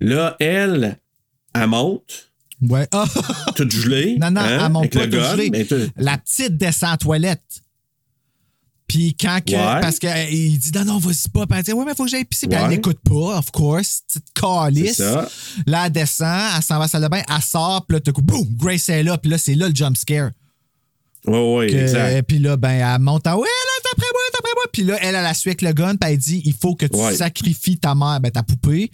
Là, 0.00 0.36
elle, 0.38 0.98
elle 1.54 1.66
monte, 1.66 2.30
Ouais. 2.68 2.86
Toute 3.56 3.72
gelée. 3.72 4.18
non, 4.20 4.30
non, 4.30 4.40
hein, 4.42 4.66
elle 4.66 4.72
monte 4.72 4.92
pas 4.92 5.08
toute 5.08 5.20
gelée. 5.20 5.66
La 5.96 6.16
petite 6.18 6.56
descend 6.56 6.90
en 6.90 6.96
toilette. 6.96 7.62
Puis 8.86 9.16
quand 9.18 9.40
que, 9.46 9.52
Ouais. 9.52 9.80
parce 9.80 9.98
qu'il 9.98 10.58
dit 10.58 10.70
non, 10.74 10.84
non, 10.84 10.98
vas-y 10.98 11.28
pas. 11.32 11.46
Puis 11.46 11.58
elle 11.58 11.64
dit 11.64 11.72
ouais, 11.72 11.84
mais 11.84 11.94
faut 11.94 12.04
que 12.04 12.10
j'aille 12.10 12.24
pisser. 12.24 12.46
Puis 12.46 12.58
elle 12.60 12.68
n'écoute 12.68 12.98
pas, 13.04 13.38
of 13.38 13.50
course. 13.50 14.02
Petite 14.06 14.26
calice. 14.34 14.98
Là, 15.66 15.86
elle 15.86 15.92
descend, 15.92 16.40
elle 16.56 16.62
s'en 16.62 16.74
va 16.74 16.80
à 16.80 16.84
la 16.84 16.88
salle 16.88 17.02
de 17.02 17.08
bain, 17.08 17.22
elle 17.28 17.42
sort, 17.42 17.86
puis 17.86 17.96
là, 17.96 18.00
tout 18.00 18.12
coup, 18.12 18.22
boum, 18.22 18.46
Grace 18.56 18.88
est 18.88 19.02
là. 19.02 19.16
Puis 19.18 19.30
là, 19.30 19.38
c'est 19.38 19.54
là 19.54 19.68
le 19.68 19.74
jump 19.74 19.96
scare. 19.96 20.30
Ouais, 21.26 21.54
ouais, 21.56 21.66
Que- 21.68 21.76
exact. 21.76 22.22
Puis 22.26 22.38
là, 22.40 22.56
ben, 22.56 22.70
elle 22.70 23.00
monte 23.00 23.26
en 23.28 23.36
Ouais, 23.36 23.46
là, 23.46 23.82
t'es 23.84 23.88
après 23.92 24.08
moi, 24.12 24.20
t'es 24.32 24.38
après 24.40 24.52
moi. 24.56 24.64
Puis 24.72 24.82
là, 24.82 24.98
elle, 25.00 25.14
elle 25.14 25.26
a 25.26 25.34
su 25.34 25.48
avec 25.48 25.62
le 25.62 25.72
gun, 25.72 25.94
puis 25.96 26.10
elle 26.10 26.18
dit 26.18 26.42
il 26.44 26.52
faut 26.54 26.74
que 26.74 26.86
tu 26.86 26.96
Ouais. 26.96 27.14
sacrifies 27.14 27.78
ta 27.78 27.94
mère, 27.94 28.18
ben, 28.20 28.30
ta 28.30 28.42
poupée. 28.42 28.90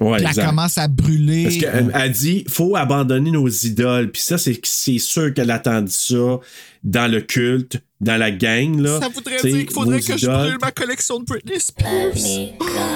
Ouais, 0.00 0.16
puis 0.16 0.22
elle 0.24 0.28
exact. 0.30 0.46
commence 0.46 0.78
à 0.78 0.88
brûler. 0.88 1.42
Parce 1.44 1.56
qu'elle 1.56 1.92
elle 1.94 2.12
dit 2.12 2.44
faut 2.48 2.74
abandonner 2.76 3.30
nos 3.30 3.48
idoles. 3.48 4.10
Puis 4.10 4.22
ça, 4.22 4.38
c'est 4.38 4.98
sûr 4.98 5.34
qu'elle 5.34 5.50
attend 5.50 5.84
ça 5.88 6.38
dans 6.82 7.10
le 7.10 7.20
culte, 7.20 7.78
dans 8.00 8.16
la 8.16 8.30
gang. 8.30 8.80
Là. 8.80 8.98
Ça 9.00 9.08
voudrait 9.08 9.36
T'sais, 9.36 9.50
dire 9.52 9.60
qu'il 9.66 9.72
faudrait 9.74 10.00
que 10.00 10.16
je 10.16 10.26
brûle 10.26 10.56
ma 10.60 10.70
collection 10.70 11.20
de 11.20 11.24
Britney 11.26 11.60
Spears. 11.60 12.14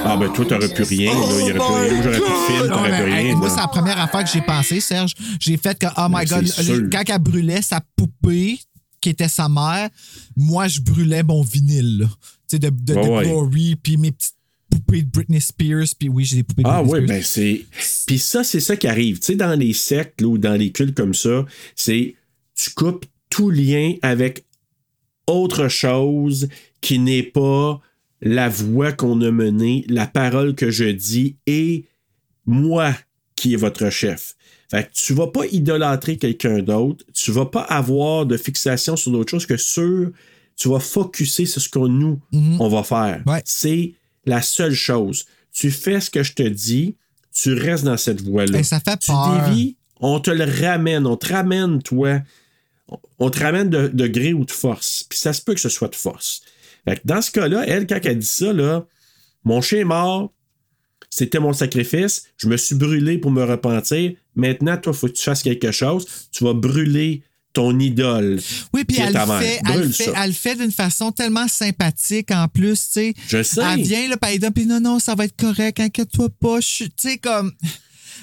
Ah, 0.04 0.16
ben 0.16 0.32
toi, 0.32 0.44
t'aurais 0.46 0.72
plus 0.72 0.84
rien. 0.84 1.12
là. 1.12 1.20
Il 1.40 1.46
y 1.48 1.52
aurait 1.52 1.52
plus 1.52 1.60
rien. 1.60 1.92
Moi, 1.92 2.02
j'aurais 2.02 2.20
plus 2.20 2.30
de 2.30 2.56
film, 2.56 2.68
Non, 2.68 2.76
t'aurais 2.76 3.02
plus 3.02 3.12
hey, 3.12 3.26
rien. 3.26 3.36
moi, 3.36 3.50
c'est 3.50 3.56
la 3.60 3.68
première 3.68 4.00
affaire 4.00 4.24
que 4.24 4.30
j'ai 4.30 4.40
pensé, 4.42 4.80
Serge. 4.80 5.12
J'ai 5.40 5.56
fait 5.58 5.78
que, 5.78 5.86
oh 5.98 6.06
my 6.08 6.24
Ben, 6.24 6.40
God, 6.42 6.90
quand 6.90 7.02
elle 7.14 7.18
brûlait 7.18 7.62
sa 7.62 7.80
poupée, 7.96 8.58
qui 9.02 9.10
était 9.10 9.28
sa 9.28 9.50
mère, 9.50 9.90
moi, 10.34 10.66
je 10.68 10.80
brûlais 10.80 11.22
mon 11.22 11.42
vinyle. 11.42 12.08
Tu 12.48 12.56
sais, 12.56 12.58
de, 12.58 12.70
de, 12.70 12.94
de 12.94 12.98
Ouais, 12.98 13.08
ouais. 13.10 13.24
Glory, 13.26 13.76
puis 13.76 13.98
mes 13.98 14.12
petites 14.12 14.32
poupées 14.78 15.02
de 15.02 15.10
Britney 15.10 15.40
Spears, 15.40 15.86
puis 15.98 16.08
oui, 16.08 16.24
j'ai 16.24 16.36
des 16.36 16.42
poupées 16.42 16.62
de 16.62 16.68
Ah 16.68 16.82
Britney 16.82 17.00
oui, 17.00 17.06
Spears. 17.06 17.18
ben 17.18 17.22
c'est. 17.24 18.04
Puis 18.06 18.18
ça, 18.18 18.44
c'est 18.44 18.60
ça 18.60 18.76
qui 18.76 18.86
arrive. 18.86 19.18
Tu 19.20 19.26
sais, 19.26 19.34
dans 19.36 19.58
les 19.58 19.72
sectes 19.72 20.20
là, 20.20 20.26
ou 20.28 20.38
dans 20.38 20.54
les 20.54 20.70
cultes 20.72 20.96
comme 20.96 21.14
ça, 21.14 21.44
c'est 21.76 22.14
tu 22.54 22.70
coupes 22.70 23.06
tout 23.30 23.50
lien 23.50 23.94
avec 24.02 24.44
autre 25.26 25.68
chose 25.68 26.48
qui 26.80 26.98
n'est 26.98 27.22
pas 27.22 27.80
la 28.20 28.48
voix 28.48 28.92
qu'on 28.92 29.20
a 29.22 29.30
menée, 29.30 29.84
la 29.88 30.06
parole 30.06 30.54
que 30.54 30.70
je 30.70 30.84
dis 30.84 31.36
et 31.46 31.84
moi 32.46 32.94
qui 33.36 33.54
est 33.54 33.56
votre 33.56 33.90
chef. 33.90 34.34
Fait 34.70 34.84
que 34.84 34.90
tu 34.94 35.12
vas 35.14 35.26
pas 35.28 35.46
idolâtrer 35.46 36.16
quelqu'un 36.16 36.60
d'autre, 36.60 37.04
tu 37.12 37.30
vas 37.32 37.46
pas 37.46 37.62
avoir 37.62 38.26
de 38.26 38.36
fixation 38.36 38.96
sur 38.96 39.12
d'autres 39.12 39.30
choses 39.30 39.46
que 39.46 39.56
sur 39.56 40.10
tu 40.56 40.68
vas 40.68 40.78
focuser 40.78 41.46
sur 41.46 41.60
ce 41.60 41.68
que 41.68 41.78
nous 41.80 42.20
Mhm. 42.32 42.60
on 42.60 42.68
va 42.68 42.82
faire. 42.82 43.22
C'est 43.44 43.94
la 44.26 44.42
seule 44.42 44.74
chose. 44.74 45.26
Tu 45.52 45.70
fais 45.70 46.00
ce 46.00 46.10
que 46.10 46.22
je 46.22 46.32
te 46.32 46.42
dis, 46.42 46.96
tu 47.32 47.54
restes 47.54 47.84
dans 47.84 47.96
cette 47.96 48.22
voie-là. 48.22 48.62
Ça 48.62 48.80
fait 48.80 48.96
tu 48.98 49.10
peur. 49.10 49.48
dévies, 49.48 49.76
on 50.00 50.20
te 50.20 50.30
le 50.30 50.44
ramène, 50.44 51.06
on 51.06 51.16
te 51.16 51.32
ramène, 51.32 51.82
toi. 51.82 52.20
On 53.18 53.30
te 53.30 53.40
ramène 53.40 53.70
de, 53.70 53.88
de 53.88 54.06
gré 54.06 54.34
ou 54.34 54.44
de 54.44 54.50
force. 54.50 55.04
Puis 55.08 55.18
ça 55.18 55.32
se 55.32 55.42
peut 55.42 55.54
que 55.54 55.60
ce 55.60 55.68
soit 55.68 55.88
de 55.88 55.94
force. 55.94 56.42
Fait 56.86 56.96
que 56.96 57.02
dans 57.04 57.22
ce 57.22 57.30
cas-là, 57.30 57.64
elle, 57.66 57.86
quand 57.86 57.98
elle 58.04 58.18
dit 58.18 58.26
ça, 58.26 58.52
là, 58.52 58.86
mon 59.44 59.60
chien 59.60 59.80
est 59.80 59.84
mort, 59.84 60.32
c'était 61.10 61.38
mon 61.38 61.52
sacrifice, 61.52 62.24
je 62.36 62.48
me 62.48 62.56
suis 62.56 62.74
brûlé 62.74 63.18
pour 63.18 63.30
me 63.30 63.44
repentir. 63.44 64.12
Maintenant, 64.34 64.76
toi, 64.76 64.92
il 64.92 64.98
faut 64.98 65.06
que 65.06 65.12
tu 65.12 65.22
fasses 65.22 65.42
quelque 65.42 65.70
chose. 65.70 66.06
Tu 66.32 66.44
vas 66.44 66.54
brûler 66.54 67.22
ton 67.54 67.78
idole. 67.78 68.40
Oui, 68.74 68.84
puis 68.84 68.98
elle, 68.98 69.14
fait, 69.16 69.60
elle, 69.72 69.92
fait, 69.92 70.12
elle 70.14 70.26
le 70.26 70.32
fait 70.32 70.56
d'une 70.56 70.72
façon 70.72 71.12
tellement 71.12 71.48
sympathique 71.48 72.30
en 72.32 72.48
plus, 72.48 72.78
tu 72.80 72.92
sais. 72.92 73.14
Je 73.28 73.42
sais. 73.42 73.60
Elle 73.62 73.82
vient, 73.82 74.08
là, 74.08 74.16
dit, 74.30 74.50
puis 74.54 74.66
non, 74.66 74.80
non, 74.80 74.98
ça 74.98 75.14
va 75.14 75.24
être 75.24 75.36
correct, 75.36 75.80
inquiète-toi 75.80 76.28
pas. 76.38 76.58
Tu 76.60 76.88
sais, 76.98 77.16
comme. 77.16 77.52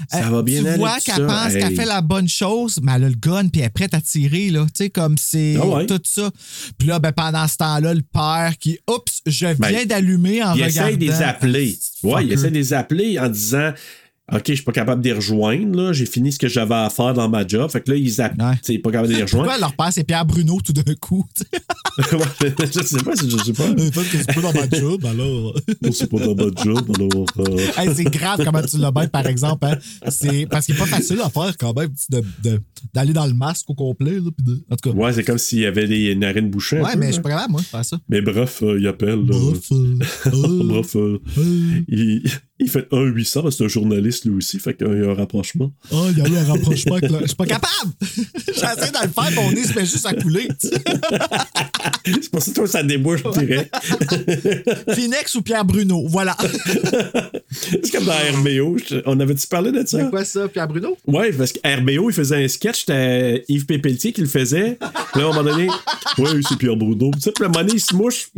Ça 0.09 0.25
euh, 0.25 0.29
va 0.29 0.41
bien 0.41 0.61
Tu 0.61 0.67
aller, 0.67 0.77
vois 0.77 0.99
qu'elle 0.99 1.27
pense 1.27 1.53
qu'elle 1.53 1.75
fait 1.75 1.85
la 1.85 2.01
bonne 2.01 2.27
chose, 2.27 2.79
mais 2.81 2.93
elle 2.95 3.03
a 3.03 3.09
le 3.09 3.15
gun, 3.15 3.47
puis 3.49 3.61
elle 3.61 3.67
est 3.67 3.69
prête 3.69 3.93
à 3.93 4.01
tirer, 4.01 4.49
là. 4.49 4.65
Tu 4.65 4.85
sais, 4.85 4.89
comme 4.89 5.17
c'est 5.17 5.57
Ah 5.61 5.65
ouais. 5.65 5.85
tout 5.85 6.01
ça. 6.03 6.29
Puis 6.77 6.87
là, 6.87 6.99
ben, 6.99 7.11
pendant 7.11 7.47
ce 7.47 7.57
temps-là, 7.57 7.93
le 7.93 8.01
père 8.01 8.53
qui, 8.59 8.79
oups, 8.89 9.21
je 9.25 9.45
viens 9.45 9.55
Ben, 9.59 9.85
d'allumer 9.85 10.43
en 10.43 10.55
il 10.55 10.63
regardant. 10.63 10.89
essaie 10.89 10.97
de 10.97 11.05
les 11.05 11.21
appeler. 11.21 11.79
Ouais, 12.03 12.25
il 12.25 12.31
essaie 12.33 12.49
de 12.49 12.55
les 12.55 12.73
appeler 12.73 13.19
en 13.19 13.29
disant 13.29 13.71
OK, 14.33 14.43
je 14.47 14.53
suis 14.53 14.63
pas 14.63 14.71
capable 14.71 15.01
de 15.01 15.07
les 15.09 15.13
rejoindre. 15.13 15.75
là. 15.77 15.93
J'ai 15.93 16.05
fini 16.05 16.31
ce 16.31 16.39
que 16.39 16.47
j'avais 16.47 16.75
à 16.75 16.89
faire 16.89 17.13
dans 17.13 17.27
ma 17.29 17.45
job. 17.45 17.69
Fait 17.69 17.81
que 17.81 17.91
là, 17.91 17.97
ils 17.97 18.21
appellent. 18.21 18.45
Ouais. 18.69 18.77
Pas 18.79 18.91
capable 18.91 19.09
de 19.09 19.15
les 19.17 19.23
rejoindre. 19.23 19.45
Pourquoi 19.45 19.59
leur 19.59 19.73
père, 19.75 19.91
c'est 19.91 20.03
Pierre 20.03 20.25
Bruno 20.25 20.59
tout 20.63 20.73
d'un 20.73 20.93
coup? 20.99 21.25
je 22.01 22.83
sais 22.83 23.03
pas, 23.03 23.11
je 23.15 23.37
sais 23.43 23.53
pas. 23.53 23.65
C'est 24.11 24.33
pas 24.33 24.41
dans 24.41 24.53
ma 24.53 24.69
job, 24.69 25.05
alors. 25.05 25.53
C'est 25.91 26.09
pas 26.09 26.19
dans 26.19 26.35
ma 26.35 26.63
job, 26.63 26.91
alors. 26.95 27.25
euh, 27.39 27.57
Hey, 27.77 27.89
c'est 27.95 28.05
grave 28.05 28.41
comment 28.43 28.61
tu 28.61 28.77
le 28.77 28.91
bêtes, 28.91 29.11
par 29.11 29.27
exemple. 29.27 29.65
Hein. 29.65 29.77
C'est 30.09 30.45
parce 30.49 30.65
qu'il 30.65 30.75
n'est 30.75 30.79
pas 30.81 30.85
facile 30.87 31.19
à 31.21 31.29
faire 31.29 31.53
quand 31.57 31.73
même 31.77 31.89
de- 32.09 32.23
de- 32.43 32.61
d'aller 32.93 33.13
dans 33.13 33.25
le 33.27 33.33
masque 33.33 33.69
au 33.69 33.73
complet. 33.75 34.13
Là, 34.19 34.29
puis 34.35 34.45
de- 34.45 34.63
En 34.71 34.75
tout 34.77 34.91
cas. 34.91 34.95
Ouais, 34.97 35.11
c'est 35.13 35.23
comme 35.23 35.37
s'il 35.37 35.59
y 35.59 35.65
avait 35.65 35.87
des 35.87 36.15
narines 36.15 36.49
bouchées. 36.49 36.79
Ouais, 36.79 36.93
peu, 36.93 36.99
mais 36.99 37.07
je 37.07 37.13
suis 37.13 37.21
pas 37.21 37.29
capable, 37.29 37.51
moi, 37.51 37.61
de 37.61 37.65
faire 37.65 37.83
ça. 37.85 37.99
Mais 38.09 38.21
bref, 38.21 38.63
euh, 38.63 38.79
il 38.79 38.87
appelle. 38.87 39.19
Bref, 39.25 39.71
euh, 39.71 39.99
Bref, 40.63 40.95
il, 41.87 42.23
il 42.61 42.69
fait 42.69 42.87
1-800, 42.91 43.51
c'est 43.51 43.63
un 43.63 43.67
journaliste 43.67 44.25
lui 44.25 44.35
aussi, 44.35 44.59
fait 44.59 44.73
qu'il 44.75 44.87
y 44.87 44.89
a 44.89 45.09
un 45.09 45.13
rapprochement. 45.13 45.71
Oh, 45.91 46.05
il 46.11 46.17
y 46.17 46.21
a 46.21 46.27
eu 46.27 46.37
un 46.37 46.45
rapprochement. 46.45 46.95
avec 46.95 47.09
le- 47.11 47.19
Je 47.21 47.27
suis 47.27 47.35
pas 47.35 47.45
capable! 47.47 47.91
J'essaie 48.47 48.91
de 48.91 49.03
le 49.03 49.09
faire, 49.09 49.31
mon 49.41 49.51
nez 49.51 49.63
se 49.63 49.73
met 49.73 49.85
juste 49.85 50.05
à 50.05 50.13
couler. 50.13 50.47
tu 50.59 50.67
sais. 50.69 50.75
C'est 52.05 52.29
pour 52.31 52.41
ça 52.41 52.51
que 52.51 52.55
toi, 52.55 52.67
ça 52.67 52.83
débouche 52.83 53.23
direct. 53.23 53.73
Kleenex 54.87 55.35
ou 55.35 55.41
Pierre 55.41 55.65
Bruno, 55.65 56.05
voilà. 56.07 56.35
c'est 57.49 57.91
comme 57.91 58.05
dans 58.05 58.13
RBO. 58.39 58.77
On 59.05 59.19
avait-tu 59.19 59.47
parlé 59.47 59.71
de 59.71 59.85
ça? 59.85 60.03
quoi 60.05 60.23
ça, 60.25 60.47
Pierre 60.47 60.67
Bruno? 60.67 60.97
Ouais, 61.07 61.31
parce 61.31 61.51
que 61.51 61.59
RBO, 61.63 62.09
il 62.09 62.13
faisait 62.13 62.43
un 62.43 62.47
sketch, 62.47 62.81
c'était 62.81 63.43
Yves 63.47 63.65
Pépeltier 63.65 64.13
qui 64.13 64.21
le 64.21 64.27
faisait. 64.27 64.77
Puis 65.13 65.21
là, 65.21 65.27
à 65.27 65.29
un 65.29 65.33
moment 65.33 65.43
donné, 65.43 65.67
ouais, 66.17 66.39
c'est 66.47 66.57
Pierre 66.57 66.75
Bruno. 66.75 67.11
Tu 67.15 67.21
sais, 67.21 67.31
puis 67.31 67.43
à 67.43 67.47
un 67.47 67.51
moment 67.51 67.63
donné, 67.65 67.73
il 67.75 67.81
se 67.81 67.95
mouche. 67.95 68.29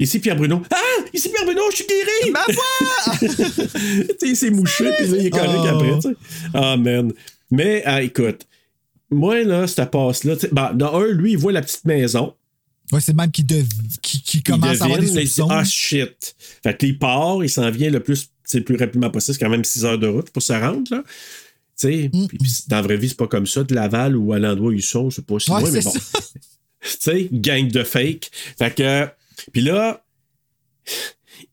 Ici 0.00 0.18
Pierre 0.18 0.34
Bruno. 0.36 0.62
Ah! 0.70 0.76
Ici 1.12 1.28
Pierre 1.28 1.44
Bruno, 1.44 1.62
je 1.70 1.76
suis 1.76 1.86
guéri! 1.86 2.32
Ma 2.32 2.44
voix! 2.52 3.28
sais, 4.18 4.28
il 4.28 4.36
s'est 4.36 4.50
mouché, 4.50 4.90
puis 4.98 5.06
là, 5.06 5.16
il 5.18 5.26
est 5.26 5.30
correct 5.30 5.50
Oh. 5.62 5.66
après, 5.68 5.94
tu 6.00 6.08
sais. 6.08 6.16
Ah, 6.54 6.76
man. 6.76 7.12
Mais, 7.50 7.82
ah, 7.84 8.02
écoute, 8.02 8.46
moi, 9.10 9.42
là, 9.44 9.66
cette 9.66 9.90
passe-là, 9.90 10.38
sais, 10.38 10.48
ben, 10.52 10.72
dans 10.74 10.94
un, 11.00 11.06
lui, 11.06 11.32
il 11.32 11.38
voit 11.38 11.52
la 11.52 11.62
petite 11.62 11.84
maison. 11.84 12.34
Ouais, 12.92 13.00
c'est 13.00 13.12
le 13.12 13.16
même 13.18 13.30
qui, 13.30 13.44
dev- 13.44 13.66
qui, 14.02 14.42
commence 14.42 14.80
à 14.80 14.84
avoir 14.86 14.98
des 14.98 15.06
soupçons. 15.06 15.48
ah, 15.50 15.62
shit. 15.64 16.34
Fait 16.62 16.76
que 16.76 16.86
il 16.86 16.98
part, 16.98 17.44
il 17.44 17.48
s'en 17.50 17.70
vient 17.70 17.90
le 17.90 18.00
plus, 18.00 18.30
sais, 18.44 18.58
le 18.58 18.64
plus 18.64 18.76
rapidement 18.76 19.10
possible. 19.10 19.36
C'est 19.38 19.44
quand 19.44 19.50
même 19.50 19.64
6 19.64 19.84
heures 19.84 19.98
de 19.98 20.08
route 20.08 20.30
pour 20.30 20.42
se 20.42 20.52
rendre, 20.54 20.82
là. 20.90 21.02
Tu 21.78 21.88
sais, 21.88 22.10
Mm. 22.12 22.26
puis 22.28 22.38
dans 22.68 22.76
la 22.76 22.82
vraie 22.82 22.96
vie, 22.96 23.08
c'est 23.08 23.16
pas 23.16 23.26
comme 23.28 23.46
ça. 23.46 23.62
De 23.64 23.74
Laval 23.74 24.16
ou 24.16 24.32
à 24.32 24.38
l'endroit 24.38 24.70
où 24.70 24.72
ils 24.72 24.82
sont, 24.82 25.10
c'est 25.10 25.24
pas 25.24 25.38
si 25.38 25.50
Ouais, 25.50 25.60
loin, 25.60 25.70
mais 25.70 25.80
c'est 25.82 25.84
bon. 25.88 25.92
ça. 25.92 26.18
tu 26.82 26.88
sais, 27.00 27.28
gang 27.32 27.68
de 27.68 27.84
fake. 27.84 28.30
Fait 28.58 28.74
que, 28.74 29.06
puis 29.52 29.62
là, 29.62 30.02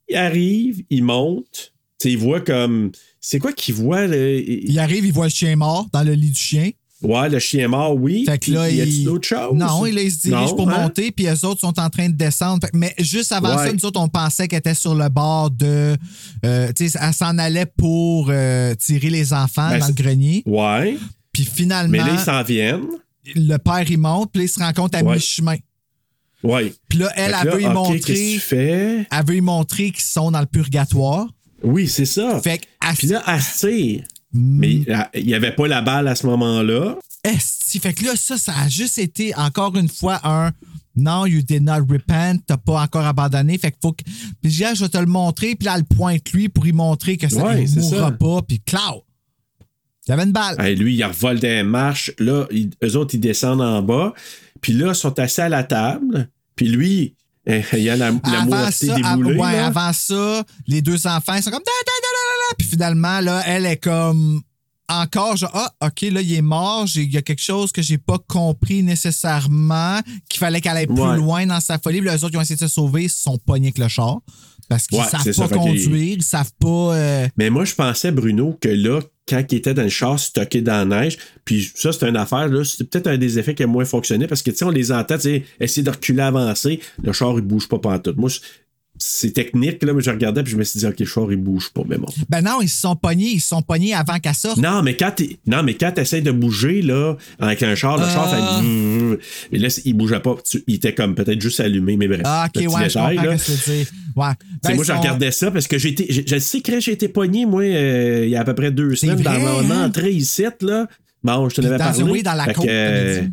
il 0.09 0.15
arrive, 0.15 0.84
il 0.89 1.03
monte, 1.03 1.73
il 2.03 2.18
voit 2.18 2.41
comme, 2.41 2.91
c'est 3.19 3.39
quoi 3.39 3.51
qu'il 3.53 3.76
voit, 3.76 4.07
là? 4.07 4.15
Il- 4.18 4.80
arrive, 4.80 5.05
il 5.05 5.11
voit 5.14 5.26
le 5.26 5.31
chien 5.31 5.55
mort 5.55 5.88
dans 5.91 6.03
le 6.03 6.14
lit 6.14 6.31
du 6.31 6.39
chien. 6.39 6.69
Ouais, 7.03 7.30
le 7.30 7.38
chien 7.38 7.68
mort, 7.68 7.95
oui. 7.95 8.23
Fait 8.26 8.39
que 8.39 8.49
là, 8.51 8.69
y 8.72 8.81
a-tu 8.81 8.89
il... 8.89 9.03
d'autres 9.03 9.27
choses? 9.27 9.53
Non, 9.55 9.85
il, 9.85 9.93
là, 9.93 10.01
il 10.01 10.11
se 10.11 10.19
dirige 10.22 10.49
Non, 10.49 10.55
pour 10.55 10.69
hein? 10.72 10.81
monter, 10.84 11.11
puis 11.11 11.26
les 11.26 11.45
autres 11.45 11.59
sont 11.61 11.80
en 11.80 11.89
train 11.91 12.09
de 12.09 12.15
descendre. 12.15 12.65
Mais 12.73 12.95
juste 12.97 13.31
avant 13.31 13.55
Ouais. 13.55 13.68
ça, 13.68 13.73
nous 13.73 13.85
autres, 13.85 13.99
on 14.01 14.07
pensait 14.07 14.47
qu'elle 14.47 14.59
était 14.59 14.73
sur 14.73 14.95
le 14.95 15.07
bord 15.09 15.51
de. 15.51 15.95
euh, 16.43 16.72
tu 16.76 16.89
sais, 16.89 16.97
elle 16.99 17.14
s'en 17.14 17.38
allait 17.38 17.68
pour 17.68 18.27
euh, 18.31 18.73
tirer 18.73 19.11
les 19.11 19.31
enfants 19.31 19.69
Ben, 19.69 19.80
dans 19.80 19.88
le 19.88 19.93
grenier. 19.93 20.41
Ouais. 20.47 20.97
Puis 21.31 21.45
finalement, 21.45 21.91
Mais 21.91 21.97
là, 21.99 22.14
ils 22.14 22.19
s'en 22.19 22.41
viennent. 22.41 22.88
le 23.35 23.57
père, 23.57 23.85
il 23.91 23.99
monte, 23.99 24.31
puis 24.34 24.45
il 24.45 24.49
se 24.49 24.57
rend 24.57 24.73
compte 24.73 24.95
à 24.95 25.03
Ouais. 25.03 25.15
mi-chemin. 25.18 25.57
Ouais. 26.43 26.73
Puis 26.88 26.99
là, 26.99 27.11
elle, 27.15 27.35
elle 27.39 27.49
que 27.49 27.55
veut 27.55 27.61
y 27.61 27.64
là, 27.64 27.69
ok, 27.69 27.76
montrer. 27.76 27.99
Qu'est-ce 27.99 28.19
que 28.19 28.34
tu 28.34 28.39
fais? 28.39 29.07
Elle 29.11 29.26
veut 29.26 29.35
y 29.35 29.41
montrer 29.41 29.91
qu'ils 29.91 30.03
sont 30.03 30.31
dans 30.31 30.39
le 30.39 30.45
purgatoire. 30.45 31.27
Oui, 31.64 31.88
c'est 31.88 32.05
ça. 32.05 32.39
Fait 32.41 32.61
Puis 32.97 33.07
là, 33.07 33.23
elle 33.27 33.41
se 33.41 33.68
tire. 33.68 34.03
Mm. 34.34 34.57
Mais 34.59 34.81
euh, 34.89 35.03
il 35.15 35.26
n'y 35.26 35.34
avait 35.34 35.53
pas 35.53 35.68
la 35.68 35.81
balle 35.81 36.07
à 36.07 36.15
ce 36.15 36.27
moment-là. 36.27 36.97
Esti. 37.23 37.80
Fait 37.80 37.93
que 37.93 38.05
là, 38.05 38.15
ça, 38.15 38.38
ça 38.38 38.53
a 38.55 38.69
juste 38.69 38.97
été 38.97 39.35
encore 39.35 39.76
une 39.76 39.89
fois 39.89 40.19
un 40.23 40.51
non, 40.97 41.27
you 41.27 41.43
did 41.43 41.61
not 41.61 41.85
repent, 41.88 42.41
t'as 42.47 42.57
pas 42.57 42.81
encore 42.81 43.05
abandonné. 43.05 43.57
Fait 43.57 43.72
que 43.72 43.77
faut 43.81 43.91
que. 43.91 44.03
Puis 44.41 44.51
je 44.51 44.64
Ah, 44.65 44.73
je 44.73 44.84
vais 44.84 44.89
te 44.89 44.97
le 44.97 45.05
montrer, 45.05 45.55
puis 45.55 45.65
là, 45.65 45.76
elle 45.77 45.85
pointe 45.85 46.31
lui 46.31 46.49
pour 46.49 46.65
y 46.65 46.72
montrer 46.72 47.18
que 47.18 47.30
ça 47.30 47.53
ne 47.53 47.80
mourra 47.80 48.09
ça. 48.09 48.11
pas, 48.11 48.41
puis 48.41 48.59
cloud. 48.59 49.03
Il 50.07 50.11
y 50.11 50.13
avait 50.13 50.23
une 50.23 50.31
balle. 50.31 50.55
Hey, 50.59 50.75
lui, 50.75 50.95
il 50.95 51.03
revole 51.03 51.39
des 51.39 51.63
marches. 51.63 52.11
Là, 52.19 52.45
ils- 52.51 52.69
eux 52.84 52.95
autres, 52.95 53.15
ils 53.15 53.19
descendent 53.19 53.61
en 53.61 53.81
bas. 53.81 54.13
Puis 54.61 54.73
là, 54.73 54.89
ils 54.89 54.95
sont 54.95 55.17
assis 55.19 55.41
à 55.41 55.49
la 55.49 55.63
table. 55.63 56.29
Puis 56.55 56.67
lui, 56.69 57.15
il 57.47 57.79
y 57.79 57.89
a 57.89 57.95
la, 57.95 58.11
la 58.11 58.45
moitié 58.45 58.93
déboulée. 58.93 59.31
av- 59.31 59.38
ouais, 59.39 59.59
avant 59.59 59.93
ça, 59.93 60.43
les 60.67 60.81
deux 60.81 61.05
enfants 61.07 61.34
ils 61.35 61.43
sont 61.43 61.51
comme. 61.51 61.61
Puis 62.57 62.67
finalement, 62.67 63.19
là, 63.19 63.41
elle 63.45 63.65
est 63.65 63.77
comme. 63.77 64.41
Encore, 64.89 65.35
genre, 65.35 65.51
ah, 65.53 65.73
OK, 65.88 65.99
là, 66.03 66.21
il 66.21 66.34
est 66.34 66.41
mort. 66.41 66.85
Il 66.95 67.11
y 67.13 67.17
a 67.17 67.21
quelque 67.21 67.43
chose 67.43 67.73
que 67.73 67.81
j'ai 67.81 67.97
pas 67.97 68.17
compris 68.25 68.84
nécessairement, 68.84 69.99
qu'il 70.29 70.39
fallait 70.39 70.61
qu'elle 70.61 70.77
aille 70.77 70.88
plus 70.88 71.01
Ouais. 71.01 71.17
loin 71.17 71.45
dans 71.45 71.59
sa 71.59 71.77
folie. 71.77 71.99
Puis 71.99 72.09
les 72.09 72.15
autres 72.23 72.29
qui 72.31 72.38
ont 72.38 72.41
essayé 72.41 72.55
de 72.55 72.61
se 72.61 72.67
sauver 72.73 73.03
ils 73.03 73.09
se 73.09 73.21
sont 73.21 73.38
pognés 73.38 73.67
avec 73.67 73.79
le 73.79 73.89
char. 73.89 74.19
Parce 74.69 74.88
qu'ils 74.88 74.98
Ouais, 74.99 75.06
savent 75.06 75.23
pas 75.23 75.31
ça, 75.34 75.48
conduire, 75.48 75.95
ils 76.18 76.23
savent 76.23 76.52
pas. 76.60 76.95
euh, 76.95 77.27
Mais 77.38 77.49
moi, 77.49 77.64
je 77.65 77.73
pensais, 77.73 78.11
Bruno, 78.11 78.57
que 78.60 78.68
là, 78.69 78.99
quand 79.30 79.44
il 79.52 79.56
était 79.57 79.73
dans 79.73 79.84
le 79.84 79.89
char 79.89 80.19
stocké 80.19 80.61
dans 80.61 80.88
la 80.89 81.02
neige, 81.03 81.18
puis 81.45 81.69
ça, 81.76 81.91
c'est 81.91 82.07
une 82.07 82.18
affaire, 82.18 82.48
là, 82.48 82.64
c'est 82.64 82.84
peut-être 82.89 83.07
un 83.07 83.18
des 83.18 83.39
effets 83.39 83.56
qui 83.56 83.64
a 83.64 83.68
moins 83.68 83.85
fonctionné 83.85 84.27
parce 84.27 84.41
que, 84.41 84.52
tu 84.52 84.57
sais, 84.57 84.65
on 84.65 84.69
les 84.69 84.91
entend, 84.91 85.15
tu 85.15 85.22
sais, 85.23 85.44
essayer 85.60 85.84
de 85.84 85.89
reculer, 85.89 86.22
avancer, 86.22 86.80
le 87.02 87.14
char, 87.14 87.34
il 87.35 87.41
bouge 87.41 87.68
pas 87.68 87.80
pantoute. 87.80 88.18
Moi, 88.18 88.30
je- 88.30 88.39
c'est 88.99 89.32
technique, 89.32 89.84
là, 89.84 89.94
mais 89.94 90.02
je 90.02 90.10
regardais, 90.10 90.44
puis 90.44 90.52
je 90.52 90.57
me 90.57 90.64
suis 90.64 90.80
dit, 90.80 90.86
OK, 90.86 90.99
le 90.99 91.06
char, 91.06 91.32
il 91.32 91.38
bouge 91.38 91.69
pas, 91.74 91.82
mais 91.88 91.98
bon. 91.98 92.07
Ben 92.30 92.41
non, 92.41 92.61
ils 92.61 92.69
se 92.69 92.82
sont 92.82 92.95
pognés, 92.95 93.30
ils 93.34 93.40
se 93.40 93.49
sont 93.49 93.61
pognés 93.61 93.94
avant 93.94 94.19
qu'elle 94.19 94.34
sorte. 94.34 94.57
Non, 94.57 94.82
mais 94.84 94.95
quand 94.95 95.14
mais 95.64 95.74
quand 95.76 95.91
t'essayes 95.91 96.22
de 96.22 96.32
bouger, 96.32 96.82
là, 96.82 97.15
avec 97.40 97.61
un 97.64 97.76
char, 97.76 97.98
le 97.98 98.06
char 98.06 98.28
Ah. 98.32 98.60
fait. 98.61 98.64
brrr. 98.65 99.18
Et 99.52 99.60
là, 99.60 99.68
il 99.86 99.94
bougeait 99.94 100.19
pas. 100.19 100.36
Tu- 100.44 100.64
Il 100.68 100.76
était 100.76 100.94
comme 100.94 101.15
peut-être 101.15 101.41
juste 101.41 101.60
allumé, 101.60 101.98
mais 101.98 102.07
bref. 102.07 102.22
Ah, 102.26 102.48
ok, 102.48 102.61
ouais, 102.74 102.84
détail, 102.88 103.40
ce 103.40 103.52
que 103.52 103.64
tu. 103.84 103.88
Ouais. 104.15 104.26
Tu 104.40 104.48
Ben, 104.64 104.76
moi, 104.76 104.84
je 104.84 104.91
regardais 104.91 105.32
ça 105.32 105.52
parce 105.52 105.68
que 105.68 105.78
j'ai 105.78 105.90
été. 105.90 106.26
Je, 106.28 106.40
sais 106.40 106.61
que 106.61 106.80
j'ai 106.80 106.94
été 106.94 107.07
pogné, 107.07 107.45
moi, 107.45 107.64
euh, 107.64 108.24
il 108.26 108.30
y 108.32 108.36
a 108.36 108.41
à 108.41 108.44
peu 108.44 108.56
près 108.56 108.72
deux 108.72 108.95
semaines, 108.95 109.22
vrai, 109.22 109.24
dans 109.24 109.40
mon 109.64 109.72
hein? 109.72 109.86
entrée 109.86 110.11
ici, 110.11 110.44
là. 110.61 110.88
Bon, 111.24 111.49
je 111.49 111.56
te 111.56 111.61
l'avais 111.61 111.78
parlé. 111.78 112.03
oui, 112.03 112.24
dans 112.24 112.34
la 112.34 112.45
Fait 112.45 112.53
côte, 112.53 112.65
que, 112.65 112.69
t'avais 112.69 113.19
euh, 113.19 113.22
dit. 113.22 113.32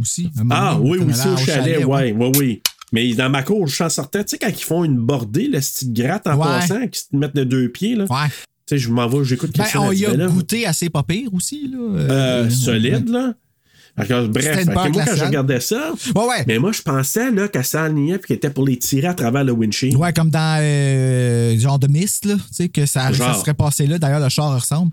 Aussi. 0.00 0.30
Ah, 0.50 0.78
oui, 0.80 0.98
oui, 1.04 1.14
ça 1.14 1.30
au 1.30 1.34
au 1.34 1.36
chalet, 1.36 1.78
ouais. 1.84 1.84
ouais, 1.84 2.12
oui, 2.16 2.32
oui. 2.38 2.62
Mais 2.92 3.12
dans 3.14 3.30
ma 3.30 3.42
cour, 3.42 3.66
je 3.66 3.76
s'en 3.76 3.88
sortais, 3.88 4.22
tu 4.24 4.30
sais, 4.30 4.38
quand 4.38 4.48
ils 4.48 4.62
font 4.64 4.84
une 4.84 4.98
bordée, 4.98 5.48
la 5.48 5.60
petite 5.60 5.92
gratte 5.92 6.26
en 6.26 6.36
Ouais. 6.36 6.44
passant, 6.44 6.86
qui 6.88 7.00
se 7.00 7.16
mettent 7.16 7.34
de 7.34 7.44
deux 7.44 7.68
pieds, 7.70 7.94
là. 7.96 8.04
Ouais. 8.04 8.28
Tu 8.28 8.76
sais, 8.76 8.78
je 8.78 8.90
m'en 8.90 9.08
vais, 9.08 9.24
j'écoute 9.24 9.50
Ben, 9.56 9.64
on 9.76 9.90
y 9.92 10.04
a 10.06 10.14
goûté 10.28 10.66
assez 10.66 10.88
pas 10.90 11.02
pire 11.02 11.32
aussi. 11.34 11.68
Là. 11.68 11.78
Euh, 11.78 12.50
solide, 12.50 13.08
là. 13.08 13.34
Que, 13.94 14.26
bref, 14.26 14.66
moi, 14.66 14.88
quand 14.92 15.04
je 15.16 15.22
regardais 15.24 15.60
ça, 15.60 15.92
Ouais, 16.14 16.22
ouais. 16.26 16.44
mais 16.46 16.58
moi, 16.58 16.72
je 16.72 16.80
pensais 16.80 17.30
là, 17.30 17.46
qu'elle 17.48 17.64
s'enlignait 17.64 18.14
et 18.16 18.18
qu'elle 18.18 18.36
était 18.38 18.50
pour 18.50 18.64
les 18.66 18.78
tirer 18.78 19.08
à 19.08 19.14
travers 19.14 19.44
le 19.44 19.52
windshield. 19.52 19.96
Ouais, 19.96 20.12
comme 20.14 20.30
dans 20.30 20.58
euh, 20.62 21.58
genre 21.58 21.78
de 21.78 21.88
Mist, 21.88 22.24
là, 22.24 22.34
tu 22.36 22.40
sais, 22.52 22.68
que 22.70 22.86
ça, 22.86 23.12
ça 23.12 23.34
serait 23.34 23.54
passé 23.54 23.86
là. 23.86 23.98
D'ailleurs, 23.98 24.20
le 24.20 24.28
char 24.30 24.54
ressemble. 24.54 24.92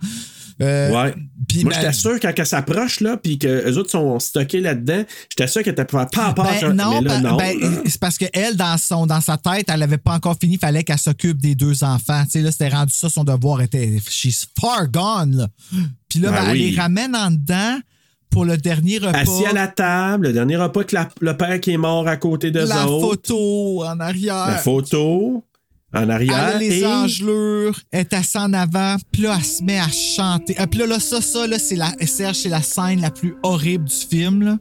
Euh, 0.62 0.90
Ouais. 0.90 0.94
moi, 0.94 1.14
ben- 1.16 1.72
j'étais 1.74 1.94
sûr 1.94 2.20
quand 2.20 2.34
elle 2.36 2.46
s'approche, 2.46 3.00
là, 3.00 3.16
puis 3.16 3.40
que 3.40 3.64
les 3.66 3.78
autres 3.78 3.92
sont 3.92 4.20
stockés 4.20 4.60
là-dedans, 4.60 5.04
j'étais 5.30 5.48
sûr 5.48 5.64
qu'elle 5.64 5.72
était 5.72 5.86
pas 5.86 6.02
à 6.02 6.06
part. 6.06 6.34
Ben 6.34 6.74
non, 6.74 7.02
ben- 7.02 7.22
non. 7.22 7.38
ben, 7.38 7.56
c'est 7.86 7.98
parce 8.02 8.18
qu'elle, 8.18 8.58
dans, 8.58 8.78
son, 8.78 9.06
dans 9.06 9.22
sa 9.22 9.38
tête, 9.38 9.68
elle 9.70 9.80
n'avait 9.80 9.98
pas 9.98 10.16
encore 10.16 10.36
fini, 10.38 10.56
il 10.56 10.60
fallait 10.60 10.84
qu'elle 10.84 10.98
s'occupe 11.00 11.38
des 11.38 11.56
deux 11.56 11.86
enfants. 11.86 12.24
Tu 12.26 12.32
sais, 12.32 12.42
là, 12.42 12.52
c'était 12.52 12.68
rendu 12.68 12.92
ça, 12.94 13.08
son 13.08 13.24
devoir 13.24 13.62
était. 13.62 14.02
She's 14.10 14.46
far 14.60 14.90
gone, 14.90 15.38
là. 15.38 15.48
Puis 16.10 16.20
là, 16.20 16.32
Ben 16.32 16.36
ben, 16.42 16.46
elle 16.50 16.58
oui. 16.58 16.72
les 16.72 16.78
ramène 16.82 17.16
en 17.16 17.32
dedans 17.32 17.80
pour 18.30 18.46
le 18.46 18.58
dernier 18.58 18.98
repas. 19.00 19.18
Assis 19.18 19.46
à 19.46 19.54
la 19.54 19.68
table, 19.68 20.28
le 20.28 20.34
dernier 20.34 20.56
repas 20.58 20.84
que 20.84 20.96
la- 20.96 21.10
le 21.20 21.36
père 21.36 21.60
qui 21.60 21.72
est 21.72 21.78
mort 21.78 22.08
à 22.08 22.18
côté 22.18 22.52
de 22.52 22.60
La 22.60 22.88
autres. 22.88 23.08
photo 23.08 23.84
en 23.86 24.00
arrière. 24.00 24.48
La 24.48 24.58
photo. 24.58 25.44
en 25.92 26.08
arrière. 26.08 26.60
les 26.60 26.82
et- 26.82 26.86
engelures, 26.86 27.80
elle 27.92 28.02
est 28.02 28.14
assise 28.14 28.36
en 28.38 28.54
avant, 28.54 28.98
puis 29.12 29.24
là, 29.24 29.34
elle 29.40 29.44
se 29.44 29.64
met 29.64 29.80
à 29.80 29.88
chanter. 29.90 30.54
Ah, 30.60 30.68
puis 30.68 30.80
là, 30.80 30.86
là, 30.86 31.00
ça, 31.00 31.20
ça, 31.20 31.48
là, 31.48 31.58
c'est 31.58 31.76
la, 31.76 31.92
Serge, 32.06 32.36
c'est 32.36 32.50
la 32.50 32.62
scène 32.62 33.02
la 33.02 33.10
plus 33.10 33.36
horrible 33.42 33.86
du 33.86 33.96
film, 33.96 34.44
là. 34.44 34.58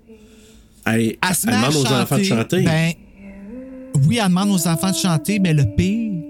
Elle, 0.87 1.17
Elle 1.23 1.53
demande 1.53 1.77
aux 1.77 1.87
enfants 1.93 2.17
de 2.17 2.23
chanter. 2.23 2.63
Ben, 2.63 2.93
oui, 4.07 4.19
elle 4.23 4.29
demande 4.29 4.49
aux 4.51 4.67
enfants 4.69 4.91
de 4.91 4.97
chanter, 4.97 5.39
mais 5.39 5.53
le 5.53 5.65
pire, 5.77 6.23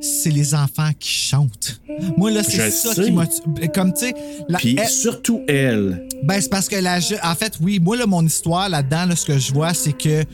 c'est 0.00 0.30
les 0.30 0.54
enfants 0.54 0.90
qui 0.98 1.10
chantent. 1.12 1.80
Moi, 2.16 2.30
là, 2.30 2.42
c'est 2.44 2.70
ça 2.70 2.94
sais. 2.94 3.04
qui 3.04 3.10
m'a. 3.10 3.26
Comme, 3.74 3.92
tu 3.92 4.00
sais. 4.06 4.14
la- 4.48 4.58
Puis 4.58 4.76
elle- 4.78 4.88
surtout 4.88 5.42
elle. 5.48 6.06
Ben, 6.22 6.40
c'est 6.40 6.48
parce 6.50 6.68
que 6.68 6.76
la 6.76 6.98
je- 7.00 7.14
En 7.24 7.34
fait, 7.34 7.54
oui, 7.60 7.78
moi, 7.80 7.96
là, 7.96 8.06
mon 8.06 8.24
histoire 8.24 8.68
là-dedans, 8.68 9.06
là, 9.06 9.16
ce 9.16 9.24
que 9.24 9.38
je 9.38 9.52
vois, 9.52 9.74
c'est 9.74 9.92
que 9.92 10.24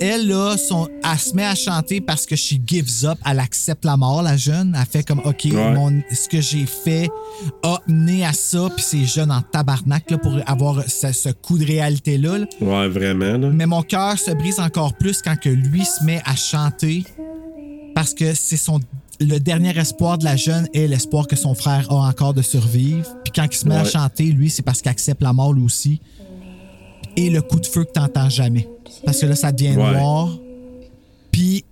elle, 0.00 0.26
là, 0.28 0.56
son... 0.56 0.88
elle 1.02 1.18
se 1.18 1.34
met 1.34 1.44
à 1.44 1.54
chanter 1.54 2.00
parce 2.00 2.26
que 2.26 2.36
she 2.36 2.56
gives 2.66 3.04
up. 3.04 3.18
Elle 3.26 3.40
accepte 3.40 3.84
la 3.84 3.96
mort, 3.96 4.22
la 4.22 4.36
jeune. 4.36 4.76
Elle 4.78 4.86
fait 4.86 5.02
comme, 5.02 5.20
OK, 5.24 5.44
Ouais. 5.46 5.72
mon- 5.74 6.02
ce 6.12 6.28
que 6.28 6.40
j'ai 6.40 6.66
fait 6.66 7.08
a 7.62 7.78
mené 7.86 8.24
à 8.24 8.32
ça. 8.32 8.68
Puis 8.74 8.84
c'est 8.86 9.04
jeune 9.04 9.30
en 9.30 9.40
tabarnak, 9.42 10.10
là, 10.10 10.18
pour 10.18 10.38
avoir 10.46 10.82
ce, 10.88 11.12
ce 11.12 11.28
coup 11.30 11.58
de 11.58 11.64
réalité-là. 11.66 12.38
là. 12.38 12.46
Ouais, 12.60 12.88
vraiment. 12.88 13.38
Là. 13.38 13.50
Mais 13.52 13.66
mon 13.66 13.82
cœur 13.82 14.18
se 14.18 14.30
brise 14.32 14.60
encore 14.60 14.94
plus 14.94 15.22
quand 15.22 15.38
que 15.38 15.48
lui 15.48 15.84
se 15.84 16.04
met 16.04 16.20
à 16.24 16.36
chanter 16.36 17.04
parce 17.94 18.12
que 18.14 18.34
c'est 18.34 18.56
son 18.56 18.80
le 19.24 19.38
dernier 19.40 19.76
espoir 19.78 20.18
de 20.18 20.24
la 20.24 20.36
jeune 20.36 20.68
est 20.74 20.86
l'espoir 20.86 21.26
que 21.26 21.36
son 21.36 21.54
frère 21.54 21.90
a 21.90 22.08
encore 22.08 22.34
de 22.34 22.42
survivre. 22.42 23.06
Puis 23.24 23.32
quand 23.34 23.46
il 23.50 23.56
se 23.56 23.66
met 23.68 23.76
à 23.76 23.84
chanter, 23.84 24.24
lui, 24.24 24.50
c'est 24.50 24.62
parce 24.62 24.80
qu'il 24.82 24.90
accepte 24.90 25.22
la 25.22 25.32
mort 25.32 25.52
lui 25.52 25.64
aussi. 25.64 26.00
Et 27.16 27.30
le 27.30 27.42
coup 27.42 27.60
de 27.60 27.66
feu 27.66 27.84
que 27.84 27.92
t'entends 27.92 28.28
jamais. 28.28 28.68
Parce 29.04 29.20
que 29.20 29.26
là, 29.26 29.36
ça 29.36 29.52
devient 29.52 29.76
Ouais. 29.76 29.92
noir. 29.98 30.28
Puis 31.30 31.64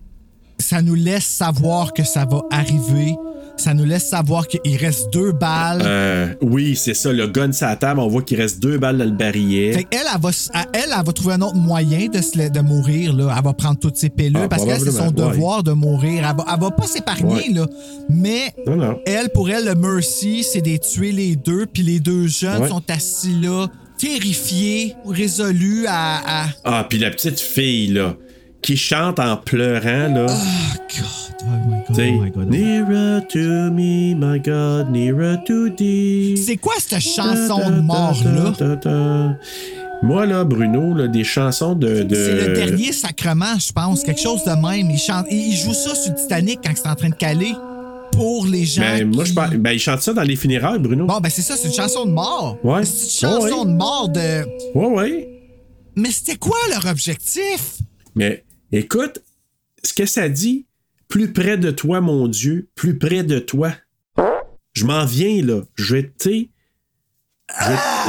ça 0.59 0.83
nous 0.83 0.95
laisse 0.95 1.25
savoir 1.25 1.93
que 1.93 2.05
ça 2.05 2.25
va 2.25 2.43
arriver. 2.51 3.17
Ça 3.57 3.75
nous 3.75 3.85
laisse 3.85 4.09
savoir 4.09 4.49
qu'il 4.49 4.77
reste 4.77 5.13
deux 5.13 5.31
balles. 5.33 5.83
Euh, 5.85 6.35
oui, 6.41 6.75
c'est 6.75 6.95
ça. 6.95 7.13
Le 7.13 7.27
gun 7.29 7.53
sur 7.53 7.67
la 7.67 7.77
table, 7.77 8.01
on 8.01 8.09
voit 8.09 8.23
qu'il 8.23 8.41
reste 8.41 8.61
deux 8.61 8.79
balles 8.79 8.99
dans 8.99 9.05
le 9.05 9.11
barillet. 9.11 9.73
Fait 9.73 9.85
qu'elle, 9.85 10.01
elle 10.13 10.21
va, 10.21 10.31
elle, 10.73 10.81
elle 10.99 11.05
va 11.07 11.13
trouver 11.13 11.35
un 11.35 11.43
autre 11.43 11.55
moyen 11.57 12.09
de, 12.09 12.21
se 12.21 12.51
de 12.51 12.61
mourir. 12.61 13.13
Là. 13.15 13.33
Elle 13.37 13.45
va 13.45 13.53
prendre 13.53 13.79
toutes 13.79 13.97
ses 13.97 14.09
pilules 14.11 14.41
Ah, 14.43 14.49
parce 14.49 14.65
qu'elle, 14.65 14.81
c'est 14.81 14.91
son 14.91 15.07
ouais. 15.09 15.13
devoir 15.13 15.63
de 15.63 15.73
mourir. 15.73 16.25
Elle 16.29 16.37
va, 16.37 16.45
elle 16.53 16.61
va 16.61 16.71
pas 16.71 16.87
s'épargner, 16.87 17.35
Ouais. 17.49 17.55
là. 17.55 17.67
Mais 18.09 18.55
Non, 18.67 18.77
non. 18.77 18.99
elle, 19.07 19.29
pour 19.31 19.49
elle, 19.51 19.67
le 19.67 19.75
mercy, 19.75 20.43
c'est 20.43 20.63
de 20.63 20.77
tuer 20.79 21.13
les 21.13 21.37
deux. 21.37 21.67
Puis 21.67 21.83
les 21.83 22.01
deux 22.01 22.27
jeunes 22.27 22.63
Ouais. 22.63 22.69
sont 22.69 22.83
assis 22.91 23.35
là, 23.41 23.67
terrifiés, 23.99 24.95
résolus 25.07 25.87
à. 25.87 26.45
à- 26.45 26.49
Ah, 26.65 26.87
puis 26.89 26.99
la 26.99 27.11
petite 27.11 27.39
fille, 27.41 27.89
là, 27.89 28.17
qui 28.63 28.77
chante 28.77 29.19
en 29.19 29.37
pleurant, 29.37 30.09
là. 30.15 30.27
Oh, 30.29 30.79
God. 30.89 31.37
Oh 31.41 31.45
my 31.69 31.83
God. 31.89 31.99
Oh 31.99 32.23
my 32.23 32.31
God. 32.31 32.49
Nearer 32.51 33.21
to 33.29 33.39
me, 33.73 34.15
my 34.15 34.39
God, 34.41 34.91
nearer 34.91 35.39
to 35.47 35.69
thee. 35.71 36.37
C'est 36.37 36.57
quoi 36.57 36.75
cette 36.79 37.01
chanson 37.01 37.59
de 37.71 37.81
mort-là? 37.81 39.37
Moi, 40.05 40.27
là, 40.27 40.43
Bruno, 40.45 40.95
là, 40.95 41.07
des 41.09 41.23
chansons 41.25 41.75
de. 41.75 42.03
de- 42.03 42.15
C'est 42.15 42.49
le 42.49 42.55
dernier 42.55 42.93
sacrement, 42.93 43.59
je 43.59 43.73
pense. 43.73 44.03
Quelque 44.03 44.21
chose 44.21 44.43
de 44.45 44.51
même. 44.51 44.91
Il, 44.91 44.99
chante, 44.99 45.27
il 45.31 45.55
joue 45.57 45.73
ça 45.75 45.95
sur 45.95 46.15
Titanic 46.15 46.61
quand 46.65 46.73
c'est 46.75 46.89
en 46.89 46.95
train 46.97 47.11
de 47.11 47.15
caler 47.15 47.53
pour 48.11 48.47
les 48.47 48.65
gens. 48.65 48.83
Ben, 48.83 49.13
moi, 49.15 49.25
je 49.25 49.33
pense- 49.33 49.51
ben, 49.51 49.71
il 49.73 49.79
chante 49.79 50.03
ça 50.03 50.13
dans 50.13 50.23
les 50.23 50.35
funérailles, 50.37 50.81
Bruno. 50.81 51.07
Bon, 51.07 51.19
ben 51.21 51.31
c'est 51.31 51.43
ça, 51.43 51.57
c'est 51.57 51.69
une 51.69 51.75
chanson 51.75 52.05
de 52.05 52.11
mort. 52.11 52.59
Ouais. 52.65 52.85
C'est 52.85 53.27
une 53.27 53.33
chanson 53.33 53.45
Ouais, 53.47 53.53
ouais. 53.53 53.65
de 53.65 53.71
mort 53.77 54.09
de. 54.09 54.45
Ouais, 54.75 54.87
ouais. 54.87 55.29
Mais 55.95 56.11
c'était 56.11 56.37
quoi 56.37 56.57
leur 56.71 56.87
objectif? 56.91 57.79
Mais 58.15 58.43
écoute, 58.73 59.21
ce 59.85 59.93
que 59.93 60.07
ça 60.07 60.29
dit, 60.29 60.67
plus 61.09 61.33
près 61.33 61.59
de 61.59 61.71
toi, 61.71 62.01
mon 62.01 62.27
Dieu, 62.29 62.69
plus 62.75 62.99
près 62.99 63.23
de 63.23 63.39
toi. 63.39 63.75
Je 64.73 64.85
m'en 64.87 65.05
viens, 65.05 65.43
là. 65.45 65.63
Je 65.77 65.95
vais, 65.97 66.03
tu 66.05 66.11
sais, 66.19 66.49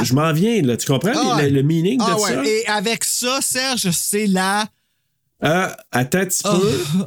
je, 0.02 0.14
m'en 0.14 0.32
viens, 0.32 0.62
là. 0.62 0.76
Tu 0.76 0.86
comprends 0.86 1.12
Ah 1.14 1.36
le, 1.38 1.44
ouais. 1.44 1.50
le 1.50 1.62
meaning 1.62 1.98
Ah 2.02 2.14
de 2.14 2.20
ouais. 2.20 2.30
ça? 2.34 2.44
Et 2.46 2.66
avec 2.66 3.04
ça, 3.04 3.40
Serge, 3.42 3.90
c'est 3.90 4.26
la. 4.26 4.66
Ah, 5.42 5.76
attends 5.92 6.20
un 6.20 6.26
petit 6.26 6.40
Ah. 6.44 6.58
peu. 6.60 7.04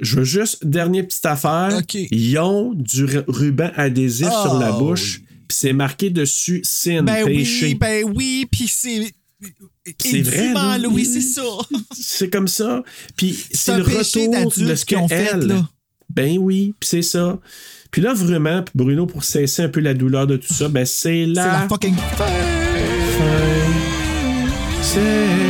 Je 0.00 0.16
veux 0.16 0.24
juste, 0.24 0.66
dernière 0.66 1.06
petite 1.06 1.24
affaire. 1.24 1.80
Ils 1.94 2.38
ont 2.38 2.74
du 2.74 3.04
ru- 3.04 3.24
ruban 3.28 3.70
adhésif 3.76 4.26
Ah, 4.30 4.42
sur 4.42 4.58
la 4.58 4.72
bouche, 4.72 5.20
puis 5.48 5.56
c'est 5.56 5.72
marqué 5.72 6.10
dessus 6.10 6.60
sin, 6.64 7.04
Ben 7.04 7.24
péché. 7.24 7.66
oui, 7.68 7.74
ben 7.76 8.04
oui, 8.14 8.46
puis 8.50 8.66
c'est. 8.68 9.14
C'est 9.98 10.22
vrai, 10.22 10.52
là. 10.54 10.78
Oui, 10.90 11.04
c'est 11.04 11.20
ça. 11.20 11.42
C'est 11.92 12.30
comme 12.30 12.48
ça. 12.48 12.82
Puis 13.16 13.36
c'est 13.52 13.76
le 13.76 13.82
retour 13.82 14.30
de 14.64 14.74
ce 14.74 14.84
fait, 15.08 15.36
là. 15.36 15.68
Ben 16.14 16.36
oui, 16.38 16.74
c'est 16.82 17.00
ça. 17.02 17.38
Puis 17.90 18.02
là, 18.02 18.12
vraiment, 18.14 18.62
Bruno, 18.74 19.06
pour 19.06 19.24
cesser 19.24 19.62
un 19.62 19.68
peu 19.68 19.80
la 19.80 19.94
douleur 19.94 20.26
de 20.26 20.36
tout 20.36 20.52
ça, 20.52 20.68
ben 20.68 20.84
c'est 20.84 21.24
la, 21.26 21.42
C'est 21.42 21.48
la 21.62 21.68
fucking. 21.68 21.94
fin. 21.96 22.26
C'est 24.82 25.00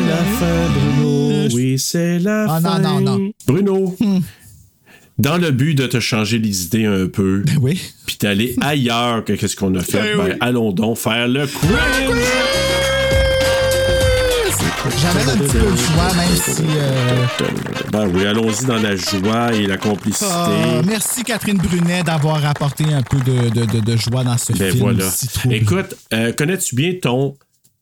la 0.09 0.17
fin, 0.39 0.71
Bruno. 0.73 1.49
Oui, 1.55 1.79
c'est 1.79 2.19
la 2.21 2.45
Ah, 2.49 2.61
non, 2.61 2.71
fin. 2.71 2.79
non, 2.81 3.01
non. 3.01 3.31
Bruno, 3.47 3.97
dans 5.19 5.37
le 5.37 5.51
but 5.51 5.75
de 5.75 5.87
te 5.87 5.99
changer 6.01 6.39
les 6.39 6.65
idées 6.67 6.85
un 6.87 7.07
peu, 7.09 7.41
Ben 7.45 7.59
oui. 7.61 7.81
puis 8.07 8.17
d'aller 8.21 8.55
ailleurs 8.61 9.25
que 9.25 9.33
qu'est-ce 9.33 9.57
qu'on 9.57 9.75
a 9.75 9.81
fait, 9.83 10.17
Ben 10.17 10.25
ben, 10.29 10.37
allons 10.41 10.71
donc 10.73 10.99
faire 10.99 11.27
le 11.29 11.47
quiz. 11.47 11.71
J'avais 15.03 15.31
un 15.33 15.37
petit 15.37 15.53
peu 15.59 15.71
le 15.71 15.77
choix, 15.77 16.15
même 16.15 16.37
si. 16.37 16.63
euh, 16.77 17.27
Ben 17.91 18.09
oui, 18.15 18.25
allons-y 18.27 18.65
dans 18.67 18.77
la 18.81 18.95
joie 18.97 19.53
et 19.53 19.67
la 19.67 19.77
complicité. 19.77 20.27
ah, 20.31 20.81
merci 20.87 21.25
Catherine 21.25 21.59
Brunet 21.59 22.03
d'avoir 22.05 22.45
apporté 22.47 22.85
un 22.93 23.03
peu 23.03 23.19
de, 23.19 23.49
de, 23.51 23.65
de, 23.65 23.81
de 23.81 23.97
joie 23.97 24.23
dans 24.25 24.39
ce 24.39 24.53
Ben 24.53 24.71
film. 24.71 24.83
voilà. 24.85 25.11
si. 25.11 25.29
Écoute, 25.51 25.95
euh, 26.13 26.33
connais-tu 26.33 26.75
bien 26.77 26.95
ton 27.03 27.35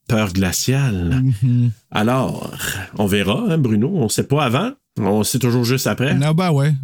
peur 0.08 0.32
glaciale? 0.32 1.22
Mm-hmm. 1.44 1.70
Alors, 1.90 2.50
on 2.96 3.06
verra, 3.06 3.44
hein, 3.50 3.58
Bruno. 3.58 3.90
On 3.94 4.08
sait 4.08 4.24
pas 4.24 4.44
avant. 4.44 4.70
On 4.98 5.22
sait 5.24 5.38
toujours 5.38 5.64
juste 5.64 5.86
après. 5.86 6.14
Non, 6.14 6.32
ben 6.32 6.50
ouais. 6.50 6.74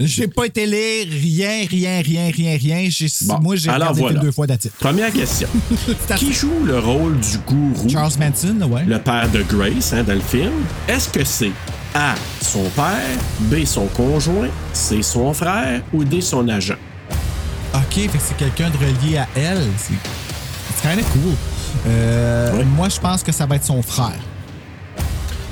J'ai 0.00 0.28
pas 0.28 0.46
été 0.46 0.66
lire 0.66 1.06
rien, 1.08 1.66
rien, 1.68 2.02
rien, 2.02 2.30
rien, 2.30 2.58
rien. 2.58 2.88
Bon, 3.22 3.38
moi, 3.40 3.56
j'ai 3.56 3.70
regardé 3.70 4.00
voilà. 4.00 4.20
deux 4.20 4.32
fois 4.32 4.46
d'attitude. 4.46 4.78
Première 4.78 5.12
question. 5.12 5.48
Qui 6.16 6.32
joue 6.32 6.64
le 6.64 6.78
rôle 6.78 7.18
du 7.20 7.38
gourou, 7.46 7.88
Charles 7.88 8.12
Manson, 8.18 8.60
ouais. 8.70 8.84
le 8.84 8.98
père 8.98 9.30
de 9.30 9.42
Grace, 9.42 9.92
hein, 9.92 10.02
dans 10.02 10.14
le 10.14 10.20
film? 10.20 10.52
Est-ce 10.88 11.08
que 11.08 11.24
c'est 11.24 11.52
A, 11.94 12.14
son 12.42 12.64
père, 12.70 13.16
B, 13.42 13.64
son 13.64 13.86
conjoint, 13.86 14.48
C, 14.72 15.02
son 15.02 15.32
frère 15.32 15.82
ou 15.92 16.04
D, 16.04 16.20
son 16.20 16.48
agent? 16.48 16.76
OK, 17.74 17.94
fait 17.94 18.08
que 18.08 18.14
c'est 18.18 18.36
quelqu'un 18.36 18.70
de 18.70 18.76
relié 18.76 19.18
à 19.18 19.28
elle. 19.34 19.62
C'est 19.78 20.88
kind 20.88 20.98
of 20.98 21.10
cool. 21.12 21.34
Euh. 21.86 22.64
Moi, 22.76 22.88
je 22.88 22.98
pense 22.98 23.22
que 23.22 23.32
ça 23.32 23.46
va 23.46 23.56
être 23.56 23.64
son 23.64 23.82
frère. 23.82 24.18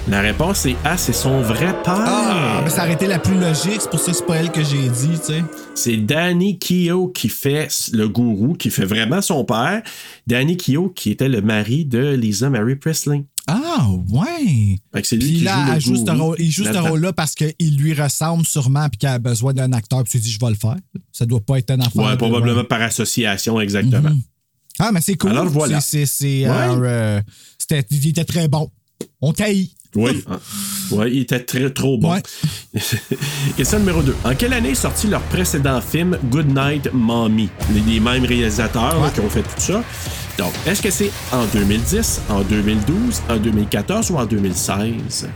La 0.06 0.20
réponse 0.20 0.66
est 0.66 0.76
A, 0.84 0.98
c'est 0.98 1.14
son 1.14 1.40
vrai 1.40 1.72
père. 1.82 1.94
Ah, 1.96 2.60
mais 2.62 2.68
ça 2.68 2.84
aurait 2.84 2.92
été 2.92 3.06
la 3.06 3.18
plus 3.18 3.38
logique. 3.40 3.80
C'est 3.80 3.90
pour 3.90 3.98
ça 3.98 4.12
que 4.12 4.18
c'est 4.18 4.26
pas 4.26 4.36
elle 4.36 4.52
que 4.52 4.62
j'ai 4.62 4.88
dit, 4.88 5.18
tu 5.18 5.32
sais. 5.32 5.44
C'est 5.74 5.96
Danny 5.96 6.58
Keogh 6.58 7.12
qui 7.14 7.30
fait 7.30 7.68
le 7.92 8.06
gourou, 8.08 8.52
qui 8.52 8.70
fait 8.70 8.84
vraiment 8.84 9.22
son 9.22 9.44
père. 9.46 9.82
Danny 10.26 10.58
Keogh 10.58 10.92
qui 10.94 11.10
était 11.10 11.28
le 11.30 11.40
mari 11.40 11.86
de 11.86 12.14
Lisa 12.14 12.50
Mary 12.50 12.76
Presley. 12.76 13.24
Ah, 13.46 13.88
ouais. 14.10 14.76
Fait 14.92 15.16
lui 15.16 15.18
Puis 15.36 15.40
là, 15.40 15.78
joue 15.78 15.94
gourou 16.04 16.22
rôle- 16.24 16.36
il 16.38 16.50
joue 16.50 16.64
ce 16.64 16.78
rôle-là 16.78 17.12
parce 17.14 17.34
qu'il 17.34 17.76
lui 17.78 17.94
ressemble 17.94 18.44
sûrement 18.44 18.88
puis 18.90 18.98
qu'il 18.98 19.08
a 19.08 19.18
besoin 19.18 19.54
d'un 19.54 19.72
acteur. 19.72 20.02
Puis 20.04 20.12
tu 20.12 20.18
dis, 20.18 20.30
je 20.30 20.38
vais 20.38 20.50
le 20.50 20.54
faire. 20.56 20.76
Ça 21.12 21.24
doit 21.24 21.40
pas 21.40 21.58
être 21.58 21.70
un 21.70 21.80
affaire. 21.80 22.02
Ouais, 22.04 22.16
probablement 22.18 22.64
par 22.64 22.82
association, 22.82 23.58
exactement. 23.58 24.10
Mhm. 24.10 24.20
Ah, 24.78 24.90
mais 24.92 25.00
c'est 25.00 25.14
cool. 25.14 25.30
Alors, 25.30 25.46
voilà. 25.46 25.80
C'est, 25.80 26.04
Ouais. 26.20 26.46
euh, 26.50 27.20
c'était, 27.58 27.84
il 27.90 28.08
était 28.08 28.24
très 28.24 28.48
bon. 28.48 28.70
On 29.22 29.32
taille. 29.32 29.70
Oui, 29.94 30.24
ah, 30.28 30.38
ouais, 30.90 31.12
il 31.12 31.20
était 31.20 31.40
très 31.40 31.70
trop 31.70 31.98
bon. 31.98 32.12
Ouais. 32.12 32.22
Question 33.56 33.78
numéro 33.78 34.02
2. 34.02 34.16
En 34.24 34.34
quelle 34.34 34.52
année 34.52 34.70
est 34.70 34.74
sorti 34.74 35.06
leur 35.06 35.20
précédent 35.22 35.80
film 35.80 36.18
Good 36.30 36.48
Night 36.48 36.92
Mommy? 36.92 37.48
Les, 37.86 38.00
mêmes 38.00 38.24
réalisateurs 38.24 39.00
là, 39.00 39.10
qui 39.10 39.20
ont 39.20 39.30
fait 39.30 39.42
tout 39.42 39.48
ça. 39.58 39.82
Donc, 40.36 40.52
est-ce 40.66 40.82
que 40.82 40.90
c'est 40.90 41.12
en 41.32 41.44
2010, 41.46 42.22
en 42.28 42.40
2012, 42.42 43.22
en 43.28 43.36
2014 43.36 44.10
ou 44.10 44.16
en 44.16 44.26
2016? 44.26 45.28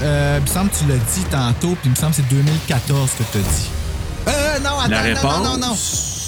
Euh, 0.00 0.38
il 0.38 0.42
me 0.42 0.46
semble 0.46 0.70
que 0.70 0.76
tu 0.76 0.84
l'as 0.86 0.94
dit 0.94 1.24
tantôt, 1.28 1.74
puis 1.74 1.86
il 1.86 1.90
me 1.90 1.96
semble 1.96 2.12
que 2.12 2.16
c'est 2.18 2.28
2014 2.28 3.10
que 3.18 3.24
tu 3.32 3.38
as 3.38 3.40
dit. 3.40 3.70
Euh, 4.28 4.58
non, 4.60 4.78
attends, 4.78 4.90
La 4.90 5.00
réponse? 5.00 5.22
non, 5.24 5.42
non, 5.42 5.58
non. 5.58 5.76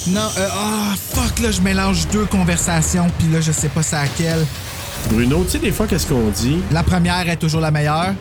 Non, 0.09 0.29
euh, 0.39 0.49
ah, 0.51 0.95
fuck, 0.97 1.39
là, 1.41 1.51
je 1.51 1.61
mélange 1.61 2.09
deux 2.09 2.25
conversations, 2.25 3.07
puis 3.19 3.29
là, 3.29 3.41
je 3.41 3.53
sais 3.53 3.69
pas 3.69 3.83
c'est 3.83 3.97
laquelle. 3.97 4.45
Bruno, 5.09 5.43
tu 5.45 5.51
sais, 5.53 5.59
des 5.59 5.73
fois, 5.73 5.87
qu'est-ce 5.87 6.07
qu'on 6.07 6.29
dit? 6.31 6.59
La 6.71 6.83
première 6.83 7.29
est 7.29 7.37
toujours 7.37 7.61
la 7.61 7.71
meilleure. 7.71 8.15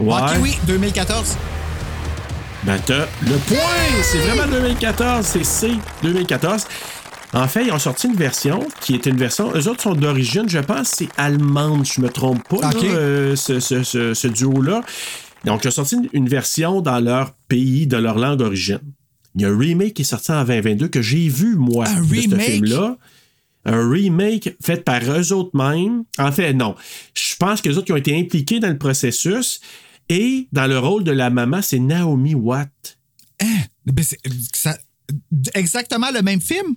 Ouais. 0.00 0.14
Ok, 0.14 0.30
oui, 0.40 0.56
2014. 0.66 1.36
Ben, 2.64 2.78
t'as 2.84 3.06
le 3.22 3.36
point! 3.48 4.02
C'est 4.02 4.18
vraiment 4.18 4.50
2014, 4.50 5.24
c'est 5.26 5.44
C, 5.44 5.72
2014. 6.02 6.64
En 7.34 7.48
fait, 7.48 7.64
ils 7.66 7.72
ont 7.72 7.78
sorti 7.78 8.08
une 8.08 8.14
version 8.16 8.60
qui 8.80 8.94
est 8.94 9.06
une 9.06 9.16
version. 9.16 9.52
Eux 9.54 9.68
autres 9.68 9.82
sont 9.82 9.94
d'origine, 9.94 10.48
je 10.48 10.58
pense, 10.58 10.88
c'est 10.88 11.08
allemande, 11.16 11.86
je 11.86 12.00
me 12.00 12.08
trompe 12.08 12.46
pas, 12.48 12.56
Ok. 12.68 12.82
là, 12.82 12.88
euh, 12.90 13.36
ce, 13.36 13.58
ce- 13.60 13.82
ce- 13.82 14.14
ce 14.14 14.28
duo-là. 14.28 14.82
Donc, 15.44 15.64
ils 15.64 15.68
ont 15.68 15.72
sorti 15.72 15.96
une- 16.12 16.28
version 16.28 16.80
dans 16.82 17.00
leur 17.00 17.32
pays, 17.48 17.86
de 17.86 17.96
leur 17.96 18.18
langue 18.18 18.40
origine. 18.42 18.80
Il 19.34 19.42
y 19.42 19.44
a 19.44 19.48
un 19.48 19.58
remake 19.58 19.94
qui 19.94 20.02
est 20.02 20.04
sorti 20.06 20.30
en 20.30 20.44
2022 20.44 20.88
que 20.88 21.00
j'ai 21.02 21.28
vu, 21.28 21.56
moi, 21.56 21.86
Un 21.88 22.00
de 22.02 22.06
ce 22.06 22.12
remake? 22.12 22.40
film-là. 22.42 22.96
Un 23.64 23.88
remake 23.88 24.56
fait 24.62 24.84
par 24.84 25.02
eux 25.08 25.32
autres 25.32 25.56
mêmes. 25.56 26.02
En 26.18 26.32
fait, 26.32 26.52
non. 26.52 26.74
Je 27.14 27.36
pense 27.38 27.60
que 27.60 27.68
les 27.68 27.76
autres 27.78 27.86
qui 27.86 27.92
ont 27.92 27.96
été 27.96 28.18
impliqués 28.18 28.58
dans 28.60 28.68
le 28.70 28.78
processus. 28.78 29.60
Et 30.08 30.48
dans 30.52 30.66
le 30.66 30.78
rôle 30.78 31.04
de 31.04 31.12
la 31.12 31.30
maman, 31.30 31.62
c'est 31.62 31.78
Naomi 31.78 32.34
Watt. 32.34 32.98
Ça- 34.54 34.78
exactement 35.54 36.10
le 36.12 36.22
même 36.22 36.40
film? 36.40 36.74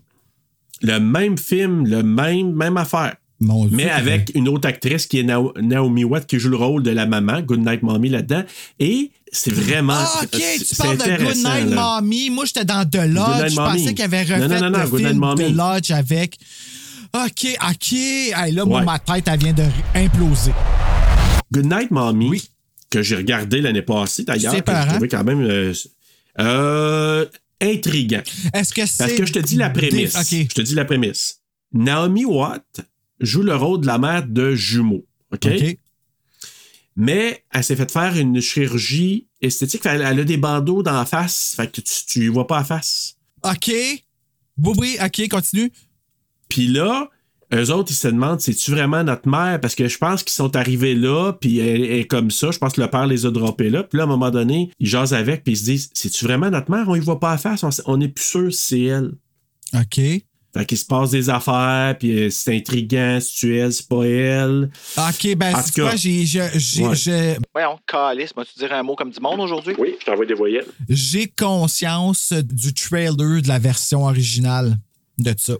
Le 0.81 0.99
même 0.99 1.37
film, 1.37 1.87
le 1.87 2.03
même, 2.03 2.53
même 2.53 2.77
affaire. 2.77 3.15
Mon 3.41 3.65
Dieu, 3.65 3.75
Mais 3.75 3.89
avec 3.89 4.31
une 4.33 4.47
autre 4.47 4.67
actrice 4.67 5.07
qui 5.07 5.19
est 5.19 5.23
Nao- 5.23 5.51
Naomi 5.61 6.05
Watt 6.05 6.25
qui 6.25 6.39
joue 6.39 6.49
le 6.49 6.55
rôle 6.55 6.83
de 6.83 6.91
la 6.91 7.05
maman, 7.05 7.41
Goodnight 7.41 7.83
Mommy 7.83 8.07
là-dedans. 8.09 8.43
Et 8.79 9.11
c'est 9.31 9.51
vraiment. 9.51 9.93
Ah, 9.97 10.21
ok, 10.23 10.29
tu 10.67 10.75
parles 10.75 10.97
de 10.97 11.23
Goodnight. 11.23 11.67
Mommy. 11.73 12.29
Moi, 12.29 12.45
j'étais 12.45 12.63
dans 12.63 12.89
The 12.89 12.95
Lodge. 13.07 13.51
Je 13.51 13.55
pensais 13.55 13.93
qu'il 13.93 14.05
avait 14.05 14.21
refait 14.21 14.39
Non, 14.39 14.47
non, 14.47 14.59
non, 14.61 14.69
non, 14.77 14.89
le 14.91 14.97
film 14.97 15.17
Mommy. 15.17 15.51
The 15.51 15.55
Lodge 15.55 15.91
avec. 15.91 16.37
Ok, 17.15 17.47
ok. 17.69 17.93
Hey, 17.93 18.51
là, 18.51 18.65
moi, 18.65 18.79
Ouais. 18.79 18.85
ma 18.85 18.99
tête, 18.99 19.25
elle 19.29 19.39
vient 19.39 19.53
de 19.53 19.63
imploser. 19.93 20.51
Goodnight 21.49 21.89
Mommy, 21.89 22.49
que 22.89 23.01
j'ai 23.01 23.15
regardé 23.15 23.61
l'année 23.61 23.83
passée 23.83 24.25
d'ailleurs, 24.25 24.53
C'est 24.53 24.61
que 24.61 24.71
je 24.73 24.87
trouvais 24.89 25.07
quand 25.07 25.23
même 25.23 25.41
euh, 25.41 25.73
euh, 26.39 27.25
intriguant. 27.61 28.21
Est-ce 28.53 28.73
que 28.73 28.85
c'est. 28.85 28.97
Parce 28.97 29.13
que 29.13 29.25
je 29.25 29.31
te 29.31 29.39
dis 29.39 29.55
la 29.55 29.69
prémisse. 29.69 30.13
Je 30.29 30.53
te 30.53 30.61
dis 30.61 30.75
la 30.75 30.83
prémisse. 30.83 31.39
Naomi 31.71 32.25
Watt 32.25 32.81
joue 33.21 33.43
le 33.43 33.55
rôle 33.55 33.79
de 33.79 33.87
la 33.87 33.97
mère 33.97 34.27
de 34.27 34.53
jumeaux. 34.53 35.05
OK? 35.31 35.45
OK. 35.45 35.77
Mais 36.97 37.45
elle 37.53 37.63
s'est 37.63 37.77
fait 37.77 37.89
faire 37.89 38.17
une 38.17 38.41
chirurgie 38.41 39.27
esthétique. 39.41 39.85
Elle, 39.85 40.01
elle 40.01 40.19
a 40.19 40.23
des 40.25 40.37
bandeaux 40.37 40.83
dans 40.83 40.93
la 40.93 41.05
face. 41.05 41.53
Fait 41.55 41.71
que 41.71 41.79
tu, 41.79 42.25
y 42.25 42.27
vois 42.27 42.45
pas 42.47 42.57
la 42.57 42.65
face. 42.65 43.15
OK. 43.43 43.71
Oui, 44.57 44.73
oui, 44.77 44.97
OK, 45.01 45.29
continue. 45.29 45.71
Puis 46.49 46.67
là, 46.67 47.09
eux 47.53 47.71
autres, 47.71 47.91
ils 47.91 47.95
se 47.95 48.07
demandent, 48.07 48.41
c'est-tu 48.41 48.71
vraiment 48.71 49.03
notre 49.03 49.27
mère? 49.29 49.59
Parce 49.61 49.75
que 49.75 49.87
je 49.87 49.97
pense 49.97 50.23
qu'ils 50.23 50.33
sont 50.33 50.55
arrivés 50.55 50.95
là, 50.95 51.33
puis 51.33 51.59
elle, 51.59 51.83
est 51.83 52.05
comme 52.05 52.31
ça. 52.31 52.51
Je 52.51 52.57
pense 52.57 52.73
que 52.73 52.81
le 52.81 52.89
père 52.89 53.05
les 53.07 53.25
a 53.25 53.31
droppés 53.31 53.69
là. 53.69 53.83
Puis 53.83 53.97
là, 53.97 54.03
à 54.03 54.07
un 54.07 54.09
moment 54.09 54.31
donné, 54.31 54.71
ils 54.79 54.87
jasent 54.87 55.13
avec, 55.13 55.43
puis 55.43 55.53
ils 55.53 55.57
se 55.57 55.63
disent, 55.65 55.89
c'est-tu 55.93 56.25
vraiment 56.25 56.49
notre 56.49 56.71
mère? 56.71 56.85
On 56.87 56.95
y 56.95 56.99
voit 56.99 57.19
pas 57.19 57.31
la 57.31 57.37
face. 57.37 57.63
On, 57.63 57.69
on 57.85 58.01
est 58.01 58.07
plus 58.07 58.23
sûr 58.25 58.53
si 58.53 58.65
c'est 58.67 58.81
elle. 58.83 59.11
OK. 59.73 59.99
Fait 60.57 60.65
qu'il 60.65 60.77
se 60.77 60.85
passe 60.85 61.11
des 61.11 61.29
affaires, 61.29 61.97
puis 61.99 62.17
euh, 62.17 62.29
c'est 62.29 62.55
intriguant, 62.55 63.19
si 63.19 63.35
tu 63.39 63.57
es, 63.57 63.69
c'est 63.71 63.89
pas 63.89 64.03
elle. 64.05 64.71
OK, 64.97 65.35
ben, 65.35 65.53
En 65.53 65.61
c'est 65.61 65.81
quoi? 65.81 65.95
J'ai, 65.97 66.25
j'ai, 66.25 66.47
j'ai- 66.55 66.87
ouais. 66.87 66.95
j'ai- 66.95 67.35
Voyons, 67.53 67.77
calice, 67.85 68.31
vas-tu 68.33 68.57
dire 68.57 68.71
un 68.71 68.81
mot 68.81 68.95
comme 68.95 69.09
du 69.11 69.19
monde 69.19 69.41
aujourd'hui? 69.41 69.75
Oui, 69.77 69.95
je 69.99 70.05
t'envoie 70.05 70.25
des 70.25 70.33
voyelles. 70.33 70.63
j'ai 70.87 71.27
conscience 71.27 72.31
du 72.31 72.73
trailer 72.73 73.41
de 73.41 73.47
la 73.49 73.59
version 73.59 74.05
originale 74.05 74.77
de 75.17 75.35
ça. 75.37 75.55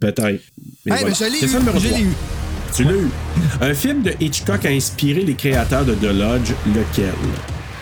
Peut-être. 0.00 0.42
Mais 0.84 0.92
Hey, 0.92 1.00
voilà. 1.00 1.04
ben, 1.06 1.14
je 1.14 1.24
l'ai 1.24 1.38
eu, 1.44 1.48
je 1.80 1.88
l'ai. 1.88 2.06
Tu 2.74 2.84
l'as 2.84 2.92
eu. 2.92 3.08
Un 3.60 3.74
film 3.74 4.02
de 4.02 4.12
Hitchcock 4.20 4.64
a 4.64 4.68
inspiré 4.70 5.22
les 5.22 5.34
créateurs 5.34 5.84
de 5.84 5.94
The 5.94 6.12
Lodge, 6.12 6.50
lequel? 6.74 7.12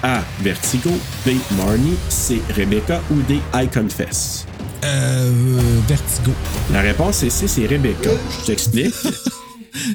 A. 0.03 0.23
Vertigo, 0.43 0.91
B. 1.27 1.31
Marnie, 1.57 1.97
C. 2.09 2.41
Rebecca 2.55 3.01
ou 3.11 3.21
D. 3.23 3.39
I 3.55 3.67
Confess? 3.73 4.47
Euh, 4.85 5.31
Vertigo. 5.89 6.33
La 6.73 6.83
réponse 6.83 7.23
est 7.23 7.31
C, 7.31 7.49
c'est 7.49 7.67
Rebecca. 7.67 8.11
Je 8.41 8.47
t'explique. 8.47 8.95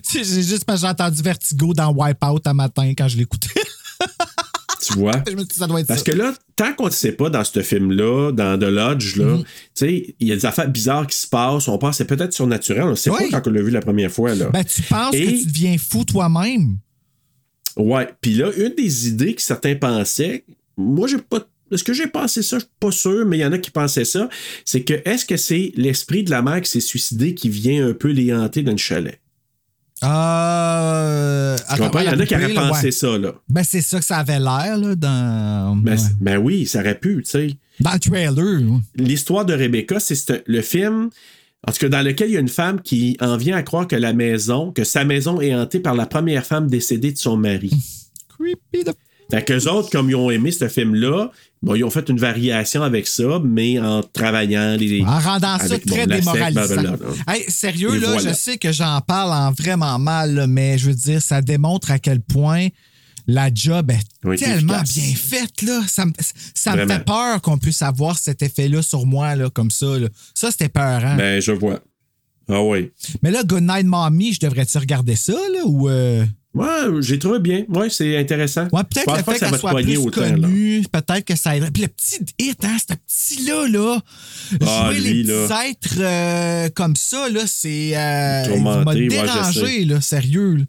C'est 0.04 0.24
juste 0.26 0.66
parce 0.66 0.82
que 0.82 0.88
j'ai 0.88 0.92
entendu 0.92 1.22
Vertigo 1.22 1.74
dans 1.74 1.94
Wipeout 1.94 2.42
un 2.46 2.54
matin 2.54 2.92
quand 2.98 3.08
je 3.08 3.16
l'écoutais. 3.16 3.48
Tu 4.92 5.00
vois. 5.00 5.12
je 5.28 5.34
me 5.34 5.40
suis 5.40 5.48
dit, 5.48 5.56
ça 5.58 5.68
doit 5.68 5.80
être 5.82 5.88
Parce 5.88 6.04
ça. 6.04 6.12
que 6.12 6.18
là, 6.18 6.34
tant 6.56 6.74
qu'on 6.74 6.86
ne 6.88 6.92
sait 6.92 7.12
pas 7.14 7.30
dans 7.30 7.44
ce 7.44 7.62
film-là, 7.62 8.32
dans 8.32 8.58
The 8.60 8.64
Lodge, 8.64 9.16
là, 9.18 9.38
tu 9.38 9.44
sais, 9.76 10.16
il 10.20 10.28
y 10.28 10.32
a 10.32 10.36
des 10.36 10.46
affaires 10.46 10.70
bizarres 10.70 11.08
qui 11.08 11.18
se 11.18 11.28
passent. 11.28 11.68
On 11.68 11.78
pense 11.78 11.92
que 11.92 11.98
c'est 11.98 12.06
peut-être 12.16 12.34
surnaturel. 12.34 12.84
On 12.84 12.90
ne 12.92 12.96
sait 12.96 13.10
Oui. 13.10 13.30
pas 13.32 13.40
quand 13.42 13.50
on 13.50 13.54
l'a 13.54 13.62
vu 13.62 13.72
la 13.72 13.82
première 13.82 14.12
fois. 14.12 14.36
Là. 14.36 14.50
Ben, 14.52 14.64
tu 14.64 14.82
penses 14.84 15.14
Et- 15.16 15.26
que 15.26 15.30
tu 15.42 15.46
deviens 15.48 15.76
fou 15.78 16.04
toi-même? 16.06 16.78
Ouais. 17.78 18.08
Puis 18.22 18.34
là, 18.36 18.52
une 18.58 18.74
des 18.76 19.08
idées 19.08 19.34
que 19.36 19.42
certains 19.42 19.76
pensaient, 19.76 20.44
moi, 20.78 21.08
j'ai 21.08 21.18
pas. 21.18 21.46
Est-ce 21.72 21.84
que 21.84 21.94
j'ai 21.94 22.08
pensé 22.08 22.42
ça? 22.42 22.58
Je 22.58 22.64
suis 22.64 22.72
pas 22.80 22.92
sûr, 22.92 23.26
mais 23.28 23.38
il 23.38 23.42
y 23.42 23.46
en 23.46 23.52
a 23.52 23.60
qui 23.60 23.70
pensaient 23.70 24.04
ça. 24.06 24.28
C'est 24.66 24.82
que 24.82 24.96
est-ce 25.06 25.24
que 25.24 25.38
c'est 25.38 25.72
l'esprit 25.76 26.24
de 26.24 26.32
la 26.32 26.42
mère 26.42 26.60
qui 26.62 26.70
s'est 26.72 26.80
suicidé 26.80 27.36
qui 27.36 27.48
vient 27.50 27.88
un 27.88 27.94
peu 27.94 28.08
les 28.10 28.34
hanter 28.34 28.64
dans 28.64 28.72
le 28.72 28.78
chalet? 28.78 29.20
Euh. 30.04 31.56
Attends, 31.68 31.84
comprends? 31.86 32.00
Il 32.00 32.06
y 32.06 32.10
en 32.10 32.20
a 32.20 32.26
qui 32.26 32.36
auraient 32.36 32.54
pensé 32.54 32.86
ouais. 32.86 32.92
ça, 32.92 33.18
là. 33.18 33.34
Ben, 33.50 33.64
c'est 33.64 33.82
ça 33.82 34.00
que 34.00 34.06
ça 34.06 34.18
avait 34.18 34.40
l'air, 34.40 34.78
là, 34.78 34.96
dans. 34.96 35.76
Ben, 35.78 35.94
ouais. 35.96 36.04
ben 36.20 36.38
oui, 36.38 36.66
ça 36.66 36.80
aurait 36.80 36.98
pu, 37.00 37.24
tu 37.24 37.32
sais. 37.32 37.56
Dans 37.80 37.94
le 37.94 38.00
trailer. 38.00 38.60
L'histoire 38.96 39.46
de 39.46 39.54
Rebecca, 39.54 40.00
c'est 40.00 40.16
ce- 40.16 40.42
le 40.46 40.62
film, 40.62 41.10
en 41.68 41.72
tout 41.72 41.80
cas, 41.80 41.90
dans 41.90 42.02
lequel 42.06 42.30
il 42.30 42.34
y 42.34 42.38
a 42.38 42.42
une 42.42 42.48
femme 42.50 42.82
qui 42.82 43.18
en 43.22 43.38
vient 43.38 43.56
à 43.58 43.64
croire 43.64 43.88
que 43.88 43.96
la 43.96 44.14
maison, 44.14 44.72
que 44.72 44.84
sa 44.84 45.06
maison 45.06 45.40
est 45.42 45.54
hantée 45.56 45.80
par 45.80 45.96
la 45.96 46.06
première 46.06 46.46
femme 46.46 46.68
décédée 46.68 47.12
de 47.12 47.18
son 47.18 47.38
mari. 47.38 47.72
Creepy 48.38 48.84
de. 48.86 48.94
Fait 49.32 49.46
qu'eux 49.46 49.70
autres, 49.70 49.92
comme 49.92 50.10
ils 50.10 50.16
ont 50.16 50.32
aimé 50.32 50.52
ce 50.52 50.68
film-là, 50.68 51.32
bon, 51.62 51.76
ils 51.76 51.84
ont 51.84 51.90
fait 51.90 52.08
une 52.10 52.20
variation 52.20 52.84
avec 52.84 53.08
ça, 53.08 53.40
mais 53.44 53.80
en 53.80 54.02
travaillant 54.04 54.76
les. 54.78 55.02
En 55.04 55.20
rendant 55.20 55.58
ça 55.60 55.68
bon, 55.78 55.80
très 55.88 56.08
démoralisant. 56.08 56.66
blablabla, 56.68 56.92
là. 57.26 57.34
Hey, 57.34 57.46
sérieux, 57.50 57.96
Et 57.96 58.00
là, 58.00 58.14
voilà. 58.14 58.30
je 58.30 58.34
sais 58.36 58.58
que 58.58 58.72
j'en 58.72 59.00
parle 59.02 59.32
en 59.34 59.52
vraiment 59.52 59.98
mal, 60.00 60.46
mais 60.48 60.78
je 60.78 60.88
veux 60.88 60.96
dire, 60.96 61.22
ça 61.22 61.42
démontre 61.42 61.92
à 61.92 62.00
quel 62.00 62.22
point 62.22 62.68
la 63.28 63.54
job 63.54 63.92
est 63.92 64.00
Oui, 64.28 64.38
tellement 64.38 64.82
efficace. 64.82 64.96
bien 64.96 65.16
faite. 65.16 65.62
Là. 65.62 65.82
Ça, 65.88 66.06
me- 66.06 66.14
ça 66.56 66.76
me 66.76 66.88
fait 66.88 67.06
peur 67.06 67.40
qu'on 67.42 67.58
puisse 67.60 67.82
avoir 67.84 68.18
cet 68.18 68.42
effet-là 68.42 68.82
sur 68.82 69.06
moi, 69.06 69.36
là, 69.36 69.50
comme 69.52 69.70
ça. 69.70 70.00
là. 70.00 70.08
Ça, 70.34 70.50
c'était 70.52 70.70
peurant. 70.70 71.16
Ben, 71.16 71.40
je 71.40 71.52
vois. 71.52 71.80
Ah 72.52 72.64
oui. 72.64 72.90
Mais 73.22 73.30
là, 73.30 73.44
Goodnight 73.44 73.86
Mommy, 73.86 74.34
je 74.34 74.40
devrais-tu 74.40 74.80
regarder 74.80 75.16
ça, 75.16 75.34
là, 75.34 75.60
ou... 75.66 75.88
euh, 75.90 76.26
Ouais, 76.56 76.68
j'ai 77.02 77.20
trouvé 77.20 77.40
bien. 77.40 77.64
Ouais, 77.70 77.90
c'est 77.92 78.18
intéressant. 78.18 78.68
Ouais, 78.72 78.82
peut-être 78.84 79.16
le 79.16 79.24
fait 79.24 79.34
que 79.34 79.38
ça 79.40 79.50
qu'elle 79.50 79.60
soit 79.60 79.74
plus 79.76 80.12
connue, 80.12 80.84
peut-être 80.92 81.26
que 81.26 81.36
ça 81.36 81.56
aiderait. 81.56 81.70
Puis 81.70 81.84
le 81.84 81.88
petit 81.90 82.20
hit, 82.40 82.66
hein, 82.66 82.78
ce 82.80 82.96
petit-là, 82.96 83.68
là, 83.68 84.00
Ah, 84.66 84.90
jouer 84.92 85.00
lui, 85.00 85.24
les 85.24 85.24
petits 85.24 85.50
là. 85.50 85.68
êtres 85.70 85.96
euh, 86.00 86.70
comme 86.74 86.96
ça, 86.96 87.30
là, 87.30 87.42
c'est... 87.46 87.96
Euh, 87.96 88.56
il 88.56 88.64
m'a 88.64 88.84
dérangé, 88.96 89.86
là, 89.86 90.02
sérieux. 90.02 90.56
là. 90.56 90.64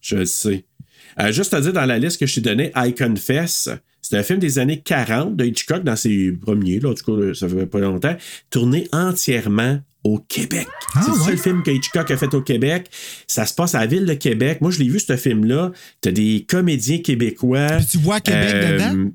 Je 0.00 0.16
le 0.16 0.24
sais. 0.24 0.64
Euh, 1.20 1.32
juste 1.32 1.52
à 1.52 1.60
dire, 1.60 1.72
dans 1.72 1.84
la 1.84 1.98
liste 1.98 2.20
que 2.20 2.26
je 2.26 2.34
t'ai 2.36 2.40
donnée, 2.40 2.70
I 2.76 2.94
Confess, 2.94 3.68
c'est 4.00 4.16
un 4.16 4.22
film 4.22 4.38
des 4.38 4.60
années 4.60 4.80
40 4.80 5.34
de 5.34 5.44
Hitchcock, 5.46 5.82
dans 5.82 5.96
ses 5.96 6.30
premiers, 6.30 6.78
là, 6.78 6.90
en 6.90 6.94
tout 6.94 7.04
cas, 7.16 7.34
ça 7.34 7.48
fait 7.48 7.66
pas 7.66 7.80
longtemps, 7.80 8.16
tourné 8.50 8.86
entièrement 8.92 9.80
au 10.04 10.18
Québec. 10.18 10.66
Ah, 10.94 11.00
c'est 11.02 11.10
le 11.10 11.16
ouais. 11.18 11.24
seul 11.26 11.38
film 11.38 11.62
que 11.62 11.70
Hitchcock 11.70 12.10
a 12.10 12.16
fait 12.16 12.32
au 12.34 12.40
Québec. 12.42 12.88
Ça 13.26 13.44
se 13.46 13.52
passe 13.54 13.74
à 13.74 13.80
la 13.80 13.86
ville 13.86 14.06
de 14.06 14.14
Québec. 14.14 14.60
Moi, 14.60 14.70
je 14.70 14.78
l'ai 14.78 14.88
vu, 14.88 15.00
ce 15.00 15.16
film-là. 15.16 15.72
T'as 16.00 16.12
des 16.12 16.46
comédiens 16.48 16.98
québécois. 16.98 17.76
Puis 17.78 17.86
tu 17.86 17.98
vois 17.98 18.20
Québec 18.20 18.50
Euh, 18.54 18.72
dedans? 18.74 19.10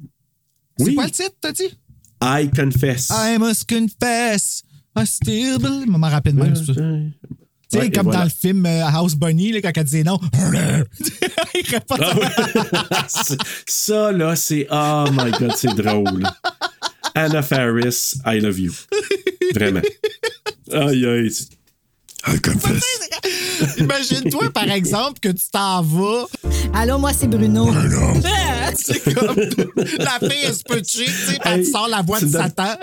C'est 0.78 0.86
Oui, 0.86 0.96
quoi 0.96 1.06
le 1.06 1.12
titre, 1.12 1.36
t'as 1.42 1.52
dit? 1.52 1.78
I 2.22 2.50
Confess. 2.56 3.10
I 3.12 3.38
must 3.40 3.68
confess, 3.68 4.64
I 4.98 5.06
still 5.06 5.58
believe. 5.60 5.86
Je 5.88 5.92
m'en 5.92 6.10
rappelle 6.10 6.36
même. 6.36 6.56
c'est 6.56 6.66
ça. 6.68 6.74
Tu 6.74 6.80
sais, 7.70 7.78
Ouais, 7.80 7.90
comme 7.92 8.04
voilà. 8.04 8.20
dans 8.20 8.24
le 8.26 8.30
film 8.30 8.66
euh, 8.66 8.86
House 8.86 9.16
Bunny, 9.16 9.52
là, 9.52 9.62
quand 9.62 9.72
elle 9.76 9.84
disait 9.84 10.04
non. 10.04 10.20
Il 11.56 11.70
répond 11.70 11.96
Ah 12.00 13.08
ça, 13.68 14.12
là, 14.12 14.36
c'est. 14.36 14.68
Oh 14.72 15.06
my 15.12 15.32
God, 15.32 15.54
c'est 15.56 15.74
drôle. 15.76 16.24
Anna 17.16 17.42
Faris, 17.42 18.16
I 18.26 18.40
love 18.40 18.60
you. 18.60 18.72
Vraiment. 19.54 19.82
Aïe, 20.72 21.06
aïe. 21.06 21.32
I 22.26 22.40
confess. 22.40 22.82
Imagine-toi, 23.78 24.50
par 24.54 24.70
exemple, 24.72 25.20
que 25.20 25.28
tu 25.28 25.44
t'en 25.52 25.82
vas. 25.82 26.26
Allô, 26.74 26.98
moi, 26.98 27.12
c'est 27.12 27.28
Bruno. 27.28 27.70
Ah, 27.70 28.72
C'est 28.82 29.14
comme 29.14 29.36
la 30.00 30.20
fille, 30.30 30.44
elle 30.46 30.54
se 30.54 30.64
peut 30.64 30.82
tuer, 30.82 31.06
tu 31.06 31.12
sais, 31.12 31.38
Hey, 31.44 31.64
te 31.64 31.70
sort 31.70 31.90
la 31.90 32.02
voix 32.02 32.20
tu 32.20 32.26
de 32.26 32.32
Satan. 32.32 32.76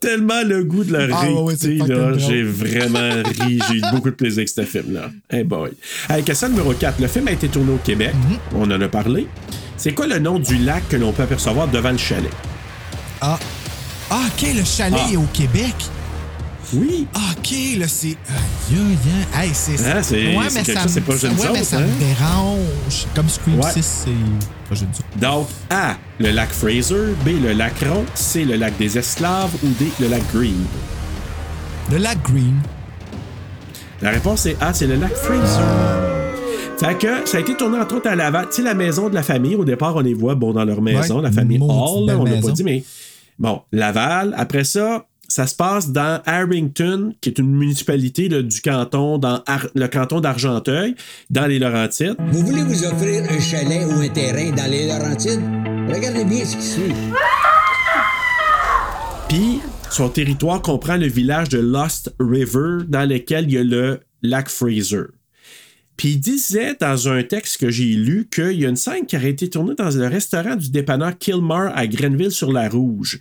Tellement 0.00 0.42
le 0.44 0.64
goût 0.64 0.82
de 0.82 0.92
la 0.92 1.16
Ah, 1.16 1.30
ouais, 1.30 1.54
là. 1.86 2.18
J'ai 2.18 2.42
vraiment 2.42 3.22
ri. 3.44 3.60
J'ai 3.70 3.76
eu 3.76 3.82
beaucoup 3.92 4.10
de 4.10 4.16
plaisir 4.16 4.38
avec 4.40 4.48
ce 4.48 4.64
film-là. 4.64 5.10
Hey 5.30 5.44
boy. 5.44 5.70
Hey, 6.10 6.24
question 6.24 6.48
numéro 6.48 6.72
4. 6.74 7.00
Le 7.00 7.06
film 7.06 7.28
a 7.28 7.32
été 7.32 7.48
tourné 7.48 7.72
au 7.72 7.78
Québec. 7.78 8.12
Mhm. 8.12 8.38
On 8.56 8.70
en 8.70 8.80
a 8.80 8.88
parlé. 8.88 9.28
C'est 9.76 9.94
quoi 9.94 10.08
le 10.08 10.18
nom 10.18 10.40
du 10.40 10.58
lac 10.58 10.88
que 10.88 10.96
l'on 10.96 11.12
peut 11.12 11.22
apercevoir 11.22 11.68
devant 11.68 11.92
le 11.92 11.98
chalet? 11.98 12.30
Ah. 13.20 13.38
Ah, 14.10 14.20
OK, 14.26 14.48
le 14.54 14.64
chalet 14.64 15.00
Ah. 15.06 15.12
est 15.12 15.16
au 15.16 15.26
Québec. 15.32 15.74
Oui. 16.74 17.06
OK, 17.14 17.78
là, 17.78 17.86
c'est. 17.88 18.08
Aïe, 18.08 18.76
aïe. 19.34 19.46
Hey, 19.48 19.50
c'est. 19.54 19.72
Hein, 19.86 20.02
c'est- 20.02 20.14
ouais, 20.36 20.44
c'est 20.48 20.58
mais 20.60 20.64
quelque 20.64 20.72
ça 20.78 20.82
chose, 20.82 20.92
c'est 20.92 21.00
pas 21.02 21.16
jeune 21.16 21.32
Ouais, 21.34 21.46
mais 21.52 21.64
ça 21.64 21.78
hein? 21.78 21.80
me 21.82 21.98
dérange. 21.98 23.06
Comme 23.14 23.28
Scream 23.28 23.58
Ouais. 23.60 23.70
6, 23.72 24.04
c'est 24.04 24.68
pas 24.68 24.74
jeune. 24.74 24.88
Donc, 25.20 25.48
A, 25.70 25.96
le 26.18 26.30
lac 26.30 26.48
Fraser, 26.50 27.14
B, 27.24 27.42
le 27.42 27.52
lac 27.52 27.74
Ron, 27.80 28.04
C, 28.14 28.44
le 28.44 28.56
lac 28.56 28.76
des 28.78 28.96
Esclaves 28.96 29.50
ou 29.62 29.68
D, 29.78 29.86
le 30.00 30.08
lac 30.08 30.22
Green? 30.32 30.64
Le 31.90 31.98
lac 31.98 32.22
Green. 32.22 32.56
La 34.00 34.10
réponse 34.10 34.46
est 34.46 34.56
A, 34.60 34.72
c'est 34.72 34.86
le 34.86 34.96
lac 34.96 35.14
Fraser. 35.14 35.62
Fait 36.78 36.98
que 36.98 37.28
ça 37.28 37.36
a 37.36 37.40
été 37.40 37.54
tourné 37.56 37.78
entre 37.78 37.96
autres 37.96 38.08
à 38.10 38.16
Laval. 38.16 38.46
Tu 38.48 38.56
sais, 38.56 38.62
la 38.62 38.74
maison 38.74 39.08
de 39.08 39.14
la 39.14 39.22
famille, 39.22 39.54
au 39.54 39.64
départ, 39.64 39.94
on 39.94 40.00
les 40.00 40.14
voit 40.14 40.34
bon, 40.34 40.52
dans 40.52 40.64
leur 40.64 40.80
maison, 40.82 41.16
Ouais, 41.18 41.22
la 41.22 41.30
famille 41.30 41.58
Hall, 41.60 42.06
là, 42.06 42.16
on 42.18 42.24
l'a 42.24 42.40
pas 42.40 42.50
dit, 42.50 42.64
mais 42.64 42.82
bon, 43.38 43.60
Laval. 43.70 44.34
Après 44.36 44.64
ça, 44.64 45.06
ça 45.32 45.46
se 45.46 45.54
passe 45.54 45.88
dans 45.88 46.20
Harrington, 46.26 47.14
qui 47.22 47.30
est 47.30 47.38
une 47.38 47.56
municipalité 47.56 48.28
là, 48.28 48.42
du 48.42 48.60
canton, 48.60 49.16
dans 49.16 49.42
Ar- 49.46 49.68
le 49.74 49.86
canton 49.88 50.20
d'Argenteuil, 50.20 50.94
dans 51.30 51.46
les 51.46 51.58
Laurentides. 51.58 52.16
Vous 52.30 52.44
voulez 52.44 52.62
vous 52.62 52.84
offrir 52.84 53.24
un 53.30 53.40
chalet 53.40 53.86
ou 53.86 54.00
un 54.00 54.08
terrain 54.08 54.50
dans 54.50 54.70
les 54.70 54.86
Laurentides? 54.86 55.40
Regardez 55.88 56.26
bien 56.26 56.44
ce 56.44 56.56
qui 56.56 56.62
suit. 56.62 56.94
Puis, 59.30 59.60
son 59.90 60.10
territoire 60.10 60.60
comprend 60.60 60.98
le 60.98 61.06
village 61.06 61.48
de 61.48 61.60
Lost 61.60 62.14
River, 62.20 62.84
dans 62.86 63.08
lequel 63.08 63.46
il 63.46 63.52
y 63.52 63.58
a 63.58 63.64
le 63.64 64.00
lac 64.22 64.50
Fraser. 64.50 65.04
Puis 65.96 66.12
il 66.12 66.20
disait 66.20 66.76
dans 66.78 67.08
un 67.08 67.22
texte 67.22 67.58
que 67.58 67.70
j'ai 67.70 67.84
lu 67.94 68.28
qu'il 68.30 68.60
y 68.60 68.66
a 68.66 68.68
une 68.68 68.76
scène 68.76 69.06
qui 69.06 69.16
aurait 69.16 69.30
été 69.30 69.48
tournée 69.48 69.74
dans 69.74 69.90
le 69.90 70.06
restaurant 70.08 70.56
du 70.56 70.70
dépanneur 70.70 71.16
Kilmar 71.16 71.72
à 71.74 71.86
Grenville-sur-la-Rouge. 71.86 73.20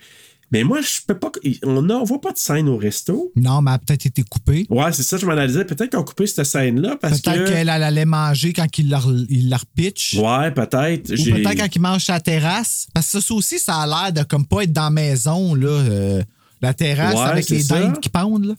Mais 0.52 0.64
moi, 0.64 0.82
je 0.82 1.00
peux 1.08 1.18
pas. 1.18 1.32
On 1.64 1.82
ne 1.82 2.06
voit 2.06 2.20
pas 2.20 2.32
de 2.34 2.38
scène 2.38 2.68
au 2.68 2.76
resto. 2.78 3.32
Non, 3.36 3.62
mais 3.62 3.72
elle 3.72 3.76
a 3.76 3.80
peut-être 3.80 4.06
été 4.06 4.24
coupée. 4.24 4.66
Ouais, 4.70 4.92
c'est 4.92 5.04
ça, 5.04 5.16
je 5.18 5.26
m'analysais. 5.26 5.64
Peut-être 5.64 5.90
qu'ils 5.92 6.00
ont 6.00 6.04
coupé 6.04 6.28
cette 6.28 6.46
scène-là 6.46 6.98
parce 7.02 7.22
Peut-être 7.22 7.46
que. 7.46 7.50
qu'elle 7.50 7.70
elle 7.70 7.84
allait 7.84 8.06
manger 8.06 8.52
quand 8.52 8.68
il 8.78 8.90
leur, 8.90 9.10
il 9.30 9.50
leur 9.50 9.66
pitch. 9.66 10.16
Ouais, 10.16 10.52
peut-être. 10.52 11.12
Ou 11.12 11.16
J'ai- 11.16 11.32
peut-être 11.34 11.58
quand 11.58 11.74
il 11.76 11.82
mange 11.82 12.04
sa 12.04 12.20
terrasse. 12.20 12.88
Parce 12.94 13.12
que 13.12 13.20
ça 13.22 13.34
aussi, 13.34 13.60
ça 13.60 13.76
a 13.78 13.88
l'air 13.88 14.12
de 14.14 14.24
comme 14.28 14.46
pas 14.46 14.64
être 14.64 14.74
dans 14.74 14.84
la 14.84 14.90
maison, 14.90 15.56
là. 15.56 15.68
euh, 15.70 16.22
la 16.62 16.74
terrasse 16.74 17.16
Ouais, 17.16 17.22
avec 17.22 17.50
les 17.50 17.64
ça. 17.64 17.80
dindes 17.80 18.00
qui 18.00 18.10
pendent, 18.10 18.46
là. 18.46 18.54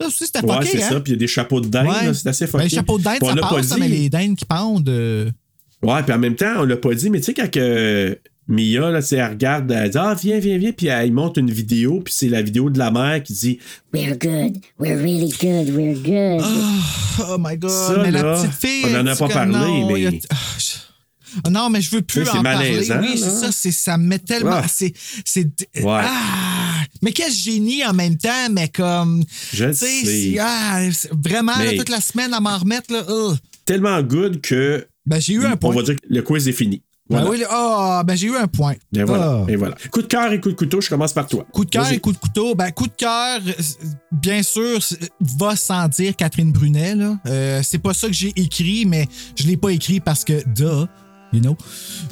Ça 0.00 0.06
aussi, 0.06 0.24
c'était 0.26 0.44
Ouais, 0.44 0.54
fucké, 0.56 0.68
c'est 0.78 0.82
hein? 0.84 0.88
ça. 0.90 1.00
Puis 1.00 1.12
il 1.12 1.16
y 1.16 1.18
a 1.18 1.18
des 1.18 1.26
chapeaux 1.26 1.60
de 1.60 1.66
dinde, 1.68 1.86
Ouais. 1.88 2.06
là, 2.06 2.14
c'est 2.14 2.28
assez 2.28 2.44
Ben, 2.46 2.50
fucké. 2.52 2.64
les 2.64 2.70
chapeaux 2.70 2.98
de 2.98 3.02
dinde, 3.04 3.18
Puis 3.20 3.28
ça 3.28 3.34
pas 3.36 3.48
passe, 3.50 3.66
ça, 3.66 3.74
dit. 3.74 3.80
mais 3.80 3.88
les 3.88 4.08
dindes 4.08 4.36
qui 4.36 4.44
pendent. 4.46 4.88
euh, 4.88 5.30
Ouais, 5.82 6.02
puis 6.04 6.14
en 6.14 6.18
même 6.18 6.34
temps, 6.36 6.54
on 6.60 6.64
l'a 6.64 6.76
pas 6.76 6.94
dit, 6.94 7.10
mais 7.10 7.18
tu 7.18 7.24
sais, 7.26 7.34
quand 7.34 7.50
que 7.50 8.18
Mia, 8.52 8.90
là, 8.90 9.00
elle 9.10 9.24
regarde, 9.30 9.70
elle 9.72 9.90
dit 9.90 9.98
Ah, 9.98 10.14
viens, 10.20 10.38
viens, 10.38 10.58
viens, 10.58 10.72
puis 10.72 10.86
elle 10.88 11.10
monte 11.12 11.38
une 11.38 11.50
vidéo, 11.50 12.00
puis 12.04 12.12
c'est 12.16 12.28
la 12.28 12.42
vidéo 12.42 12.68
de 12.70 12.78
la 12.78 12.90
mère 12.90 13.22
qui 13.22 13.32
dit 13.32 13.58
We're 13.94 14.16
good. 14.18 14.58
We're 14.78 14.98
really 14.98 15.32
good. 15.40 15.70
We're 15.74 15.94
good. 15.98 16.44
Oh 17.28 17.36
my 17.38 17.56
God. 17.56 17.70
Ça, 17.70 17.98
mais 18.02 18.10
la 18.10 18.22
là, 18.22 18.34
petite 18.42 18.52
fille. 18.54 18.84
on 18.86 19.00
en 19.00 19.06
a 19.06 19.16
pas 19.16 19.28
parlé, 19.28 19.52
non, 19.52 19.86
mais- 19.92 20.06
a- 20.06 20.10
Ah, 20.30 20.36
Ah, 21.44 21.50
Non, 21.50 21.70
mais 21.70 21.80
je 21.80 21.90
veux 21.90 22.02
plus 22.02 22.28
en 22.28 22.42
parler. 22.42 22.72
malaisant, 22.72 23.00
Oui, 23.00 23.12
c'est 23.16 23.20
là. 23.24 23.30
ça. 23.40 23.52
c'est- 23.52 23.70
Ça 23.72 23.96
me 23.96 24.06
met 24.06 24.18
tellement. 24.18 24.60
Ah. 24.62 24.66
C'est. 24.68 24.92
c'est 25.24 25.46
Ouais. 25.76 26.00
Ah! 26.04 26.82
Mais 27.00 27.12
quel 27.12 27.32
génie 27.32 27.82
en 27.86 27.94
même 27.94 28.18
temps, 28.18 28.50
mais 28.50 28.68
comme. 28.68 29.24
Je 29.52 29.72
sais, 29.72 30.36
ah, 30.38 30.82
vraiment, 31.24 31.56
là, 31.56 31.72
toute 31.76 31.88
la 31.88 32.02
semaine 32.02 32.34
à 32.34 32.40
m'en 32.40 32.58
remettre, 32.58 32.92
là. 32.92 33.02
ugh. 33.08 33.36
tellement 33.64 34.02
good 34.02 34.40
que. 34.42 34.86
Ben, 35.06 35.20
j'ai 35.20 35.32
eu 35.34 35.44
un 35.46 35.56
point. 35.56 35.70
On 35.70 35.76
va 35.76 35.82
dire 35.82 35.96
que 35.96 36.06
le 36.08 36.20
quiz 36.22 36.46
est 36.48 36.52
fini. 36.52 36.82
Ben 37.12 37.26
oui, 37.28 37.42
ah, 37.50 38.02
ben 38.06 38.16
j'ai 38.16 38.26
eu 38.28 38.36
un 38.36 38.46
point. 38.46 38.74
Et 38.94 39.02
voilà. 39.04 39.44
Ah. 39.46 39.50
Et 39.50 39.56
voilà. 39.56 39.74
Coup 39.90 40.02
de 40.02 40.06
cœur 40.06 40.32
et 40.32 40.40
coup 40.40 40.50
de 40.50 40.54
couteau, 40.54 40.80
je 40.80 40.88
commence 40.88 41.12
par 41.12 41.26
toi. 41.26 41.46
Coup 41.52 41.64
de 41.64 41.70
cœur 41.70 41.90
et 41.92 41.98
coup 41.98 42.12
de 42.12 42.18
couteau. 42.18 42.54
Ben, 42.54 42.70
coup 42.70 42.86
de 42.86 42.92
cœur, 42.96 43.40
bien 44.10 44.42
sûr, 44.42 44.78
va 45.38 45.56
sans 45.56 45.88
dire 45.88 46.16
Catherine 46.16 46.52
Brunet. 46.52 46.94
Là. 46.94 47.18
Euh, 47.26 47.60
c'est 47.62 47.78
pas 47.78 47.94
ça 47.94 48.06
que 48.08 48.12
j'ai 48.12 48.32
écrit, 48.36 48.84
mais 48.86 49.06
je 49.36 49.46
l'ai 49.46 49.56
pas 49.56 49.70
écrit 49.70 50.00
parce 50.00 50.24
que, 50.24 50.42
duh, 50.54 50.86
you 51.32 51.40
know. 51.40 51.56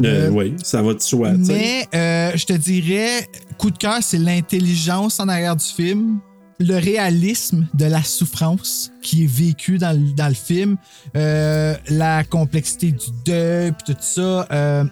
Euh, 0.03 0.29
Euh, 0.29 0.31
oui, 0.31 0.55
ça 0.63 0.83
va 0.83 0.95
de 0.95 1.01
soi. 1.01 1.33
mais 1.33 1.87
je 1.93 2.45
te 2.45 2.53
dirais, 2.53 3.29
coup 3.59 3.71
de 3.71 3.79
cœur, 3.79 3.99
c'est 4.01 4.19
l'intelligence 4.19 5.21
en 5.21 5.29
arrière 5.29 5.57
du 5.57 5.65
film, 5.65 6.19
le 6.61 6.77
réalisme 6.77 7.67
de 7.75 7.87
la 7.87 8.03
souffrance 8.03 8.93
qui 9.03 9.25
est 9.25 9.27
vécue 9.27 9.79
dans 9.79 9.93
le, 9.99 10.13
dans 10.13 10.29
le 10.29 10.35
film, 10.35 10.77
euh, 11.17 11.75
la 11.89 12.23
complexité 12.23 12.93
du 12.93 13.07
deuil, 13.25 13.73
puis 13.73 13.95
tout 13.95 14.01
ça. 14.01 14.47
euh, 14.53 14.85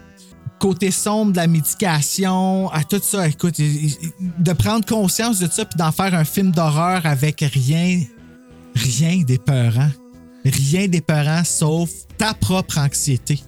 côté 0.58 0.90
sombre 0.90 1.30
de 1.32 1.36
la 1.36 1.46
médication, 1.46 2.68
à 2.72 2.82
tout 2.82 3.00
ça, 3.00 3.28
écoute, 3.28 3.60
de 3.60 4.52
prendre 4.54 4.84
conscience 4.84 5.38
de 5.38 5.48
ça 5.48 5.64
puis 5.64 5.76
d'en 5.78 5.92
faire 5.92 6.14
un 6.14 6.24
film 6.24 6.50
d'horreur 6.50 7.06
avec 7.06 7.40
rien, 7.42 8.02
rien 8.74 9.18
d'épeurant. 9.22 9.90
Rien 10.44 10.88
d'épeurant 10.88 11.44
sauf 11.44 11.90
ta 12.16 12.34
propre 12.34 12.78
anxiété. 12.78 13.40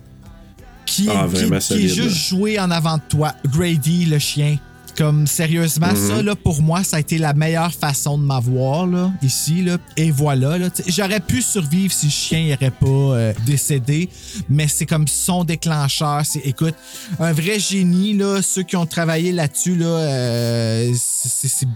Qui 0.86 1.06
est, 1.08 1.12
Ah, 1.14 1.26
qui- 1.32 1.48
qui 1.74 1.84
est 1.86 1.88
juste 1.88 1.98
là. 2.32 2.36
joué 2.38 2.60
en 2.60 2.70
avant 2.70 2.96
de 2.98 3.02
toi. 3.08 3.32
Grady, 3.46 4.04
le 4.06 4.18
chien. 4.18 4.58
Comme 4.96 5.26
sérieusement, 5.26 5.88
Mhm. 5.94 6.08
ça, 6.08 6.22
là, 6.22 6.34
pour 6.34 6.60
moi, 6.62 6.82
ça 6.84 6.96
a 6.96 7.00
été 7.00 7.16
la 7.18 7.32
meilleure 7.32 7.72
façon 7.72 8.18
de 8.18 8.22
m'avoir, 8.24 8.86
là, 8.86 9.12
ici, 9.22 9.62
là. 9.62 9.78
Et 9.96 10.10
voilà, 10.10 10.58
là. 10.58 10.68
J'aurais 10.86 11.20
pu 11.20 11.40
survivre 11.42 11.92
si 11.92 12.06
le 12.06 12.12
chien 12.12 12.48
n'aurait 12.50 12.70
pas 12.70 12.86
euh, 12.86 13.32
décédé, 13.46 14.08
mais 14.48 14.68
c'est 14.68 14.86
comme 14.86 15.08
son 15.08 15.44
déclencheur. 15.44 16.22
C'est, 16.24 16.40
écoute, 16.40 16.74
un 17.18 17.32
vrai 17.32 17.58
génie, 17.58 18.14
là. 18.14 18.42
Ceux 18.42 18.62
qui 18.62 18.76
ont 18.76 18.86
travaillé 18.86 19.32
là-dessus, 19.32 19.76
là, 19.76 19.86
euh, 19.86 20.92
c'est, 20.94 21.66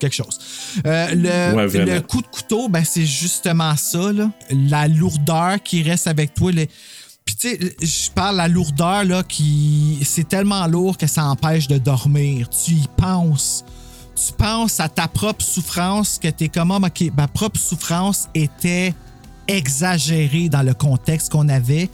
quelque 0.00 0.14
chose. 0.14 0.38
Euh, 0.86 1.08
le, 1.14 1.56
Ouais, 1.56 1.66
vraiment. 1.66 1.92
le 1.94 2.00
coup 2.00 2.20
de 2.22 2.26
couteau, 2.26 2.68
ben, 2.68 2.84
c'est 2.84 3.06
justement 3.06 3.76
ça, 3.76 4.12
là. 4.12 4.30
La 4.50 4.88
lourdeur 4.88 5.62
qui 5.62 5.82
reste 5.82 6.06
avec 6.06 6.34
toi, 6.34 6.50
tu 7.38 7.48
sais, 7.48 7.76
je 7.80 8.10
parle 8.10 8.36
la 8.36 8.48
lourdeur 8.48 9.04
là 9.04 9.22
qui 9.22 9.98
c'est 10.04 10.28
tellement 10.28 10.66
lourd 10.66 10.96
que 10.98 11.06
ça 11.06 11.24
empêche 11.24 11.68
de 11.68 11.78
dormir. 11.78 12.48
Tu 12.48 12.72
y 12.72 12.88
penses. 12.96 13.64
Tu 14.14 14.32
penses 14.32 14.78
à 14.80 14.88
ta 14.88 15.08
propre 15.08 15.44
souffrance 15.44 16.18
que 16.22 16.28
t'es 16.28 16.48
comme 16.48 16.70
Ah, 16.70 16.78
ok, 16.86 17.10
ma 17.16 17.28
propre 17.28 17.58
souffrance 17.58 18.28
était 18.34 18.94
exagérée 19.48 20.48
dans 20.48 20.62
le 20.62 20.74
contexte 20.74 21.32
qu'on 21.32 21.48
avait. 21.48 21.90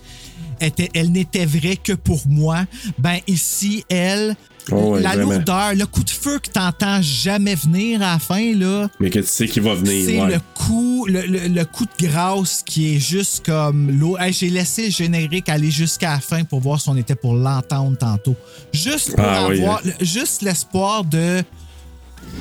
Elle 0.94 1.12
n'était 1.12 1.46
vraie 1.46 1.76
que 1.76 1.94
pour 1.94 2.20
moi. 2.28 2.64
Ben 2.98 3.18
ici, 3.26 3.84
elle, 3.88 4.36
Oh 4.72 4.94
ouais, 4.94 5.00
la 5.02 5.14
vraiment. 5.14 5.32
lourdeur, 5.32 5.74
le 5.74 5.86
coup 5.86 6.04
de 6.04 6.10
feu 6.10 6.38
que 6.38 6.48
t'entends 6.50 7.00
jamais 7.02 7.54
venir 7.54 8.02
à 8.02 8.12
la 8.12 8.18
fin 8.18 8.54
là. 8.54 8.88
Mais 9.00 9.10
que 9.10 9.18
tu 9.18 9.26
sais 9.26 9.48
qu'il 9.48 9.62
va 9.62 9.74
venir. 9.74 10.04
C'est 10.06 10.20
ouais. 10.20 10.34
le 10.34 10.40
coup, 10.54 11.06
le, 11.06 11.22
le- 11.22 11.48
le 11.48 11.64
coup 11.64 11.86
de 11.86 12.06
grâce 12.06 12.62
qui 12.64 12.94
est 12.94 12.98
juste 13.00 13.44
comme 13.44 13.90
l'eau. 13.98 14.16
Hey, 14.18 14.32
J'ai 14.32 14.50
laissé 14.50 14.84
le 14.86 14.90
générique 14.90 15.48
aller 15.48 15.70
jusqu'à 15.70 16.10
la 16.12 16.20
fin 16.20 16.44
pour 16.44 16.60
voir 16.60 16.80
si 16.80 16.88
on 16.88 16.96
était 16.96 17.14
pour 17.16 17.34
l'entendre 17.34 17.96
tantôt. 17.98 18.36
Juste 18.72 19.16
pour 19.16 19.24
Ah 19.24 19.46
avoir 19.46 19.78
hein. 19.78 19.80
le- 19.98 20.04
juste 20.04 20.42
l'espoir 20.42 21.04
de. 21.04 21.42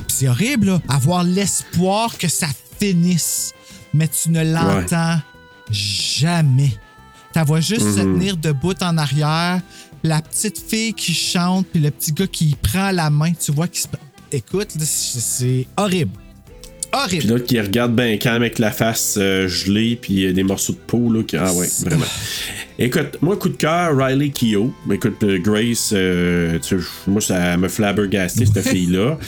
C'est 0.06 0.28
horrible, 0.28 0.66
là. 0.66 0.80
Avoir 0.88 1.24
l'espoir 1.24 2.16
que 2.18 2.28
ça 2.28 2.46
finisse. 2.78 3.52
Mais 3.92 4.06
tu 4.08 4.30
ne 4.30 4.44
l'entends 4.44 5.18
jamais. 5.70 6.72
Ta 7.32 7.44
vois 7.44 7.60
juste 7.60 7.94
se 7.94 8.00
Mhm. 8.00 8.14
tenir 8.14 8.36
debout 8.36 8.74
en 8.82 8.98
arrière, 8.98 9.60
la 10.02 10.22
petite 10.22 10.58
fille 10.58 10.92
qui 10.94 11.12
chante, 11.12 11.66
puis 11.72 11.80
le 11.80 11.90
petit 11.90 12.12
gars 12.12 12.26
qui 12.26 12.56
prend 12.60 12.90
la 12.90 13.10
main. 13.10 13.32
Tu 13.32 13.52
vois 13.52 13.68
qui 13.68 13.80
se. 13.80 13.86
Écoute, 14.32 14.68
c'est 14.78 15.66
horrible. 15.76 16.12
Horrible. 16.92 17.18
Puis 17.20 17.28
l'autre 17.28 17.44
qui 17.46 17.60
regarde 17.60 17.94
bien 17.94 18.16
calme 18.16 18.42
avec 18.42 18.58
la 18.58 18.72
face 18.72 19.16
euh, 19.16 19.46
gelée, 19.46 19.96
puis 20.00 20.26
euh, 20.26 20.32
des 20.32 20.42
morceaux 20.42 20.72
de 20.72 20.78
peau. 20.78 21.12
Là, 21.12 21.22
qui... 21.22 21.36
Ah 21.36 21.52
ouais, 21.54 21.68
vraiment. 21.82 22.04
Écoute, 22.78 23.18
moi, 23.20 23.36
coup 23.36 23.48
de 23.48 23.56
cœur, 23.56 23.96
Riley 23.96 24.30
Keough. 24.30 24.72
Écoute, 24.90 25.22
euh, 25.22 25.38
Grace, 25.38 25.88
tu 25.90 26.78
sais, 26.78 26.84
moi, 27.06 27.20
ça 27.20 27.56
me 27.56 27.68
flabbergasté, 27.68 28.44
cette 28.46 28.66
fille-là. 28.68 29.18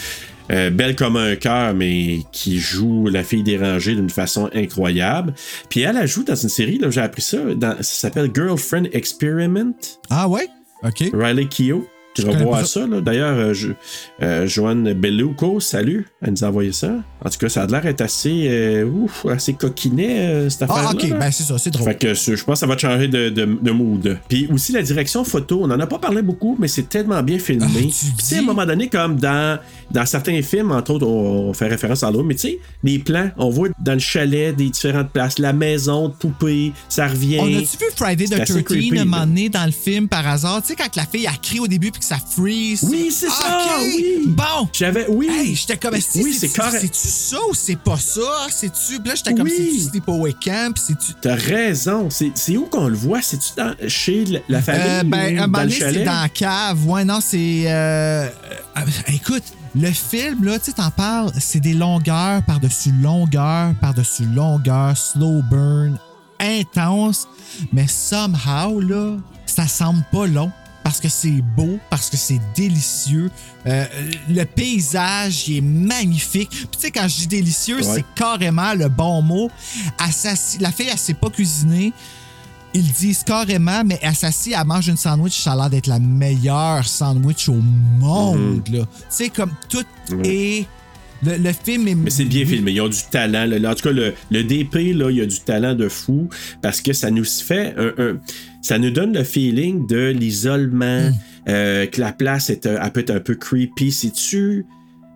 Euh, 0.51 0.70
belle 0.70 0.97
comme 0.97 1.16
un 1.16 1.36
cœur, 1.36 1.73
mais 1.73 2.19
qui 2.32 2.59
joue 2.59 3.07
la 3.07 3.23
fille 3.23 3.44
dérangée 3.44 3.94
d'une 3.94 4.11
façon 4.11 4.51
incroyable. 4.55 5.32
Puis 5.69 5.81
elle, 5.82 5.97
elle 5.97 6.09
joue 6.09 6.24
dans 6.24 6.35
une 6.35 6.49
série, 6.49 6.78
là, 6.78 6.90
j'ai 6.90 7.01
appris 7.01 7.23
ça, 7.23 7.39
dans- 7.55 7.77
ça 7.77 7.82
s'appelle 7.82 8.31
Girlfriend 8.35 8.86
Experiment. 8.93 9.73
Ah 10.11 10.28
ouais? 10.28 10.49
OK. 10.83 11.11
Riley 11.13 11.47
Keough. 11.47 11.89
Tu 12.15 12.23
Je 12.23 12.27
vas 12.27 12.37
voir 12.45 12.67
ça. 12.67 12.87
là. 12.87 13.01
D'ailleurs, 13.01 13.37
euh, 13.37 13.55
euh, 14.23 14.47
Joanne 14.47 14.93
Belluco, 14.93 15.61
salut. 15.61 16.07
Elle 16.21 16.31
nous 16.33 16.45
a 16.45 16.49
envoyé 16.49 16.73
ça. 16.73 16.93
En 17.25 17.31
tout 17.31 17.39
cas, 17.39 17.49
ça 17.49 17.63
a 17.63 17.67
l'air 17.67 17.83
d'être 17.83 18.01
assez, 18.01 18.49
euh, 18.49 18.85
ouf, 18.85 19.27
assez 19.27 19.55
coquinet, 19.55 20.19
euh, 20.19 20.51
cette 20.51 20.63
affaire-là. 20.63 20.89
Ah, 20.91 20.95
OK, 20.95 21.03
là. 21.05 21.17
ben 21.19 21.31
c'est 21.31 21.45
ça, 21.45 21.57
c'est 21.57 21.71
drôle. 21.71 21.87
Fait 21.87 21.95
que 21.97 22.15
je 22.15 22.45
pense 22.45 22.55
que 22.55 22.61
ça 22.61 22.67
va 22.67 22.75
te 22.75 22.81
changer 22.81 23.09
de, 23.09 23.29
de, 23.29 23.45
de 23.45 23.71
mood. 23.71 24.19
Puis 24.29 24.49
aussi 24.53 24.73
la 24.73 24.83
direction 24.83 25.25
photo, 25.25 25.61
on 25.63 25.71
en 25.71 25.79
a 25.79 25.87
pas 25.87 25.99
parlé 25.99 26.21
beaucoup, 26.21 26.57
mais 26.59 26.69
c'est 26.69 26.89
tellement 26.89 27.23
bien 27.23 27.39
filmé. 27.39 27.65
Ah, 27.69 27.79
tu 28.19 28.25
sais, 28.25 28.37
à 28.37 28.39
un 28.41 28.43
moment 28.43 28.67
donné, 28.67 28.89
comme 28.89 29.17
dans, 29.17 29.59
dans 29.91 30.05
certains 30.05 30.43
films, 30.43 30.73
entre 30.73 30.95
autres, 30.95 31.07
on, 31.07 31.53
fait 31.53 31.69
référence 31.69 32.03
à 32.03 32.11
l'autre, 32.11 32.25
mais 32.25 32.35
tu 32.35 32.49
sais, 32.49 32.59
les 32.83 32.99
plans, 32.99 33.31
on 33.37 33.51
voit 33.51 33.69
dans 33.79 33.93
le 33.93 33.99
chalet 33.99 34.55
des 34.55 34.71
différentes 34.71 35.11
places, 35.11 35.39
la 35.39 35.53
maison 35.53 36.09
de 36.09 36.15
poupée, 36.15 36.73
ça 36.89 37.07
revient. 37.07 37.39
On 37.41 37.47
a-tu 37.47 37.77
vu 37.79 37.85
Friday 37.95 38.25
the 38.25 38.41
assez 38.41 38.53
13 38.55 38.65
creepy, 38.65 38.99
un 38.99 39.05
moment 39.05 39.27
donné 39.27 39.49
dans 39.49 39.65
le 39.65 39.73
film 39.73 40.09
par 40.09 40.27
hasard? 40.27 40.63
Tu 40.63 40.69
sais, 40.69 40.75
quand 40.75 40.95
la 40.97 41.07
fille 41.07 41.27
a 41.27 41.33
crié 41.41 41.61
au 41.61 41.69
début 41.69 41.91
puis 41.91 42.02
que 42.03 42.09
ça 42.09 42.19
freeze. 42.19 42.83
Oui, 42.83 43.11
c'est 43.11 43.29
ça, 43.29 43.61
OK. 43.65 43.83
oui. 43.83 44.23
Bon. 44.27 44.69
J'avais, 44.73 45.07
oui. 45.09 45.29
Hey, 45.31 45.55
j'étais 45.55 45.77
comme, 45.77 45.95
Oui, 45.95 46.35
c'est 46.39 46.49
correct. 46.53 46.79
C'est-tu 46.81 47.09
ça 47.09 47.39
ou 47.51 47.55
c'est 47.55 47.79
pas 47.79 47.97
ça? 47.97 48.20
C'est-tu. 48.51 48.99
Puis 49.01 49.09
là, 49.09 49.15
j'étais 49.15 49.35
comme, 49.35 49.45
Oui. 49.47 49.53
c'est-tu 49.57 49.91
Sleepaway 49.91 50.35
Camp? 50.35 50.77
C'est-tu. 50.77 51.12
T'as 51.20 51.35
raison. 51.35 52.09
C'est 52.11 52.33
c'est 52.35 52.57
où 52.57 52.66
qu'on 52.66 52.89
le 52.89 52.97
voit? 52.97 53.23
C'est-tu 53.23 53.51
dans- 53.57 53.74
chez 53.89 54.24
la- 54.27 54.41
la 54.49 54.62
famille? 54.62 54.83
Euh, 54.87 55.03
ben, 55.05 55.39
ou 55.39 55.43
un 55.43 55.49
dans 55.49 55.61
le 55.61 55.65
donné, 55.66 55.73
c'est 55.73 55.81
chalet? 55.81 56.05
dans 56.05 56.20
la 56.23 56.29
cave. 56.29 56.87
Ouais, 56.89 57.05
non, 57.05 57.20
c'est. 57.20 57.65
euh, 57.66 58.27
euh, 58.77 58.81
écoute, 59.09 59.45
le 59.74 59.91
film, 59.91 60.45
là, 60.45 60.59
tu 60.59 60.66
sais, 60.66 60.73
t'en 60.73 60.91
parles, 60.91 61.33
c'est 61.41 61.61
des 61.61 61.73
longueurs 61.74 62.43
par-dessus 62.45 62.93
longueurs 63.01 63.73
par-dessus 63.81 64.24
longueurs, 64.27 64.97
slow 64.97 65.41
burn. 65.51 65.99
intense, 66.41 67.29
mais 67.73 67.87
somehow, 67.87 68.81
là, 68.81 69.16
ça 69.47 69.69
semble 69.69 70.03
pas 70.11 70.27
long. 70.27 70.51
Parce 70.85 71.01
que 71.01 71.09
c'est 71.09 71.41
beau, 71.57 71.79
parce 71.91 72.11
que 72.11 72.17
c'est 72.17 72.41
délicieux. 72.57 73.31
Euh, 73.67 73.85
le 74.29 74.45
paysage 74.45 75.49
il 75.49 75.59
est 75.59 75.61
magnifique. 75.61 76.51
Puis 76.51 76.67
tu 76.73 76.79
sais, 76.81 76.91
quand 76.91 77.07
je 77.09 77.19
dis 77.19 77.27
délicieux, 77.29 77.77
Ouais. 77.77 77.83
c'est 77.83 78.05
carrément 78.17 78.75
le 78.75 78.89
bon 78.89 79.23
mot. 79.23 79.51
La 80.61 80.73
fille, 80.73 80.89
elle 80.91 80.99
sait 80.99 81.15
pas 81.15 81.31
cuisiner. 81.31 81.93
Ils 82.75 82.91
disent 82.91 83.23
carrément, 83.23 83.83
mais 83.85 83.99
elle 84.01 84.15
s'assit, 84.15 84.55
elle 84.59 84.67
mange 84.67 84.89
une 84.89 84.97
sandwich, 84.97 85.39
ça 85.43 85.53
a 85.53 85.57
l'air 85.57 85.71
d'être 85.71 85.87
la 85.89 85.99
meilleure 85.99 86.87
sandwich 86.89 87.49
au 87.51 87.61
monde. 88.01 88.63
là. 88.73 88.81
Tu 88.81 88.87
sais, 89.11 89.29
comme 89.29 89.53
tout 89.69 89.85
est. 90.25 90.67
Le, 91.25 91.37
le 91.37 91.53
film 91.53 91.87
est. 91.87 91.95
Mais 91.95 92.11
c'est 92.11 92.25
bien 92.25 92.45
filmé. 92.45 92.73
Ils 92.73 92.81
ont 92.81 92.89
du 92.89 92.99
talent. 93.11 93.45
là. 93.47 93.71
En 93.71 93.75
tout 93.75 93.85
cas, 93.85 93.93
le, 93.93 94.15
le 94.31 94.43
DP, 94.43 94.93
là, 94.95 95.11
il 95.11 95.19
y 95.19 95.21
a 95.21 95.27
du 95.27 95.39
talent 95.41 95.75
de 95.75 95.89
fou 95.89 96.29
parce 96.63 96.81
que 96.81 96.93
ça 96.93 97.11
nous 97.13 97.25
fait 97.25 97.75
un, 97.79 97.93
un- 98.03 98.17
ça 98.63 98.79
nous 98.79 98.91
donne 98.91 99.13
le 99.13 99.25
feeling 99.25 99.87
de 99.87 100.09
l'isolement, 100.09 101.11
Mm. 101.11 101.15
euh, 101.49 101.87
que 101.87 102.01
la 102.01 102.13
place 102.13 102.49
est, 102.49 102.67
un- 102.67 102.81
elle 102.83 102.91
peut 102.93 103.01
être 103.01 103.11
un 103.11 103.21
peu 103.21 103.35
creepy. 103.35 103.93
C'est-tu. 103.93 104.65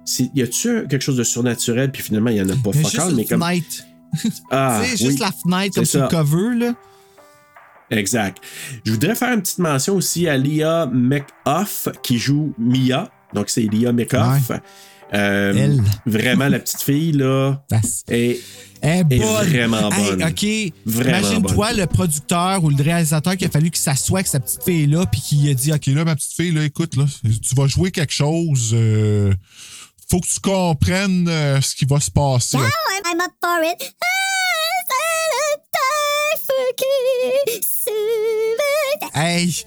c'est- 0.04 0.30
Y 0.34 0.42
a-tu 0.42 0.86
quelque 0.88 1.00
chose 1.02 1.16
de 1.16 1.24
surnaturel, 1.24 1.90
puis 1.90 2.02
finalement, 2.02 2.30
il 2.30 2.36
y 2.36 2.40
en 2.42 2.48
a 2.48 2.54
pas 2.56 2.70
une 2.74 3.14
mais 3.16 3.24
comme. 3.24 3.42
fenêtre. 3.42 3.84
Ah, 4.50 4.82
tu 4.84 4.90
oui. 4.92 4.96
juste 5.10 5.18
la 5.20 5.32
fenêtre 5.32 5.74
comme 5.74 5.84
C'est 5.84 5.90
sur 5.98 6.02
le 6.02 6.08
cover, 6.08 6.54
là. 6.56 6.74
Exact. 7.90 8.38
Je 8.84 8.92
voudrais 8.92 9.14
faire 9.14 9.32
une 9.32 9.42
petite 9.42 9.58
mention 9.58 9.94
aussi 9.94 10.28
à 10.28 10.36
Lia 10.36 10.86
McOff 10.92 11.88
qui 12.02 12.18
joue 12.18 12.52
Mia. 12.58 13.10
Donc, 13.34 13.48
c'est 13.48 13.62
Lia 13.62 13.92
McOff. 13.92 14.50
Euh, 15.14 15.52
Elle. 15.56 15.80
Vraiment, 16.04 16.48
la 16.48 16.58
petite 16.58 16.82
fille, 16.82 17.12
là, 17.12 17.62
est, 18.08 18.40
est, 18.86 19.00
est 19.00 19.18
bonne. 19.18 19.48
vraiment 19.48 19.90
Hey, 19.92 20.10
bonne. 20.10 20.22
OK. 20.24 20.46
Vraiment 20.86 21.18
Imagine-toi 21.18 21.72
le 21.74 21.86
producteur 21.86 22.64
ou 22.64 22.70
le 22.70 22.82
réalisateur 22.82 23.36
qui 23.36 23.44
a 23.44 23.48
fallu 23.50 23.70
qu'il 23.70 23.80
s'assoie 23.80 24.18
avec 24.20 24.26
sa 24.26 24.40
petite 24.40 24.62
fille-là 24.64 25.06
puis 25.06 25.20
qui 25.20 25.50
a 25.50 25.54
dit 25.54 25.72
OK, 25.72 25.86
là, 25.86 26.04
ma 26.04 26.14
petite 26.16 26.32
fille, 26.32 26.52
là, 26.52 26.64
écoute, 26.64 26.96
là, 26.96 27.04
tu 27.24 27.54
vas 27.54 27.66
jouer 27.66 27.90
quelque 27.90 28.12
chose. 28.12 28.70
euh, 28.74 29.32
faut 30.08 30.20
que 30.20 30.26
tu 30.28 30.38
comprennes 30.40 31.26
euh, 31.28 31.60
ce 31.60 31.74
qui 31.74 31.84
va 31.84 31.98
se 31.98 32.10
passer. 32.10 32.56
Oh, 32.58 32.62
I'm, 32.62 33.12
I'm 33.12 33.20
up 33.20 33.32
for 33.42 33.60
it? 33.64 33.92
Hey! 39.14 39.64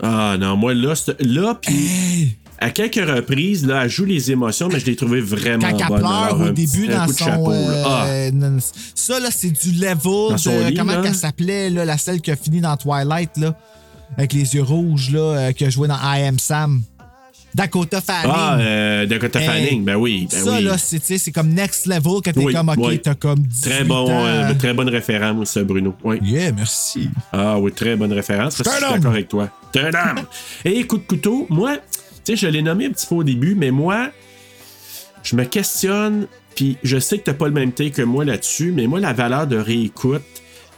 Ah 0.00 0.36
non, 0.38 0.56
moi 0.56 0.74
là, 0.74 0.94
c'est- 0.94 1.20
là, 1.20 1.54
puis 1.60 2.36
à 2.60 2.70
quelques 2.70 2.96
reprises, 3.08 3.66
là, 3.66 3.84
elle 3.84 3.90
joue 3.90 4.04
les 4.04 4.30
émotions, 4.30 4.68
mais 4.72 4.80
je 4.80 4.86
l'ai 4.86 4.96
trouvé 4.96 5.20
vraiment 5.20 5.68
Quand 5.70 5.76
elle 5.78 5.86
bonne. 5.88 5.98
pleure 6.00 6.40
au 6.40 6.50
début 6.50 6.88
dans 6.88 7.06
son. 7.06 7.24
chapeau, 7.24 7.50
là. 7.52 7.82
Ah, 7.86 8.04
euh, 8.06 8.30
non, 8.32 8.58
ça, 8.94 9.20
là, 9.20 9.28
c'est 9.30 9.50
du 9.50 9.72
level 9.72 10.34
de. 10.36 10.68
lit, 10.68 10.74
comment 10.74 11.00
qu'elle 11.02 11.14
s'appelait, 11.14 11.70
là, 11.70 11.84
la 11.84 11.96
celle 11.98 12.20
qui 12.20 12.30
a 12.30 12.36
fini 12.36 12.60
dans 12.60 12.76
Twilight, 12.76 13.36
là, 13.36 13.54
avec 14.16 14.32
les 14.32 14.54
yeux 14.54 14.62
rouges, 14.62 15.10
là, 15.10 15.20
euh, 15.20 15.52
qui 15.52 15.64
a 15.64 15.70
joué 15.70 15.86
dans 15.88 15.98
I 16.02 16.22
Am 16.26 16.38
Sam. 16.38 16.82
Dakota 17.54 18.00
Fanning. 18.02 18.30
ah 18.32 18.58
euh, 18.58 19.06
Dakota 19.06 19.40
Hey, 19.40 19.46
Fanning, 19.46 19.84
ben 19.84 19.96
oui. 19.96 20.28
Ben 20.30 20.44
ça, 20.44 20.56
oui. 20.58 20.62
là, 20.64 20.76
c'est 20.78 21.32
comme 21.32 21.48
next 21.48 21.86
level 21.86 22.20
que 22.22 22.30
t'es 22.30 22.40
Oui, 22.44 22.52
comme, 22.52 22.68
OK, 22.68 22.76
oui. 22.78 23.00
t'as 23.02 23.14
comme 23.14 23.38
18 23.38 23.70
Très 23.70 23.84
bon, 23.84 24.06
ans. 24.10 24.26
euh, 24.26 24.52
très 24.54 24.74
bonne 24.74 24.90
référence, 24.90 25.56
Bruno. 25.58 25.94
Oui. 26.04 26.18
Yeah, 26.22 26.52
merci. 26.52 27.08
Ah 27.32 27.58
oui, 27.58 27.72
très 27.72 27.96
bonne 27.96 28.12
référence. 28.12 28.58
Je 28.58 28.70
suis 28.70 28.80
d'accord 28.80 29.10
avec 29.12 29.28
toi. 29.28 29.48
Turn. 29.72 29.90
Et 30.64 30.86
coup 30.86 30.98
de 30.98 31.02
couteau, 31.04 31.46
moi, 31.48 31.78
tu 32.28 32.36
sais, 32.36 32.46
je 32.46 32.50
l'ai 32.52 32.62
nommé 32.62 32.86
un 32.86 32.90
petit 32.90 33.06
peu 33.06 33.14
au 33.16 33.24
début, 33.24 33.54
mais 33.54 33.70
moi, 33.70 34.10
je 35.22 35.34
me 35.36 35.44
questionne, 35.44 36.26
puis 36.54 36.76
je 36.82 36.98
sais 36.98 37.18
que 37.18 37.24
t'as 37.24 37.34
pas 37.34 37.46
le 37.46 37.54
même 37.54 37.72
take 37.72 37.90
que 37.90 38.02
moi 38.02 38.24
là-dessus, 38.24 38.72
mais 38.74 38.86
moi, 38.86 39.00
la 39.00 39.12
valeur 39.12 39.46
de 39.46 39.56
réécoute, 39.56 40.22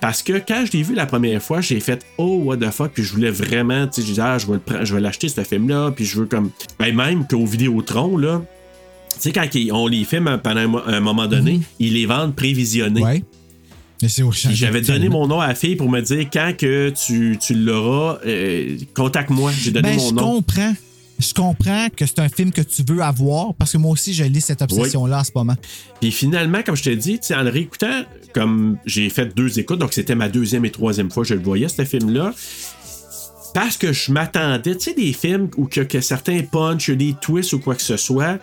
parce 0.01 0.23
que 0.23 0.35
quand 0.47 0.65
je 0.67 0.73
l'ai 0.73 0.83
vu 0.83 0.95
la 0.95 1.07
première 1.07 1.43
fois, 1.43 1.61
j'ai 1.61 1.81
fait 1.81 2.07
Oh, 2.19 2.41
what 2.45 2.57
the 2.59 2.71
fuck, 2.71 2.93
puis 2.93 3.03
je 3.03 3.13
voulais 3.13 3.31
vraiment, 3.31 3.87
tu 3.87 3.95
sais, 3.97 4.03
je 4.03 4.07
disais, 4.07 4.23
ah, 4.23 4.39
je 4.39 4.47
vais 4.47 4.55
le 4.55 4.59
prendre- 4.61 4.85
je 4.85 4.95
vais 4.95 5.01
l'acheter, 5.01 5.29
ce 5.29 5.43
film-là, 5.43 5.91
puis 5.91 6.05
je 6.05 6.21
veux 6.21 6.27
comme. 6.27 6.51
Ben, 6.79 6.95
même 6.95 7.27
qu'au 7.27 7.45
Vidéotron, 7.45 8.17
là, 8.17 8.41
tu 9.15 9.21
sais, 9.21 9.33
quand 9.33 9.55
ils- 9.55 9.73
on 9.73 9.87
les 9.89 10.05
filme 10.05 10.41
pendant 10.43 10.61
un, 10.61 10.67
mo- 10.69 10.83
un 10.87 11.01
moment 11.01 11.27
donné, 11.27 11.61
ils 11.79 11.93
les 11.95 12.07
vendent 12.07 12.35
prévisionnés. 12.35 13.01
Mhm. 13.01 13.07
Ouais. 13.07 13.25
Mais 14.03 14.09
c'est 14.09 14.23
au 14.23 14.31
Puis 14.31 14.55
J'avais 14.55 14.81
donné 14.81 15.11
mon 15.11 15.27
nom 15.27 15.41
à 15.41 15.49
la 15.49 15.55
fille 15.55 15.77
pour 15.77 15.91
me 15.91 16.01
dire 16.01 16.27
quand 16.33 16.55
que 16.57 16.89
tu, 16.91 17.37
tu 17.39 17.53
l'auras, 17.53 18.19
euh, 18.25 18.79
contacte-moi. 18.95 19.53
J'ai 19.61 19.73
donné 19.73 19.91
Ben, 19.91 19.97
mon 19.99 20.09
je 20.09 20.15
nom. 20.15 20.23
comprends. 20.37 20.73
Je 21.21 21.35
comprends 21.35 21.89
que 21.95 22.07
c'est 22.07 22.19
un 22.19 22.29
film 22.29 22.51
que 22.51 22.63
tu 22.63 22.83
veux 22.89 23.01
avoir 23.03 23.55
parce 23.55 23.73
que 23.73 23.79
moi 23.79 23.93
aussi, 23.93 24.15
je 24.15 24.25
lis 24.25 24.41
cette 24.41 24.63
obsession-là 24.63 25.21
en 25.21 25.25
ce 25.25 25.31
moment. 25.35 25.57
Puis 26.01 26.11
finalement, 26.11 26.63
comme 26.65 26.77
je 26.77 26.83
te 26.85 26.91
dis, 26.91 27.21
en 27.37 27.43
le 27.43 27.51
réécoutant, 27.51 28.05
comme 28.35 28.79
j'ai 28.87 29.11
fait 29.11 29.35
deux 29.37 29.59
écoutes, 29.59 29.79
donc 29.79 29.93
c'était 29.93 30.15
ma 30.15 30.29
deuxième 30.29 30.65
et 30.65 30.71
troisième 30.71 31.11
fois 31.11 31.23
que 31.25 31.29
je 31.29 31.35
le 31.35 31.43
voyais, 31.43 31.69
ce 31.69 31.85
film-là. 31.85 32.33
Parce 33.53 33.77
que 33.77 33.93
je 33.93 34.13
m'attendais, 34.13 34.77
tu 34.77 34.91
sais, 34.91 34.95
des 34.95 35.13
films 35.13 35.49
où 35.57 35.67
que, 35.67 35.81
que 35.81 36.01
certains 36.01 36.41
punch, 36.43 36.89
il 36.89 36.91
y 36.91 36.95
a 36.95 36.97
des 37.13 37.15
twists 37.21 37.53
ou 37.53 37.59
quoi 37.59 37.75
que 37.75 37.83
ce 37.83 37.97
soit. 37.97 38.39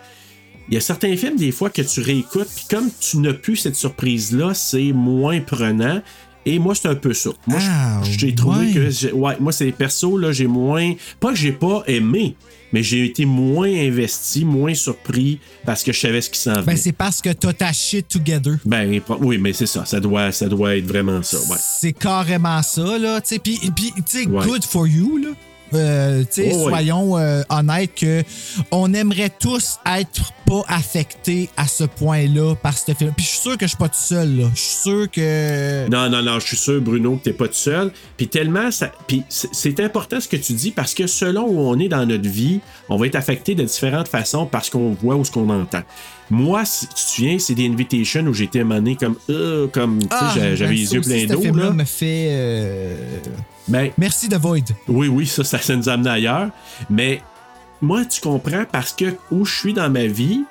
Il 0.68 0.74
y 0.74 0.76
a 0.76 0.80
certains 0.82 1.16
films, 1.16 1.36
des 1.36 1.50
fois, 1.50 1.70
que 1.70 1.80
tu 1.80 2.00
réécoutes, 2.02 2.48
puis 2.54 2.66
comme 2.68 2.90
tu 3.00 3.16
n'as 3.18 3.32
plus 3.32 3.56
cette 3.56 3.74
surprise-là, 3.76 4.52
c'est 4.52 4.92
moins 4.92 5.40
prenant. 5.40 6.02
Et 6.44 6.58
moi, 6.58 6.74
c'est 6.74 6.88
un 6.88 6.94
peu 6.94 7.14
ça. 7.14 7.30
Moi, 7.46 7.58
Ah, 7.62 8.00
j'ai 8.04 8.34
trouvé 8.34 8.66
ouais. 8.66 8.72
que. 8.90 9.12
Ouais, 9.12 9.36
moi, 9.40 9.50
c'est 9.52 9.64
les 9.64 9.72
persos, 9.72 10.18
là, 10.18 10.30
j'ai 10.32 10.46
moins. 10.46 10.92
Pas 11.20 11.30
que 11.30 11.36
j'ai 11.38 11.52
pas 11.52 11.82
aimé, 11.86 12.36
mais 12.72 12.82
j'ai 12.82 13.04
été 13.04 13.24
moins 13.24 13.68
investi, 13.68 14.44
moins 14.44 14.74
surpris 14.74 15.38
parce 15.64 15.82
que 15.82 15.92
je 15.92 16.00
savais 16.00 16.20
ce 16.20 16.30
qui 16.30 16.38
s'en 16.38 16.52
venait. 16.54 16.64
Ben, 16.64 16.76
c'est 16.76 16.92
parce 16.92 17.20
que 17.22 17.30
t'as 17.30 17.52
ta 17.52 17.72
shit 17.72 18.08
together. 18.08 18.56
Ben, 18.64 19.00
oui, 19.20 19.38
mais 19.38 19.52
c'est 19.52 19.66
ça. 19.66 19.84
Ça 19.84 20.00
doit, 20.00 20.32
ça 20.32 20.48
doit 20.48 20.76
être 20.76 20.86
vraiment 20.86 21.22
ça. 21.22 21.38
Ouais. 21.50 21.56
C'est 21.80 21.92
carrément 21.92 22.62
ça, 22.62 22.98
là. 22.98 23.20
Puis, 23.20 23.38
puis, 23.74 23.92
tu 23.96 24.02
sais, 24.06 24.26
Ouais. 24.28 24.44
good 24.44 24.64
for 24.64 24.86
you, 24.86 25.18
là. 25.18 25.28
Euh, 25.74 26.24
Oh, 26.52 26.68
soyons 26.68 27.18
euh, 27.18 27.42
honnêtes 27.48 27.94
que 27.94 28.22
on 28.70 28.92
aimerait 28.94 29.30
tous 29.38 29.78
être 29.86 30.32
pas 30.46 30.62
affectés 30.68 31.50
à 31.56 31.66
ce 31.66 31.84
point-là 31.84 32.54
par 32.54 32.76
ce 32.76 32.92
film. 32.94 33.12
Puis 33.16 33.24
je 33.26 33.30
suis 33.30 33.40
sûr 33.40 33.56
que 33.58 33.66
je 33.66 33.68
suis 33.68 33.76
pas 33.76 33.88
tout 33.88 33.94
seul. 33.98 34.46
Je 34.54 34.60
suis 34.60 34.80
sûr 34.82 35.10
que. 35.10 35.88
Non, 35.90 36.08
non, 36.08 36.22
non, 36.22 36.38
je 36.40 36.46
suis 36.46 36.56
sûr, 36.56 36.80
Bruno, 36.80 37.16
que 37.16 37.24
t'es 37.24 37.32
pas 37.32 37.48
tout 37.48 37.54
seul. 37.54 37.92
Puis 38.16 38.28
tellement, 38.28 38.70
ça, 38.70 38.90
puis 39.06 39.22
c'est- 39.28 39.78
important 39.80 40.20
ce 40.20 40.26
que 40.28 40.36
tu 40.36 40.54
dis 40.54 40.70
parce 40.70 40.94
que 40.94 41.06
selon 41.06 41.42
où 41.46 41.60
on 41.60 41.78
est 41.78 41.88
dans 41.88 42.04
notre 42.06 42.28
vie, 42.28 42.60
on 42.88 42.96
va 42.96 43.06
être 43.06 43.14
affecté 43.16 43.54
de 43.54 43.62
différentes 43.64 44.08
façons 44.08 44.46
parce 44.46 44.70
qu'on 44.70 44.92
voit 44.94 45.16
ou 45.16 45.24
ce 45.24 45.30
qu'on 45.30 45.48
entend. 45.50 45.82
Moi, 46.30 46.64
si 46.64 46.86
tu 46.88 46.94
te 46.94 47.00
souviens, 47.00 47.38
c'est 47.38 47.54
des 47.54 47.66
invitations 47.68 48.22
où 48.22 48.34
j'étais 48.34 48.60
amené 48.60 48.96
comme, 48.96 49.16
euh, 49.30 49.66
comme, 49.68 49.98
tu 50.00 50.06
sais, 50.08 50.14
Ah, 50.20 50.32
j'a- 50.34 50.54
j'avais 50.56 50.70
ben, 50.74 50.76
les 50.78 50.94
yeux 50.94 51.00
pleins 51.00 51.20
ce 51.28 51.32
d'eau. 51.32 51.54
là. 51.54 51.70
me 51.70 51.84
fait. 51.84 52.28
Merci 53.68 54.28
de 54.28 54.36
Void. 54.36 54.64
Oui, 54.88 55.08
oui, 55.08 55.26
ça, 55.26 55.44
ça, 55.44 55.58
ça 55.58 55.76
nous 55.76 55.88
a 55.88 55.92
amené 55.92 56.10
ailleurs. 56.10 56.48
Mais 56.90 57.22
moi, 57.80 58.04
tu 58.04 58.20
comprends, 58.20 58.64
parce 58.70 58.92
que 58.92 59.16
où 59.30 59.44
je 59.44 59.58
suis 59.58 59.72
dans 59.72 59.90
ma 59.90 60.06
vie, 60.06 60.44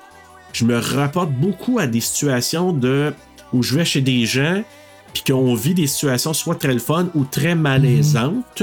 je 0.52 0.64
me 0.64 0.78
rapporte 0.78 1.30
beaucoup 1.32 1.78
à 1.78 1.86
des 1.86 2.00
situations 2.00 2.72
de 2.72 3.12
où 3.52 3.62
je 3.62 3.76
vais 3.76 3.84
chez 3.84 4.00
des 4.00 4.26
gens, 4.26 4.62
puis 5.12 5.22
qu'on 5.26 5.54
vit 5.54 5.74
des 5.74 5.86
situations 5.86 6.32
soit 6.32 6.54
très 6.54 6.72
le 6.72 6.78
fun 6.78 7.08
ou 7.14 7.24
très 7.24 7.54
malaisantes. 7.54 8.62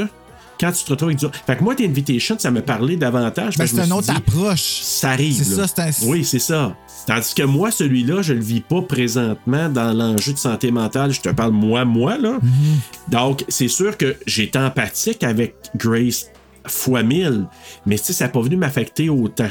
Quand 0.60 0.72
tu 0.72 0.84
te 0.84 0.90
retrouves 0.92 1.10
avec 1.10 1.20
du... 1.20 1.26
Fait 1.46 1.58
que 1.58 1.64
moi, 1.64 1.76
tes 1.76 1.86
invitations, 1.86 2.38
ça 2.40 2.52
me 2.52 2.62
parlait 2.62 2.96
davantage. 2.96 3.58
Ben, 3.58 3.68
c'est 3.68 3.86
une 3.86 3.94
autre 3.94 4.08
dit, 4.08 4.12
approche. 4.12 4.80
Ça 4.82 5.12
arrive. 5.12 5.44
C'est 5.44 5.56
ça, 5.56 5.68
c'est 5.68 5.80
un- 5.82 6.08
Oui, 6.08 6.24
c'est 6.24 6.40
ça. 6.40 6.76
Tandis 7.08 7.34
que 7.36 7.44
moi, 7.44 7.72
celui-là, 7.72 8.22
je 8.22 8.34
le 8.34 8.40
vis 8.42 8.62
pas 8.62 8.82
présentement 8.82 9.70
dans 9.70 9.94
l'enjeu 9.94 10.34
de 10.34 10.38
santé 10.38 10.72
mentale. 10.72 11.12
Je 11.14 11.22
te 11.22 11.30
parle 11.30 11.52
moi, 11.52 11.86
moi, 11.86 12.18
là. 12.18 12.40
Mm-hmm. 12.40 13.12
Donc, 13.12 13.46
c'est 13.48 13.68
sûr 13.68 13.98
que 13.98 14.16
j'étais 14.26 14.60
empathique 14.60 15.24
avec 15.24 15.56
Grace 15.76 16.28
fois 16.68 17.04
mille, 17.04 17.46
mais 17.86 17.98
tu 17.98 18.06
sais, 18.06 18.14
ça 18.14 18.26
n'a 18.26 18.32
pas 18.32 18.42
venu 18.42 18.56
m'affecter 18.58 19.10
autant. 19.10 19.50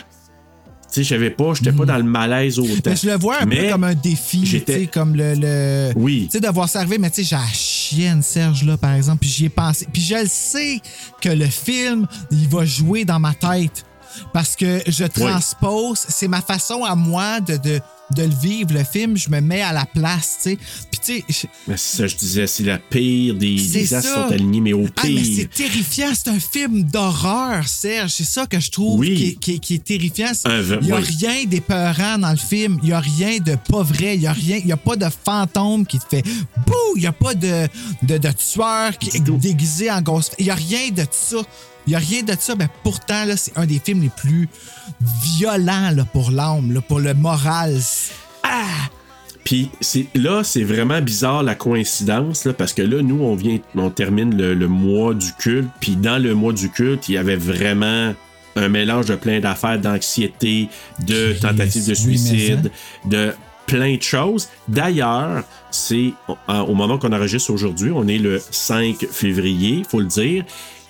Tu 0.94 1.00
sais, 1.02 1.08
j'avais 1.08 1.30
pas, 1.30 1.54
j'étais 1.54 1.72
pas 1.72 1.84
dans 1.84 1.96
le 1.96 2.04
malaise 2.04 2.58
autant. 2.60 2.72
Mais 2.86 2.94
je 2.96 3.08
le 3.08 3.16
vois 3.16 3.42
un 3.42 3.46
Mais 3.46 3.64
peu 3.66 3.72
comme 3.72 3.82
un 3.84 3.94
défi, 3.94 4.46
j'étais- 4.46 4.86
comme 4.86 5.16
le, 5.16 5.34
le- 5.34 5.92
Oui. 5.96 6.26
Tu 6.30 6.38
sais, 6.38 6.40
de 6.40 6.48
voir 6.48 6.68
ça 6.68 6.78
arriver, 6.80 6.98
mais 6.98 7.10
tu 7.10 7.16
sais, 7.16 7.24
j'ai 7.30 7.36
la 7.36 7.46
chienne, 7.52 8.22
Serge, 8.22 8.62
là, 8.62 8.76
par 8.76 8.92
exemple, 8.94 9.18
puis 9.20 9.28
j'y 9.28 9.44
ai 9.46 9.48
pensé. 9.48 9.88
Puis 9.92 10.02
je 10.02 10.14
le 10.14 10.26
sais 10.28 10.80
que 11.20 11.28
le 11.30 11.46
film, 11.46 12.06
il 12.30 12.48
va 12.48 12.64
jouer 12.64 13.04
dans 13.04 13.18
ma 13.18 13.34
tête. 13.34 13.84
Parce 14.32 14.54
que 14.54 14.80
je 14.86 15.04
transpose, 15.04 15.98
c'est 16.08 16.28
ma 16.28 16.40
façon 16.40 16.84
à 16.84 16.94
moi 16.94 17.40
de, 17.40 17.56
de, 17.56 17.80
de 18.14 18.22
le 18.22 18.34
vivre, 18.42 18.72
le 18.74 18.84
film, 18.84 19.16
je 19.16 19.30
me 19.30 19.40
mets 19.40 19.62
à 19.62 19.72
la 19.72 19.86
place, 19.86 20.36
tu 20.42 20.50
sais. 20.50 20.58
Puis 20.90 21.00
tu 21.02 21.12
sais, 21.16 21.24
je- 21.28 21.46
Mais 21.66 21.76
c'est 21.76 21.96
ça, 21.96 22.06
je 22.06 22.16
disais, 22.16 22.46
c'est 22.46 22.62
la 22.62 22.78
pire 22.78 23.34
des, 23.34 23.56
des 23.56 23.94
as 23.94 24.02
ça. 24.02 24.14
sont 24.28 24.32
alignés, 24.32 24.60
mais 24.60 24.72
au 24.74 24.86
Ah, 24.96 25.02
mais 25.04 25.14
pire. 25.14 25.36
c'est 25.36 25.50
terrifiant. 25.50 26.08
C'est 26.14 26.28
un 26.30 26.38
film 26.38 26.82
d'horreur, 26.84 27.66
Serge. 27.66 28.10
C'est 28.12 28.24
ça 28.24 28.46
que 28.46 28.60
je 28.60 28.70
trouve 28.70 29.00
Oui. 29.00 29.14
qui, 29.14 29.24
est- 29.28 29.34
qui 29.36 29.52
est- 29.54 29.58
qui 29.58 29.74
est 29.74 29.84
terrifiant. 29.84 30.32
Il 30.44 30.78
n'y 30.86 30.92
a 30.92 30.96
oui. 30.96 31.04
rien 31.18 31.44
d'épeurant 31.46 32.18
dans 32.18 32.30
le 32.30 32.36
film. 32.36 32.78
Il 32.82 32.88
n'y 32.88 32.92
a 32.92 33.00
rien 33.00 33.38
de 33.38 33.56
pas 33.56 33.82
vrai. 33.82 34.14
Il 34.16 34.20
n'y 34.20 34.26
a 34.26 34.32
rien. 34.32 34.58
Il 34.58 34.66
y 34.66 34.72
a 34.72 34.76
pas 34.76 34.96
de 34.96 35.06
fantôme 35.24 35.86
qui 35.86 35.98
te 35.98 36.04
fait 36.08 36.22
bouh. 36.66 36.72
Il 36.96 37.00
n'y 37.00 37.06
a 37.06 37.12
pas 37.12 37.34
de, 37.34 37.66
de, 38.02 38.18
de 38.18 38.28
tueur 38.32 38.96
qui 38.98 39.16
est 39.16 39.20
déguisé 39.20 39.90
en 39.90 40.00
gosse. 40.02 40.30
Il 40.38 40.44
n'y 40.44 40.50
a 40.50 40.54
rien 40.54 40.90
de 40.90 41.04
ça. 41.10 41.38
Il 41.86 41.90
n'y 41.90 41.96
a 41.96 41.98
rien 41.98 42.22
de 42.22 42.34
ça, 42.38 42.54
mais 42.56 42.68
pourtant, 42.82 43.24
là, 43.24 43.36
c'est 43.36 43.56
un 43.56 43.66
des 43.66 43.78
films 43.78 44.02
les 44.02 44.08
plus 44.08 44.48
violents 45.22 45.90
là, 45.90 46.04
pour 46.04 46.30
l'âme, 46.30 46.80
pour 46.88 47.00
le 47.00 47.14
moral. 47.14 47.78
Ah! 48.42 48.88
Puis 49.44 49.70
c'est, 49.80 50.06
là, 50.14 50.42
c'est 50.42 50.64
vraiment 50.64 51.02
bizarre 51.02 51.42
la 51.42 51.54
coïncidence, 51.54 52.46
là, 52.46 52.54
parce 52.54 52.72
que 52.72 52.80
là, 52.80 53.02
nous, 53.02 53.20
on 53.22 53.34
vient, 53.34 53.58
on 53.76 53.90
termine 53.90 54.34
le, 54.34 54.54
le 54.54 54.68
mois 54.68 55.12
du 55.12 55.32
culte, 55.34 55.68
puis 55.80 55.96
dans 55.96 56.22
le 56.22 56.34
mois 56.34 56.54
du 56.54 56.70
culte, 56.70 57.08
il 57.08 57.16
y 57.16 57.18
avait 57.18 57.36
vraiment 57.36 58.14
un 58.56 58.68
mélange 58.68 59.06
de 59.06 59.16
plein 59.16 59.40
d'affaires, 59.40 59.78
d'anxiété, 59.78 60.68
de 61.06 61.34
tentatives 61.40 61.86
de 61.86 61.90
oui, 61.90 62.18
suicide, 62.18 62.70
de 63.04 63.34
plein 63.66 63.96
de 63.96 64.02
choses. 64.02 64.48
D'ailleurs, 64.68 65.44
c'est 65.70 66.12
au 66.48 66.74
moment 66.74 66.98
qu'on 66.98 67.12
enregistre 67.12 67.50
aujourd'hui, 67.50 67.90
on 67.94 68.06
est 68.06 68.18
le 68.18 68.40
5 68.50 69.06
février, 69.10 69.82
faut 69.88 70.00
le 70.00 70.06
dire, 70.06 70.44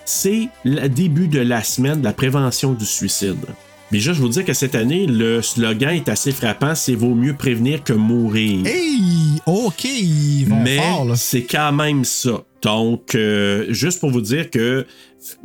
c'est 0.04 0.48
le 0.64 0.88
début 0.88 1.28
de 1.28 1.40
la 1.40 1.62
semaine 1.62 2.00
de 2.00 2.04
la 2.04 2.12
prévention 2.12 2.72
du 2.72 2.84
suicide. 2.84 3.46
Mais 3.92 4.00
juste, 4.00 4.16
je 4.16 4.22
vous 4.22 4.28
dire 4.28 4.44
que 4.44 4.54
cette 4.54 4.74
année, 4.74 5.06
le 5.06 5.40
slogan 5.40 5.94
est 5.94 6.08
assez 6.08 6.32
frappant, 6.32 6.74
c'est 6.74 6.94
vaut 6.94 7.14
mieux 7.14 7.34
prévenir 7.34 7.84
que 7.84 7.92
mourir. 7.92 8.66
Hey! 8.66 9.40
OK, 9.46 9.84
ils 9.84 10.46
vont 10.46 10.60
Mais 10.60 10.80
c'est 11.16 11.44
quand 11.44 11.72
même 11.72 12.04
ça. 12.04 12.44
Donc, 12.62 13.14
euh, 13.14 13.66
juste 13.68 14.00
pour 14.00 14.10
vous 14.10 14.22
dire 14.22 14.50
que 14.50 14.86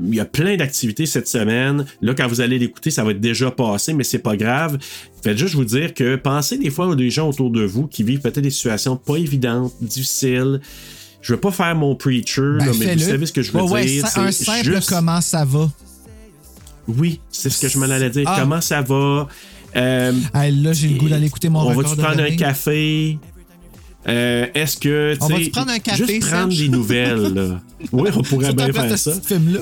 il 0.03 0.15
y 0.15 0.19
a 0.19 0.25
plein 0.25 0.57
d'activités 0.57 1.05
cette 1.05 1.27
semaine. 1.27 1.85
Là, 2.01 2.13
quand 2.13 2.27
vous 2.27 2.41
allez 2.41 2.59
l'écouter, 2.59 2.91
ça 2.91 3.03
va 3.03 3.11
être 3.11 3.19
déjà 3.19 3.51
passé, 3.51 3.93
mais 3.93 4.03
c'est 4.03 4.19
pas 4.19 4.35
grave. 4.35 4.77
Faites 5.21 5.37
juste 5.37 5.55
vous 5.55 5.65
dire 5.65 5.93
que 5.93 6.15
pensez 6.15 6.57
des 6.57 6.69
fois 6.69 6.87
aux 6.87 6.95
des 6.95 7.09
gens 7.09 7.29
autour 7.29 7.49
de 7.49 7.63
vous 7.63 7.87
qui 7.87 8.03
vivent 8.03 8.19
peut-être 8.19 8.41
des 8.41 8.49
situations 8.49 8.95
pas 8.95 9.15
évidentes, 9.15 9.73
difficiles. 9.81 10.59
Je 11.21 11.33
veux 11.33 11.39
pas 11.39 11.51
faire 11.51 11.75
mon 11.75 11.95
preacher, 11.95 12.41
Ben, 12.59 12.65
là, 12.67 12.71
mais 12.79 12.95
vous 12.95 12.99
savez 13.01 13.25
ce 13.25 13.33
que 13.33 13.41
je 13.41 13.51
veux 13.51 13.61
Ouais, 13.61 13.69
ouais, 13.71 13.85
dire. 13.85 14.07
ça- 14.07 14.21
un 14.21 14.31
simple 14.31 14.65
juste- 14.75 14.89
comment 14.89 15.19
ça 15.21 15.43
va. 15.45 15.69
Oui, 16.87 17.19
c'est 17.29 17.49
ce 17.49 17.61
que 17.61 17.67
je 17.67 17.77
m'en 17.77 17.85
allais 17.89 18.09
dire. 18.09 18.23
Ah. 18.25 18.37
Comment 18.39 18.61
ça 18.61 18.81
va? 18.81 19.27
Euh, 19.75 20.13
Hey, 20.33 20.51
là, 20.61 20.73
j'ai 20.73 20.87
le 20.89 20.97
goût 20.97 21.09
d'aller 21.09 21.27
écouter 21.27 21.49
mon 21.49 21.59
on 21.61 21.73
va-tu 21.73 21.95
prendre 21.95 22.21
un 22.23 22.35
café? 22.35 23.19
Euh, 24.07 24.47
Est-ce 24.55 24.77
que. 24.77 25.15
On 25.21 25.27
sais, 25.27 25.49
prendre 25.49 25.71
un 25.71 25.79
café, 25.79 26.05
Juste 26.07 26.27
prendre 26.27 26.55
des 26.55 26.69
nouvelles. 26.69 27.33
là. 27.33 27.61
Oui, 27.91 28.09
on 28.15 28.21
pourrait 28.23 28.53
bien 28.53 28.71
faire 28.73 28.97
ça. 28.97 29.13
ce 29.13 29.19
film-là. 29.19 29.59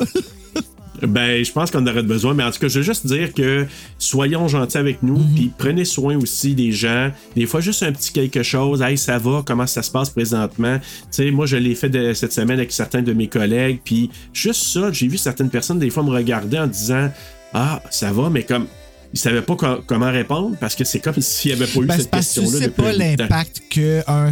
Ben, 1.01 1.43
je 1.43 1.51
pense 1.51 1.69
qu'on 1.71 1.85
aurait 1.85 2.03
besoin, 2.03 2.33
mais 2.33 2.43
en 2.43 2.51
tout 2.51 2.59
cas, 2.59 2.67
je 2.67 2.79
veux 2.79 2.85
juste 2.85 3.05
dire 3.05 3.33
que 3.33 3.65
soyons 3.99 4.47
gentils 4.47 4.77
avec 4.77 5.03
nous, 5.03 5.17
Mhm. 5.17 5.35
puis 5.35 5.51
prenez 5.57 5.85
soin 5.85 6.15
aussi 6.17 6.55
des 6.55 6.71
gens. 6.71 7.11
Des 7.35 7.45
fois, 7.45 7.59
juste 7.61 7.83
un 7.83 7.91
petit 7.91 8.11
quelque 8.11 8.43
chose. 8.43 8.81
Hey, 8.81 8.97
ça 8.97 9.17
va, 9.17 9.43
comment 9.45 9.67
ça 9.67 9.81
se 9.83 9.91
passe 9.91 10.09
présentement? 10.09 10.79
Tu 10.79 10.83
sais, 11.11 11.31
moi, 11.31 11.45
je 11.45 11.57
l'ai 11.57 11.75
fait 11.75 11.89
de- 11.89 12.13
cette 12.13 12.33
semaine 12.33 12.57
avec 12.59 12.71
certains 12.71 13.01
de 13.01 13.13
mes 13.13 13.27
collègues, 13.27 13.79
puis 13.83 14.09
juste 14.33 14.63
ça, 14.63 14.91
j'ai 14.91 15.07
vu 15.07 15.17
certaines 15.17 15.49
personnes 15.49 15.79
des 15.79 15.89
fois 15.89 16.03
me 16.03 16.09
regarder 16.11 16.57
en 16.57 16.67
disant 16.67 17.09
Ah, 17.53 17.81
ça 17.89 18.11
va, 18.11 18.29
mais 18.29 18.43
comme. 18.43 18.67
Ils 19.13 19.19
savaient 19.19 19.41
pas 19.41 19.55
co- 19.55 19.81
comment 19.87 20.11
répondre 20.11 20.57
parce 20.59 20.75
que 20.75 20.83
c'est 20.83 20.99
comme 20.99 21.15
s'il 21.21 21.55
n'y 21.55 21.61
avait 21.61 21.71
pas 21.71 21.79
eu 21.79 21.85
Ben, 21.85 21.97
cette 21.97 22.11
parce 22.11 22.27
que 22.27 22.33
tu 22.33 22.39
question-là 22.41 22.65
sais 22.65 22.71
pas 22.71 22.91
l'impact 22.91 23.61
que 23.71 24.03
un, 24.07 24.31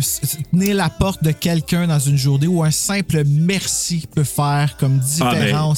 tenir 0.51 0.75
la 0.75 0.89
porte 0.89 1.23
de 1.23 1.31
quelqu'un 1.31 1.87
dans 1.87 1.99
une 1.99 2.17
journée 2.17 2.47
ou 2.47 2.63
un 2.63 2.71
simple 2.71 3.23
merci 3.25 4.05
peut 4.13 4.23
faire 4.25 4.75
comme 4.77 4.99
Ah, 5.21 5.31
ben, 5.33 5.39
différence. 5.45 5.77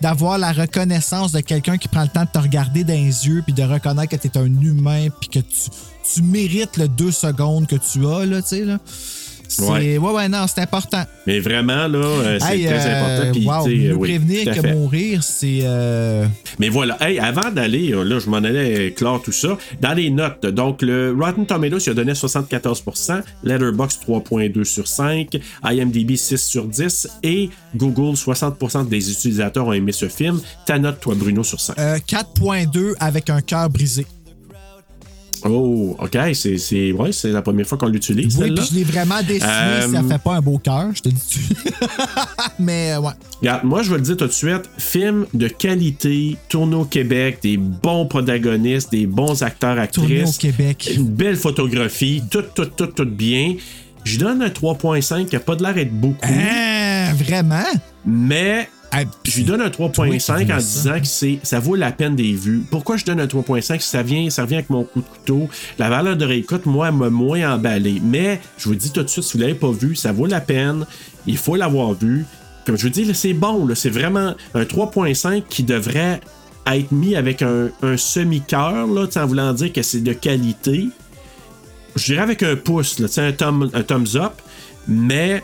D'avoir 0.00 0.38
la 0.38 0.52
reconnaissance 0.52 1.32
de 1.32 1.40
quelqu'un 1.40 1.76
qui 1.76 1.88
prend 1.88 2.02
le 2.02 2.08
temps 2.08 2.24
de 2.24 2.30
te 2.32 2.38
regarder 2.38 2.82
dans 2.84 2.94
les 2.94 3.26
yeux 3.26 3.42
puis 3.44 3.52
de 3.52 3.62
reconnaître 3.62 4.16
que 4.16 4.20
tu 4.20 4.28
es 4.28 4.38
un 4.38 4.46
humain 4.46 5.08
puis 5.20 5.28
que 5.28 5.38
tu, 5.40 5.70
tu 6.14 6.22
mérites 6.22 6.76
le 6.76 6.88
deux 6.88 7.12
secondes 7.12 7.66
que 7.66 7.76
tu 7.76 8.06
as, 8.06 8.24
là, 8.26 8.40
tu 8.42 8.48
sais, 8.48 8.64
là. 8.64 8.78
Ouais. 9.62 9.98
ouais. 9.98 10.10
ouais, 10.12 10.28
non, 10.28 10.46
c'est 10.46 10.60
important. 10.60 11.02
Mais 11.26 11.40
vraiment, 11.40 11.86
là, 11.88 11.98
euh, 11.98 12.38
c'est 12.40 12.56
Hey, 12.58 12.64
très 12.66 12.86
euh, 12.86 13.00
important. 13.02 13.32
Puis, 13.32 13.46
wow, 13.46 13.64
tu 13.64 13.70
sais, 13.70 13.76
mieux 13.88 13.94
oui, 13.94 14.08
prévenir 14.08 14.54
que 14.54 14.72
mourir, 14.72 15.22
c'est. 15.22 15.60
euh, 15.64 16.26
Mais 16.58 16.68
voilà, 16.68 16.96
hey, 17.00 17.18
avant 17.18 17.50
d'aller, 17.50 17.88
là, 17.90 18.18
je 18.18 18.28
m'en 18.28 18.38
allais 18.38 18.92
clore 18.92 19.22
tout 19.22 19.32
ça. 19.32 19.56
Dans 19.80 19.94
les 19.94 20.10
notes, 20.10 20.46
donc 20.46 20.82
le 20.82 21.14
Rotten 21.18 21.46
Tomatoes, 21.46 21.78
il 21.86 21.90
a 21.90 21.94
donné 21.94 22.12
74%, 22.12 23.22
Letterboxd 23.42 24.02
3.2 24.06 24.64
sur 24.64 24.86
5, 24.88 25.38
IMDb 25.64 26.16
6 26.16 26.36
sur 26.38 26.64
10 26.66 27.08
et 27.22 27.50
Google 27.76 28.14
60% 28.14 28.88
des 28.88 29.10
utilisateurs 29.10 29.66
ont 29.66 29.72
aimé 29.72 29.92
ce 29.92 30.08
film. 30.08 30.40
Ta 30.66 30.78
note, 30.78 31.00
toi, 31.00 31.14
Bruno, 31.16 31.42
sur 31.44 31.60
5. 31.60 31.78
euh, 31.78 31.98
4.2 32.06 32.94
avec 33.00 33.30
un 33.30 33.40
cœur 33.40 33.68
brisé. 33.70 34.06
Oh, 35.46 35.94
ok, 35.98 36.16
c'est, 36.32 36.56
c'est, 36.56 36.92
ouais, 36.92 37.12
c'est 37.12 37.30
la 37.30 37.42
première 37.42 37.66
fois 37.66 37.76
qu'on 37.76 37.88
l'utilise. 37.88 38.38
Oui, 38.38 38.50
puis 38.54 38.64
je 38.70 38.74
l'ai 38.76 38.84
vraiment 38.84 39.20
dessiné, 39.22 39.44
Euh, 39.46 39.92
ça 39.92 40.02
fait 40.02 40.22
pas 40.22 40.36
un 40.36 40.40
beau 40.40 40.56
cœur, 40.58 40.88
je 40.94 41.02
te 41.02 41.08
dis. 41.10 41.48
Mais 42.58 42.92
euh, 42.92 43.00
ouais. 43.00 43.12
Regarde, 43.40 43.64
moi, 43.64 43.82
je 43.82 43.90
vais 43.90 43.96
le 43.96 44.02
dire 44.02 44.16
tout 44.16 44.26
de 44.26 44.32
suite. 44.32 44.62
Film 44.78 45.26
de 45.34 45.48
qualité, 45.48 46.36
tourné 46.48 46.76
au 46.76 46.84
Québec, 46.86 47.40
des 47.42 47.58
bons 47.58 48.06
protagonistes, 48.06 48.90
des 48.90 49.06
bons 49.06 49.42
acteurs, 49.42 49.78
actrices. 49.78 50.02
Tourné 50.02 50.24
au 50.24 50.32
Québec. 50.32 50.90
Une 50.96 51.08
belle 51.08 51.36
photographie, 51.36 52.22
tout, 52.30 52.44
tout, 52.54 52.66
tout, 52.66 52.86
tout 52.86 53.04
bien. 53.04 53.56
Je 54.04 54.18
donne 54.18 54.42
un 54.42 54.48
3.5 54.48 55.26
qui 55.26 55.36
a 55.36 55.40
pas 55.40 55.56
de 55.56 55.62
l'air 55.62 55.74
d'être 55.74 55.92
beaucoup. 55.92 56.26
Hein, 56.26 57.12
vraiment? 57.14 57.64
Mais 58.06 58.68
je 59.24 59.36
lui 59.36 59.44
donne 59.44 59.60
un 59.60 59.70
Toi 59.70 59.88
3.5 59.88 60.38
qui 60.38 60.44
dis 60.46 60.52
en 60.52 60.56
disant 60.56 61.00
que 61.00 61.06
c'est, 61.06 61.38
ça 61.42 61.58
vaut 61.60 61.74
la 61.74 61.92
peine 61.92 62.14
des 62.16 62.32
vues. 62.32 62.62
Pourquoi 62.70 62.96
je 62.96 63.04
donne 63.04 63.20
un 63.20 63.26
3.5? 63.26 63.80
Ça 63.80 64.02
vient, 64.02 64.30
ça 64.30 64.42
revient 64.42 64.54
avec 64.56 64.70
mon 64.70 64.84
coup 64.84 65.00
de 65.00 65.06
couteau? 65.06 65.48
La 65.78 65.88
valeur 65.88 66.16
de 66.16 66.24
réécoute, 66.24 66.66
moi, 66.66 66.88
elle 66.88 66.94
m'a 66.94 67.10
moins 67.10 67.54
emballé. 67.54 68.00
Mais 68.04 68.40
je 68.58 68.68
vous 68.68 68.74
dis 68.74 68.90
tout 68.90 69.02
de 69.02 69.08
suite, 69.08 69.24
si 69.24 69.32
vous 69.36 69.40
l'avez 69.40 69.54
pas 69.54 69.70
vu, 69.72 69.96
ça 69.96 70.12
vaut 70.12 70.26
la 70.26 70.40
peine. 70.40 70.86
Il 71.26 71.36
faut 71.38 71.56
l'avoir 71.56 71.94
vu. 71.94 72.24
Comme 72.66 72.76
je 72.76 72.84
vous 72.84 72.92
dis, 72.92 73.14
c'est 73.14 73.32
bon. 73.34 73.68
C'est 73.74 73.90
vraiment 73.90 74.34
un 74.54 74.62
3.5 74.62 75.42
qui 75.48 75.62
devrait 75.64 76.20
être 76.66 76.92
mis 76.92 77.14
avec 77.16 77.42
un, 77.42 77.68
un 77.82 77.96
semi-cœur, 77.96 78.86
en 78.88 79.26
voulant 79.26 79.52
dire 79.52 79.72
que 79.72 79.82
c'est 79.82 80.00
de 80.02 80.12
qualité. 80.12 80.88
Je 81.96 82.04
dirais 82.06 82.22
avec 82.22 82.42
un 82.42 82.56
pouce, 82.56 82.98
là, 82.98 83.06
un, 83.18 83.32
thumb- 83.32 83.70
un 83.74 83.82
thumbs 83.82 84.16
up. 84.16 84.32
Mais 84.88 85.42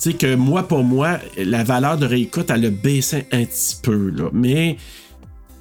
sais 0.00 0.12
que 0.14 0.34
moi, 0.34 0.66
pour 0.66 0.82
moi, 0.84 1.18
la 1.36 1.62
valeur 1.64 1.98
de 1.98 2.06
réécoute, 2.06 2.50
elle 2.50 2.64
a 2.66 2.70
baissé 2.70 3.26
un 3.32 3.44
petit 3.44 3.76
peu, 3.82 4.10
là. 4.10 4.30
Mais 4.32 4.76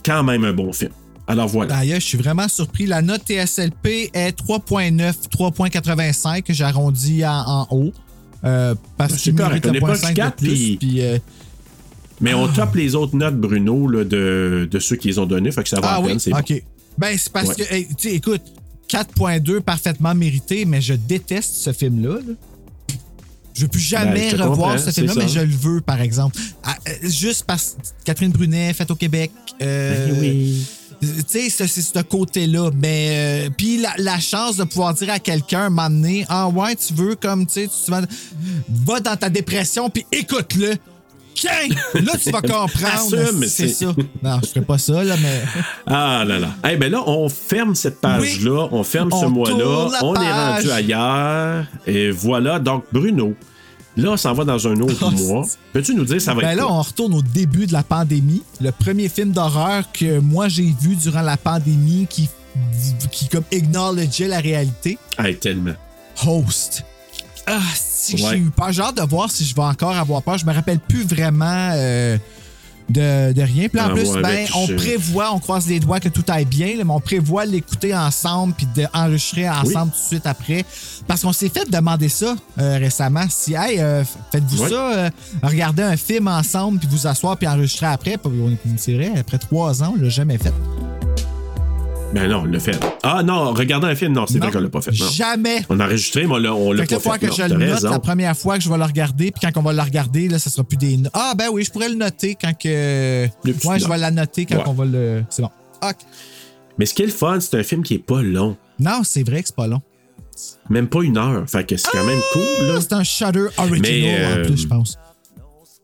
quand 0.06 0.24
même 0.24 0.44
un 0.45 0.53
bon 0.53 0.72
film. 0.74 0.91
Alors 1.28 1.48
voilà. 1.48 1.76
D'ailleurs, 1.76 1.99
je 1.99 2.06
suis 2.06 2.18
vraiment 2.18 2.48
surpris. 2.48 2.86
La 2.88 3.02
note 3.03 3.22
TSLP 3.28 4.10
est 4.14 4.36
3.9, 4.40 5.14
3.85, 5.30 6.41
que 6.41 6.53
j'arrondis 6.53 7.24
en, 7.26 7.32
en 7.45 7.68
haut. 7.70 7.91
Euh, 8.45 8.74
parce 8.98 9.14
C'est 9.14 9.20
qu'il 9.32 9.36
correct, 9.36 9.66
on 9.68 9.74
pas 9.74 9.80
point 9.80 9.94
du 9.94 9.99
5 9.99 10.10
de 10.10 10.16
quatre, 10.16 10.36
plus. 10.38 10.48
puis- 10.49 10.78
puis, 10.78 11.02
euh, 11.02 11.18
Mais 12.22 12.34
on 12.34 12.48
top 12.48 12.76
les 12.76 12.95
autres 12.95 13.16
notes, 13.16 13.36
Bruno, 13.38 13.88
là, 13.88 14.03
de, 14.06 14.68
de 14.72 14.80
ceux 14.80 14.95
qu'ils 14.95 15.20
ont 15.20 15.26
donnés. 15.26 15.52
Fait 15.52 15.64
que 15.64 15.70
ça 15.70 15.80
va 15.80 15.95
ah 15.95 16.02
oui, 16.02 16.16
c'est 16.20 16.32
bon. 16.32 16.38
OK. 16.40 16.64
Ben, 16.98 17.16
c'est 17.18 17.32
parce 17.32 17.49
Ouais. 17.49 17.56
que, 17.56 17.74
hey, 17.74 17.88
écoute, 18.06 18.41
4.2 18.90 19.60
parfaitement 19.61 20.16
mérité, 20.16 20.66
mais 20.66 20.82
je 20.82 20.94
déteste 20.95 21.53
ce 21.56 21.72
film-là. 21.74 22.16
là. 22.16 22.34
Je 23.60 23.65
veux 23.65 23.69
plus 23.69 23.81
jamais 23.81 24.31
Ben, 24.31 24.38
te 24.38 24.41
revoir 24.41 24.80
ce 24.80 24.90
film-là, 24.91 25.14
mais 25.18 25.27
je 25.27 25.41
le 25.41 25.53
veux, 25.53 25.81
par 25.81 25.99
exemple. 25.99 26.40
Ah, 26.64 26.76
euh, 26.88 26.91
juste 27.10 27.44
parce 27.45 27.76
que 27.81 28.06
Catherine 28.06 28.31
Brunet, 28.31 28.73
faite 28.73 28.90
au 28.90 28.95
Québec. 28.95 29.31
euh, 29.61 30.07
Ben 30.07 30.19
oui. 30.22 30.65
Tu 31.02 31.07
sais, 31.49 31.49
c'est 31.49 31.68
ce 31.81 31.99
côté-là. 32.02 32.72
Mais 32.81 33.45
euh, 33.48 33.49
puis 33.57 33.77
la, 33.81 33.94
la 33.98 34.19
chance 34.19 34.56
de 34.57 34.64
pouvoir 34.64 34.94
dire 34.94 35.10
à 35.11 35.19
quelqu'un, 35.19 35.69
m'amener, 35.69 36.26
ah 36.30 36.48
ouais, 36.48 36.76
tu 36.76 36.94
veux 36.94 37.15
comme, 37.15 37.45
tu 37.45 37.53
sais, 37.53 37.68
tu 37.86 37.91
vas, 37.91 38.02
va 38.86 38.99
dans 39.02 39.15
ta 39.18 39.30
dépression, 39.30 39.90
puis 39.90 40.06
écoute-le. 40.11 40.76
Tiens, 41.36 41.52
là, 41.94 42.14
tu 42.22 42.31
vas 42.31 42.41
comprendre. 42.41 43.15
C'est 43.44 43.48
c'est- 43.48 43.86
ça. 43.86 43.94
Non, 44.22 44.40
je 44.44 44.48
ferai 44.49 44.61
pas 44.61 44.77
ça, 44.77 45.02
là, 45.06 45.15
mais. 45.22 45.41
Ah 45.88 46.26
là 46.27 46.38
là. 46.38 46.49
Eh 46.69 46.76
ben 46.76 46.91
là, 46.91 47.02
on 47.07 47.30
ferme 47.30 47.76
cette 47.76 48.02
page-là, 48.02 48.68
on 48.72 48.84
ferme 48.84 49.10
ce 49.11 49.26
mois-là, 49.26 49.90
on 50.03 50.15
est 50.15 50.31
rendu 50.34 50.69
ailleurs. 50.69 51.65
Et 51.88 52.11
voilà, 52.11 52.60
donc 52.60 52.84
Bruno, 52.91 53.36
là, 53.98 54.11
on 54.11 54.18
s'en 54.18 54.34
va 54.34 54.45
dans 54.45 54.68
un 54.68 54.80
autre 54.82 55.11
mois. 55.28 55.45
Peux-tu 55.74 55.95
nous 55.95 56.06
dire 56.06 56.22
ça 56.22 56.34
va 56.34 56.41
Ben 56.41 56.49
être 56.49 56.57
là, 56.57 56.64
quoi? 56.64 56.74
on 56.74 56.82
retourne 56.82 57.14
au 57.16 57.22
début 57.22 57.68
de 57.68 57.74
la 57.74 57.84
pandémie. 57.84 58.44
Le 58.61 58.72
premier 58.72 59.10
film 59.10 59.32
d'horreur 59.32 59.91
que 59.91 60.20
moi 60.20 60.48
j'ai 60.48 60.74
vu 60.82 60.95
durant 60.95 61.22
la 61.22 61.38
pandémie 61.38 62.07
qui, 62.10 62.30
qui 63.11 63.28
comme 63.28 63.44
acknowledgeait 63.53 64.28
la 64.28 64.40
réalité. 64.40 64.98
Hey, 65.18 65.36
tellement. 65.38 65.74
Host. 66.26 66.84
Ah, 67.48 67.60
si 67.76 68.16
Ouais. 68.16 68.32
j'ai 68.32 68.38
eu 68.38 68.49
peur. 68.52 68.72
J'ai 68.72 68.82
hâte 68.82 68.98
de 68.98 69.02
voir 69.03 69.32
si 69.32 69.44
je 69.45 69.56
vais 69.56 69.61
encore 69.64 69.95
avoir 69.95 70.22
peur. 70.22 70.38
Je 70.38 70.45
me 70.45 70.53
rappelle 70.53 70.80
plus 70.80 71.03
vraiment 71.03 71.72
euh, 71.74 72.18
de, 72.90 73.34
de 73.34 73.41
rien. 73.41 73.68
Puis 73.70 73.80
en 73.80 73.86
Ah, 73.86 73.94
plus, 73.94 74.11
ben, 74.14 74.26
avec, 74.26 74.49
on 74.56 74.68
prévoit, 74.76 75.32
on 75.34 75.40
croise 75.40 75.68
les 75.68 75.80
doigts 75.80 75.99
que 75.99 76.10
tout 76.10 76.24
aille 76.28 76.45
bien, 76.45 76.76
là, 76.78 76.84
mais 76.84 76.91
on 76.94 76.99
prévoit 76.99 77.45
l'écouter 77.45 77.95
ensemble 77.95 78.53
puis 78.56 78.68
d'enregistrer 78.76 79.49
ensemble 79.49 79.91
tout 79.91 79.99
de 80.02 80.07
suite 80.07 80.26
après. 80.28 80.66
Parce 81.07 81.22
qu'on 81.22 81.34
s'est 81.34 81.49
fait 81.49 81.70
demander 81.70 82.10
ça 82.10 82.36
euh, 82.60 82.78
récemment. 82.78 83.24
Si, 83.30 83.53
hey, 83.53 83.80
euh, 83.80 84.03
faites-vous 84.32 84.68
ça, 84.70 84.91
euh, 84.91 85.10
regardez 85.44 85.84
un 85.84 85.98
film 85.98 86.28
ensemble 86.28 86.80
puis 86.80 86.88
vous 86.91 87.07
asseoir 87.07 87.38
puis 87.38 87.48
enregistrer 87.48 87.88
après. 87.88 88.18
Puis 88.18 88.32
on- 88.41 88.57
C'est 88.78 88.94
vrai, 88.94 89.11
après 89.20 89.38
trois 89.38 89.84
ans, 89.84 89.94
on 89.98 90.02
l'a 90.02 90.10
jamais 90.10 90.38
fait. 90.38 90.53
Ben 92.14 92.27
non, 92.27 92.40
on 92.41 92.45
l'a 92.45 92.60
fait. 92.60 92.77
Ah 93.03 93.22
non, 93.23 93.53
regardez 93.53 93.86
un 93.88 93.95
film, 93.95 94.14
non, 94.14 94.26
c'est 94.26 94.40
vrai 94.40 94.49
qu'on 94.52 94.60
l'a 94.61 94.69
pas 94.69 94.81
fait. 94.81 94.91
Non. 94.99 95.07
Jamais. 95.11 95.61
On 95.69 95.80
a 95.80 95.86
enregistré, 95.86 96.26
mais 96.26 96.34
on 96.34 96.38
l'a, 96.38 96.56
on 96.56 96.72
l'a 96.72 96.84
Fait 96.84 96.88
pas 96.88 96.95
la 96.95 96.99
fois 97.02 97.14
fait. 97.14 97.19
que 97.19 97.26
non, 97.27 97.34
je 97.38 97.41
le 97.44 97.60
note, 97.65 97.73
raison. 97.76 97.90
la 97.91 97.99
première 97.99 98.36
fois 98.36 98.57
que 98.57 98.64
je 98.64 98.69
vais 98.69 98.77
le 98.77 98.84
regarder, 98.84 99.31
puis 99.31 99.41
quand 99.41 99.60
on 99.60 99.64
va 99.64 99.73
le 99.73 99.81
regarder, 99.81 100.27
là, 100.27 100.40
ça 100.40 100.49
sera 100.49 100.64
plus 100.64 100.77
des. 100.77 100.98
Ah, 101.14 101.34
ben 101.38 101.45
oui, 101.52 101.64
je 101.64 101.72
pourrais 101.72 101.90
le 101.90 101.95
noter 101.95 102.36
quand 102.41 102.53
que. 102.57 103.27
Le 103.44 103.53
Ouais, 103.64 103.80
je 103.80 103.88
vais 103.88 103.98
la 103.99 104.10
noter 104.10 104.45
quand 104.48 104.56
Ouais. 104.57 104.64
on 104.65 104.73
va 104.73 104.86
le. 104.86 105.23
C'est 105.30 105.44
bon. 105.44 105.52
Ok. 105.84 105.95
Mais 106.80 106.86
ce 106.88 106.94
qui 106.95 107.03
est 107.03 107.07
le 107.07 107.11
fun, 107.11 107.40
c'est 107.40 107.60
un 107.60 107.64
film 107.64 107.84
qui 107.84 107.94
est 107.95 107.99
pas 107.99 108.22
long. 108.23 108.57
Non, 108.80 109.02
c'est 109.03 109.23
vrai 109.23 109.41
que 109.41 109.48
c'est 109.48 109.56
pas 109.56 109.68
long. 109.68 109.81
Même 110.69 110.88
pas 110.88 111.02
une 111.03 111.18
heure. 111.18 111.44
Fait 111.48 111.64
que 111.65 111.77
c'est 111.77 111.90
quand 111.91 112.06
même 112.06 112.22
cool, 112.34 112.41
là. 112.68 112.81
C'est 112.81 112.94
un 112.94 113.03
Shutter 113.03 113.45
Original 113.57 113.81
Mais, 113.81 114.15
euh, 114.19 114.41
en 114.44 114.45
plus, 114.48 114.57
je 114.61 114.68
pense. 114.68 114.98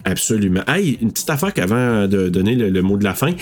Absolument. 0.06 0.61
Hey, 0.68 0.99
une 1.02 1.11
petite 1.11 1.30
affaire 1.32 1.52
qu'avant 1.52 2.07
de 2.07 2.30
donner 2.30 2.53
le, 2.53 2.69
le 2.69 2.82
mot 2.84 2.95
de 2.95 3.03
la 3.03 3.15
fin. 3.15 3.34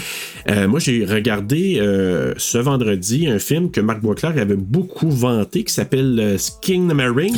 Euh, 0.49 0.68
moi, 0.69 0.80
j'ai 0.80 1.03
regardé 1.03 1.77
euh, 1.80 2.34
ce 2.38 2.57
vendredi 2.57 3.27
un 3.27 3.38
film 3.38 3.69
que 3.69 3.81
Marc 3.81 3.99
Boisclair 3.99 4.31
avait 4.38 4.56
beaucoup 4.56 5.11
vanté 5.11 5.65
qui 5.65 5.73
s'appelle 5.73 6.18
euh, 6.19 6.38
Skinamarink. 6.38 7.35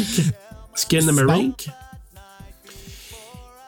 Skinamarink. 0.76 1.69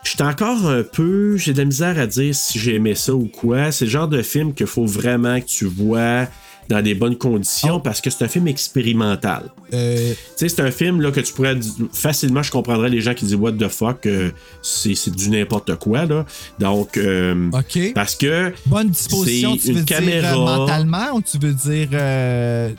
J'étais 0.04 0.22
encore 0.22 0.64
un 0.66 0.84
peu. 0.84 1.36
J'ai 1.36 1.52
de 1.52 1.58
la 1.58 1.64
misère 1.64 1.98
à 1.98 2.06
dire 2.06 2.34
si 2.34 2.60
j'ai 2.60 2.76
aimé 2.76 2.94
ça 2.94 3.12
ou 3.14 3.26
quoi. 3.26 3.72
C'est 3.72 3.86
le 3.86 3.90
genre 3.90 4.08
de 4.08 4.22
film 4.22 4.54
qu'il 4.54 4.68
faut 4.68 4.86
vraiment 4.86 5.40
que 5.40 5.46
tu 5.46 5.64
vois 5.64 6.28
dans 6.68 6.82
des 6.82 6.94
bonnes 6.94 7.16
conditions 7.16 7.80
parce 7.80 8.00
que 8.00 8.10
c'est 8.10 8.24
un 8.24 8.28
film 8.28 8.46
expérimental. 8.48 9.44
Euh, 9.72 10.12
Tu 10.12 10.16
sais, 10.36 10.48
c'est 10.48 10.60
un 10.62 10.70
film 10.70 11.00
là, 11.00 11.10
que 11.10 11.20
tu 11.20 11.32
pourrais 11.32 11.58
facilement, 11.92 12.42
je 12.42 12.50
comprendrais 12.50 12.90
les 12.90 13.00
gens 13.00 13.14
qui 13.14 13.24
disent 13.24 13.36
What 13.36 13.52
the 13.52 13.68
fuck, 13.68 14.04
euh, 14.06 14.30
c'est 14.62 15.10
du 15.10 15.30
n'importe 15.30 15.74
quoi. 15.76 16.04
Là. 16.04 16.26
Donc, 16.58 16.96
euh, 16.96 17.50
parce 17.94 18.14
que 18.16 18.52
Bonne 18.66 18.90
disposition, 18.90 19.56
tu 19.56 19.72
veux 19.72 19.78
une 19.78 19.84
dire 19.84 19.96
caméra. 19.98 20.32
euh, 20.34 20.36
mentalement 20.58 21.12
ou 21.14 21.22
tu 21.22 21.38
veux 21.38 21.54
dire. 21.54 21.88
euh, 21.92 22.70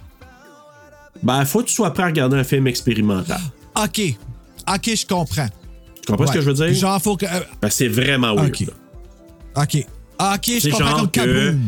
ben, 1.23 1.43
faut 1.45 1.61
que 1.61 1.65
tu 1.67 1.73
sois 1.73 1.91
prêt 1.93 2.03
à 2.03 2.07
regarder 2.07 2.37
un 2.37 2.43
film 2.43 2.67
expérimental. 2.67 3.39
OK. 3.75 4.01
OK, 4.71 4.95
je 4.95 5.05
comprends. 5.05 5.47
Tu 5.95 6.11
comprends 6.11 6.27
ce 6.27 6.33
que 6.33 6.41
je 6.41 6.45
veux 6.49 6.53
dire? 6.53 6.73
Genre, 6.73 7.01
faut 7.01 7.17
que. 7.17 7.25
Ben, 7.61 7.69
c'est 7.69 7.87
vraiment 7.87 8.35
weird. 8.35 8.49
OK. 8.49 8.59
là. 8.61 9.63
OK. 9.63 9.85
Ah, 10.19 10.35
OK, 10.35 10.51
je 10.59 10.69
comprends 10.69 10.87
genre 10.89 10.97
comme 10.99 11.11
que- 11.11 11.19
Kaboom. 11.19 11.61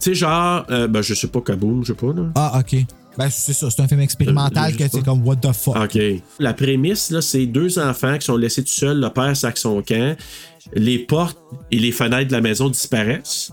Tu 0.00 0.10
sais, 0.10 0.14
genre, 0.14 0.64
euh, 0.70 0.86
ben, 0.88 1.02
je 1.02 1.14
sais 1.14 1.26
pas, 1.28 1.40
Kaboom, 1.40 1.82
je 1.84 1.92
sais 1.92 1.98
pas. 1.98 2.12
Là. 2.12 2.22
Ah, 2.34 2.60
OK. 2.60 2.76
Ben, 3.16 3.28
c'est 3.30 3.52
ça, 3.52 3.68
c'est 3.70 3.82
un 3.82 3.88
film 3.88 4.00
expérimental 4.00 4.72
Euh, 4.72 4.76
que 4.76 4.84
c'est 4.90 5.04
comme 5.04 5.26
What 5.26 5.36
the 5.36 5.52
fuck? 5.52 5.76
OK. 5.76 5.98
La 6.38 6.54
prémisse, 6.54 7.10
là, 7.10 7.20
c'est 7.20 7.46
deux 7.46 7.78
enfants 7.80 8.16
qui 8.18 8.26
sont 8.26 8.36
laissés 8.36 8.62
tout 8.62 8.70
seuls, 8.70 9.00
le 9.00 9.08
père 9.10 9.36
sac 9.36 9.58
son 9.58 9.82
camp. 9.82 10.16
Les 10.74 10.98
portes 11.00 11.38
et 11.72 11.78
les 11.78 11.90
fenêtres 11.92 12.28
de 12.28 12.32
la 12.32 12.40
maison 12.40 12.68
disparaissent. 12.68 13.50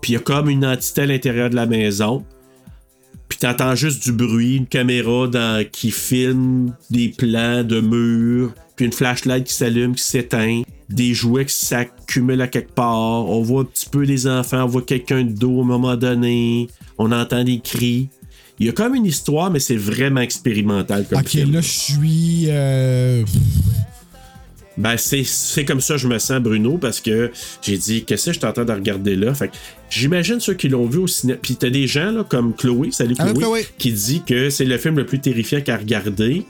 Puis 0.00 0.12
il 0.12 0.14
y 0.14 0.16
a 0.16 0.20
comme 0.20 0.48
une 0.50 0.64
entité 0.66 1.02
à 1.02 1.06
l'intérieur 1.06 1.50
de 1.50 1.54
la 1.54 1.66
maison. 1.66 2.24
Puis 3.28 3.38
t'entends 3.38 3.74
juste 3.74 4.02
du 4.04 4.12
bruit, 4.12 4.56
une 4.56 4.66
caméra 4.66 5.26
dans- 5.28 5.64
qui 5.70 5.90
filme 5.90 6.72
des 6.90 7.08
plans 7.08 7.62
de 7.64 7.80
murs, 7.80 8.52
puis 8.76 8.86
une 8.86 8.92
flashlight 8.92 9.44
qui 9.44 9.52
s'allume, 9.54 9.94
qui 9.94 10.02
s'éteint, 10.02 10.62
des 10.88 11.14
jouets 11.14 11.44
qui 11.46 11.54
s'accumulent 11.54 12.42
à 12.42 12.48
quelque 12.48 12.72
part. 12.72 13.28
On 13.28 13.42
voit 13.42 13.62
un 13.62 13.64
petit 13.64 13.88
peu 13.88 14.06
des 14.06 14.26
enfants, 14.26 14.64
on 14.64 14.68
voit 14.68 14.82
quelqu'un 14.82 15.24
de 15.24 15.32
dos 15.32 15.60
à 15.60 15.62
un 15.62 15.66
moment 15.66 15.96
donné, 15.96 16.68
on 16.98 17.10
entend 17.12 17.42
des 17.44 17.60
cris. 17.60 18.08
Il 18.58 18.66
y 18.66 18.68
a 18.68 18.72
comme 18.72 18.94
une 18.94 19.04
histoire, 19.06 19.50
mais 19.50 19.58
c'est 19.58 19.76
vraiment 19.76 20.20
expérimental 20.22 21.06
comme 21.08 21.18
OK, 21.20 21.28
film. 21.28 21.52
là, 21.52 21.60
je 21.60 21.68
suis. 21.68 22.44
euh, 22.48 23.22
Ben, 24.78 24.96
c'est, 24.98 25.24
c'est 25.24 25.64
comme 25.64 25.80
ça 25.80 25.94
que 25.94 26.00
je 26.00 26.08
me 26.08 26.18
sens, 26.18 26.40
Bruno, 26.40 26.76
parce 26.78 27.00
que 27.00 27.30
j'ai 27.62 27.78
dit, 27.78 28.04
qu'est-ce 28.04 28.26
que 28.26 28.32
je 28.32 28.40
t'entends 28.40 28.64
de 28.64 28.72
regarder 28.72 29.16
là? 29.16 29.34
Fait 29.34 29.48
que 29.48 29.54
j'imagine 29.90 30.38
ceux 30.40 30.54
qui 30.54 30.68
l'ont 30.68 30.86
vu 30.86 30.98
au 30.98 31.06
cinéma. 31.06 31.38
Puis 31.42 31.56
t'as 31.56 31.70
des 31.70 31.86
gens 31.86 32.10
là, 32.12 32.24
comme 32.24 32.54
Chloé, 32.54 32.90
salut 32.92 33.14
Chloé. 33.14 33.66
qui 33.78 33.92
dit 33.92 34.22
que 34.26 34.50
c'est 34.50 34.64
le 34.66 34.76
film 34.78 34.96
le 34.96 35.06
plus 35.06 35.18
terrifiant 35.18 35.60
qu'à 35.62 35.76
regarder. 35.78 36.44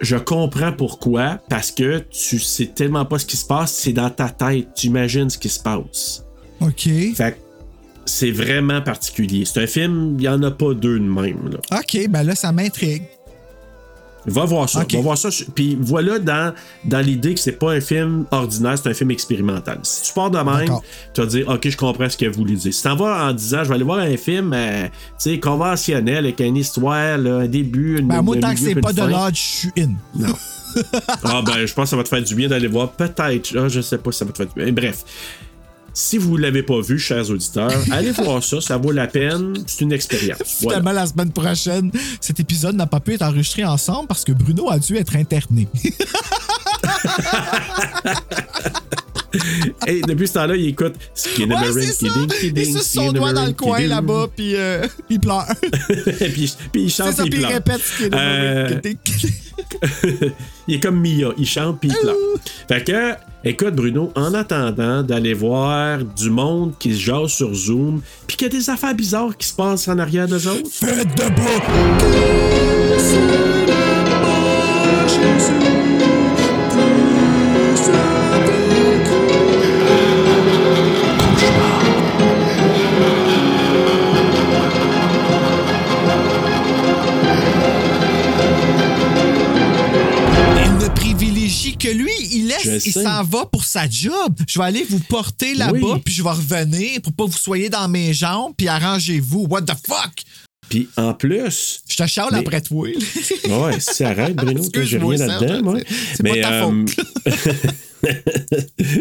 Je 0.00 0.16
comprends 0.16 0.72
pourquoi, 0.72 1.38
parce 1.48 1.70
que 1.70 1.98
tu 1.98 2.38
sais 2.38 2.66
tellement 2.66 3.04
pas 3.04 3.18
ce 3.18 3.26
qui 3.26 3.36
se 3.36 3.46
passe, 3.46 3.72
c'est 3.72 3.92
dans 3.92 4.10
ta 4.10 4.30
tête, 4.30 4.68
tu 4.74 4.86
imagines 4.86 5.28
ce 5.28 5.38
qui 5.38 5.48
se 5.48 5.60
passe. 5.60 6.24
OK. 6.60 6.88
Fait 7.14 7.32
que 7.32 7.36
c'est 8.06 8.30
vraiment 8.30 8.80
particulier. 8.80 9.44
C'est 9.44 9.62
un 9.62 9.66
film, 9.66 10.16
il 10.18 10.24
y 10.24 10.28
en 10.28 10.42
a 10.42 10.50
pas 10.50 10.74
deux 10.74 10.98
de 10.98 11.04
même. 11.04 11.50
Là. 11.50 11.78
OK, 11.78 12.08
ben 12.08 12.22
là, 12.22 12.34
ça 12.34 12.50
m'intrigue. 12.52 13.02
Va 14.26 14.44
voir 14.44 14.68
ça. 14.68 14.84
Va 14.92 15.00
voir 15.00 15.16
ça. 15.16 15.28
Puis 15.54 15.78
voilà 15.80 16.18
dans, 16.18 16.54
dans 16.84 17.00
l'idée 17.00 17.34
que 17.34 17.40
c'est 17.40 17.58
pas 17.58 17.72
un 17.72 17.80
film 17.80 18.26
ordinaire, 18.30 18.76
c'est 18.76 18.88
un 18.88 18.94
film 18.94 19.10
expérimental. 19.10 19.78
Si 19.82 20.08
tu 20.08 20.12
pars 20.12 20.30
de 20.30 20.38
même, 20.38 20.78
tu 21.14 21.20
vas 21.20 21.26
dire 21.26 21.48
OK, 21.48 21.68
je 21.68 21.76
comprends 21.76 22.08
ce 22.08 22.16
qu'elle 22.16 22.30
voulait 22.30 22.54
dire. 22.54 22.72
Si 22.72 22.82
t'en 22.82 22.96
vas 22.96 23.28
en 23.28 23.32
disant 23.32 23.64
je 23.64 23.68
vais 23.68 23.74
aller 23.76 23.84
voir 23.84 23.98
un 23.98 24.16
film 24.16 24.52
euh, 24.52 24.86
tu 25.18 25.30
sais, 25.30 25.40
conventionnel 25.40 26.18
avec 26.18 26.40
une 26.40 26.56
histoire, 26.56 27.18
là, 27.18 27.38
un 27.38 27.48
début, 27.48 27.98
une 27.98 28.08
Ben, 28.08 28.22
moi, 28.22 28.36
un 28.36 28.40
tant 28.40 28.54
que 28.54 28.60
milieu, 28.60 28.68
c'est 28.68 28.74
puis 28.74 28.82
pas 28.82 28.92
de 28.92 29.02
l'ordre, 29.02 29.34
je 29.34 29.40
suis 29.40 29.72
in. 29.78 29.90
Non. 30.14 30.34
ah 31.24 31.42
ben 31.44 31.66
je 31.66 31.74
pense 31.74 31.84
que 31.84 31.90
ça 31.90 31.96
va 31.96 32.04
te 32.04 32.08
faire 32.08 32.22
du 32.22 32.34
bien 32.34 32.48
d'aller 32.48 32.68
voir 32.68 32.92
peut-être. 32.92 33.56
Ah, 33.58 33.68
je 33.68 33.80
sais 33.80 33.98
pas 33.98 34.12
si 34.12 34.18
ça 34.18 34.24
va 34.24 34.32
te 34.32 34.36
faire 34.36 34.46
du 34.46 34.62
bien. 34.62 34.72
Bref. 34.72 35.04
Si 35.92 36.18
vous 36.18 36.36
l'avez 36.36 36.62
pas 36.62 36.80
vu, 36.80 36.98
chers 36.98 37.30
auditeurs, 37.30 37.72
allez 37.90 38.12
voir 38.12 38.42
ça, 38.42 38.60
ça 38.60 38.76
vaut 38.76 38.92
la 38.92 39.06
peine. 39.06 39.54
C'est 39.66 39.82
une 39.82 39.92
expérience. 39.92 40.58
Voilà. 40.60 40.78
Finalement, 40.78 40.92
la 40.92 41.06
semaine 41.06 41.32
prochaine, 41.32 41.90
cet 42.20 42.40
épisode 42.40 42.76
n'a 42.76 42.86
pas 42.86 43.00
pu 43.00 43.14
être 43.14 43.22
enregistré 43.22 43.64
ensemble 43.64 44.08
parce 44.08 44.24
que 44.24 44.32
Bruno 44.32 44.70
a 44.70 44.78
dû 44.78 44.96
être 44.96 45.16
interné. 45.16 45.68
Et 49.86 50.00
depuis 50.02 50.26
ce 50.28 50.34
temps-là, 50.34 50.56
il 50.56 50.68
écoute 50.68 50.94
Ouais, 51.38 51.82
ça. 51.82 52.06
kidding, 52.08 52.52
Il 52.56 52.66
suce 52.66 52.82
son 52.90 53.12
doigt 53.12 53.32
dans 53.32 53.46
le 53.46 53.52
coin 53.52 53.80
là-bas, 53.86 54.28
puis 54.34 54.56
euh, 54.56 54.86
il 55.08 55.20
pleure. 55.20 55.46
puis, 56.18 56.52
puis 56.72 56.82
il 56.82 56.90
chante 56.90 57.14
ça, 57.14 57.22
puis 57.24 57.32
il 57.32 57.34
il 57.34 57.40
pleure. 57.40 57.52
répète 57.52 57.80
Skinnamarink, 57.82 58.84
Euh, 58.84 58.90
il 60.68 60.74
est 60.74 60.80
comme 60.80 61.00
Mia, 61.00 61.32
il 61.38 61.46
chante 61.46 61.80
puis 61.80 61.90
il 61.90 61.96
pleure. 61.96 62.14
Fait 62.68 62.84
que, 62.84 63.14
écoute 63.44 63.74
Bruno, 63.74 64.12
en 64.16 64.34
attendant 64.34 65.02
d'aller 65.02 65.34
voir 65.34 65.98
du 66.04 66.30
monde 66.30 66.74
qui 66.78 66.94
se 66.94 67.00
jase 67.00 67.30
sur 67.30 67.54
Zoom, 67.54 68.02
puis 68.26 68.36
qu'il 68.36 68.52
y 68.52 68.56
a 68.56 68.58
des 68.58 68.70
affaires 68.70 68.94
bizarres 68.94 69.36
qui 69.36 69.46
se 69.46 69.54
passent 69.54 69.88
en 69.88 69.98
arrière 69.98 70.26
d'eux 70.26 70.46
autres. 70.48 70.68
Faites 70.70 71.16
de 71.16 71.22
Elle 75.22 75.79
que 91.76 91.88
lui. 91.88 92.10
Il 92.32 92.46
laisse, 92.48 92.86
il 92.86 92.92
s'en 92.92 93.22
va 93.24 93.46
pour 93.46 93.64
sa 93.64 93.88
job. 93.88 94.34
Je 94.48 94.58
vais 94.58 94.64
aller 94.64 94.84
vous 94.88 95.00
porter 95.00 95.54
là-bas, 95.54 95.78
Oui. 95.80 96.00
puis 96.04 96.14
je 96.14 96.22
vais 96.22 96.30
revenir 96.30 97.00
pour 97.02 97.12
pas 97.12 97.24
vous 97.24 97.36
soyez 97.38 97.68
dans 97.68 97.88
mes 97.88 98.12
jambes, 98.14 98.52
puis 98.56 98.68
arrangez-vous. 98.68 99.46
What 99.48 99.62
the 99.62 99.74
fuck? 99.86 100.22
Puis 100.70 100.88
en 100.96 101.12
plus, 101.14 101.82
Je 101.88 101.96
te 101.96 102.06
charle 102.06 102.30
Mais- 102.32 102.38
après 102.38 102.60
toi. 102.62 102.86
ouais, 102.88 103.80
si 103.80 104.04
arrête 104.04 104.34
Bruno, 104.36 104.62
j'ai 104.84 104.98
rien 104.98 105.16
là-dedans, 105.26 105.62
moi. 105.64 105.78
c'est- 106.14 106.22
pas 106.22 106.40
ta 106.40 106.64
euh, 106.64 106.84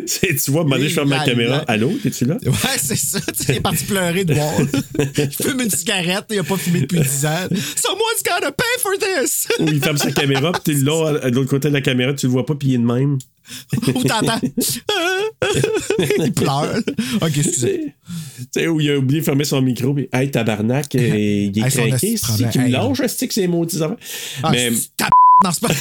c'est- 0.05 0.35
tu 0.43 0.51
vois, 0.51 0.63
demander, 0.63 0.89
je 0.89 0.95
ferme 0.95 1.09
ma 1.09 1.23
caméra. 1.23 1.63
Allô, 1.67 1.91
t'es-tu 2.03 2.25
là? 2.25 2.37
Ouais, 2.45 2.77
c'est 2.77 2.95
ça. 2.97 3.19
Tu 3.45 3.51
est 3.53 3.59
parti 3.61 3.85
pleurer 3.85 4.25
de 4.25 4.33
voir. 4.33 4.53
Il 5.17 5.31
fume 5.31 5.61
une 5.61 5.69
cigarette, 5.69 6.25
il 6.31 6.39
a 6.39 6.43
pas 6.43 6.57
fumé 6.57 6.81
depuis 6.81 6.99
10 6.99 7.25
ans. 7.25 7.47
Someone's 7.49 8.23
gotta 8.25 8.51
pay 8.51 8.65
for 8.79 8.91
this! 8.99 9.47
Ou 9.59 9.67
il 9.67 9.81
ferme 9.81 9.97
sa 9.97 10.11
caméra, 10.11 10.51
puis 10.51 10.61
t'es 10.75 10.83
là, 10.83 11.19
à- 11.23 11.29
de 11.29 11.35
l'autre 11.35 11.49
côté 11.49 11.69
de 11.69 11.73
la 11.73 11.81
caméra, 11.81 12.13
tu 12.13 12.25
le 12.25 12.31
vois 12.31 12.45
pas, 12.45 12.55
puis 12.55 12.69
il 12.69 12.73
est 12.75 12.77
de 12.79 12.83
même. 12.83 13.17
Ou 13.95 14.03
t'entends? 14.03 14.39
il 16.19 16.33
pleure. 16.33 16.75
Ok, 17.21 17.37
excusez. 17.37 17.93
Tu 18.37 18.45
sais, 18.51 18.67
où 18.67 18.79
il 18.79 18.89
a 18.91 18.97
oublié 18.97 19.19
de 19.21 19.25
fermer 19.25 19.43
son 19.43 19.61
micro, 19.61 19.93
puis 19.93 20.09
hey, 20.13 20.31
tabarnak, 20.31 20.95
euh, 20.95 20.99
il 21.53 21.57
est 21.57 21.61
Hey, 21.61 21.89
craqué, 21.89 22.17
c'est 22.17 22.49
qui 22.49 22.59
me 22.59 22.69
lâche, 22.69 23.01
c'est 23.07 23.27
que 23.27 23.33
c'est 23.33 23.47
maudit 23.47 23.81
affaires. 23.81 23.97
Ah, 24.43 24.51
Mais 24.51 24.71
Non, 24.71 25.51
c'est 25.51 25.61
pas. 25.61 25.73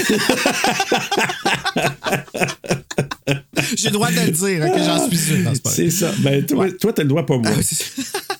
J'ai 3.76 3.88
le 3.88 3.92
droit 3.92 4.10
de 4.10 4.20
le 4.20 4.30
dire, 4.30 4.72
que 4.72 4.78
j'en 4.82 5.08
suis. 5.08 5.42
Non, 5.42 5.52
c'est 5.64 5.90
ça. 5.90 6.12
Ben, 6.18 6.44
toi, 6.44 6.70
toi, 6.72 6.92
t'as 6.92 7.02
le 7.02 7.08
droit, 7.08 7.24
pas 7.26 7.36
moi. 7.38 7.50
Ah, 7.54 8.34